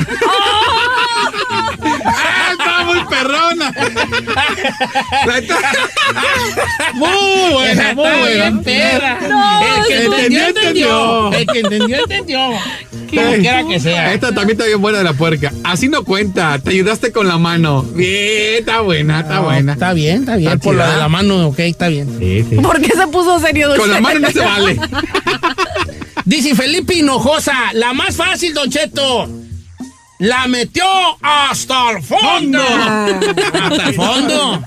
Ah, 2.04 2.50
está 2.52 2.84
muy 2.84 3.04
perrona. 3.06 3.72
Muy 6.94 7.52
buena, 7.52 7.94
muy 7.94 8.04
buena. 8.04 8.62
perra. 8.62 9.18
el 9.76 9.86
que 9.86 10.04
entendió, 10.04 10.46
entendió. 10.46 11.32
El 11.32 11.46
que 11.46 11.58
entendió, 11.60 11.96
entendió. 11.98 12.48
Como 13.10 13.32
quiera 13.34 13.64
que 13.68 13.80
sea. 13.80 14.14
Esta 14.14 14.28
también 14.28 14.52
está 14.52 14.64
bien 14.64 14.80
buena 14.80 14.98
de 14.98 15.04
la 15.04 15.12
puerca. 15.12 15.52
Así 15.64 15.88
no 15.88 16.04
cuenta. 16.04 16.58
Te 16.58 16.70
ayudaste 16.70 17.12
con 17.12 17.28
la 17.28 17.38
mano. 17.38 17.82
Bien, 17.82 18.60
está 18.60 18.80
buena, 18.80 19.20
está 19.20 19.34
No, 19.36 19.42
buena. 19.44 19.72
Está 19.74 19.92
bien, 19.92 20.20
está 20.20 20.36
bien. 20.36 20.52
Está 20.52 20.64
Por 20.64 20.76
la 20.76 20.92
de 20.92 20.96
la 20.98 21.08
mano, 21.08 21.48
ok, 21.48 21.58
está 21.58 21.88
bien. 21.88 22.16
Sí, 22.18 22.46
sí. 22.48 22.56
¿Por 22.56 22.80
qué 22.80 22.92
se 22.96 23.06
puso 23.08 23.38
serio, 23.40 23.74
Con 23.76 23.90
la 23.90 24.00
mano 24.00 24.20
no 24.20 24.30
se 24.30 24.40
vale. 24.40 24.80
Dice 26.24 26.54
Felipe 26.54 26.94
Hinojosa, 26.94 27.72
la 27.74 27.92
más 27.92 28.16
fácil, 28.16 28.54
Don 28.54 28.70
Cheto. 28.70 29.28
La 30.18 30.46
metió 30.46 30.84
hasta 31.20 31.90
el 31.90 32.02
fondo. 32.02 32.60
hasta 32.60 33.88
el 33.88 33.94
fondo. 33.94 34.64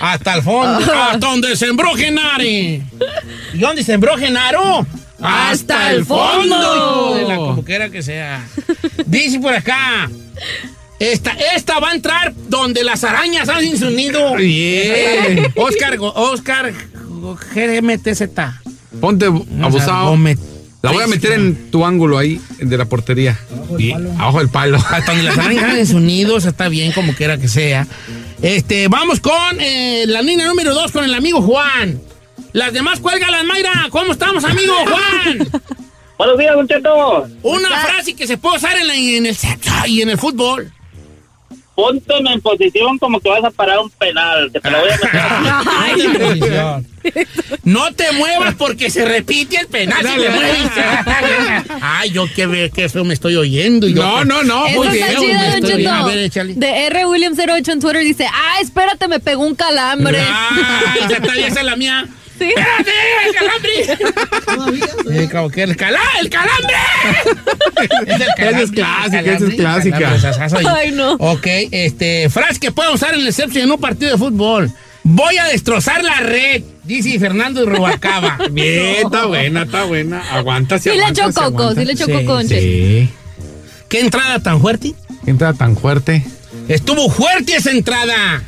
Hasta 0.00 0.34
el 0.34 0.42
fondo. 0.42 0.92
hasta 0.92 1.18
donde 1.18 1.54
sembró 1.54 1.94
Genari. 1.94 2.82
¿Y 3.54 3.58
dónde 3.58 3.84
sembró 3.84 4.16
Genaro? 4.16 4.84
Hasta 5.20 5.92
el 5.92 6.04
fondo. 6.04 7.14
De 7.14 7.22
la 7.22 7.36
como 7.36 7.64
quiera 7.64 7.88
que 7.88 8.02
sea. 8.02 8.44
Dice 9.06 9.38
por 9.38 9.54
acá. 9.54 10.10
Esta, 10.98 11.32
esta 11.54 11.78
va 11.78 11.90
a 11.90 11.94
entrar 11.94 12.34
donde 12.48 12.82
las 12.82 13.04
arañas 13.04 13.48
hacen 13.48 13.78
su 13.78 13.90
nido. 13.90 14.34
Bien. 14.34 15.52
Oscar, 15.54 15.98
Oscar 16.00 16.72
GMTZ. 17.54 18.22
Ponte 19.00 19.26
abusado. 19.26 20.16
La 20.86 20.92
voy 20.92 21.02
a 21.02 21.06
meter 21.06 21.32
en 21.32 21.70
tu 21.70 21.84
ángulo 21.84 22.16
ahí 22.18 22.40
de 22.58 22.76
la 22.78 22.84
portería. 22.84 23.38
Y 23.78 23.92
abajo 23.92 24.38
del 24.38 24.48
palo. 24.48 24.78
Hasta 24.90 25.06
donde 25.12 25.22
las 25.24 25.36
arañas 25.38 25.76
en 25.76 25.86
sus 25.86 26.00
nidos 26.00 26.44
está 26.44 26.68
bien, 26.68 26.92
como 26.92 27.12
quiera 27.14 27.38
que 27.38 27.48
sea. 27.48 27.86
Este, 28.42 28.88
vamos 28.88 29.20
con 29.20 29.60
eh, 29.60 30.04
la 30.06 30.22
línea 30.22 30.46
número 30.46 30.74
dos 30.74 30.92
con 30.92 31.04
el 31.04 31.14
amigo 31.14 31.42
Juan. 31.42 32.00
Las 32.52 32.72
demás 32.72 33.00
cuélgalas, 33.00 33.44
Mayra. 33.44 33.88
¿Cómo 33.90 34.12
estamos, 34.12 34.44
amigo 34.44 34.74
Juan? 34.84 35.48
Buenos 36.18 36.38
días, 36.38 36.54
Don 36.54 36.66
Cheto. 36.68 37.28
Una 37.42 37.68
frase 37.68 38.14
que 38.14 38.26
se 38.26 38.38
puede 38.38 38.56
usar 38.56 38.76
en, 38.78 38.86
la- 38.86 38.94
en 38.96 39.26
el 39.26 39.36
sexo 39.36 39.70
y 39.86 40.00
en 40.02 40.08
el 40.10 40.18
fútbol. 40.18 40.72
Ponte 41.76 42.14
en 42.16 42.40
posición 42.40 42.98
como 42.98 43.20
que 43.20 43.28
vas 43.28 43.44
a 43.44 43.50
parar 43.50 43.78
un 43.78 43.90
penal. 43.90 44.50
Que 44.50 44.60
te 44.60 44.70
lo 44.70 44.78
voy 44.80 44.88
a 44.88 44.96
meter. 44.96 46.86
No 47.62 47.92
te 47.92 48.10
muevas 48.12 48.54
porque 48.56 48.90
se 48.90 49.04
repite 49.04 49.58
el 49.60 49.66
penal. 49.68 49.98
si 50.04 50.20
te 50.22 50.28
mueves. 50.30 50.70
Ay, 51.80 52.10
yo 52.10 52.24
qué 52.34 52.70
que 52.74 52.84
eso 52.84 53.04
me 53.04 53.14
estoy 53.14 53.36
oyendo. 53.36 53.86
yo- 53.86 54.02
No, 54.02 54.24
no, 54.24 54.42
no. 54.42 54.64
Cheto. 54.66 55.90
a 55.92 56.06
ver, 56.06 56.18
échale. 56.18 56.54
De 56.54 56.86
R. 56.86 57.06
Williams 57.06 57.38
08 57.38 57.72
en 57.72 57.80
Twitter 57.80 58.02
dice, 58.02 58.26
ah, 58.26 58.60
espérate, 58.60 59.06
me 59.06 59.20
pegó 59.20 59.44
un 59.44 59.54
calambre. 59.54 60.18
Ah, 60.28 60.94
esa 61.46 61.60
es 61.60 61.64
la 61.66 61.76
mía. 61.76 62.06
Sí. 62.38 62.44
¡Espérate, 62.56 62.92
el 63.26 63.34
calambre! 63.34 65.28
Como 65.32 65.48
que 65.50 65.62
el, 65.62 65.76
cala, 65.76 66.00
¡El 66.20 66.28
calambre! 66.30 66.74
es 68.06 68.20
el 68.20 68.46
Esa 68.46 68.60
es 68.60 68.70
clásica, 68.70 69.20
esa 69.20 69.46
es 69.46 69.54
clásica. 69.54 69.98
calambre. 69.98 70.66
Ay, 70.68 70.92
no. 70.92 71.12
Ok, 71.14 71.46
este, 71.70 72.28
frase 72.30 72.60
que 72.60 72.72
puedo 72.72 72.92
usar 72.92 73.14
en 73.14 73.26
el 73.26 73.34
y 73.54 73.58
en 73.60 73.70
un 73.70 73.80
partido 73.80 74.12
de 74.12 74.18
fútbol. 74.18 74.70
Voy 75.08 75.36
a 75.38 75.44
destrozar 75.44 76.02
la 76.02 76.18
red, 76.18 76.64
dice 76.82 77.18
Fernando 77.20 77.60
de 77.64 77.70
Rubalcaba. 77.70 78.38
Bien, 78.50 79.06
está 79.06 79.26
buena, 79.26 79.62
está 79.62 79.84
buena. 79.84 80.20
Aguanta, 80.34 80.78
Sí 80.78 80.90
sí, 80.90 80.96
le 80.96 81.02
aguanta, 81.04 81.20
echó 81.22 81.28
sí 81.32 81.34
coco, 81.38 81.62
aguanta. 81.62 81.80
sí 81.80 81.86
le 81.86 81.92
echó 81.92 82.06
Sí, 82.06 82.12
coco, 82.12 82.42
Che. 82.42 82.60
Sí. 82.60 83.10
¿Qué 83.88 84.00
entrada 84.00 84.40
tan 84.40 84.60
fuerte? 84.60 84.94
¿Qué 85.24 85.30
entrada 85.30 85.54
tan 85.54 85.76
fuerte? 85.76 86.26
Estuvo 86.68 87.08
fuerte 87.08 87.54
esa 87.54 87.70
entrada. 87.70 88.42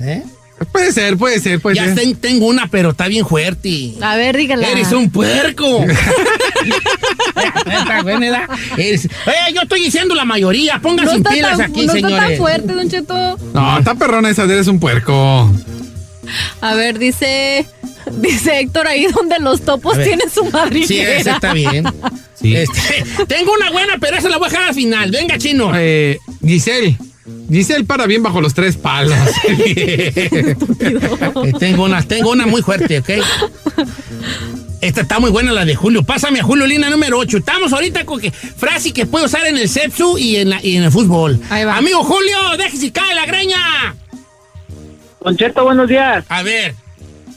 ¿Eh? 0.00 0.22
Puede 0.72 0.92
ser, 0.92 1.16
puede 1.16 1.40
ser, 1.40 1.60
puede 1.60 1.76
ya 1.76 1.84
ser. 1.86 1.94
ten- 1.94 2.16
tengo 2.16 2.46
una, 2.46 2.66
pero 2.68 2.90
está 2.90 3.08
bien 3.08 3.26
fuerte. 3.26 3.94
A 4.00 4.16
ver, 4.16 4.36
dígala. 4.36 4.68
Eres 4.68 4.92
un 4.92 5.10
puerco. 5.10 5.84
Está. 7.66 8.00
Eres- 8.76 9.04
Eh, 9.06 9.52
yo 9.54 9.62
estoy 9.62 9.80
diciendo 9.80 10.14
la 10.14 10.24
mayoría. 10.24 10.78
Pónganse 10.80 11.04
No 11.04 11.10
en 11.12 11.18
está, 11.18 11.30
pilas 11.30 11.58
tan, 11.58 11.70
aquí, 11.70 11.86
no 11.86 11.92
está 11.94 12.08
señores. 12.08 12.28
tan 12.28 12.36
fuerte, 12.38 12.72
Don 12.72 12.88
Cheto. 12.90 13.38
No, 13.52 13.78
está 13.78 13.94
perrona 13.94 14.30
esa, 14.30 14.44
eres 14.44 14.66
un 14.66 14.78
puerco. 14.80 15.50
A 16.60 16.74
ver, 16.74 16.98
dice... 16.98 17.66
Dice 18.20 18.60
Héctor 18.60 18.86
ahí 18.86 19.06
donde 19.06 19.38
los 19.38 19.62
topos 19.62 19.94
tienen 19.94 20.28
su 20.30 20.44
Sí, 20.44 20.50
madriguera. 20.52 21.12
esa 21.16 21.32
está 21.36 21.54
bien. 21.54 21.86
Sí. 22.34 22.54
Este, 22.54 23.02
tengo 23.26 23.50
una 23.54 23.70
buena, 23.70 23.94
pero 23.98 24.18
esa 24.18 24.28
la 24.28 24.36
voy 24.36 24.48
a 24.48 24.50
dejar 24.50 24.68
al 24.68 24.74
final. 24.74 25.10
Venga, 25.10 25.38
chino. 25.38 25.72
Eh, 25.74 26.18
Giselle. 26.46 26.98
Giselle 27.50 27.84
para 27.84 28.06
bien 28.06 28.22
bajo 28.22 28.40
los 28.40 28.54
tres 28.54 28.76
palos. 28.76 29.14
Eh, 31.46 31.52
tengo 31.58 31.84
una, 31.84 32.02
tengo 32.02 32.30
una 32.30 32.46
muy 32.46 32.62
fuerte, 32.62 32.98
¿ok? 32.98 33.10
Esta 34.80 35.00
está 35.00 35.18
muy 35.18 35.30
buena, 35.30 35.52
la 35.52 35.64
de 35.64 35.74
Julio. 35.74 36.02
Pásame 36.02 36.40
a 36.40 36.42
Julio, 36.42 36.66
línea 36.66 36.90
número 36.90 37.18
8. 37.18 37.38
Estamos 37.38 37.72
ahorita 37.72 38.04
con 38.04 38.20
que 38.20 38.30
frase 38.30 38.92
que 38.92 39.06
puedo 39.06 39.24
usar 39.24 39.46
en 39.46 39.56
el 39.56 39.68
sepsu 39.68 40.18
y 40.18 40.36
en, 40.36 40.50
la- 40.50 40.62
y 40.64 40.76
en 40.76 40.84
el 40.84 40.92
fútbol. 40.92 41.40
Ahí 41.50 41.64
va. 41.64 41.76
Amigo 41.76 42.02
Julio, 42.04 42.36
déjese 42.58 42.92
cae 42.92 43.14
la 43.14 43.24
greña. 43.26 43.94
Don 45.22 45.36
Cheto, 45.36 45.64
buenos 45.64 45.88
días. 45.88 46.24
A 46.28 46.42
ver, 46.42 46.74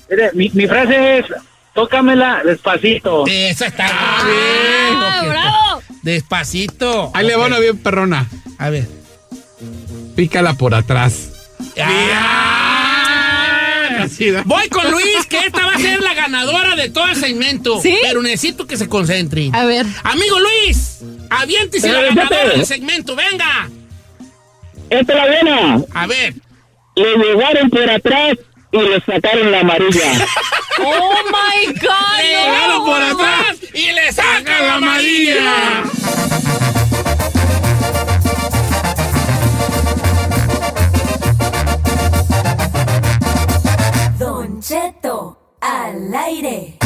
Mire, 0.09 0.31
mi, 0.34 0.49
mi 0.53 0.68
frase 0.68 1.19
es, 1.19 1.26
tócamela 1.73 2.41
despacito. 2.45 3.26
esa 3.27 3.68
está 3.68 3.88
¡Ah, 3.89 5.19
bien. 5.22 5.31
bravo! 5.31 5.81
Despacito. 6.01 7.11
Ahí 7.14 7.26
le 7.27 7.35
va 7.38 7.47
una 7.47 7.59
bien 7.59 7.77
perrona. 7.77 8.27
A 8.57 8.69
ver. 8.69 8.88
Pícala 10.18 10.56
por 10.56 10.73
atrás. 10.73 11.30
Ah. 11.80 12.68
Voy 14.45 14.68
con 14.68 14.89
Luis, 14.89 15.27
que 15.30 15.38
esta 15.38 15.64
va 15.64 15.73
a 15.73 15.77
ser 15.77 16.02
la 16.02 16.15
ganadora 16.15 16.76
de 16.76 16.89
todo 16.89 17.07
el 17.07 17.15
segmento. 17.15 17.80
¿Sí? 17.80 17.95
Pero 18.02 18.23
necesito 18.23 18.65
que 18.65 18.77
se 18.77 18.89
concentre. 18.89 19.52
A 19.53 19.65
ver. 19.65 19.85
Amigo 20.02 20.39
Luis, 20.39 21.02
aviéntese 21.30 21.89
la 21.89 22.02
ganadora 22.02 22.49
del 22.49 22.65
segmento. 22.65 23.15
Venga. 23.15 23.69
Esta 24.89 25.14
es 25.14 25.19
la 25.19 25.27
buena. 25.27 25.85
A 25.94 26.07
ver. 26.07 26.34
Le 26.95 27.15
llegaron 27.15 27.69
por 27.69 27.88
atrás 27.88 28.38
y 28.72 28.77
le 28.80 28.99
sacaron 29.02 29.52
la 29.52 29.60
amarilla. 29.60 30.14
¡Oh, 30.80 31.14
my 31.26 31.73
God! 31.73 32.18
Le 32.23 32.34
no! 32.34 32.44
llegaron 32.44 32.85
por 32.85 33.02
atrás 33.03 33.57
y 33.72 33.91
le 33.91 34.11
sacan 34.11 34.68
la 34.68 34.73
amarilla. 34.77 35.84
Al 45.61 46.15
aire. 46.15 46.79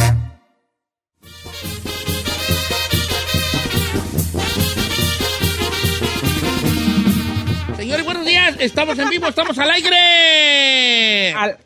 Señores, 7.77 8.05
buenos 8.05 8.25
días. 8.25 8.55
Estamos 8.59 8.99
en 8.99 9.07
vivo, 9.07 9.27
estamos 9.27 9.57
al 9.57 9.71
aire. 9.71 11.31
Al 11.31 11.57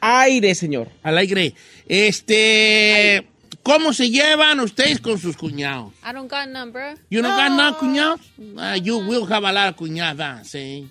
aire, 0.00 0.54
señor. 0.56 0.88
Al 1.04 1.16
aire. 1.18 1.54
Este. 1.86 2.94
Aire. 2.94 3.28
¿Cómo 3.62 3.92
se 3.92 4.10
llevan 4.10 4.58
ustedes 4.58 5.00
con 5.00 5.20
sus 5.20 5.36
cuñados? 5.36 5.92
I 6.02 6.12
don't 6.12 6.28
got 6.28 6.48
none, 6.48 6.72
bro. 6.72 6.94
You 7.08 7.22
don't 7.22 7.36
no. 7.36 7.36
got 7.36 7.50
none, 7.52 7.76
cuñados? 7.76 8.20
Uh, 8.36 8.80
you 8.82 8.98
will 8.98 9.32
have 9.32 9.44
a 9.46 9.52
lot 9.52 9.68
of 9.68 9.76
cuñadas, 9.76 10.48
sí. 10.48 10.88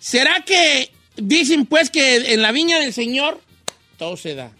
¿Será 0.00 0.42
que 0.44 0.90
dicen 1.16 1.66
pues 1.66 1.88
que 1.90 2.32
en 2.32 2.42
la 2.42 2.50
viña 2.50 2.80
del 2.80 2.92
Señor 2.92 3.45
todo 3.96 4.16
se 4.16 4.34
da? 4.34 4.52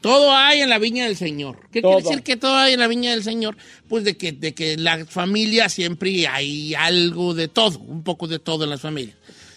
Todo 0.00 0.32
hay 0.32 0.60
en 0.60 0.70
la 0.70 0.78
viña 0.78 1.04
del 1.04 1.16
Señor. 1.16 1.58
¿Qué 1.72 1.82
Todo. 1.82 1.94
quiere 1.94 2.08
decir 2.08 2.22
que 2.22 2.36
todo 2.36 2.56
hay 2.56 2.74
en 2.74 2.80
la 2.80 2.86
viña 2.86 3.10
del 3.10 3.24
Señor? 3.24 3.56
Pues 3.88 4.04
de 4.04 4.16
que, 4.16 4.30
de 4.30 4.54
que 4.54 4.76
la 4.76 5.04
familia 5.06 5.68
siempre 5.68 6.26
hay 6.28 6.74
algo 6.74 7.34
de 7.34 7.48
todo, 7.48 7.80
un 7.80 8.04
poco 8.04 8.28
de 8.28 8.38
todo 8.38 8.64
en 8.64 8.70
las 8.70 8.80
familias. 8.80 9.16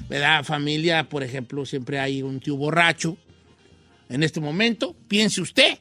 ¿Verdad? 0.10 0.44
Familia, 0.44 1.08
por 1.08 1.24
ejemplo, 1.24 1.66
siempre 1.66 2.00
hay 2.00 2.24
un 2.24 2.40
tío 2.40 2.56
borracho. 2.58 3.18
En 4.10 4.24
este 4.24 4.40
momento, 4.40 4.96
piense 5.08 5.42
usted, 5.42 5.78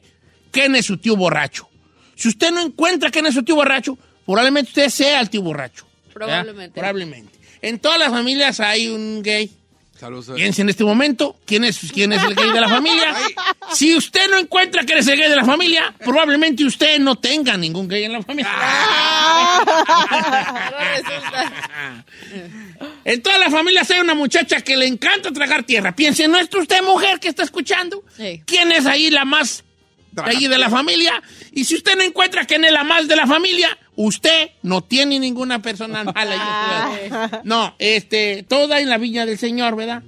¿quién 0.51 0.75
es 0.75 0.85
su 0.85 0.97
tío 0.97 1.15
borracho? 1.17 1.67
Si 2.15 2.27
usted 2.27 2.51
no 2.51 2.61
encuentra 2.61 3.09
quién 3.09 3.25
es 3.25 3.33
su 3.33 3.43
tío 3.43 3.55
borracho, 3.55 3.97
probablemente 4.25 4.69
usted 4.69 4.89
sea 4.89 5.19
el 5.19 5.29
tío 5.29 5.41
borracho. 5.41 5.85
¿verdad? 6.13 6.43
Probablemente. 6.43 6.79
Probablemente. 6.79 7.39
En 7.63 7.79
todas 7.79 7.99
las 7.99 8.09
familias 8.09 8.59
hay 8.59 8.87
un 8.87 9.21
gay. 9.23 9.49
Saludos. 10.01 10.35
Piense 10.35 10.63
en 10.63 10.69
este 10.69 10.83
momento 10.83 11.37
quién 11.45 11.63
es, 11.63 11.79
quién 11.93 12.11
es 12.11 12.23
el 12.23 12.33
gay 12.33 12.51
de 12.51 12.59
la 12.59 12.67
familia. 12.67 13.13
Si 13.71 13.95
usted 13.95 14.29
no 14.29 14.37
encuentra 14.37 14.83
quién 14.83 14.97
es 14.97 15.07
el 15.07 15.17
gay 15.17 15.29
de 15.29 15.35
la 15.35 15.45
familia, 15.45 15.93
probablemente 15.99 16.65
usted 16.65 16.99
no 16.99 17.15
tenga 17.15 17.55
ningún 17.55 17.87
gay 17.87 18.05
en 18.05 18.13
la 18.13 18.23
familia. 18.23 18.51
En 23.05 23.21
todas 23.21 23.39
las 23.39 23.51
familias 23.51 23.89
hay 23.91 23.99
una 23.99 24.15
muchacha 24.15 24.61
que 24.61 24.75
le 24.75 24.87
encanta 24.87 25.31
tragar 25.31 25.63
tierra. 25.63 25.95
Piense, 25.95 26.27
¿no 26.27 26.37
es 26.37 26.49
usted 26.53 26.81
mujer 26.81 27.19
que 27.19 27.27
está 27.27 27.43
escuchando? 27.43 28.03
¿Quién 28.45 28.71
es 28.71 28.87
ahí 28.87 29.11
la 29.11 29.23
más 29.23 29.63
de 30.11 30.23
ahí 30.23 30.47
de 30.47 30.57
la 30.57 30.69
familia? 30.69 31.21
Y 31.51 31.65
si 31.65 31.75
usted 31.75 31.95
no 31.95 32.01
encuentra 32.01 32.45
quién 32.45 32.65
es 32.65 32.71
la 32.71 32.83
más 32.83 33.07
de 33.07 33.15
la 33.15 33.27
familia, 33.27 33.77
usted 34.05 34.51
no 34.63 34.83
tiene 34.83 35.19
ninguna 35.19 35.61
persona 35.61 36.03
mala. 36.15 37.41
No, 37.43 37.75
este, 37.79 38.43
toda 38.43 38.79
en 38.79 38.89
la 38.89 38.97
viña 38.97 39.25
del 39.25 39.37
Señor, 39.37 39.75
¿verdad? 39.75 40.03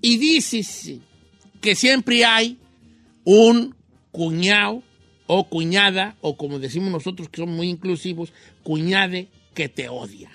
Y 0.00 0.18
dices 0.18 0.92
que 1.60 1.74
siempre 1.74 2.24
hay 2.24 2.58
un 3.24 3.74
cuñado 4.12 4.82
o 5.26 5.48
cuñada, 5.48 6.16
o 6.20 6.36
como 6.36 6.58
decimos 6.58 6.90
nosotros 6.90 7.28
que 7.28 7.40
somos 7.40 7.56
muy 7.56 7.68
inclusivos, 7.68 8.32
cuñade 8.62 9.28
que 9.54 9.68
te 9.68 9.88
odia. 9.88 10.30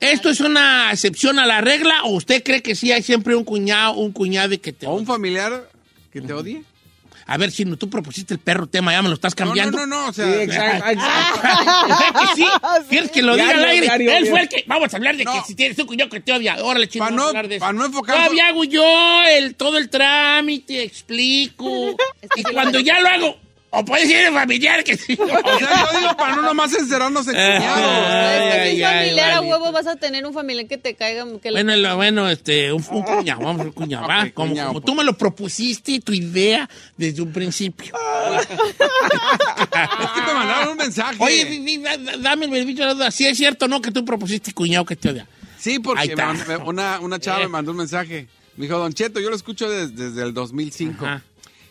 ¿Esto 0.00 0.28
es 0.28 0.40
una 0.40 0.90
excepción 0.92 1.38
a 1.38 1.46
la 1.46 1.62
regla 1.62 2.02
o 2.04 2.10
usted 2.10 2.42
cree 2.44 2.62
que 2.62 2.74
sí 2.74 2.92
hay 2.92 3.02
siempre 3.02 3.34
un 3.34 3.44
cuñado, 3.44 3.94
un 3.94 4.12
cuñade 4.12 4.60
que 4.60 4.72
te 4.72 4.86
odia? 4.86 4.94
¿O 4.94 4.98
un 4.98 5.06
familiar 5.06 5.70
que 6.12 6.20
te 6.20 6.32
odie? 6.34 6.62
A 7.26 7.36
ver, 7.38 7.50
si 7.50 7.64
no, 7.64 7.76
tú 7.76 7.88
propusiste 7.88 8.34
el 8.34 8.40
perro 8.40 8.66
tema, 8.66 8.92
ya 8.92 9.00
me 9.02 9.08
lo 9.08 9.14
estás 9.14 9.34
cambiando. 9.34 9.78
No, 9.78 9.86
no, 9.86 10.02
no, 10.02 10.08
o 10.08 10.12
sea... 10.12 10.26
Sí, 10.26 10.32
exacto, 10.42 10.88
exacto. 10.90 11.40
¿Verdad 11.88 12.20
que 12.20 12.34
sí? 12.36 12.46
¿Quieres 12.90 13.10
que 13.10 13.22
lo 13.22 13.34
diga 13.34 13.50
al 13.50 13.64
aire? 13.64 13.86
diario, 13.86 14.10
Él 14.12 14.22
obvio. 14.24 14.30
fue 14.32 14.40
el 14.42 14.48
que... 14.48 14.64
Vamos 14.66 14.92
a 14.92 14.96
hablar 14.98 15.16
de 15.16 15.24
No. 15.24 15.32
que 15.32 15.40
si 15.46 15.54
tienes 15.54 15.78
un 15.78 15.86
cuñado 15.86 16.10
que 16.10 16.20
te 16.20 16.32
odia. 16.32 16.56
Órale, 16.62 16.86
chino, 16.88 17.04
Pa' 17.06 17.10
vamos 17.10 17.20
a 17.20 17.24
no- 17.24 17.28
hablar 17.30 17.48
de 17.48 17.56
eso. 17.56 17.64
pa' 17.64 17.72
no 17.72 17.86
enfocar- 17.86 18.16
Todavía 18.16 18.48
hago 18.48 18.64
yo 18.64 19.22
el, 19.38 19.54
todo 19.54 19.78
el 19.78 19.88
trámite, 19.88 20.82
explico. 20.82 21.96
y 22.36 22.42
cuando 22.42 22.80
ya 22.80 23.00
lo 23.00 23.08
hago... 23.08 23.43
O 23.76 23.84
puede 23.84 24.06
ser 24.06 24.26
el 24.28 24.32
familiar 24.32 24.84
que 24.84 24.96
sí. 24.96 25.16
O 25.20 25.26
sea, 25.26 25.86
yo 25.92 25.98
digo 26.00 26.16
para 26.16 26.36
no 26.36 26.42
nomás 26.42 26.72
encerrarnos 26.74 27.26
en 27.28 27.34
cuñados. 27.34 28.14
Es 28.14 28.74
que 28.74 28.82
familiar 28.82 29.30
a 29.30 29.34
vale. 29.40 29.50
huevo 29.50 29.72
vas 29.72 29.86
a 29.86 29.96
tener 29.96 30.24
un 30.26 30.32
familiar 30.32 30.66
que 30.66 30.78
te 30.78 30.94
caiga. 30.94 31.24
Que 31.42 31.50
Bueno, 31.50 31.74
lo- 31.76 31.96
bueno, 31.96 32.28
este, 32.30 32.72
un, 32.72 32.84
un 32.90 33.02
cuñado, 33.02 33.40
vamos 33.42 33.66
un 33.66 33.72
cuñado, 33.72 34.06
Como, 34.34 34.50
cuñado, 34.50 34.68
como 34.68 34.80
pues. 34.80 34.84
tú 34.86 34.94
me 34.94 35.04
lo 35.04 35.16
propusiste, 35.18 36.00
tu 36.00 36.12
idea 36.12 36.68
desde 36.96 37.20
un 37.22 37.32
principio. 37.32 37.94
Es 38.40 40.10
que 40.14 40.20
me 40.26 40.34
mandaron 40.34 40.68
un 40.72 40.76
mensaje. 40.76 41.16
Oye, 41.18 41.88
dame 42.20 42.44
el 42.46 42.50
beneficio 42.50 42.84
de 42.84 42.88
la 42.88 42.94
duda. 42.94 43.10
Si 43.10 43.26
es 43.26 43.36
cierto 43.36 43.68
no 43.68 43.80
que 43.80 43.90
tú 43.90 44.04
propusiste 44.04 44.52
cuñado 44.52 44.84
que 44.84 44.96
te 44.96 45.10
odia. 45.10 45.26
Sí, 45.58 45.78
porque 45.78 46.14
una, 46.64 47.00
una 47.00 47.18
chava 47.18 47.38
Eh. 47.40 47.42
me 47.42 47.48
mandó 47.48 47.70
un 47.72 47.78
mensaje. 47.78 48.26
Me 48.56 48.66
dijo, 48.66 48.78
Don 48.78 48.92
Cheto, 48.92 49.18
yo 49.20 49.30
lo 49.30 49.36
escucho 49.36 49.68
des- 49.68 49.96
desde 49.96 50.22
el 50.22 50.32
2005 50.32 51.04
Ajá. 51.06 51.22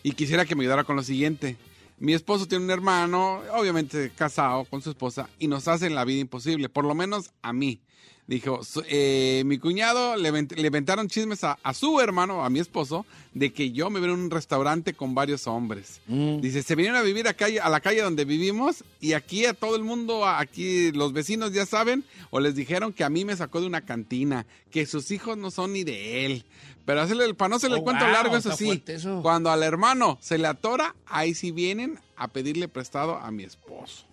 y 0.02 0.12
quisiera 0.12 0.44
que 0.44 0.54
me 0.54 0.62
ayudara 0.64 0.84
con 0.84 0.96
lo 0.96 1.02
siguiente. 1.02 1.56
Mi 2.04 2.12
esposo 2.12 2.46
tiene 2.46 2.64
un 2.64 2.70
hermano, 2.70 3.40
obviamente 3.54 4.12
casado 4.14 4.64
con 4.66 4.82
su 4.82 4.90
esposa, 4.90 5.28
y 5.38 5.48
nos 5.48 5.68
hacen 5.68 5.94
la 5.94 6.04
vida 6.04 6.20
imposible, 6.20 6.68
por 6.68 6.84
lo 6.84 6.94
menos 6.94 7.30
a 7.40 7.52
mí. 7.54 7.80
Dijo, 8.26 8.62
"Su- 8.64 8.82
eh, 8.88 9.42
mi 9.44 9.58
cuñado 9.58 10.16
le, 10.16 10.30
le 10.32 10.66
inventaron 10.66 11.08
chismes 11.08 11.44
a, 11.44 11.58
a 11.62 11.74
su 11.74 12.00
hermano, 12.00 12.42
a 12.44 12.48
mi 12.50 12.58
esposo, 12.58 13.04
de 13.34 13.52
que 13.52 13.70
yo 13.72 13.88
me 13.90 14.00
veo 14.00 14.14
en 14.14 14.20
un 14.20 14.30
restaurante 14.30 14.94
con 14.94 15.14
varios 15.14 15.46
hombres. 15.46 16.00
Mm. 16.06 16.40
Dice, 16.40 16.62
se 16.62 16.74
vinieron 16.74 16.98
a 16.98 17.02
vivir 17.02 17.26
a, 17.28 17.34
calle, 17.34 17.60
a 17.60 17.68
la 17.68 17.80
calle 17.80 18.00
donde 18.00 18.24
vivimos 18.24 18.82
y 19.00 19.12
aquí 19.12 19.44
a 19.46 19.52
todo 19.54 19.76
el 19.76 19.82
mundo, 19.82 20.26
aquí 20.26 20.90
los 20.92 21.12
vecinos 21.12 21.52
ya 21.52 21.66
saben, 21.66 22.02
o 22.30 22.40
les 22.40 22.54
dijeron 22.54 22.92
que 22.94 23.04
a 23.04 23.10
mí 23.10 23.24
me 23.26 23.36
sacó 23.36 23.60
de 23.60 23.66
una 23.66 23.82
cantina, 23.82 24.46
que 24.70 24.86
sus 24.86 25.10
hijos 25.10 25.36
no 25.36 25.50
son 25.50 25.72
ni 25.74 25.84
de 25.84 26.24
él. 26.26 26.44
Pero 26.84 27.00
hacerle, 27.00 27.32
para 27.34 27.48
no 27.50 27.56
hacerle 27.56 27.76
Oh, 27.76 27.78
el 27.78 27.84
cuento 27.84 28.04
wow, 28.04 28.12
largo, 28.12 28.36
eso 28.36 28.48
está 28.50 28.56
sí, 28.58 28.66
fuerte 28.66 28.94
eso. 28.94 29.20
cuando 29.22 29.50
al 29.50 29.62
hermano 29.62 30.18
se 30.20 30.36
le 30.38 30.46
atora, 30.46 30.94
ahí 31.06 31.34
sí 31.34 31.50
vienen 31.50 31.98
a 32.16 32.28
pedirle 32.28 32.68
prestado 32.68 33.16
a 33.16 33.30
mi 33.30 33.44
esposo. 33.44 34.04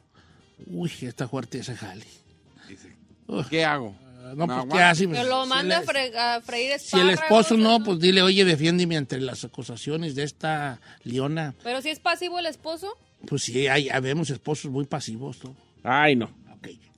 Uy, 0.68 0.92
está 1.02 1.28
fuerte 1.28 1.60
ese 1.60 1.76
jale. 1.76 2.06
Dice. 2.70 2.96
¿qué 3.50 3.66
hago? 3.66 3.96
No, 4.36 4.46
pues, 4.46 4.50
aguanto. 4.52 4.76
¿qué 4.76 4.82
hace? 4.84 5.08
Que 5.10 5.24
lo 5.24 5.44
Si 5.44 5.50
manda 5.50 5.80
le- 5.80 5.86
fre- 5.86 6.16
a 6.16 6.42
freír 6.42 6.80
Si 6.80 6.98
el 7.00 7.10
espárragos, 7.10 7.48
esposo 7.48 7.58
no, 7.58 7.84
pues 7.84 8.00
dile, 8.00 8.22
oye, 8.22 8.46
defiéndeme 8.46 8.96
ante 8.96 9.20
las 9.20 9.44
acusaciones 9.44 10.16
de 10.16 10.24
esta 10.24 10.80
leona. 11.04 11.56
Pero 11.64 11.82
si 11.82 11.90
es 11.90 12.00
pasivo 12.00 12.40
el 12.40 12.46
esposo, 12.46 12.96
Pues 13.28 13.44
sí, 13.44 13.68
hay, 13.68 13.90
habemos 13.90 14.30
esposos 14.30 14.72
muy 14.72 14.86
pasivos. 14.86 15.44
¿no? 15.44 15.56
Ay, 15.84 16.16
no. 16.16 16.30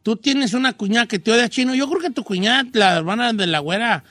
Tú 0.04 0.18
tienes 0.18 0.54
una 0.54 0.74
cuñada 0.74 1.08
que 1.08 1.18
te 1.18 1.32
odia 1.32 1.50
chino. 1.50 1.74
Yo 1.74 1.90
creo 1.90 2.02
que 2.02 2.10
tu 2.10 2.24
cuñada, 2.24 2.66
la 2.74 2.98
hermana 2.98 3.32
de 3.32 3.48
la 3.48 3.60
güera, 3.60 4.04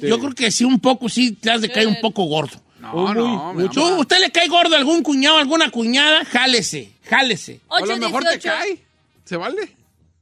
yo 0.00 0.18
creo 0.20 0.32
que 0.34 0.50
sí, 0.52 0.64
un 0.64 0.78
poco, 0.78 1.08
sí, 1.08 1.32
te 1.32 1.50
has 1.50 1.60
de 1.60 1.68
caer 1.68 1.88
un 1.88 2.00
poco 2.00 2.24
gordo. 2.24 2.60
No, 2.78 3.14
no, 3.14 3.54
mi 3.54 3.68
¿Tú, 3.68 3.84
amor. 3.84 4.00
¿Usted 4.00 4.20
le 4.20 4.30
cae 4.30 4.46
gordo 4.46 4.74
a 4.74 4.78
algún 4.78 5.02
cuñado, 5.02 5.38
alguna 5.38 5.70
cuñada? 5.70 6.24
Jálese, 6.24 6.92
jálese. 7.04 7.60
O 7.68 7.76
a 7.76 7.80
lo 7.80 7.96
mejor 7.96 8.22
te 8.22 8.36
818. 8.36 8.48
cae. 8.48 8.78
¿Se 9.24 9.36
vale? 9.36 9.74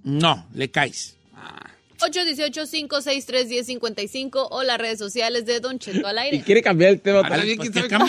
No, 0.04 0.46
le 0.54 0.70
caes. 0.70 1.16
818-563-1055 2.02 4.48
o 4.50 4.62
las 4.62 4.78
redes 4.78 4.98
sociales 4.98 5.44
de 5.46 5.60
Don 5.60 5.78
Cheto 5.78 6.06
al 6.06 6.16
Y 6.16 6.20
aire. 6.20 6.42
quiere 6.42 6.62
cambiar 6.62 6.90
el 6.92 7.00
tema. 7.00 7.18
Ahora 7.18 7.36
vez. 7.38 7.56
Pues 7.56 7.70
¿quién 7.70 7.72
que 7.72 7.80
el 7.80 7.88
tema 7.88 8.06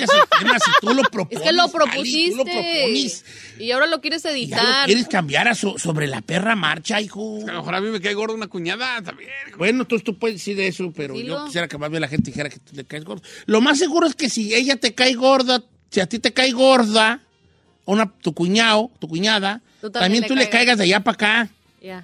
si 0.60 0.72
tú 0.82 0.94
lo 0.94 1.04
propones. 1.04 1.40
Es 1.42 1.48
que 1.48 1.54
lo 1.54 1.64
Ali, 1.64 1.72
propusiste. 1.72 2.32
tú 2.32 2.38
lo 2.38 2.44
propones. 2.46 3.26
y 3.60 3.72
ahora 3.72 3.88
lo 3.88 4.02
quieres 4.02 4.24
Ya 4.24 4.30
lo 4.30 4.36
editar. 4.36 4.86
quieres 4.86 5.08
cambiar 5.08 5.48
a 5.48 5.56
so- 5.56 5.78
sobre 5.78 6.08
la 6.08 6.22
perra 6.22 6.56
marcha, 6.56 7.02
hijo. 7.02 7.40
A 7.48 7.52
lo 7.52 7.60
mejor 7.60 7.76
a 7.76 7.82
mí 7.82 7.90
me 7.90 8.02
cae 8.02 8.14
gordo 8.14 8.34
una 8.36 8.48
cuñada 8.48 9.02
también. 9.02 9.30
Bueno, 9.58 9.86
tú, 9.86 10.00
tú 10.00 10.18
puedes 10.18 10.38
decir 10.38 10.60
eso, 10.60 10.92
pero 10.96 11.14
Dilo. 11.14 11.40
yo 11.40 11.46
quisiera 11.46 11.68
que 11.68 11.78
más 11.78 11.90
bien 11.90 12.02
la 12.02 12.08
gente 12.08 12.32
dijera 12.32 12.50
que 12.50 12.60
tú 12.60 12.76
le 12.76 12.86
caes 12.86 13.04
gordo. 13.04 13.22
Lo 13.46 13.62
más 13.62 13.80
seguro 13.80 14.08
es 14.08 14.16
que 14.16 14.30
si 14.30 14.54
ella 14.54 14.76
te 14.78 14.94
cae 14.94 15.14
gorda, 15.14 15.64
si 15.90 16.00
a 16.00 16.08
ti 16.08 16.20
te 16.20 16.34
cae 16.34 16.52
gorda, 16.52 17.22
una, 17.86 18.12
tu 18.22 18.34
cuñado, 18.34 18.92
tu 19.00 19.08
cuñada, 19.08 19.62
Tú 19.82 19.92
también, 19.92 20.22
también 20.22 20.28
tú 20.28 20.36
le 20.36 20.50
caigas 20.50 20.78
de 20.78 20.86
allá 20.86 21.02
para 21.02 21.16
acá. 21.16 21.50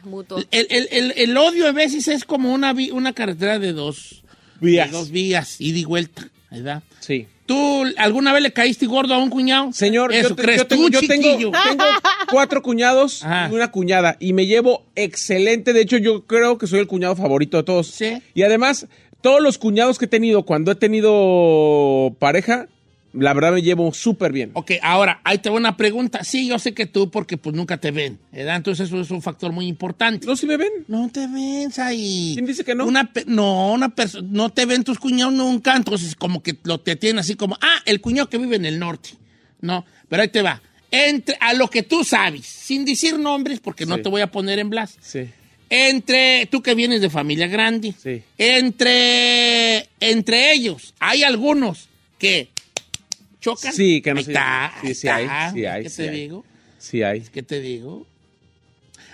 Mutuo. 0.03 0.39
El, 0.51 0.68
el- 0.69 0.88
el- 0.91 1.14
el 1.15 1.38
odio 1.38 1.68
a 1.68 1.72
veces 1.72 2.07
es 2.07 2.23
como 2.26 2.53
una, 2.53 2.73
vi- 2.73 2.91
una 2.91 3.14
carretera 3.14 3.60
de 3.60 3.73
dos 3.73 4.23
Vías. 4.60 4.91
de 4.91 4.97
dos 4.97 5.10
vías, 5.11 5.60
ida 5.61 5.77
y 5.80 5.85
vuelta, 5.85 6.30
¿verdad? 6.51 6.84
Sí. 6.99 7.27
¿Tú 7.45 7.84
alguna 7.97 8.31
vez 8.34 8.43
le 8.43 8.51
caíste 8.53 8.85
gordo 8.85 9.14
a 9.14 9.18
un 9.18 9.30
cuñado? 9.30 9.72
Señor, 9.73 10.14
Eso 10.14 10.30
yo, 10.30 10.35
te- 10.35 10.41
crees 10.43 10.57
yo 10.60 10.68
tengo, 10.68 10.84
tú, 10.85 10.89
yo 10.91 10.99
tengo- 10.99 11.23
chiquillo. 11.31 11.51
tengo 11.68 11.84
cuatro 12.30 12.61
cuñados 12.61 13.23
Ajá. 13.23 13.49
y 13.51 13.56
una 13.56 13.72
cuñada. 13.72 14.18
Y 14.19 14.34
me 14.34 14.45
llevo 14.45 14.85
excelente. 14.95 15.73
De 15.73 15.81
hecho, 15.81 15.97
yo 15.97 16.26
creo 16.27 16.57
que 16.60 16.68
soy 16.68 16.80
el 16.80 16.88
cuñado 16.88 17.15
favorito 17.15 17.57
de 17.57 17.64
todos. 17.64 17.88
Sí. 17.88 18.22
Y 18.35 18.43
además, 18.43 18.85
todos 19.22 19.41
los 19.41 19.57
cuñados 19.57 19.97
que 19.97 20.06
he 20.06 20.07
tenido 20.10 20.43
cuando 20.43 20.72
he 20.72 20.76
tenido 20.76 22.15
pareja, 22.19 22.68
la 23.14 23.34
verdad 23.34 23.53
me 23.53 23.61
llevo 23.61 23.91
súper 23.94 24.31
bien. 24.31 24.52
Ok, 24.53 24.73
ahora, 24.81 25.19
ahí 25.23 25.40
te 25.40 25.49
voy 25.49 25.60
una 25.60 25.76
pregunta. 25.77 26.23
Sí, 26.23 26.48
yo 26.48 26.60
sé 26.60 26.73
que 26.73 26.86
tú, 26.86 27.10
porque 27.10 27.38
pues 27.38 27.56
nunca 27.56 27.77
te 27.77 27.91
ven, 27.91 28.19
¿verdad? 28.31 28.57
Entonces 28.57 28.88
eso 28.88 28.99
es 29.02 29.10
un 29.11 29.22
factor 29.22 29.52
muy 29.52 29.68
importante. 29.68 30.27
¿No 30.27 30.36
si 30.36 30.45
me 30.45 30.57
ven? 30.57 30.69
No 30.88 31.10
te 31.10 31.27
ven, 31.27 31.72
ahí. 31.77 32.31
¿Quién 32.36 32.45
dice 32.45 32.64
que 32.64 32.76
no? 32.76 32.86
Una 32.86 33.10
no, 33.26 33.72
una 33.73 33.90
persona, 33.90 34.27
no 34.31 34.49
te 34.52 34.65
ven 34.65 34.84
tus 34.84 34.99
cuñados 34.99 35.34
nunca, 35.34 35.76
entonces 35.76 36.15
como 36.15 36.44
que 36.44 36.57
lo 36.64 36.80
te 36.80 36.95
tienen 36.95 37.19
así 37.19 37.36
como, 37.36 37.57
ah, 37.61 37.80
el 37.86 37.99
cuñado 38.02 38.30
que 38.30 38.38
vive 38.38 38.56
en 38.56 38.65
el 38.65 38.77
norte. 38.80 39.10
No, 39.61 39.86
pero 40.07 40.22
ahí 40.22 40.30
te 40.30 40.41
va. 40.41 40.61
Entre, 40.91 41.36
a 41.40 41.53
lo 41.53 41.69
que 41.69 41.84
tú 41.84 42.03
sabes, 42.03 42.45
sin 42.45 42.86
decir 42.86 43.18
nombres, 43.19 43.60
porque 43.60 43.86
no 43.86 43.99
te 44.02 44.10
voy 44.10 44.22
a 44.22 44.31
poner 44.31 44.60
en 44.60 44.69
blas. 44.69 44.98
Sí. 45.02 45.30
Entre, 45.72 46.48
tú 46.48 46.61
que 46.64 46.73
vienes 46.73 47.02
de 47.02 47.10
familia 47.11 47.45
grande, 47.48 47.94
Sí. 48.02 48.23
entre, 48.38 49.88
entre 49.99 50.53
ellos, 50.53 50.94
hay 50.99 51.22
algunos 51.23 51.90
que 52.18 52.49
chocan. 53.39 53.73
Sí, 53.73 54.01
que 54.01 54.13
no 54.13 54.19
Ahí 54.19 54.25
sé. 54.25 54.31
está, 54.31 54.73
Sí, 54.81 54.87
sí 54.87 55.07
está. 55.07 55.15
hay, 55.15 55.53
sí 55.53 55.65
hay, 55.65 55.83
¿Qué 55.83 55.89
sí 55.89 55.95
te 55.97 56.09
hay. 56.09 56.15
digo? 56.21 56.45
Sí 56.77 57.03
hay. 57.03 57.21
¿Qué 57.21 57.43
te 57.43 57.59
digo? 57.61 58.05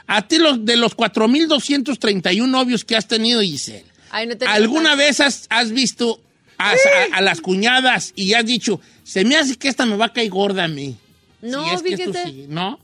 A 0.07 0.27
ti 0.27 0.37
los, 0.37 0.63
de 0.65 0.75
los 0.77 0.95
4.231 0.95 2.47
novios 2.47 2.85
que 2.85 2.95
has 2.95 3.07
tenido, 3.07 3.41
Giselle, 3.41 3.85
Ay, 4.11 4.27
no 4.27 4.37
te 4.37 4.45
¿Alguna 4.45 4.95
vez 4.95 5.19
has, 5.19 5.47
has 5.49 5.71
visto 5.71 6.21
a, 6.57 6.71
a- 6.71 6.75
a 7.17 7.21
las 7.21 7.41
cuñadas 7.41 8.13
y 8.15 8.33
has 8.33 8.45
dicho, 8.45 8.79
se 9.03 9.25
me 9.25 9.35
hace 9.35 9.55
que 9.57 9.67
esta 9.67 9.85
me 9.85 9.97
va 9.97 10.05
a 10.05 10.13
caer 10.13 10.29
gorda 10.29 10.65
a 10.65 10.67
mí? 10.67 10.95
No, 11.41 11.63
Si 11.79 11.93
es 11.93 11.97
que 11.97 12.13
sí, 12.13 12.45
¿No? 12.47 12.79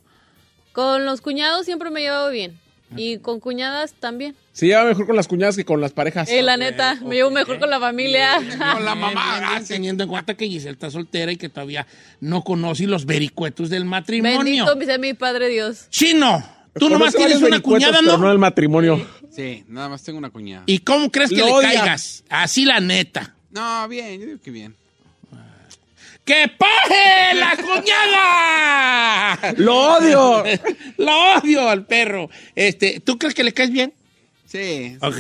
Con 0.73 1.05
los 1.05 1.21
cuñados 1.21 1.65
siempre 1.65 1.89
me 1.89 1.99
he 1.99 2.03
llevado 2.03 2.29
bien. 2.31 2.57
Y 2.95 3.17
con 3.19 3.39
cuñadas 3.39 3.93
también. 3.93 4.35
Se 4.53 4.65
lleva 4.67 4.83
mejor 4.83 5.05
con 5.07 5.15
las 5.15 5.27
cuñadas 5.27 5.55
que 5.55 5.63
con 5.63 5.79
las 5.79 5.93
parejas. 5.93 6.29
Eh, 6.29 6.41
la 6.41 6.57
neta, 6.57 6.95
me 7.05 7.15
llevo 7.15 7.31
mejor 7.31 7.57
con 7.57 7.69
la 7.69 7.79
familia. 7.79 8.35
Con 8.73 8.83
la 8.83 8.95
mamá. 8.95 9.61
teniendo 9.65 10.03
en 10.03 10.09
cuenta 10.09 10.35
que 10.35 10.47
Giselle 10.47 10.73
está 10.73 10.91
soltera 10.91 11.31
y 11.31 11.37
que 11.37 11.47
todavía 11.49 11.87
no 12.19 12.43
conoce 12.43 12.85
los 12.85 13.05
vericuetos 13.05 13.69
del 13.69 13.85
matrimonio. 13.85 14.65
Bendito 14.65 14.85
sea 14.85 14.97
mi 14.97 15.13
Padre 15.13 15.47
Dios. 15.47 15.87
Chino, 15.89 16.43
tú 16.77 16.89
nomás 16.89 17.15
tienes 17.15 17.41
una 17.41 17.61
cuñada, 17.61 18.01
¿no? 18.01 18.17
no 18.17 18.31
el 18.31 18.39
matrimonio. 18.39 19.07
Sí, 19.31 19.63
nada 19.69 19.87
más 19.87 20.03
tengo 20.03 20.19
una 20.19 20.29
cuñada. 20.29 20.63
¿Y 20.65 20.79
cómo 20.79 21.09
crees 21.09 21.29
que 21.29 21.37
Lo 21.37 21.45
le 21.45 21.51
odia. 21.53 21.69
caigas? 21.69 22.25
Así 22.29 22.65
la 22.65 22.81
neta. 22.81 23.33
No, 23.51 23.87
bien, 23.87 24.19
yo 24.19 24.25
digo 24.25 24.39
que 24.43 24.51
bien. 24.51 24.75
¡Que 26.25 26.51
paje 26.57 27.33
la 27.35 27.55
cuñada! 29.41 29.53
¡Lo 29.57 29.95
odio! 29.97 30.43
¡Lo 30.97 31.33
odio 31.37 31.67
al 31.67 31.85
perro! 31.85 32.29
Este, 32.55 32.99
¿Tú 32.99 33.17
crees 33.17 33.33
que 33.33 33.43
le 33.43 33.53
caes 33.53 33.71
bien? 33.71 33.93
Sí. 34.51 34.97
Ok, 35.01 35.17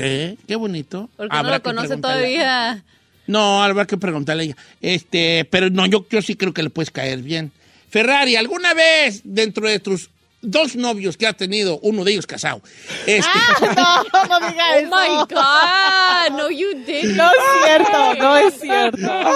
qué 0.47 0.55
bonito. 0.57 1.09
Porque 1.15 1.31
no 1.33 1.39
Habrá 1.39 1.51
lo 1.53 1.57
que 1.57 1.69
conoce 1.69 1.97
todavía. 1.97 2.83
No, 3.27 3.63
habrá 3.63 3.85
que 3.85 3.97
preguntarle 3.97 4.43
a 4.43 4.45
ella. 4.47 4.57
Este, 4.81 5.47
pero 5.49 5.69
no, 5.69 5.85
yo, 5.85 6.05
yo 6.09 6.21
sí 6.21 6.35
creo 6.35 6.53
que 6.53 6.63
le 6.63 6.69
puedes 6.69 6.91
caer 6.91 7.19
bien. 7.21 7.51
Ferrari, 7.89 8.35
¿alguna 8.35 8.73
vez 8.73 9.21
dentro 9.23 9.67
de 9.69 9.79
tus 9.79 10.09
dos 10.41 10.75
novios 10.75 11.17
que 11.17 11.27
ha 11.27 11.33
tenido, 11.33 11.77
uno 11.83 12.03
de 12.03 12.13
ellos 12.13 12.25
casado, 12.25 12.61
este, 13.05 13.29
No, 13.75 14.03
no 14.39 14.49
diga 14.49 14.63
Oh 14.73 14.79
eso. 14.79 14.89
my 14.89 15.17
God, 15.35 16.37
no 16.37 16.49
you 16.49 16.73
didn't. 16.85 17.15
No 17.15 17.29
es 17.29 17.63
cierto, 17.63 18.15
no 18.15 18.37
es 18.37 18.59
cierto. 18.59 19.31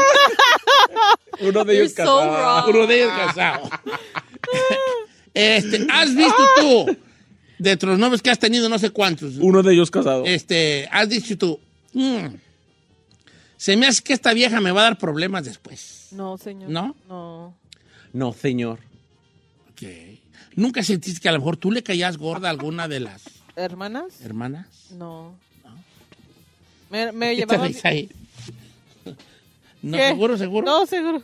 Uno 1.41 1.63
de 1.65 1.73
ellos 1.75 1.93
You're 1.95 1.95
casado. 1.95 2.67
uno 2.69 2.87
de 2.87 2.95
ellos 3.03 3.13
casado? 3.17 3.69
Este, 5.33 5.85
¿has 5.91 6.15
visto 6.15 6.43
tú, 6.55 6.97
de 7.57 7.75
los 7.81 7.97
novios 7.99 8.21
que 8.21 8.29
has 8.29 8.39
tenido, 8.39 8.67
no 8.69 8.77
sé 8.79 8.89
cuántos, 8.89 9.35
Uno 9.37 9.63
de 9.63 9.73
ellos 9.73 9.89
casado. 9.91 10.23
este, 10.25 10.87
has 10.91 11.07
dicho 11.09 11.37
tú, 11.37 11.59
"Mm, 11.93 12.35
se 13.57 13.77
me 13.77 13.87
hace 13.87 14.01
que 14.03 14.13
esta 14.13 14.33
vieja 14.33 14.59
me 14.61 14.71
va 14.71 14.81
a 14.81 14.83
dar 14.85 14.97
problemas 14.97 15.45
después? 15.45 16.07
No, 16.11 16.37
señor. 16.37 16.69
¿No? 16.69 16.95
No. 17.07 17.55
No, 18.13 18.33
señor. 18.33 18.79
Ok. 19.71 19.87
¿Nunca 20.55 20.83
sentiste 20.83 21.19
que 21.19 21.27
a 21.29 21.33
lo 21.33 21.39
mejor 21.39 21.57
tú 21.57 21.71
le 21.71 21.83
caías 21.83 22.17
gorda 22.17 22.47
a 22.47 22.51
alguna 22.51 22.87
de 22.87 23.01
las 23.01 23.23
¿Hermanas? 23.55 24.21
hermanas? 24.23 24.67
No. 24.91 25.35
Me, 26.89 27.11
me 27.11 27.35
¿Qué 27.35 27.45
te 27.45 27.55
llevaba 27.57 27.69
ahí? 27.83 28.09
No, 29.81 29.97
¿Qué? 29.97 30.07
seguro, 30.09 30.37
seguro. 30.37 30.65
No, 30.65 30.85
seguro. 30.85 31.23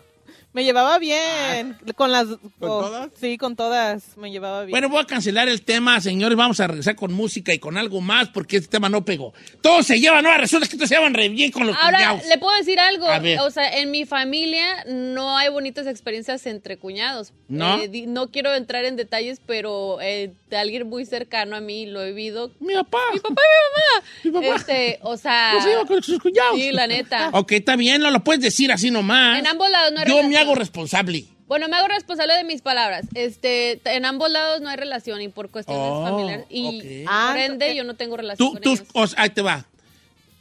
Me 0.54 0.66
llevaba 0.66 0.98
bien. 1.00 1.78
con 1.96 2.12
las. 2.12 2.28
¿Con 2.28 2.50
todas? 2.60 3.10
Sí, 3.20 3.38
con 3.38 3.56
todas. 3.56 4.18
Me 4.18 4.32
llevaba 4.32 4.62
bien. 4.62 4.72
Bueno, 4.72 4.90
voy 4.90 5.02
a 5.02 5.06
cancelar 5.06 5.48
el 5.48 5.62
tema, 5.62 6.02
señores. 6.02 6.38
Vamos 6.38 6.60
a 6.60 6.68
regresar 6.68 6.96
con 6.98 7.14
música 7.14 7.54
y 7.54 7.60
con 7.60 7.78
algo 7.78 8.02
más 8.02 8.28
porque 8.30 8.58
este 8.58 8.68
tema 8.70 8.90
no 8.90 9.06
pegó. 9.06 9.34
Todos 9.62 9.88
se 9.88 10.00
llevan, 10.00 10.26
no, 10.26 10.38
resulta 10.38 10.68
que 10.68 10.76
todos 10.76 10.90
se 10.90 10.96
llevan 10.96 11.14
re 11.14 11.30
bien 11.30 11.52
con 11.52 11.68
los 11.68 11.76
Ahora, 11.78 11.98
cuñados. 12.00 12.26
le 12.28 12.38
puedo 12.38 12.58
decir 12.58 12.80
algo. 12.80 13.08
A 13.08 13.20
ver. 13.20 13.40
O 13.40 13.50
sea, 13.50 13.78
en 13.78 13.92
mi 13.92 14.06
familia 14.06 14.84
no 14.88 15.38
hay 15.38 15.50
bonitas 15.50 15.88
experiencias 15.88 16.46
entre 16.46 16.78
cuñados. 16.78 17.32
¿No? 17.48 17.78
Eh, 17.82 18.06
no 18.08 18.30
quiero 18.30 18.54
entrar 18.54 18.84
en 18.84 18.98
detalles, 18.98 19.40
pero 19.46 20.00
eh, 20.02 20.34
de 20.50 20.58
alguien 20.58 20.88
muy 20.88 21.06
cercano 21.06 21.56
a 21.56 21.62
mí 21.62 21.86
lo 21.86 22.02
he 22.02 22.08
vivido. 22.08 22.52
Mi 22.60 22.74
papá. 22.74 23.00
Mi 23.14 23.20
papá 23.22 23.42
y 23.42 24.32
mi 24.32 24.32
mamá. 24.32 24.42
Mi 24.42 24.50
papá. 24.50 24.56
Este, 24.60 25.00
o 25.02 25.16
sea. 25.16 25.54
No 25.54 25.62
se 25.62 25.70
lleva 25.70 25.86
con 25.86 26.04
sus 26.04 26.20
cuñados. 26.20 26.56
Sí, 26.56 26.72
la 26.74 26.88
neta. 26.88 27.30
Ok, 27.32 27.54
está 27.54 27.78
bien, 27.78 28.02
no 28.02 28.12
lo 28.12 28.22
puedes 28.22 28.42
decir 28.42 28.70
así 28.72 28.92
nomás. 28.92 29.40
En 29.40 29.48
ambos 29.48 29.70
lados 29.70 29.94
no 29.94 30.02
hay 30.02 30.08
Yo 30.08 30.24
me. 30.24 30.41
Hago 30.42 30.56
responsable. 30.56 31.26
Bueno, 31.48 31.68
me 31.68 31.76
hago 31.76 31.88
responsable 31.90 32.34
de 32.36 32.44
mis 32.46 32.62
palabras. 32.62 33.06
Este, 33.14 33.82
en 33.84 34.06
ambos 34.06 34.30
lados 34.32 34.62
no 34.62 34.70
hay 34.70 34.78
relación 34.78 35.22
y 35.22 35.28
por 35.28 35.50
cuestiones 35.50 35.84
Oh, 35.86 36.04
familiares. 36.04 36.46
Y 36.50 37.04
ok. 37.04 37.08
Ah, 37.12 37.30
por 37.34 37.40
ende, 37.42 37.76
yo 37.76 37.84
no 37.84 37.96
tengo 37.96 38.16
relación 38.16 38.48
Tú, 38.50 38.54
con 38.54 38.62
tú, 38.62 38.72
ellos. 38.74 38.88
o 38.94 39.08
sea, 39.08 39.24
ahí 39.24 39.30
te 39.32 39.42
va. 39.42 39.66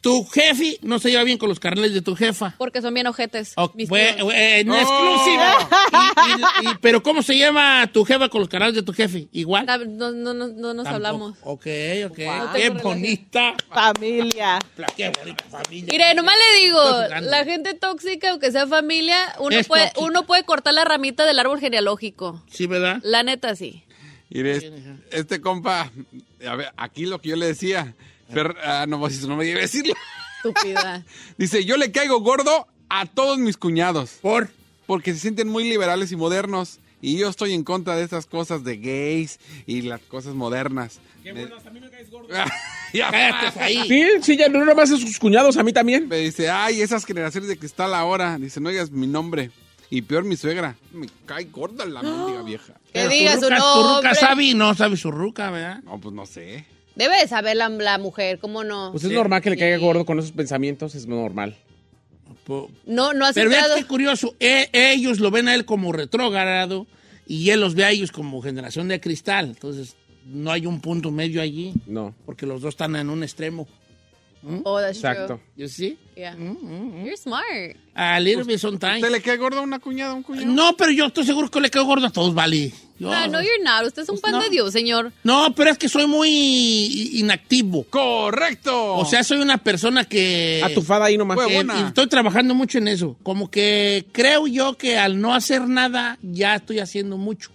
Tu 0.01 0.24
jefe 0.27 0.78
no 0.81 0.98
se 0.98 1.10
lleva 1.10 1.24
bien 1.24 1.36
con 1.36 1.51
los 1.51 1.60
carnales 1.60 1.93
de 1.93 2.01
tu 2.01 2.16
jefa. 2.16 2.55
Porque 2.56 2.81
son 2.81 2.94
bien 2.94 3.06
ojetes. 3.06 3.55
Mis 3.74 3.89
eh, 3.93 4.62
no 4.64 4.74
Oh. 4.74 4.78
exclusiva. 4.81 5.68
Y- 6.62 6.66
y- 6.66 6.70
y- 6.70 6.74
pero 6.81 7.02
¿cómo 7.02 7.22
se 7.22 7.36
llama 7.36 7.86
tu 7.93 8.05
jefa 8.05 8.28
con 8.31 8.40
los 8.40 8.48
carnales 8.48 8.74
de 8.74 8.82
tu 8.82 8.93
jefe? 8.94 9.28
Igual. 9.32 9.66
Ah, 9.68 9.77
No, 9.77 10.10
no, 10.10 10.32
no, 10.32 10.48
no 10.48 10.74
nos 10.74 10.85
Tampoco. 10.85 10.89
hablamos. 10.94 11.39
Ok, 11.43 11.66
ok. 12.06 12.18
No 12.18 12.52
Qué 12.55 12.70
bonita. 12.82 13.55
Familia. 13.68 14.59
Qué 14.97 15.10
bonita 15.18 15.44
familia. 15.51 15.89
Mire, 15.93 16.14
nomás 16.14 16.35
le 16.55 16.60
digo, 16.64 16.81
la 17.28 17.44
gente 17.44 17.74
tóxica, 17.74 18.31
aunque 18.31 18.51
sea 18.52 18.66
familia, 18.66 19.35
uno 19.39 19.55
Es 19.56 19.66
puede, 19.66 19.85
tóxica. 19.89 20.06
uno 20.06 20.24
puede 20.27 20.44
cortar 20.44 20.72
la 20.74 20.85
ramita 20.85 21.27
del 21.27 21.39
árbol 21.39 21.60
genealógico. 21.60 22.43
Sí, 22.51 22.66
¿verdad? 22.66 23.01
La 23.02 23.22
neta, 23.22 23.55
sí. 23.55 23.85
Mire, 24.31 24.52
este, 24.56 24.72
este 25.10 25.40
compa, 25.40 25.90
a 26.47 26.56
ver, 26.56 26.72
aquí 26.77 27.05
lo 27.05 27.20
que 27.20 27.31
yo 27.31 27.36
le 27.36 27.47
decía, 27.47 27.94
Fer- 28.32 28.57
ah, 28.65 28.86
no, 28.89 28.98
pues, 28.98 29.27
no 29.27 29.36
me 29.36 29.47
iba 29.47 29.59
a 29.59 29.62
decirlo. 29.62 29.94
Estúpida. 30.36 31.05
Dice, 31.39 31.65
yo 31.65 31.77
le 31.77 31.93
caigo 31.93 32.20
gordo 32.20 32.66
a 32.89 33.07
todos 33.07 33.39
mis 33.39 33.57
cuñados. 33.57 34.19
¿Por? 34.23 34.51
Porque 34.86 35.12
se 35.12 35.20
sienten 35.20 35.48
muy 35.48 35.65
liberales 35.65 36.11
y 36.12 36.16
modernos. 36.16 36.78
Y 37.02 37.16
yo 37.16 37.28
estoy 37.31 37.55
en 37.55 37.65
contra 37.65 37.97
de 37.97 38.02
estas 38.05 38.27
cosas 38.27 38.62
de 38.62 38.77
gays 38.77 39.39
y 39.66 39.82
las 39.82 40.01
cosas 40.02 40.35
modernas. 40.35 41.01
Qué 41.23 41.31
hasta 41.31 41.69
a 41.70 41.73
mí 41.73 41.81
me 41.81 41.89
caes 41.90 42.11
gordo. 42.11 42.28
Ya. 42.93 43.09
Cállate 43.11 43.61
ahí. 43.61 43.85
Sí, 43.89 44.05
sí, 44.23 44.36
ya 44.36 44.48
no 44.48 44.65
nomás 44.65 44.90
a 44.90 44.97
sus 44.97 45.19
cuñados, 45.20 45.57
a 45.57 45.62
mí 45.62 45.73
también. 45.73 46.09
Me 46.09 46.16
dice, 46.16 46.51
ay, 46.51 46.81
esas 46.82 47.05
generaciones 47.07 47.48
de 47.48 47.57
cristal 47.57 47.94
ahora. 47.94 48.36
Dice, 48.39 48.61
no 48.61 48.69
digas 48.69 48.90
mi 48.90 49.07
nombre. 49.07 49.51
Y 49.90 50.02
peor 50.02 50.24
mi 50.24 50.36
suegra. 50.36 50.77
Me 50.93 51.07
cae 51.24 51.44
gorda 51.44 51.85
la 51.86 52.02
mendiga 52.02 52.43
vieja. 52.44 52.74
Que 52.93 53.07
diga 53.09 53.35
tu 53.35 53.43
su 53.43 53.47
ruca- 53.48 53.57
Tu 53.59 53.81
ruca 53.82 53.93
nombre. 53.93 54.15
sabe 54.16 54.44
y 54.44 54.55
no 54.55 54.74
sabe 54.74 54.97
su 54.97 55.11
ruca, 55.12 55.51
¿verdad? 55.51 55.82
No, 55.85 56.01
pues 56.01 56.12
no 56.15 56.27
sé. 56.27 56.65
Debe 56.97 57.19
de 57.21 57.29
saber 57.29 57.57
la, 57.57 57.69
la 57.69 57.99
mujer, 57.99 58.39
¿cómo 58.39 58.65
no? 58.65 58.91
Pues 58.93 59.05
es 59.05 59.12
normal 59.12 59.41
que 59.43 59.51
le 59.51 59.57
caiga 59.57 59.77
gordo 59.79 60.05
con 60.05 60.19
esos 60.19 60.33
pensamientos, 60.33 60.95
es 60.95 61.07
normal. 61.07 61.57
No, 62.87 63.12
no 63.12 63.27
has 63.27 63.35
Pero 63.35 63.49
vean 63.51 63.61
entrado. 63.62 63.81
qué 63.81 63.87
curioso. 63.87 64.35
E- 64.41 64.69
ellos 64.73 65.21
lo 65.21 65.31
ven 65.31 65.49
a 65.49 65.55
él 65.55 65.65
como 65.65 65.93
retrógrado 65.93 66.87
y 67.27 67.51
él 67.51 67.61
los 67.61 67.75
ve 67.75 67.85
a 67.85 67.91
ellos 67.91 68.11
como 68.11 68.43
generación 68.43 68.89
de 68.89 69.01
cristal. 69.01 69.51
Entonces, 69.51 69.95
no 70.27 70.51
hay 70.51 70.67
un 70.67 70.81
punto 70.81 71.11
medio 71.11 71.41
allí. 71.41 71.73
No. 71.87 72.15
Porque 72.27 72.47
los 72.47 72.61
dos 72.61 72.71
están 72.75 72.97
en 72.97 73.09
un 73.09 73.23
extremo. 73.23 73.69
Oh, 74.65 74.81
that's 74.81 74.97
Exacto. 74.97 75.27
true. 75.37 75.41
¿You 75.57 75.69
see? 75.69 75.99
Yeah. 76.17 76.35
You're 76.35 77.17
smart. 77.17 77.77
A 77.95 78.19
little 78.19 78.45
bit 78.45 78.59
sometimes. 78.59 79.01
¿Te 79.03 79.11
le 79.11 79.21
cae 79.21 79.37
gordo 79.37 79.59
a 79.61 79.62
una 79.62 79.79
cuñada, 79.79 80.12
a 80.12 80.15
un 80.15 80.23
cuñado? 80.23 80.47
No, 80.47 80.77
pero 80.77 80.91
yo 80.91 81.07
estoy 81.07 81.25
seguro 81.27 81.51
que 81.51 81.61
le 81.61 81.71
quedo 81.71 81.85
gordo 81.85 82.07
a 82.07 82.11
todos, 82.11 82.35
vale. 82.35 82.73
Yo- 83.01 83.10
Ah, 83.12 83.27
no, 83.27 83.40
you're 83.40 83.64
not. 83.64 83.86
Usted 83.86 84.02
es 84.02 84.09
un 84.10 84.20
pan 84.20 84.32
no. 84.32 84.43
de 84.43 84.51
Dios, 84.51 84.72
señor. 84.72 85.10
No, 85.24 85.55
pero 85.55 85.70
es 85.70 85.78
que 85.78 85.89
soy 85.89 86.06
muy 86.06 86.28
inactivo. 87.14 87.85
¡Correcto! 87.90 88.94
O 88.97 89.05
sea, 89.06 89.24
soy 89.24 89.39
una 89.39 89.59
persona 89.59 90.05
que... 90.05 90.60
Atufada 90.62 91.06
ahí 91.06 91.16
nomás. 91.16 91.39
que- 91.47 91.55
y 91.55 91.86
estoy 91.86 92.06
trabajando 92.09 92.55
mucho 92.55 92.78
en 92.78 92.89
eso. 92.89 93.16
Como 93.22 93.51
que 93.51 94.05
creo 94.12 94.47
yo 94.47 94.77
que 94.77 94.98
al 94.98 95.20
no 95.20 95.35
hacer 95.35 95.66
nada 95.66 96.18
ya 96.22 96.56
estoy 96.56 96.78
haciendo 96.78 97.16
mucho. 97.16 97.51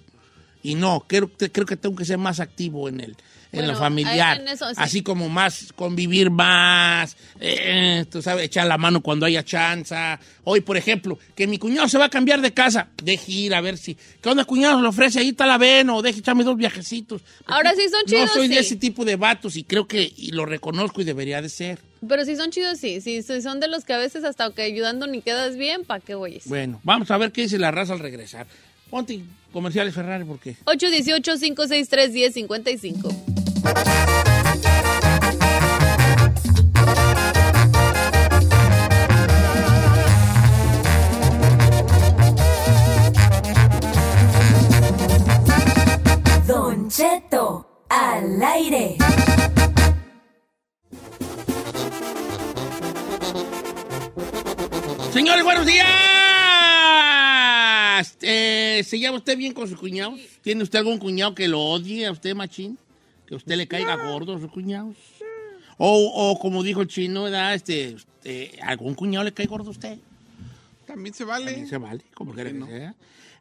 Y 0.64 0.74
no, 0.74 1.06
creo, 1.08 1.30
creo 1.30 1.66
que 1.68 1.78
tengo 1.78 1.96
que 1.96 2.06
ser 2.06 2.18
más 2.18 2.40
activo 2.40 2.90
en 2.90 3.00
el, 3.00 3.16
en 3.60 3.68
lo 3.68 3.76
familiar. 3.76 4.42
en 4.42 4.48
eso 4.48 4.68
sí. 4.70 4.76
Así 4.78 5.02
como 5.02 5.30
más, 5.30 5.74
convivir 5.76 6.30
más, 6.30 7.16
eh, 7.40 8.06
tú 8.10 8.22
sabes, 8.22 8.46
echar 8.46 8.68
la 8.68 8.78
mano 8.78 9.02
cuando 9.02 9.26
haya 9.26 9.44
chanza. 9.44 10.20
Hoy, 10.44 10.62
por 10.62 10.78
ejemplo, 10.78 11.18
que 11.36 11.48
mi 11.48 11.58
cuñado 11.58 11.88
se 11.88 11.98
va 11.98 12.06
a 12.06 12.10
cambiar 12.10 12.42
de 12.42 12.54
casa. 12.54 12.90
Deje 13.04 13.32
ir 13.32 13.56
a 13.56 13.62
ver 13.62 13.78
si. 13.78 13.98
¿Qué 14.22 14.30
onda, 14.30 14.46
cuñado? 14.46 14.82
Le 14.82 14.88
ofrece 14.88 15.20
ahí 15.20 15.36
ven 15.60 15.90
o 15.90 16.02
deje 16.02 16.20
echarme 16.20 16.44
dos 16.44 16.58
viajecitos. 16.58 17.22
Ahora 17.46 17.74
sí 17.74 17.82
son 17.90 18.02
No 18.06 18.08
chidos, 18.08 18.32
soy 18.32 18.48
de 18.48 18.56
sí. 18.56 18.60
ese 18.62 18.76
tipo 18.76 19.06
de 19.06 19.16
vatos 19.16 19.56
y 19.56 19.64
creo 19.64 19.88
que 19.88 20.12
y 20.16 20.32
lo 20.32 20.46
reconozco 20.46 21.02
y 21.02 21.04
debería 21.04 21.42
de 21.42 21.50
ser. 21.50 21.80
Pero 22.08 22.26
si 22.26 22.36
son 22.36 22.52
chidos, 22.52 22.78
sí. 22.78 23.02
Si 23.02 23.24
si 23.24 23.42
son 23.42 23.60
de 23.60 23.68
los 23.68 23.86
que 23.86 23.94
a 23.94 23.98
veces 23.98 24.24
hasta 24.24 24.52
que 24.52 24.62
ayudando 24.62 25.08
ni 25.08 25.22
quedas 25.22 25.58
bien, 25.58 25.84
¿para 25.86 26.00
qué 26.00 26.16
oyes? 26.16 26.48
Bueno, 26.48 26.80
vamos 26.84 27.10
a 27.12 27.18
ver 27.18 27.32
qué 27.32 27.42
dice 27.44 27.58
la 27.58 27.72
raza 27.72 27.94
al 27.94 28.00
regresar. 28.00 28.48
Ponte 28.90 29.20
comerciales 29.52 29.94
Ferrari 29.96 30.26
porque 30.26 30.56
818-563-1055. 30.66 33.35
Cheto, 46.96 47.84
al 47.90 48.42
aire. 48.42 48.96
Señores, 55.12 55.44
buenos 55.44 55.66
días. 55.66 55.86
Eh, 58.22 58.82
¿Se 58.86 58.98
lleva 58.98 59.18
usted 59.18 59.38
bien 59.38 59.52
con 59.52 59.68
sus 59.68 59.78
cuñados? 59.78 60.22
¿Tiene 60.42 60.64
usted 60.64 60.80
algún 60.80 60.98
cuñado 60.98 61.36
que 61.36 61.50
lo 61.50 61.60
odie 61.60 62.06
a 62.06 62.14
usted, 62.14 62.34
machín? 62.34 62.78
¿Que 63.28 63.34
a 63.34 63.38
usted 63.38 63.58
le 63.58 63.68
caiga 63.68 63.98
gordo 63.98 64.38
a 64.38 64.40
sus 64.40 64.50
cuñados? 64.50 64.96
O, 65.78 66.14
o 66.16 66.40
como 66.40 66.64
dijo 66.64 66.82
el 66.82 66.88
chino, 66.88 67.24
¿verdad? 67.24 67.56
Este, 67.56 67.90
este, 67.90 68.58
¿algún 68.62 68.96
cuñado 68.96 69.26
le 69.26 69.34
cae 69.34 69.48
gordo 69.48 69.68
a 69.68 69.72
usted? 69.72 69.98
También 70.88 71.14
se 71.14 71.26
vale. 71.26 71.48
También 71.48 71.68
se 71.68 71.78
vale, 71.78 72.06
como 72.14 72.34
quiera 72.34 72.54
que 72.54 72.66
sea. 72.66 72.96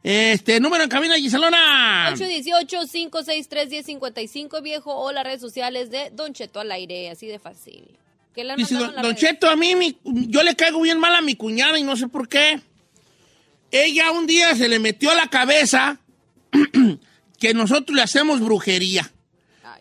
Este, 0.07 0.59
número 0.59 0.83
en 0.83 0.89
cabina, 0.89 1.15
Giselona. 1.15 2.13
818-563-1055, 2.15 4.61
viejo, 4.61 4.95
o 4.95 5.11
las 5.11 5.23
redes 5.23 5.41
sociales 5.41 5.89
de 5.89 6.11
Don 6.11 6.31
Cheto 6.31 6.59
al 6.59 6.71
aire, 6.71 7.09
así 7.09 7.25
de 7.25 7.39
fácil. 7.39 7.87
¿Qué 8.35 8.43
le 8.43 8.51
han 8.51 8.57
Dice, 8.57 8.75
mandado 8.75 9.01
don? 9.07 9.15
Cheto, 9.15 9.49
a 9.49 9.55
mí 9.55 9.73
mi- 9.75 9.97
yo 10.03 10.43
le 10.43 10.55
caigo 10.55 10.79
bien 10.81 10.99
mal 10.99 11.15
a 11.15 11.23
mi 11.23 11.35
cuñada 11.35 11.79
y 11.79 11.83
no 11.83 11.97
sé 11.97 12.07
por 12.07 12.27
qué. 12.27 12.61
Ella 13.71 14.11
un 14.11 14.27
día 14.27 14.53
se 14.55 14.69
le 14.69 14.77
metió 14.77 15.09
a 15.09 15.15
la 15.15 15.25
cabeza 15.27 15.99
que 17.39 17.55
nosotros 17.55 17.95
le 17.95 18.03
hacemos 18.03 18.41
brujería 18.41 19.11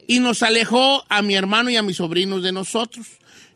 y 0.07 0.21
nos 0.21 0.43
alejó 0.43 1.05
a 1.11 1.21
mi 1.21 1.35
hermano 1.35 1.69
y 1.69 1.77
a 1.77 1.83
mis 1.83 1.99
sobrinos 1.99 2.43
de 2.43 2.53
nosotros. 2.53 3.09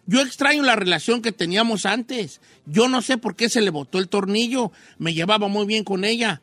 Yo 0.07 0.21
extraño 0.21 0.63
la 0.63 0.77
relación 0.77 1.23
que 1.23 1.33
teníamos 1.33 1.87
antes. 1.87 2.41
Yo 2.67 2.89
no 2.89 3.01
sé 3.03 3.17
por 3.19 3.37
qué 3.37 3.49
se 3.49 3.61
le 3.63 3.71
botó 3.71 3.99
el 3.99 4.09
tornillo. 4.09 4.71
Me 4.99 5.15
llevaba 5.15 5.49
muy 5.49 5.65
bien 5.67 5.83
con 5.85 6.05
ella. 6.05 6.41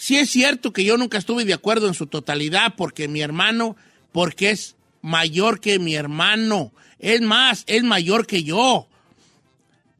Sí 0.00 0.16
es 0.16 0.30
cierto 0.30 0.72
que 0.72 0.82
yo 0.82 0.96
nunca 0.96 1.18
estuve 1.18 1.44
de 1.44 1.52
acuerdo 1.52 1.86
en 1.86 1.92
su 1.92 2.06
totalidad 2.06 2.72
porque 2.74 3.06
mi 3.06 3.20
hermano, 3.20 3.76
porque 4.12 4.48
es 4.48 4.74
mayor 5.02 5.60
que 5.60 5.78
mi 5.78 5.94
hermano. 5.94 6.72
Es 6.98 7.20
más, 7.20 7.64
es 7.66 7.82
mayor 7.82 8.26
que 8.26 8.42
yo. 8.42 8.88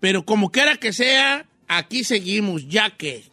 Pero 0.01 0.25
como 0.25 0.51
quiera 0.51 0.79
que 0.79 0.95
sea, 0.95 1.45
aquí 1.69 2.03
seguimos, 2.03 2.67
ya 2.67 2.97
que 2.97 3.25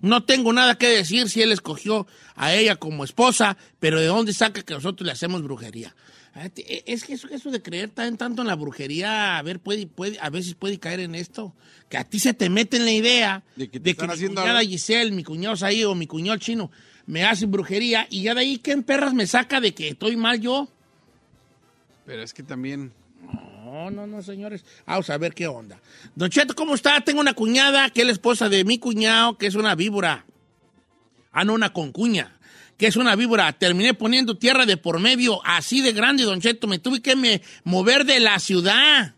no 0.00 0.24
tengo 0.24 0.52
nada 0.52 0.76
que 0.76 0.88
decir 0.88 1.28
si 1.28 1.40
él 1.40 1.52
escogió 1.52 2.08
a 2.34 2.52
ella 2.52 2.74
como 2.74 3.04
esposa, 3.04 3.56
pero 3.78 4.00
¿de 4.00 4.06
dónde 4.06 4.34
saca 4.34 4.62
que 4.62 4.74
nosotros 4.74 5.06
le 5.06 5.12
hacemos 5.12 5.40
brujería? 5.40 5.94
Te- 6.54 6.92
Es 6.92 7.04
que 7.04 7.14
eso, 7.14 7.28
eso 7.28 7.50
de 7.50 7.60
creer 7.60 7.90
tan 7.90 8.16
tanto 8.16 8.42
en 8.42 8.48
la 8.48 8.54
brujería, 8.56 9.36
a 9.38 9.42
ver, 9.42 9.58
puede, 9.60 9.86
puede, 9.86 10.18
a 10.20 10.30
veces 10.30 10.54
puede 10.54 10.78
caer 10.78 11.00
en 11.00 11.14
esto, 11.14 11.54
que 11.88 11.96
a 11.98 12.04
ti 12.04 12.20
se 12.20 12.34
te 12.34 12.48
mete 12.48 12.76
en 12.76 12.84
la 12.84 12.92
idea 12.92 13.42
de 13.56 13.68
que, 13.68 13.78
están 13.84 14.06
mi 14.08 14.14
haciendo 14.14 14.40
cuñada 14.40 14.60
algo. 14.60 14.70
Giselle, 14.70 15.10
mi 15.10 15.24
cuñado 15.24 15.56
Saí 15.56 15.84
o 15.84 15.94
mi 15.94 16.06
cuñado 16.06 16.38
chino 16.38 16.70
me 17.06 17.24
hacen 17.24 17.50
brujería 17.50 18.06
y 18.10 18.22
ya 18.22 18.34
de 18.34 18.42
ahí, 18.42 18.58
¿qué 18.58 18.70
en 18.72 18.84
perras 18.84 19.12
me 19.12 19.26
saca 19.26 19.60
de 19.60 19.74
que 19.74 19.88
estoy 19.88 20.16
mal 20.16 20.40
yo? 20.40 20.68
Pero 22.06 22.22
es 22.22 22.32
que 22.32 22.42
también. 22.42 22.92
No, 23.64 23.90
no, 23.90 24.06
no, 24.06 24.22
señores. 24.22 24.64
Vamos 24.86 25.10
a 25.10 25.18
ver 25.18 25.34
qué 25.34 25.46
onda. 25.46 25.80
Don 26.14 26.30
Cheto, 26.30 26.54
¿cómo 26.54 26.74
está? 26.74 27.00
Tengo 27.02 27.20
una 27.20 27.34
cuñada 27.34 27.90
que 27.90 28.00
es 28.00 28.06
la 28.06 28.12
esposa 28.12 28.48
de 28.48 28.64
mi 28.64 28.78
cuñado, 28.78 29.36
que 29.38 29.46
es 29.46 29.54
una 29.54 29.74
víbora. 29.74 30.24
Ah, 31.32 31.44
no, 31.44 31.54
una 31.54 31.72
concuña, 31.72 32.36
que 32.80 32.86
es 32.86 32.96
una 32.96 33.14
víbora. 33.14 33.52
Terminé 33.52 33.92
poniendo 33.92 34.38
tierra 34.38 34.64
de 34.64 34.78
por 34.78 35.00
medio, 35.00 35.42
así 35.44 35.82
de 35.82 35.92
grande, 35.92 36.24
Don 36.24 36.40
Cheto. 36.40 36.66
Me 36.66 36.78
tuve 36.78 37.02
que 37.02 37.42
mover 37.62 38.06
de 38.06 38.20
la 38.20 38.38
ciudad. 38.38 39.14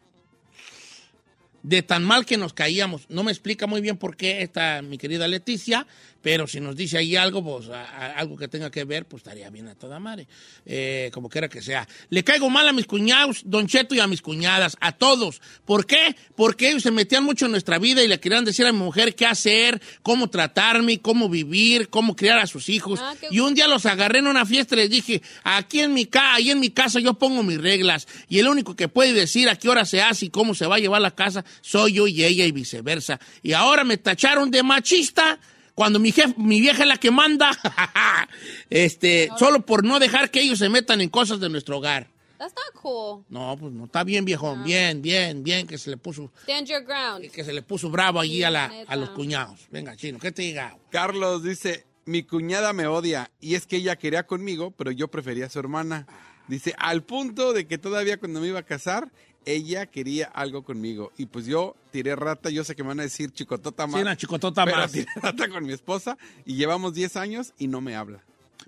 De 1.62 1.80
tan 1.82 2.02
mal 2.02 2.26
que 2.26 2.36
nos 2.36 2.54
caíamos. 2.54 3.02
No 3.08 3.22
me 3.22 3.30
explica 3.30 3.68
muy 3.68 3.80
bien 3.80 3.98
por 3.98 4.16
qué 4.16 4.42
esta 4.42 4.82
mi 4.82 4.98
querida 4.98 5.28
Leticia, 5.28 5.86
pero 6.22 6.46
si 6.46 6.60
nos 6.60 6.76
dice 6.76 6.96
ahí 6.98 7.16
algo, 7.16 7.42
pues 7.44 7.68
a- 7.68 7.82
a- 7.84 8.12
algo 8.12 8.36
que 8.36 8.48
tenga 8.48 8.70
que 8.70 8.84
ver, 8.84 9.06
pues 9.06 9.22
estaría 9.22 9.50
bien 9.50 9.68
a 9.68 9.74
toda 9.74 9.98
madre. 10.00 10.26
Eh, 10.64 11.10
como 11.12 11.28
quiera 11.28 11.48
que 11.48 11.60
sea. 11.60 11.86
Le 12.10 12.22
caigo 12.24 12.48
mal 12.48 12.68
a 12.68 12.72
mis 12.72 12.86
cuñados, 12.86 13.42
Don 13.44 13.66
Cheto, 13.66 13.94
y 13.94 14.00
a 14.00 14.06
mis 14.06 14.22
cuñadas, 14.22 14.76
a 14.80 14.92
todos. 14.92 15.40
¿Por 15.64 15.86
qué? 15.86 16.14
Porque 16.36 16.70
ellos 16.70 16.82
se 16.84 16.90
metían 16.90 17.24
mucho 17.24 17.46
en 17.46 17.50
nuestra 17.52 17.78
vida 17.78 18.02
y 18.02 18.08
le 18.08 18.20
querían 18.20 18.44
decir 18.44 18.64
a 18.66 18.72
mi 18.72 18.78
mujer 18.78 19.14
qué 19.14 19.26
hacer, 19.26 19.82
cómo 20.02 20.30
tratarme, 20.30 21.00
cómo 21.00 21.28
vivir, 21.28 21.88
cómo 21.88 22.14
criar 22.16 22.38
a 22.38 22.46
sus 22.46 22.68
hijos. 22.68 23.00
Ah, 23.02 23.14
y 23.30 23.40
un 23.40 23.54
día 23.54 23.66
los 23.66 23.84
agarré 23.86 24.20
en 24.20 24.28
una 24.28 24.46
fiesta 24.46 24.74
y 24.74 24.78
les 24.78 24.90
dije, 24.90 25.22
aquí 25.42 25.80
en 25.80 25.92
mi 25.92 26.06
casa, 26.06 26.34
ahí 26.34 26.50
en 26.50 26.60
mi 26.60 26.70
casa 26.70 27.00
yo 27.00 27.14
pongo 27.14 27.42
mis 27.42 27.60
reglas. 27.60 28.06
Y 28.28 28.38
el 28.38 28.46
único 28.48 28.76
que 28.76 28.88
puede 28.88 29.12
decir 29.12 29.48
a 29.48 29.56
qué 29.56 29.68
hora 29.68 29.84
se 29.84 30.00
hace 30.00 30.26
y 30.26 30.30
cómo 30.30 30.54
se 30.54 30.66
va 30.66 30.76
a 30.76 30.78
llevar 30.78 31.00
la 31.02 31.10
casa 31.14 31.44
soy 31.62 31.94
yo 31.94 32.06
y 32.06 32.22
ella 32.24 32.44
y 32.46 32.52
viceversa. 32.52 33.18
Y 33.42 33.52
ahora 33.54 33.82
me 33.84 33.96
tacharon 33.96 34.50
de 34.50 34.62
machista 34.62 35.40
cuando 35.74 35.98
mi 35.98 36.12
jefe, 36.12 36.34
mi 36.36 36.60
vieja 36.60 36.82
es 36.82 36.88
la 36.88 36.96
que 36.96 37.10
manda. 37.10 37.50
este, 38.70 39.30
solo 39.38 39.64
por 39.64 39.84
no 39.84 39.98
dejar 39.98 40.30
que 40.30 40.40
ellos 40.40 40.58
se 40.58 40.68
metan 40.68 41.00
en 41.00 41.08
cosas 41.08 41.40
de 41.40 41.48
nuestro 41.48 41.78
hogar. 41.78 42.08
That's 42.38 42.54
not 42.56 42.82
cool. 42.82 43.24
No, 43.28 43.56
pues 43.56 43.72
no, 43.72 43.84
está 43.84 44.02
bien, 44.02 44.24
viejo. 44.24 44.56
Bien, 44.64 45.00
bien, 45.00 45.44
bien, 45.44 45.66
que 45.66 45.78
se 45.78 45.90
le 45.90 45.96
puso, 45.96 46.32
Stand 46.42 46.66
your 46.66 46.82
ground. 46.84 47.30
que 47.30 47.44
se 47.44 47.52
le 47.52 47.62
puso 47.62 47.88
bravo 47.88 48.18
allí 48.18 48.42
a, 48.42 48.50
la, 48.50 48.72
a 48.88 48.96
los 48.96 49.10
cuñados. 49.10 49.60
Venga, 49.70 49.94
chino, 49.96 50.18
¿qué 50.18 50.32
te 50.32 50.42
diga? 50.42 50.76
Carlos 50.90 51.44
dice, 51.44 51.86
mi 52.04 52.24
cuñada 52.24 52.72
me 52.72 52.88
odia 52.88 53.30
y 53.40 53.54
es 53.54 53.66
que 53.66 53.76
ella 53.76 53.94
quería 53.94 54.26
conmigo, 54.26 54.72
pero 54.72 54.90
yo 54.90 55.06
prefería 55.06 55.46
a 55.46 55.50
su 55.50 55.60
hermana. 55.60 56.06
Dice, 56.48 56.74
al 56.78 57.04
punto 57.04 57.52
de 57.52 57.68
que 57.68 57.78
todavía 57.78 58.16
cuando 58.16 58.40
me 58.40 58.48
iba 58.48 58.58
a 58.58 58.64
casar, 58.64 59.12
ella 59.44 59.86
quería 59.86 60.26
algo 60.26 60.62
conmigo. 60.64 61.12
Y 61.16 61.26
pues 61.26 61.46
yo 61.46 61.76
tiré 61.90 62.16
rata, 62.16 62.50
yo 62.50 62.64
sé 62.64 62.74
que 62.74 62.82
me 62.82 62.88
van 62.88 63.00
a 63.00 63.04
decir 63.04 63.32
chicotota 63.32 63.86
más. 63.86 63.96
Sí, 63.96 64.02
una 64.02 64.16
chicotota 64.16 64.64
pero 64.64 64.78
más. 64.78 64.92
tiré 64.92 65.06
rata 65.16 65.48
con 65.48 65.64
mi 65.64 65.72
esposa 65.72 66.16
y 66.44 66.54
llevamos 66.54 66.94
10 66.94 67.16
años 67.16 67.52
y 67.58 67.68
no 67.68 67.80
me 67.80 67.96
habla. 67.96 68.22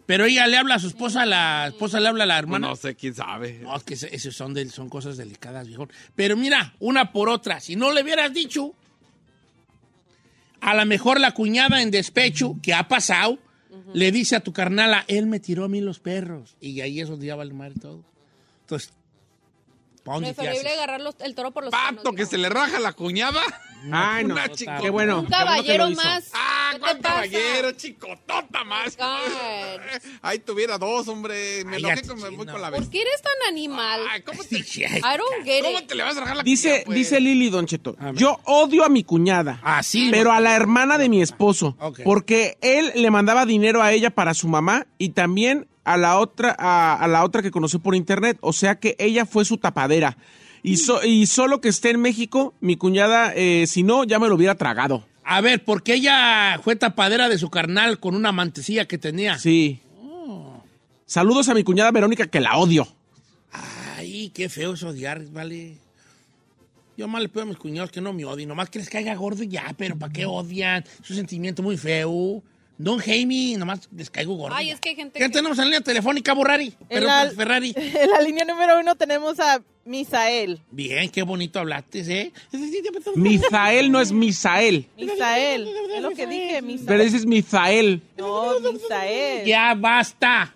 Pero 0.07 0.27
ella 0.27 0.47
le 0.47 0.59
habla 0.59 0.75
a 0.75 0.79
su 0.79 0.89
esposa, 0.89 1.25
la 1.25 1.69
esposa 1.69 1.99
le 1.99 2.09
habla 2.09 2.25
a 2.25 2.27
la 2.27 2.39
hermana. 2.39 2.69
No 2.69 2.77
sé, 2.77 2.95
quién 2.95 3.15
sabe. 3.15 3.61
No, 3.63 3.75
es 3.77 3.85
que 3.85 3.95
esos 3.95 4.37
son, 4.37 4.57
son 4.69 4.89
cosas 4.89 5.17
delicadas, 5.17 5.67
viejo. 5.67 5.89
Pero 6.15 6.37
mira, 6.37 6.75
una 6.79 7.11
por 7.13 7.29
otra. 7.29 7.61
Si 7.61 7.75
no 7.75 7.93
le 7.93 8.03
hubieras 8.03 8.33
dicho, 8.35 8.75
a 10.61 10.75
lo 10.75 10.85
mejor 10.85 11.21
la 11.21 11.33
cuñada 11.33 11.81
en 11.81 11.91
despecho, 11.91 12.57
que 12.63 12.75
ha 12.75 12.87
pasado, 12.87 13.39
le 13.95 14.13
dice 14.13 14.37
a 14.37 14.41
tu 14.41 14.53
carnala, 14.53 15.05
él 15.09 15.27
me 15.27 15.41
tiró 15.41 15.65
a 15.65 15.69
mí 15.69 15.81
los 15.81 16.01
perros. 16.01 16.57
Y 16.61 16.81
ahí 16.81 17.01
eso 17.01 17.19
ya 17.19 17.37
vale 17.37 17.55
madre 17.55 17.75
todo. 17.81 18.05
Entonces, 18.63 18.93
¿pa' 18.93 18.95
dónde 18.95 19.03
te 19.03 19.04
Preferible 20.05 20.71
agarrar 20.71 21.01
los- 21.01 21.17
el 21.21 21.35
toro 21.35 21.51
por 21.53 21.65
los 21.65 21.71
Pato, 21.71 22.13
que 22.13 22.27
se 22.27 22.37
le 22.39 22.49
raja 22.49 22.79
la 22.79 22.93
cuñada. 22.93 23.41
Ay, 23.93 24.25
no. 24.25 24.35
Una 24.35 24.49
Qué 24.49 24.55
chicotota. 24.55 24.91
bueno. 24.91 25.19
Un 25.21 25.27
qué 25.27 25.31
bueno 25.35 25.45
que 25.45 25.45
caballero 25.77 25.91
más. 25.91 26.31
Ah, 26.33 26.69
¿Qué 26.73 26.77
te 26.77 26.81
¿cuál 26.81 27.01
caballero? 27.01 27.73
Chicotota 27.73 28.65
más. 28.65 28.97
God. 28.97 29.81
Ahí 30.23 30.39
tuviera 30.39 30.79
dos, 30.79 31.07
hombre. 31.09 31.65
Me 31.67 31.77
Ay, 31.77 31.85
enojé 31.85 32.15
me 32.15 32.31
voy 32.37 32.47
con 32.47 32.61
la 32.63 32.71
¿Por 32.71 32.81
vez. 32.81 32.89
qué 32.89 33.03
eres 33.03 33.21
tan 33.23 33.49
animal? 33.49 34.01
Ay, 34.11 34.23
¿cómo 34.23 34.43
te, 34.43 34.57
I 34.59 35.01
don't 35.19 35.45
get 35.45 35.63
¿Cómo 35.63 35.79
it. 35.81 35.87
te 35.87 35.95
le 35.95 36.03
vas 36.03 36.17
a 36.17 36.21
rajar 36.21 36.37
la 36.39 36.43
Dice, 36.43 36.69
cuñada, 36.69 36.85
pues? 36.87 36.97
dice 36.97 37.21
Lili 37.21 37.51
Don 37.51 37.67
Cheto, 37.67 37.97
yo 38.15 38.41
odio 38.45 38.85
a 38.85 38.89
mi 38.89 39.05
cuñada, 39.05 39.61
Ah, 39.63 39.83
sí. 39.83 40.09
pero 40.11 40.33
a 40.33 40.41
la 40.41 40.57
hermana 40.57 40.97
de 40.99 41.09
mi 41.11 41.21
esposo, 41.23 41.77
porque 42.05 42.57
él 42.63 42.91
le 42.95 43.11
mandaba 43.11 43.45
dinero 43.47 43.83
a 43.83 43.93
ella 43.93 44.11
para 44.11 44.33
su 44.35 44.49
mamá 44.49 44.87
y 44.99 45.11
también 45.11 45.69
a 45.85 45.97
la 45.97 46.19
otra, 46.19 46.55
a, 46.59 46.95
a 46.97 47.07
la 47.09 47.25
otra 47.25 47.43
que 47.43 47.51
conoció 47.51 47.79
por 47.79 47.95
internet, 47.95 48.39
o 48.41 48.53
sea 48.53 48.77
que 48.81 48.97
ella 48.99 49.27
fue 49.27 49.45
su 49.45 49.59
tapadera. 49.59 50.17
Y, 50.63 50.79
so- 50.79 51.05
y 51.05 51.27
solo 51.27 51.61
que 51.61 51.69
esté 51.69 51.91
en 51.91 52.01
México, 52.01 52.55
mi 52.61 52.77
cuñada, 52.77 53.33
eh, 53.35 53.67
si 53.67 53.83
no, 53.83 54.05
ya 54.05 54.19
me 54.19 54.29
lo 54.29 54.35
hubiera 54.35 54.55
tragado. 54.55 55.05
A 55.25 55.41
ver, 55.41 55.65
porque 55.65 55.95
ella 55.95 56.59
fue 56.63 56.77
tapadera 56.77 57.29
de 57.29 57.39
su 57.39 57.51
carnal 57.51 57.99
con 58.01 58.15
una 58.15 58.33
mantecilla 58.33 58.87
que 58.87 58.99
tenía. 58.99 59.39
Sí. 59.39 59.81
Saludos 61.07 61.49
a 61.49 61.55
mi 61.55 61.65
cuñada 61.65 61.91
Verónica, 61.91 62.27
que 62.27 62.41
la 62.41 62.57
odio. 62.57 62.89
Ay, 63.53 64.31
qué 64.35 64.49
feo 64.49 64.75
es 64.75 64.83
odiar, 64.83 65.23
vale. 65.31 65.77
Yo 66.97 67.09
más 67.09 67.21
le 67.23 67.29
pido 67.29 67.43
a 67.43 67.47
mis 67.47 67.57
cuñados 67.57 67.91
que 67.91 68.01
no 68.01 68.13
me 68.13 68.25
odien, 68.25 68.49
nomás 68.49 68.71
que 68.71 68.79
les 68.79 68.89
caiga 68.89 69.15
gordo 69.17 69.43
y 69.43 69.49
ya, 69.49 69.75
pero 69.77 69.97
¿para 69.99 70.13
qué 70.13 70.27
odian? 70.27 70.85
Es 71.03 71.11
un 71.11 71.17
sentimiento 71.17 71.63
muy 71.63 71.77
feo. 71.77 72.43
Don 72.77 72.99
Jaime, 72.99 73.57
nomás 73.57 73.89
les 73.97 74.11
caigo 74.11 74.35
gordo. 74.35 74.55
Ay, 74.57 74.67
ya. 74.67 74.75
es 74.75 74.81
que 74.81 74.91
hay 74.91 74.97
gente 74.97 75.19
¿Qué 75.19 75.27
que... 75.27 75.31
tenemos 75.31 75.59
en 75.59 75.67
línea 75.67 75.81
telefónica, 75.81 76.33
Borrari? 76.33 76.75
Pero 76.89 77.07
la, 77.07 77.31
Ferrari. 77.31 77.73
en 77.77 78.11
la 78.11 78.21
línea 78.21 78.45
número 78.45 78.81
uno 78.81 78.97
tenemos 78.97 79.39
a 79.39 79.63
Misael. 79.85 80.61
Bien, 80.71 81.09
qué 81.11 81.23
bonito 81.23 81.61
hablaste, 81.61 82.01
¿eh? 82.01 82.33
Misael 83.15 83.93
no 83.93 84.01
es 84.01 84.11
Misael, 84.11 84.89
Misael. 84.97 85.69
Es 85.95 86.03
lo 86.03 86.11
que 86.11 86.27
dije, 86.27 86.63
Misael. 86.63 86.87
pero 86.87 87.05
dices 87.05 87.27
Misael. 87.27 88.03
No, 88.17 88.59
Misael. 88.61 89.47
Ya 89.47 89.75
basta. 89.75 90.55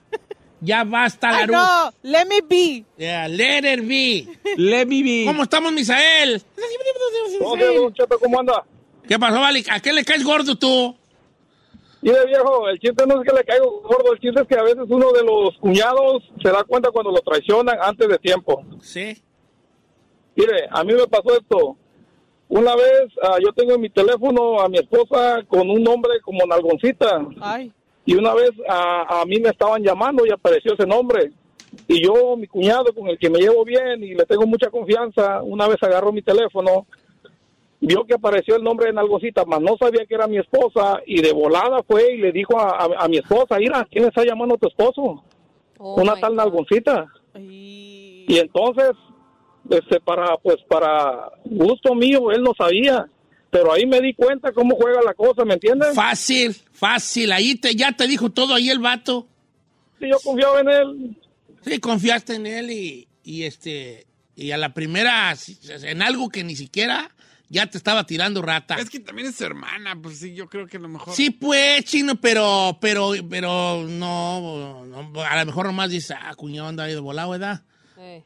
Ya 0.60 0.82
basta, 0.82 1.28
Ay, 1.28 1.46
Garú. 1.46 1.52
no, 1.52 1.92
let 2.02 2.24
me 2.26 2.40
be. 2.40 2.84
Yeah, 2.98 3.28
let 3.28 3.58
it 3.58 3.86
be. 3.86 4.26
Let 4.56 4.86
me 4.86 5.04
be. 5.04 5.22
¿Cómo 5.24 5.44
estamos, 5.44 5.72
Misael? 5.72 6.42
¿Cómo 8.20 8.40
anda? 8.40 8.64
¿Qué 9.06 9.18
pasó, 9.20 9.40
Vale? 9.40 9.64
¿A 9.70 9.78
qué 9.78 9.92
le 9.92 10.04
caes 10.04 10.24
gordo 10.24 10.56
tú? 10.58 10.96
Mire, 12.00 12.26
viejo, 12.26 12.68
el 12.68 12.78
chiste 12.78 13.04
no 13.06 13.20
es 13.20 13.28
que 13.28 13.36
le 13.36 13.44
caigo 13.44 13.82
gordo, 13.82 14.12
el 14.12 14.20
chiste 14.20 14.40
es 14.40 14.46
que 14.46 14.56
a 14.56 14.62
veces 14.62 14.84
uno 14.88 15.12
de 15.12 15.24
los 15.24 15.56
cuñados 15.58 16.22
se 16.40 16.50
da 16.50 16.62
cuenta 16.64 16.90
cuando 16.90 17.10
lo 17.10 17.20
traicionan 17.20 17.76
antes 17.80 18.08
de 18.08 18.18
tiempo. 18.18 18.62
Sí. 18.80 19.20
Mire, 20.36 20.68
a 20.70 20.84
mí 20.84 20.94
me 20.94 21.06
pasó 21.08 21.36
esto. 21.36 21.76
Una 22.48 22.76
vez 22.76 23.08
ah, 23.22 23.36
yo 23.44 23.52
tengo 23.52 23.74
en 23.74 23.80
mi 23.80 23.90
teléfono 23.90 24.60
a 24.60 24.68
mi 24.68 24.78
esposa 24.78 25.42
con 25.48 25.68
un 25.68 25.82
nombre 25.82 26.20
como 26.22 26.46
Nalgoncita. 26.46 27.26
Ay. 27.40 27.72
Y 28.06 28.14
una 28.14 28.32
vez 28.32 28.52
a, 28.68 29.20
a 29.20 29.24
mí 29.26 29.38
me 29.40 29.50
estaban 29.50 29.82
llamando 29.82 30.24
y 30.24 30.30
apareció 30.30 30.74
ese 30.74 30.86
nombre. 30.86 31.32
Y 31.86 32.02
yo, 32.02 32.36
mi 32.36 32.46
cuñado, 32.46 32.94
con 32.94 33.08
el 33.08 33.18
que 33.18 33.28
me 33.28 33.38
llevo 33.38 33.64
bien 33.64 34.02
y 34.02 34.14
le 34.14 34.24
tengo 34.24 34.46
mucha 34.46 34.70
confianza, 34.70 35.42
una 35.42 35.68
vez 35.68 35.82
agarró 35.82 36.12
mi 36.12 36.22
teléfono, 36.22 36.86
vio 37.80 38.04
que 38.04 38.14
apareció 38.14 38.56
el 38.56 38.62
nombre 38.64 38.86
de 38.86 38.92
Nalgocita, 38.94 39.44
mas 39.44 39.60
no 39.60 39.76
sabía 39.78 40.04
que 40.06 40.14
era 40.14 40.26
mi 40.26 40.38
esposa, 40.38 41.00
y 41.06 41.20
de 41.22 41.32
volada 41.32 41.82
fue 41.86 42.14
y 42.14 42.18
le 42.18 42.32
dijo 42.32 42.58
a, 42.58 42.70
a- 42.70 43.04
a 43.04 43.08
mi 43.08 43.18
esposa, 43.18 43.58
mira, 43.58 43.86
¿quién 43.90 44.04
está 44.06 44.24
llamando 44.24 44.54
a 44.56 44.58
tu 44.58 44.68
esposo? 44.68 45.22
Oh 45.78 46.00
Una 46.00 46.16
tal 46.18 46.30
God. 46.30 46.36
Nalgoncita. 46.38 47.06
Y 47.36 48.38
entonces 48.38 48.90
este, 49.70 50.00
para, 50.00 50.36
pues, 50.38 50.56
para 50.68 51.30
gusto 51.44 51.94
mío, 51.94 52.30
él 52.32 52.42
no 52.42 52.52
sabía. 52.56 53.06
Pero 53.50 53.72
ahí 53.72 53.86
me 53.86 54.00
di 54.00 54.12
cuenta 54.12 54.52
cómo 54.52 54.76
juega 54.76 55.00
la 55.02 55.14
cosa, 55.14 55.42
¿me 55.46 55.54
entiendes? 55.54 55.94
Fácil, 55.94 56.54
fácil. 56.72 57.32
Ahí 57.32 57.54
te, 57.54 57.74
ya 57.74 57.92
te 57.92 58.06
dijo 58.06 58.28
todo 58.30 58.54
ahí 58.54 58.68
el 58.68 58.78
vato. 58.78 59.26
Sí, 59.98 60.06
yo 60.10 60.18
confiaba 60.22 60.60
en 60.60 60.68
él. 60.68 61.16
Sí, 61.62 61.78
confiaste 61.80 62.34
en 62.34 62.46
él 62.46 62.70
y, 62.70 63.08
y 63.24 63.44
este 63.44 64.06
y 64.36 64.50
a 64.52 64.56
la 64.58 64.74
primera 64.74 65.34
en 65.82 66.02
algo 66.02 66.28
que 66.28 66.44
ni 66.44 66.54
siquiera 66.56 67.10
ya 67.48 67.66
te 67.66 67.78
estaba 67.78 68.04
tirando 68.04 68.42
rata. 68.42 68.76
Es 68.76 68.90
que 68.90 69.00
también 69.00 69.28
es 69.28 69.36
su 69.36 69.44
hermana, 69.44 69.96
pues 70.00 70.18
sí, 70.18 70.34
yo 70.34 70.48
creo 70.48 70.66
que 70.66 70.76
a 70.76 70.80
lo 70.80 70.88
mejor. 70.88 71.14
Sí, 71.14 71.30
pues, 71.30 71.84
chino, 71.84 72.16
pero, 72.16 72.78
pero, 72.80 73.12
pero 73.28 73.84
no, 73.88 74.84
no, 74.86 75.22
a 75.22 75.38
lo 75.38 75.46
mejor 75.46 75.66
nomás 75.66 75.90
dice, 75.90 76.14
ah, 76.14 76.34
cuñado 76.34 76.68
anda 76.68 76.84
ahí 76.84 76.94
de 76.94 77.00
volado, 77.00 77.30
¿verdad? 77.30 77.62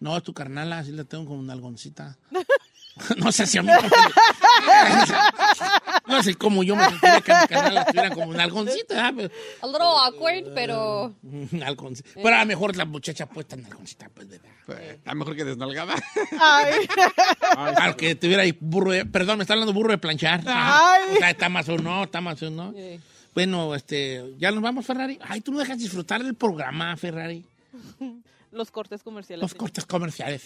No, 0.01 0.17
es 0.17 0.23
tu 0.23 0.35
carnala, 0.35 0.79
así 0.79 0.93
la 0.93 1.05
tengo 1.05 1.27
como 1.27 1.41
una 1.41 1.55
algoncita. 1.55 2.19
no 3.17 3.33
sé 3.33 3.47
si 3.47 3.59
a 3.59 3.63
mí. 3.63 3.71
no 6.07 6.23
sé 6.23 6.35
cómo 6.35 6.63
yo 6.63 6.77
me 6.77 6.85
sentiría 6.89 7.21
que 7.21 7.33
mi 7.33 7.47
carnala 7.49 7.85
tuviera 7.87 8.11
como 8.11 8.27
una 8.27 8.45
algoncita, 8.45 9.11
¿verdad? 9.11 9.13
Pero- 9.17 9.33
A 9.63 9.67
little 9.67 9.87
awkward, 10.07 10.55
pero... 10.55 11.15
Un 11.23 11.63
algoncita. 11.65 12.09
Pero 12.15 12.37
a 12.37 12.41
lo 12.41 12.47
mejor 12.47 12.77
la 12.77 12.85
muchacha 12.85 13.27
puesta 13.27 13.57
en 13.57 13.65
algoncita, 13.65 14.09
pues, 14.15 14.29
¿verdad? 14.29 14.51
A 15.05 15.11
lo 15.13 15.17
mejor 15.17 15.37
que 15.37 15.45
desnalgada. 15.45 15.95
Claro, 17.75 17.97
que 17.97 18.15
tuviera 18.15 18.43
ahí 18.43 18.57
burro 18.59 18.93
de, 18.93 19.05
perdón, 19.07 19.39
me 19.39 19.45
está 19.45 19.55
hablando 19.55 19.73
burro 19.73 19.91
de 19.91 19.99
planchar. 19.99 20.43
Ay. 20.47 21.03
O 21.15 21.19
sea, 21.19 21.31
está 21.31 21.49
más 21.49 21.69
o 21.69 21.77
no, 21.79 22.05
está 22.05 22.21
más 22.21 22.43
o 22.43 22.51
no. 22.51 22.75
Bueno, 23.35 23.75
este, 23.75 24.23
ya 24.39 24.51
nos 24.51 24.63
vamos, 24.63 24.85
Ferrari. 24.87 25.19
Ay, 25.23 25.41
tú 25.41 25.53
no 25.53 25.59
dejas 25.59 25.79
disfrutar 25.79 26.23
del 26.23 26.35
programa, 26.35 26.97
Ferrari. 26.97 27.45
Los 28.53 28.71
cortes 28.71 29.03
comerciales. 29.03 29.41
Los 29.41 29.55
cortes 29.55 29.87
comerciales. 29.87 30.43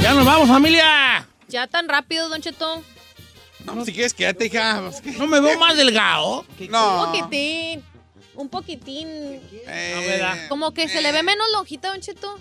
Ya 0.00 0.14
nos 0.14 0.26
vamos, 0.26 0.48
familia. 0.48 1.28
Ya 1.46 1.68
tan 1.68 1.88
rápido, 1.88 2.28
Don 2.28 2.42
Cheto. 2.42 2.82
No, 3.64 3.84
si 3.84 3.92
quieres, 3.92 4.14
quédate, 4.14 4.46
hija. 4.46 4.82
No 5.18 5.26
me 5.26 5.40
veo 5.40 5.58
más 5.58 5.76
delgado. 5.76 6.44
No. 6.70 7.00
Un 7.00 7.06
poquitín. 7.12 7.82
Un 8.34 8.48
poquitín. 8.48 9.08
Eh, 9.66 10.46
Como 10.48 10.72
que 10.72 10.88
se 10.88 11.00
le 11.02 11.12
ve 11.12 11.22
menos 11.22 11.46
lonjita, 11.52 11.88
Don 11.90 12.00
Cheto. 12.00 12.38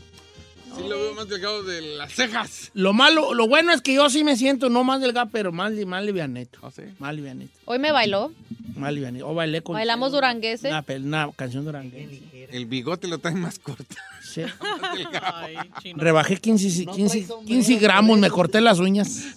Sí 0.75 0.81
lo 0.89 0.97
veo 0.99 1.13
más 1.13 1.29
delgado 1.29 1.61
de 1.63 1.81
las 1.97 2.11
cejas. 2.13 2.71
Lo 2.73 2.93
malo, 2.93 3.35
lo 3.35 3.47
bueno 3.47 3.71
es 3.73 3.81
que 3.81 3.93
yo 3.93 4.09
sí 4.09 4.23
me 4.23 4.35
siento 4.35 4.69
no 4.69 4.83
más 4.83 5.01
delgado, 5.01 5.29
pero 5.31 5.51
más, 5.51 5.71
más 5.85 6.03
livianito. 6.03 6.59
Más 6.97 7.13
livianito. 7.15 7.51
Hoy 7.65 7.77
me 7.77 7.91
bailó. 7.91 8.31
Más 8.75 8.91
livianito. 8.91 9.29
O 9.29 9.35
bailé 9.35 9.61
con 9.61 9.75
Bailamos 9.75 10.11
duranguense. 10.11 10.67
una, 10.69 10.83
pel- 10.83 11.03
una 11.03 11.29
canción 11.35 11.63
duranguense. 11.63 12.47
El 12.51 12.65
bigote 12.65 13.07
lo 13.07 13.19
trae 13.19 13.35
más 13.35 13.59
corto. 13.59 13.95
Sí. 14.23 14.41
Rebajé 15.95 16.37
15, 16.37 16.85
15, 16.87 17.27
15 17.45 17.75
gramos, 17.77 18.17
me 18.17 18.29
corté 18.31 18.59
las 18.61 18.79
uñas. 18.79 19.35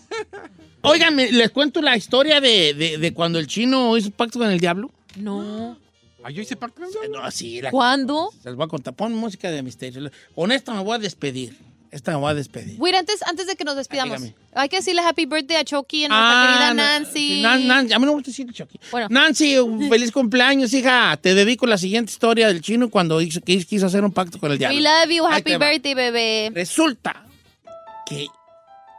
Oigan, 0.91 1.17
les 1.17 1.51
cuento 1.51 1.81
la 1.83 1.97
historia 1.97 2.41
de, 2.41 2.75
de- 2.75 2.99
de 2.99 3.13
cuando 3.15 3.39
el 3.39 3.47
chino 3.47 3.97
hizo 3.97 4.11
pacto 4.11 4.39
con 4.39 4.51
el 4.51 4.61
diablo. 4.61 4.91
No. 5.17 5.77
¿Ah, 6.25 6.31
yo 6.31 6.43
hice 6.43 6.57
pacto 6.57 6.77
con 6.81 6.85
el 6.85 6.91
diablo? 6.93 7.23
No, 7.23 7.31
sí. 7.31 7.61
La, 7.63 7.71
¿Cuándo? 7.71 8.31
Les 8.45 8.55
voy 8.55 8.65
a 8.65 8.69
contar. 8.69 8.95
Pon 8.95 9.13
música 9.15 9.51
de 9.51 9.63
misterio. 9.63 10.11
Con 10.35 10.51
esta 10.53 10.73
me 10.75 10.83
voy 10.83 10.97
a 10.97 10.99
despedir. 10.99 11.57
Esta 11.93 12.11
me 12.11 12.17
voy 12.19 12.31
a 12.33 12.35
despedir. 12.35 12.75
Wait, 12.79 12.95
antes, 12.97 13.23
antes 13.23 13.47
de 13.47 13.55
que 13.57 13.65
nos 13.65 13.77
despidamos, 13.77 14.21
dígame. 14.21 14.37
hay 14.55 14.69
que 14.69 14.77
decirle 14.77 15.01
happy 15.03 15.25
birthday 15.25 15.57
a 15.59 15.65
Chucky 15.65 15.99
y 16.01 16.05
a 16.05 16.09
nuestra 16.09 16.43
Ah, 16.43 16.47
querida 16.47 16.69
no, 16.71 16.75
Nancy. 16.75 17.13
sí, 17.37 17.43
Nan- 17.43 17.67
Nan- 17.67 17.93
a 17.93 17.99
mí 17.99 18.05
no 18.05 18.11
me 18.13 18.17
gusta 18.17 18.31
decir 18.33 18.53
Chucky. 18.53 18.79
Bueno. 18.91 19.07
Nancy, 19.09 19.57
un 19.59 19.89
feliz 19.89 20.11
cumpleaños, 20.13 20.75
hija. 20.75 21.17
Te 21.17 21.35
dedico 21.35 21.65
la 21.67 21.79
siguiente 21.79 22.11
historia 22.11 22.49
del 22.49 22.61
chino 22.61 22.91
cuando 22.91 23.21
hizo, 23.21 23.41
que 23.41 23.65
quiso 23.65 23.87
hacer 23.87 24.05
un 24.05 24.13
pacto 24.13 24.39
con 24.39 24.51
el 24.53 24.59
diablo. 24.59 24.77
We 24.77 24.83
love 24.83 25.11
you, 25.17 25.25
happy 25.27 25.57
birthday, 25.57 25.95
bebé. 25.95 26.51
Resulta 26.53 27.25
que 28.05 28.27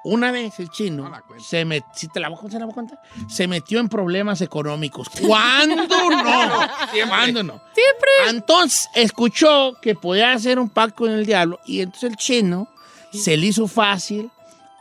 una 0.08 0.32
vez 0.32 0.60
el 0.60 0.70
chino 0.70 1.12
se 1.40 1.66
met, 1.66 1.84
si 1.94 2.08
te 2.08 2.20
la 2.20 2.30
voy 2.30 2.38
a 2.38 2.42
contar, 2.42 2.54
se 2.54 2.60
la 2.60 2.66
voy 2.66 2.72
a 2.72 2.76
contar, 2.76 3.00
se 3.30 3.48
metió 3.48 3.80
en 3.80 3.90
problemas 3.90 4.42
económicos. 4.42 5.10
¿Cuándo 5.26 5.76
no? 5.76 6.68
¿Cuándo 7.08 7.44
no? 7.44 7.62
Siempre. 7.74 8.10
Entonces 8.30 8.90
escuchó 8.96 9.74
que 9.82 9.96
podía 9.96 10.32
hacer 10.32 10.60
un 10.60 10.70
pacto 10.70 11.04
con 11.04 11.12
el 11.12 11.26
diablo 11.26 11.60
y 11.66 11.82
entonces 11.82 12.12
el 12.12 12.16
chino 12.16 12.70
se 13.12 13.36
le 13.36 13.48
hizo 13.48 13.68
fácil 13.68 14.30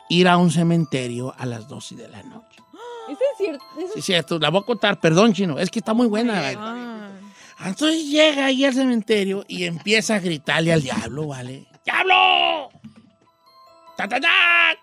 ir 0.08 0.28
a 0.28 0.36
un 0.36 0.50
cementerio 0.50 1.34
a 1.36 1.46
las 1.46 1.66
12 1.68 1.96
de 1.96 2.08
la 2.08 2.22
noche. 2.22 2.62
Eso 3.08 3.20
es 3.32 3.38
cierto. 3.38 3.64
eso 3.78 3.94
Sí, 3.94 4.02
cierto, 4.02 4.38
la 4.38 4.50
voy 4.50 4.62
a 4.62 4.64
contar, 4.64 5.00
perdón, 5.00 5.32
chino, 5.32 5.58
es 5.58 5.70
que 5.70 5.80
está 5.80 5.92
muy 5.92 6.06
buena. 6.06 7.02
Entonces 7.64 8.08
llega 8.08 8.46
ahí 8.46 8.64
al 8.64 8.74
cementerio 8.74 9.44
y 9.48 9.64
empieza 9.64 10.16
a 10.16 10.18
gritarle 10.20 10.72
al 10.72 10.82
diablo, 10.82 11.28
¿vale? 11.28 11.66
¡Diablo! 11.84 12.70
¡Tatanás! 13.96 14.76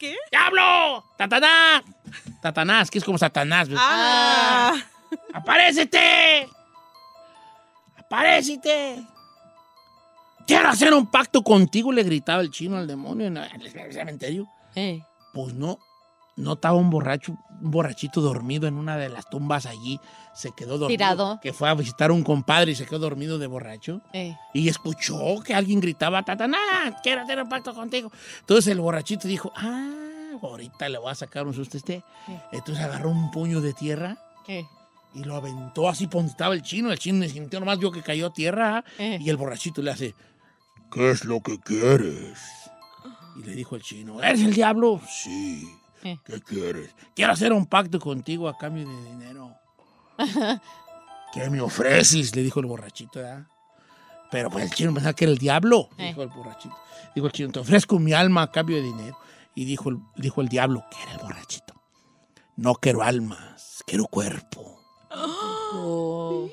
¿Qué? 0.00 0.16
¡Diablo! 0.30 1.04
¡Tatanás! 1.16 1.82
Tatanás, 2.40 2.90
que 2.90 2.98
es 2.98 3.04
como 3.04 3.18
Satanás. 3.18 3.68
Ah. 3.76 4.74
¡Aparécete! 5.32 6.48
¡Aparécete! 7.96 9.04
Quiero 10.46 10.68
hacer 10.68 10.94
un 10.94 11.10
pacto 11.10 11.42
contigo, 11.42 11.92
le 11.92 12.02
gritaba 12.02 12.40
el 12.40 12.50
chino 12.50 12.76
al 12.76 12.86
demonio 12.86 13.26
en 13.26 13.36
el 13.36 13.92
cementerio. 13.92 14.48
Eh. 14.74 15.02
Pues 15.34 15.52
no, 15.52 15.78
no 16.36 16.54
estaba 16.54 16.76
un 16.76 16.88
borracho, 16.88 17.36
un 17.60 17.70
borrachito 17.70 18.22
dormido 18.22 18.66
en 18.66 18.76
una 18.76 18.96
de 18.96 19.10
las 19.10 19.28
tumbas 19.28 19.66
allí. 19.66 20.00
Se 20.38 20.52
quedó 20.52 20.78
dormido. 20.78 20.88
Tirado. 20.88 21.40
Que 21.42 21.52
fue 21.52 21.68
a 21.68 21.74
visitar 21.74 22.10
a 22.10 22.12
un 22.12 22.22
compadre 22.22 22.70
y 22.70 22.74
se 22.76 22.86
quedó 22.86 23.00
dormido 23.00 23.38
de 23.38 23.48
borracho. 23.48 24.00
Eh. 24.12 24.36
Y 24.54 24.68
escuchó 24.68 25.40
que 25.44 25.52
alguien 25.52 25.80
gritaba, 25.80 26.22
Tataná, 26.22 26.58
quiero 27.02 27.22
hacer 27.22 27.42
un 27.42 27.48
pacto 27.48 27.74
contigo. 27.74 28.12
Entonces 28.40 28.70
el 28.70 28.80
borrachito 28.80 29.26
dijo, 29.26 29.52
ah, 29.56 29.90
ahorita 30.40 30.88
le 30.88 30.98
voy 30.98 31.10
a 31.10 31.16
sacar 31.16 31.44
un 31.46 31.54
susto 31.54 31.76
a 31.76 31.78
este. 31.78 32.04
Entonces 32.52 32.84
agarró 32.84 33.10
un 33.10 33.32
puño 33.32 33.60
de 33.60 33.72
tierra 33.74 34.16
Eh. 34.46 34.64
y 35.12 35.24
lo 35.24 35.34
aventó 35.34 35.88
así 35.88 36.06
donde 36.06 36.30
estaba 36.30 36.54
el 36.54 36.62
chino. 36.62 36.92
El 36.92 37.00
chino 37.00 37.26
sintió 37.28 37.58
nomás 37.58 37.80
vio 37.80 37.90
que 37.90 38.02
cayó 38.02 38.28
a 38.28 38.32
tierra 38.32 38.84
Eh. 38.98 39.18
y 39.20 39.28
el 39.30 39.36
borrachito 39.36 39.82
le 39.82 39.90
hace, 39.90 40.14
¿qué 40.92 41.10
es 41.10 41.24
lo 41.24 41.40
que 41.40 41.58
quieres? 41.58 42.38
Y 43.36 43.42
le 43.42 43.56
dijo 43.56 43.74
el 43.74 43.82
chino, 43.82 44.22
¿eres 44.22 44.40
el 44.42 44.54
diablo? 44.54 45.00
Sí. 45.08 45.68
Eh. 46.04 46.16
¿Qué 46.24 46.40
quieres? 46.42 46.94
Quiero 47.16 47.32
hacer 47.32 47.52
un 47.52 47.66
pacto 47.66 47.98
contigo 47.98 48.48
a 48.48 48.56
cambio 48.56 48.88
de 48.88 49.04
dinero. 49.10 49.52
¿Qué 51.32 51.50
me 51.50 51.60
ofreces? 51.60 52.34
Le 52.34 52.42
dijo 52.42 52.60
el 52.60 52.66
borrachito, 52.66 53.20
¿verdad? 53.20 53.46
Pero 54.30 54.50
pues 54.50 54.64
el 54.64 54.70
chino 54.70 54.92
pensaba 54.92 55.14
que 55.14 55.24
era 55.24 55.32
el 55.32 55.38
diablo, 55.38 55.88
Eh. 55.98 56.08
dijo 56.08 56.22
el 56.22 56.28
borrachito. 56.28 56.76
Dijo 57.14 57.26
el 57.26 57.32
chino, 57.32 57.50
te 57.50 57.58
ofrezco 57.60 57.98
mi 57.98 58.12
alma 58.12 58.42
a 58.42 58.50
cambio 58.52 58.76
de 58.76 58.82
dinero. 58.82 59.18
Y 59.54 59.64
dijo 59.64 59.88
el, 59.90 59.98
dijo 60.16 60.40
el 60.40 60.48
diablo, 60.48 60.84
que 60.90 61.02
era 61.02 61.12
el 61.12 61.18
borrachito. 61.18 61.74
No 62.56 62.74
quiero 62.74 63.02
almas, 63.02 63.82
quiero 63.86 64.04
cuerpo. 64.06 64.80
Oh. 65.70 66.48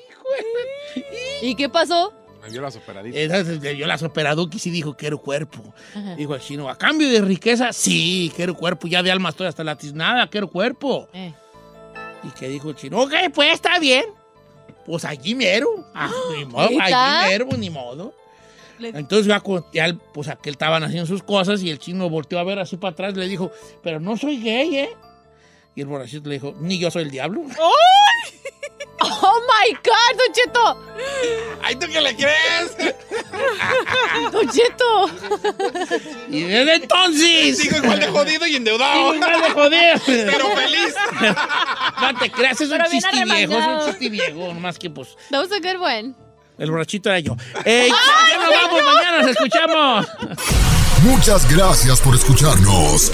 ¿Y 1.40 1.54
qué 1.54 1.68
pasó? 1.70 2.12
Me 2.42 2.50
dio 2.50 2.60
las 2.60 2.76
operaditas. 2.76 3.18
Entonces 3.18 3.62
le 3.62 3.74
dio 3.74 3.86
las 3.86 4.02
operaduquis 4.02 4.66
y 4.66 4.70
dijo, 4.70 4.94
quiero 4.94 5.18
cuerpo. 5.22 5.74
Ajá. 5.94 6.14
Dijo 6.16 6.34
el 6.34 6.40
chino, 6.42 6.68
a 6.68 6.76
cambio 6.76 7.08
de 7.10 7.22
riqueza, 7.22 7.72
sí, 7.72 8.30
quiero 8.36 8.54
cuerpo. 8.54 8.86
Ya 8.88 9.02
de 9.02 9.10
alma 9.10 9.30
estoy 9.30 9.46
hasta 9.46 9.64
la 9.64 9.76
tiznada, 9.76 10.28
quiero 10.28 10.48
cuerpo. 10.50 11.08
Eh. 11.14 11.34
Y 12.26 12.30
que 12.38 12.48
dijo 12.48 12.70
el 12.70 12.76
chino, 12.76 13.00
ok, 13.02 13.12
pues 13.34 13.52
está 13.52 13.78
bien. 13.78 14.04
Pues 14.84 15.04
allí 15.04 15.34
mero. 15.34 15.68
Ah, 15.94 16.10
ni 16.36 16.44
modo, 16.44 16.68
allí 16.80 17.28
mero, 17.30 17.46
ni 17.58 17.70
modo. 17.70 18.14
Entonces 18.98 19.26
el- 19.72 19.96
pues 19.96 20.28
aquel 20.28 20.52
estaban 20.52 20.82
haciendo 20.82 21.06
sus 21.06 21.22
cosas 21.22 21.62
y 21.62 21.70
el 21.70 21.78
chino 21.78 22.10
volteó 22.10 22.38
a 22.38 22.44
ver 22.44 22.58
así 22.58 22.76
para 22.76 22.92
atrás 22.92 23.14
y 23.14 23.18
le 23.18 23.26
dijo, 23.28 23.50
pero 23.82 24.00
no 24.00 24.16
soy 24.16 24.38
gay, 24.42 24.76
¿eh? 24.76 24.90
Y 25.76 25.82
el 25.82 25.86
borrachito 25.86 26.28
le 26.30 26.36
dijo, 26.36 26.54
ni 26.58 26.78
yo 26.78 26.90
soy 26.90 27.02
el 27.02 27.10
diablo. 27.10 27.42
¡Oh, 28.98 29.40
my 29.42 29.74
God, 29.74 30.18
Don 30.18 30.32
Cheto! 30.32 30.80
¡Ay, 31.62 31.76
tú 31.76 31.86
qué 31.86 32.00
le 32.00 32.16
crees! 32.16 32.76
¡Don 34.32 34.48
Cheto! 34.48 35.10
Y 36.30 36.44
desde 36.44 36.74
entonces... 36.76 37.58
Sigo 37.58 37.76
igual 37.76 38.00
de 38.00 38.06
jodido 38.08 38.46
y 38.46 38.56
endeudado. 38.56 39.12
Sigo 39.12 39.26
igual 39.26 39.42
de 39.42 39.50
jodido. 39.50 40.00
Pero 40.32 40.56
feliz. 40.56 40.94
No 42.00 42.18
te 42.18 42.30
creas, 42.30 42.58
es 42.58 42.70
un 42.70 42.78
Pero 42.78 42.90
chiste 42.90 43.24
viejo, 43.24 43.58
es 43.58 43.66
un 43.66 43.86
chiste 43.90 44.08
viejo, 44.08 44.54
nomás 44.54 44.78
que 44.78 44.88
pues 44.88 45.14
That 45.30 45.40
was 45.42 45.52
a 45.52 45.60
good 45.60 45.80
one. 45.82 46.14
el 46.58 46.70
borrachito 46.70 47.10
era 47.10 47.20
yo. 47.20 47.36
Eh, 47.66 47.90
ya 47.90 48.38
nos 48.38 48.50
vamos, 48.50 48.82
mañana 48.82 49.18
nos 49.20 49.30
escuchamos. 49.30 50.06
Muchas 51.02 51.46
gracias 51.54 52.00
por 52.00 52.14
escucharnos. 52.14 53.12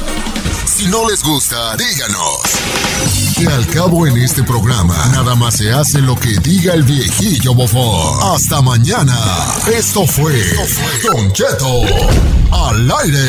Si 0.83 0.89
no 0.89 1.09
les 1.09 1.23
gusta, 1.23 1.77
díganos. 1.77 2.41
que 3.37 3.47
al 3.47 3.65
cabo 3.69 4.05
en 4.05 4.19
este 4.19 4.43
programa 4.43 4.97
nada 5.13 5.37
más 5.37 5.59
se 5.59 5.73
hace 5.73 6.01
lo 6.01 6.17
que 6.17 6.31
diga 6.41 6.75
el 6.75 6.83
viejillo 6.83 7.55
bofón. 7.55 8.35
Hasta 8.35 8.61
mañana. 8.63 9.17
Esto 9.73 10.05
fue 10.09 10.35
Don 11.05 11.33
Cheto 11.33 11.83
al 12.51 12.91
aire. 13.05 13.29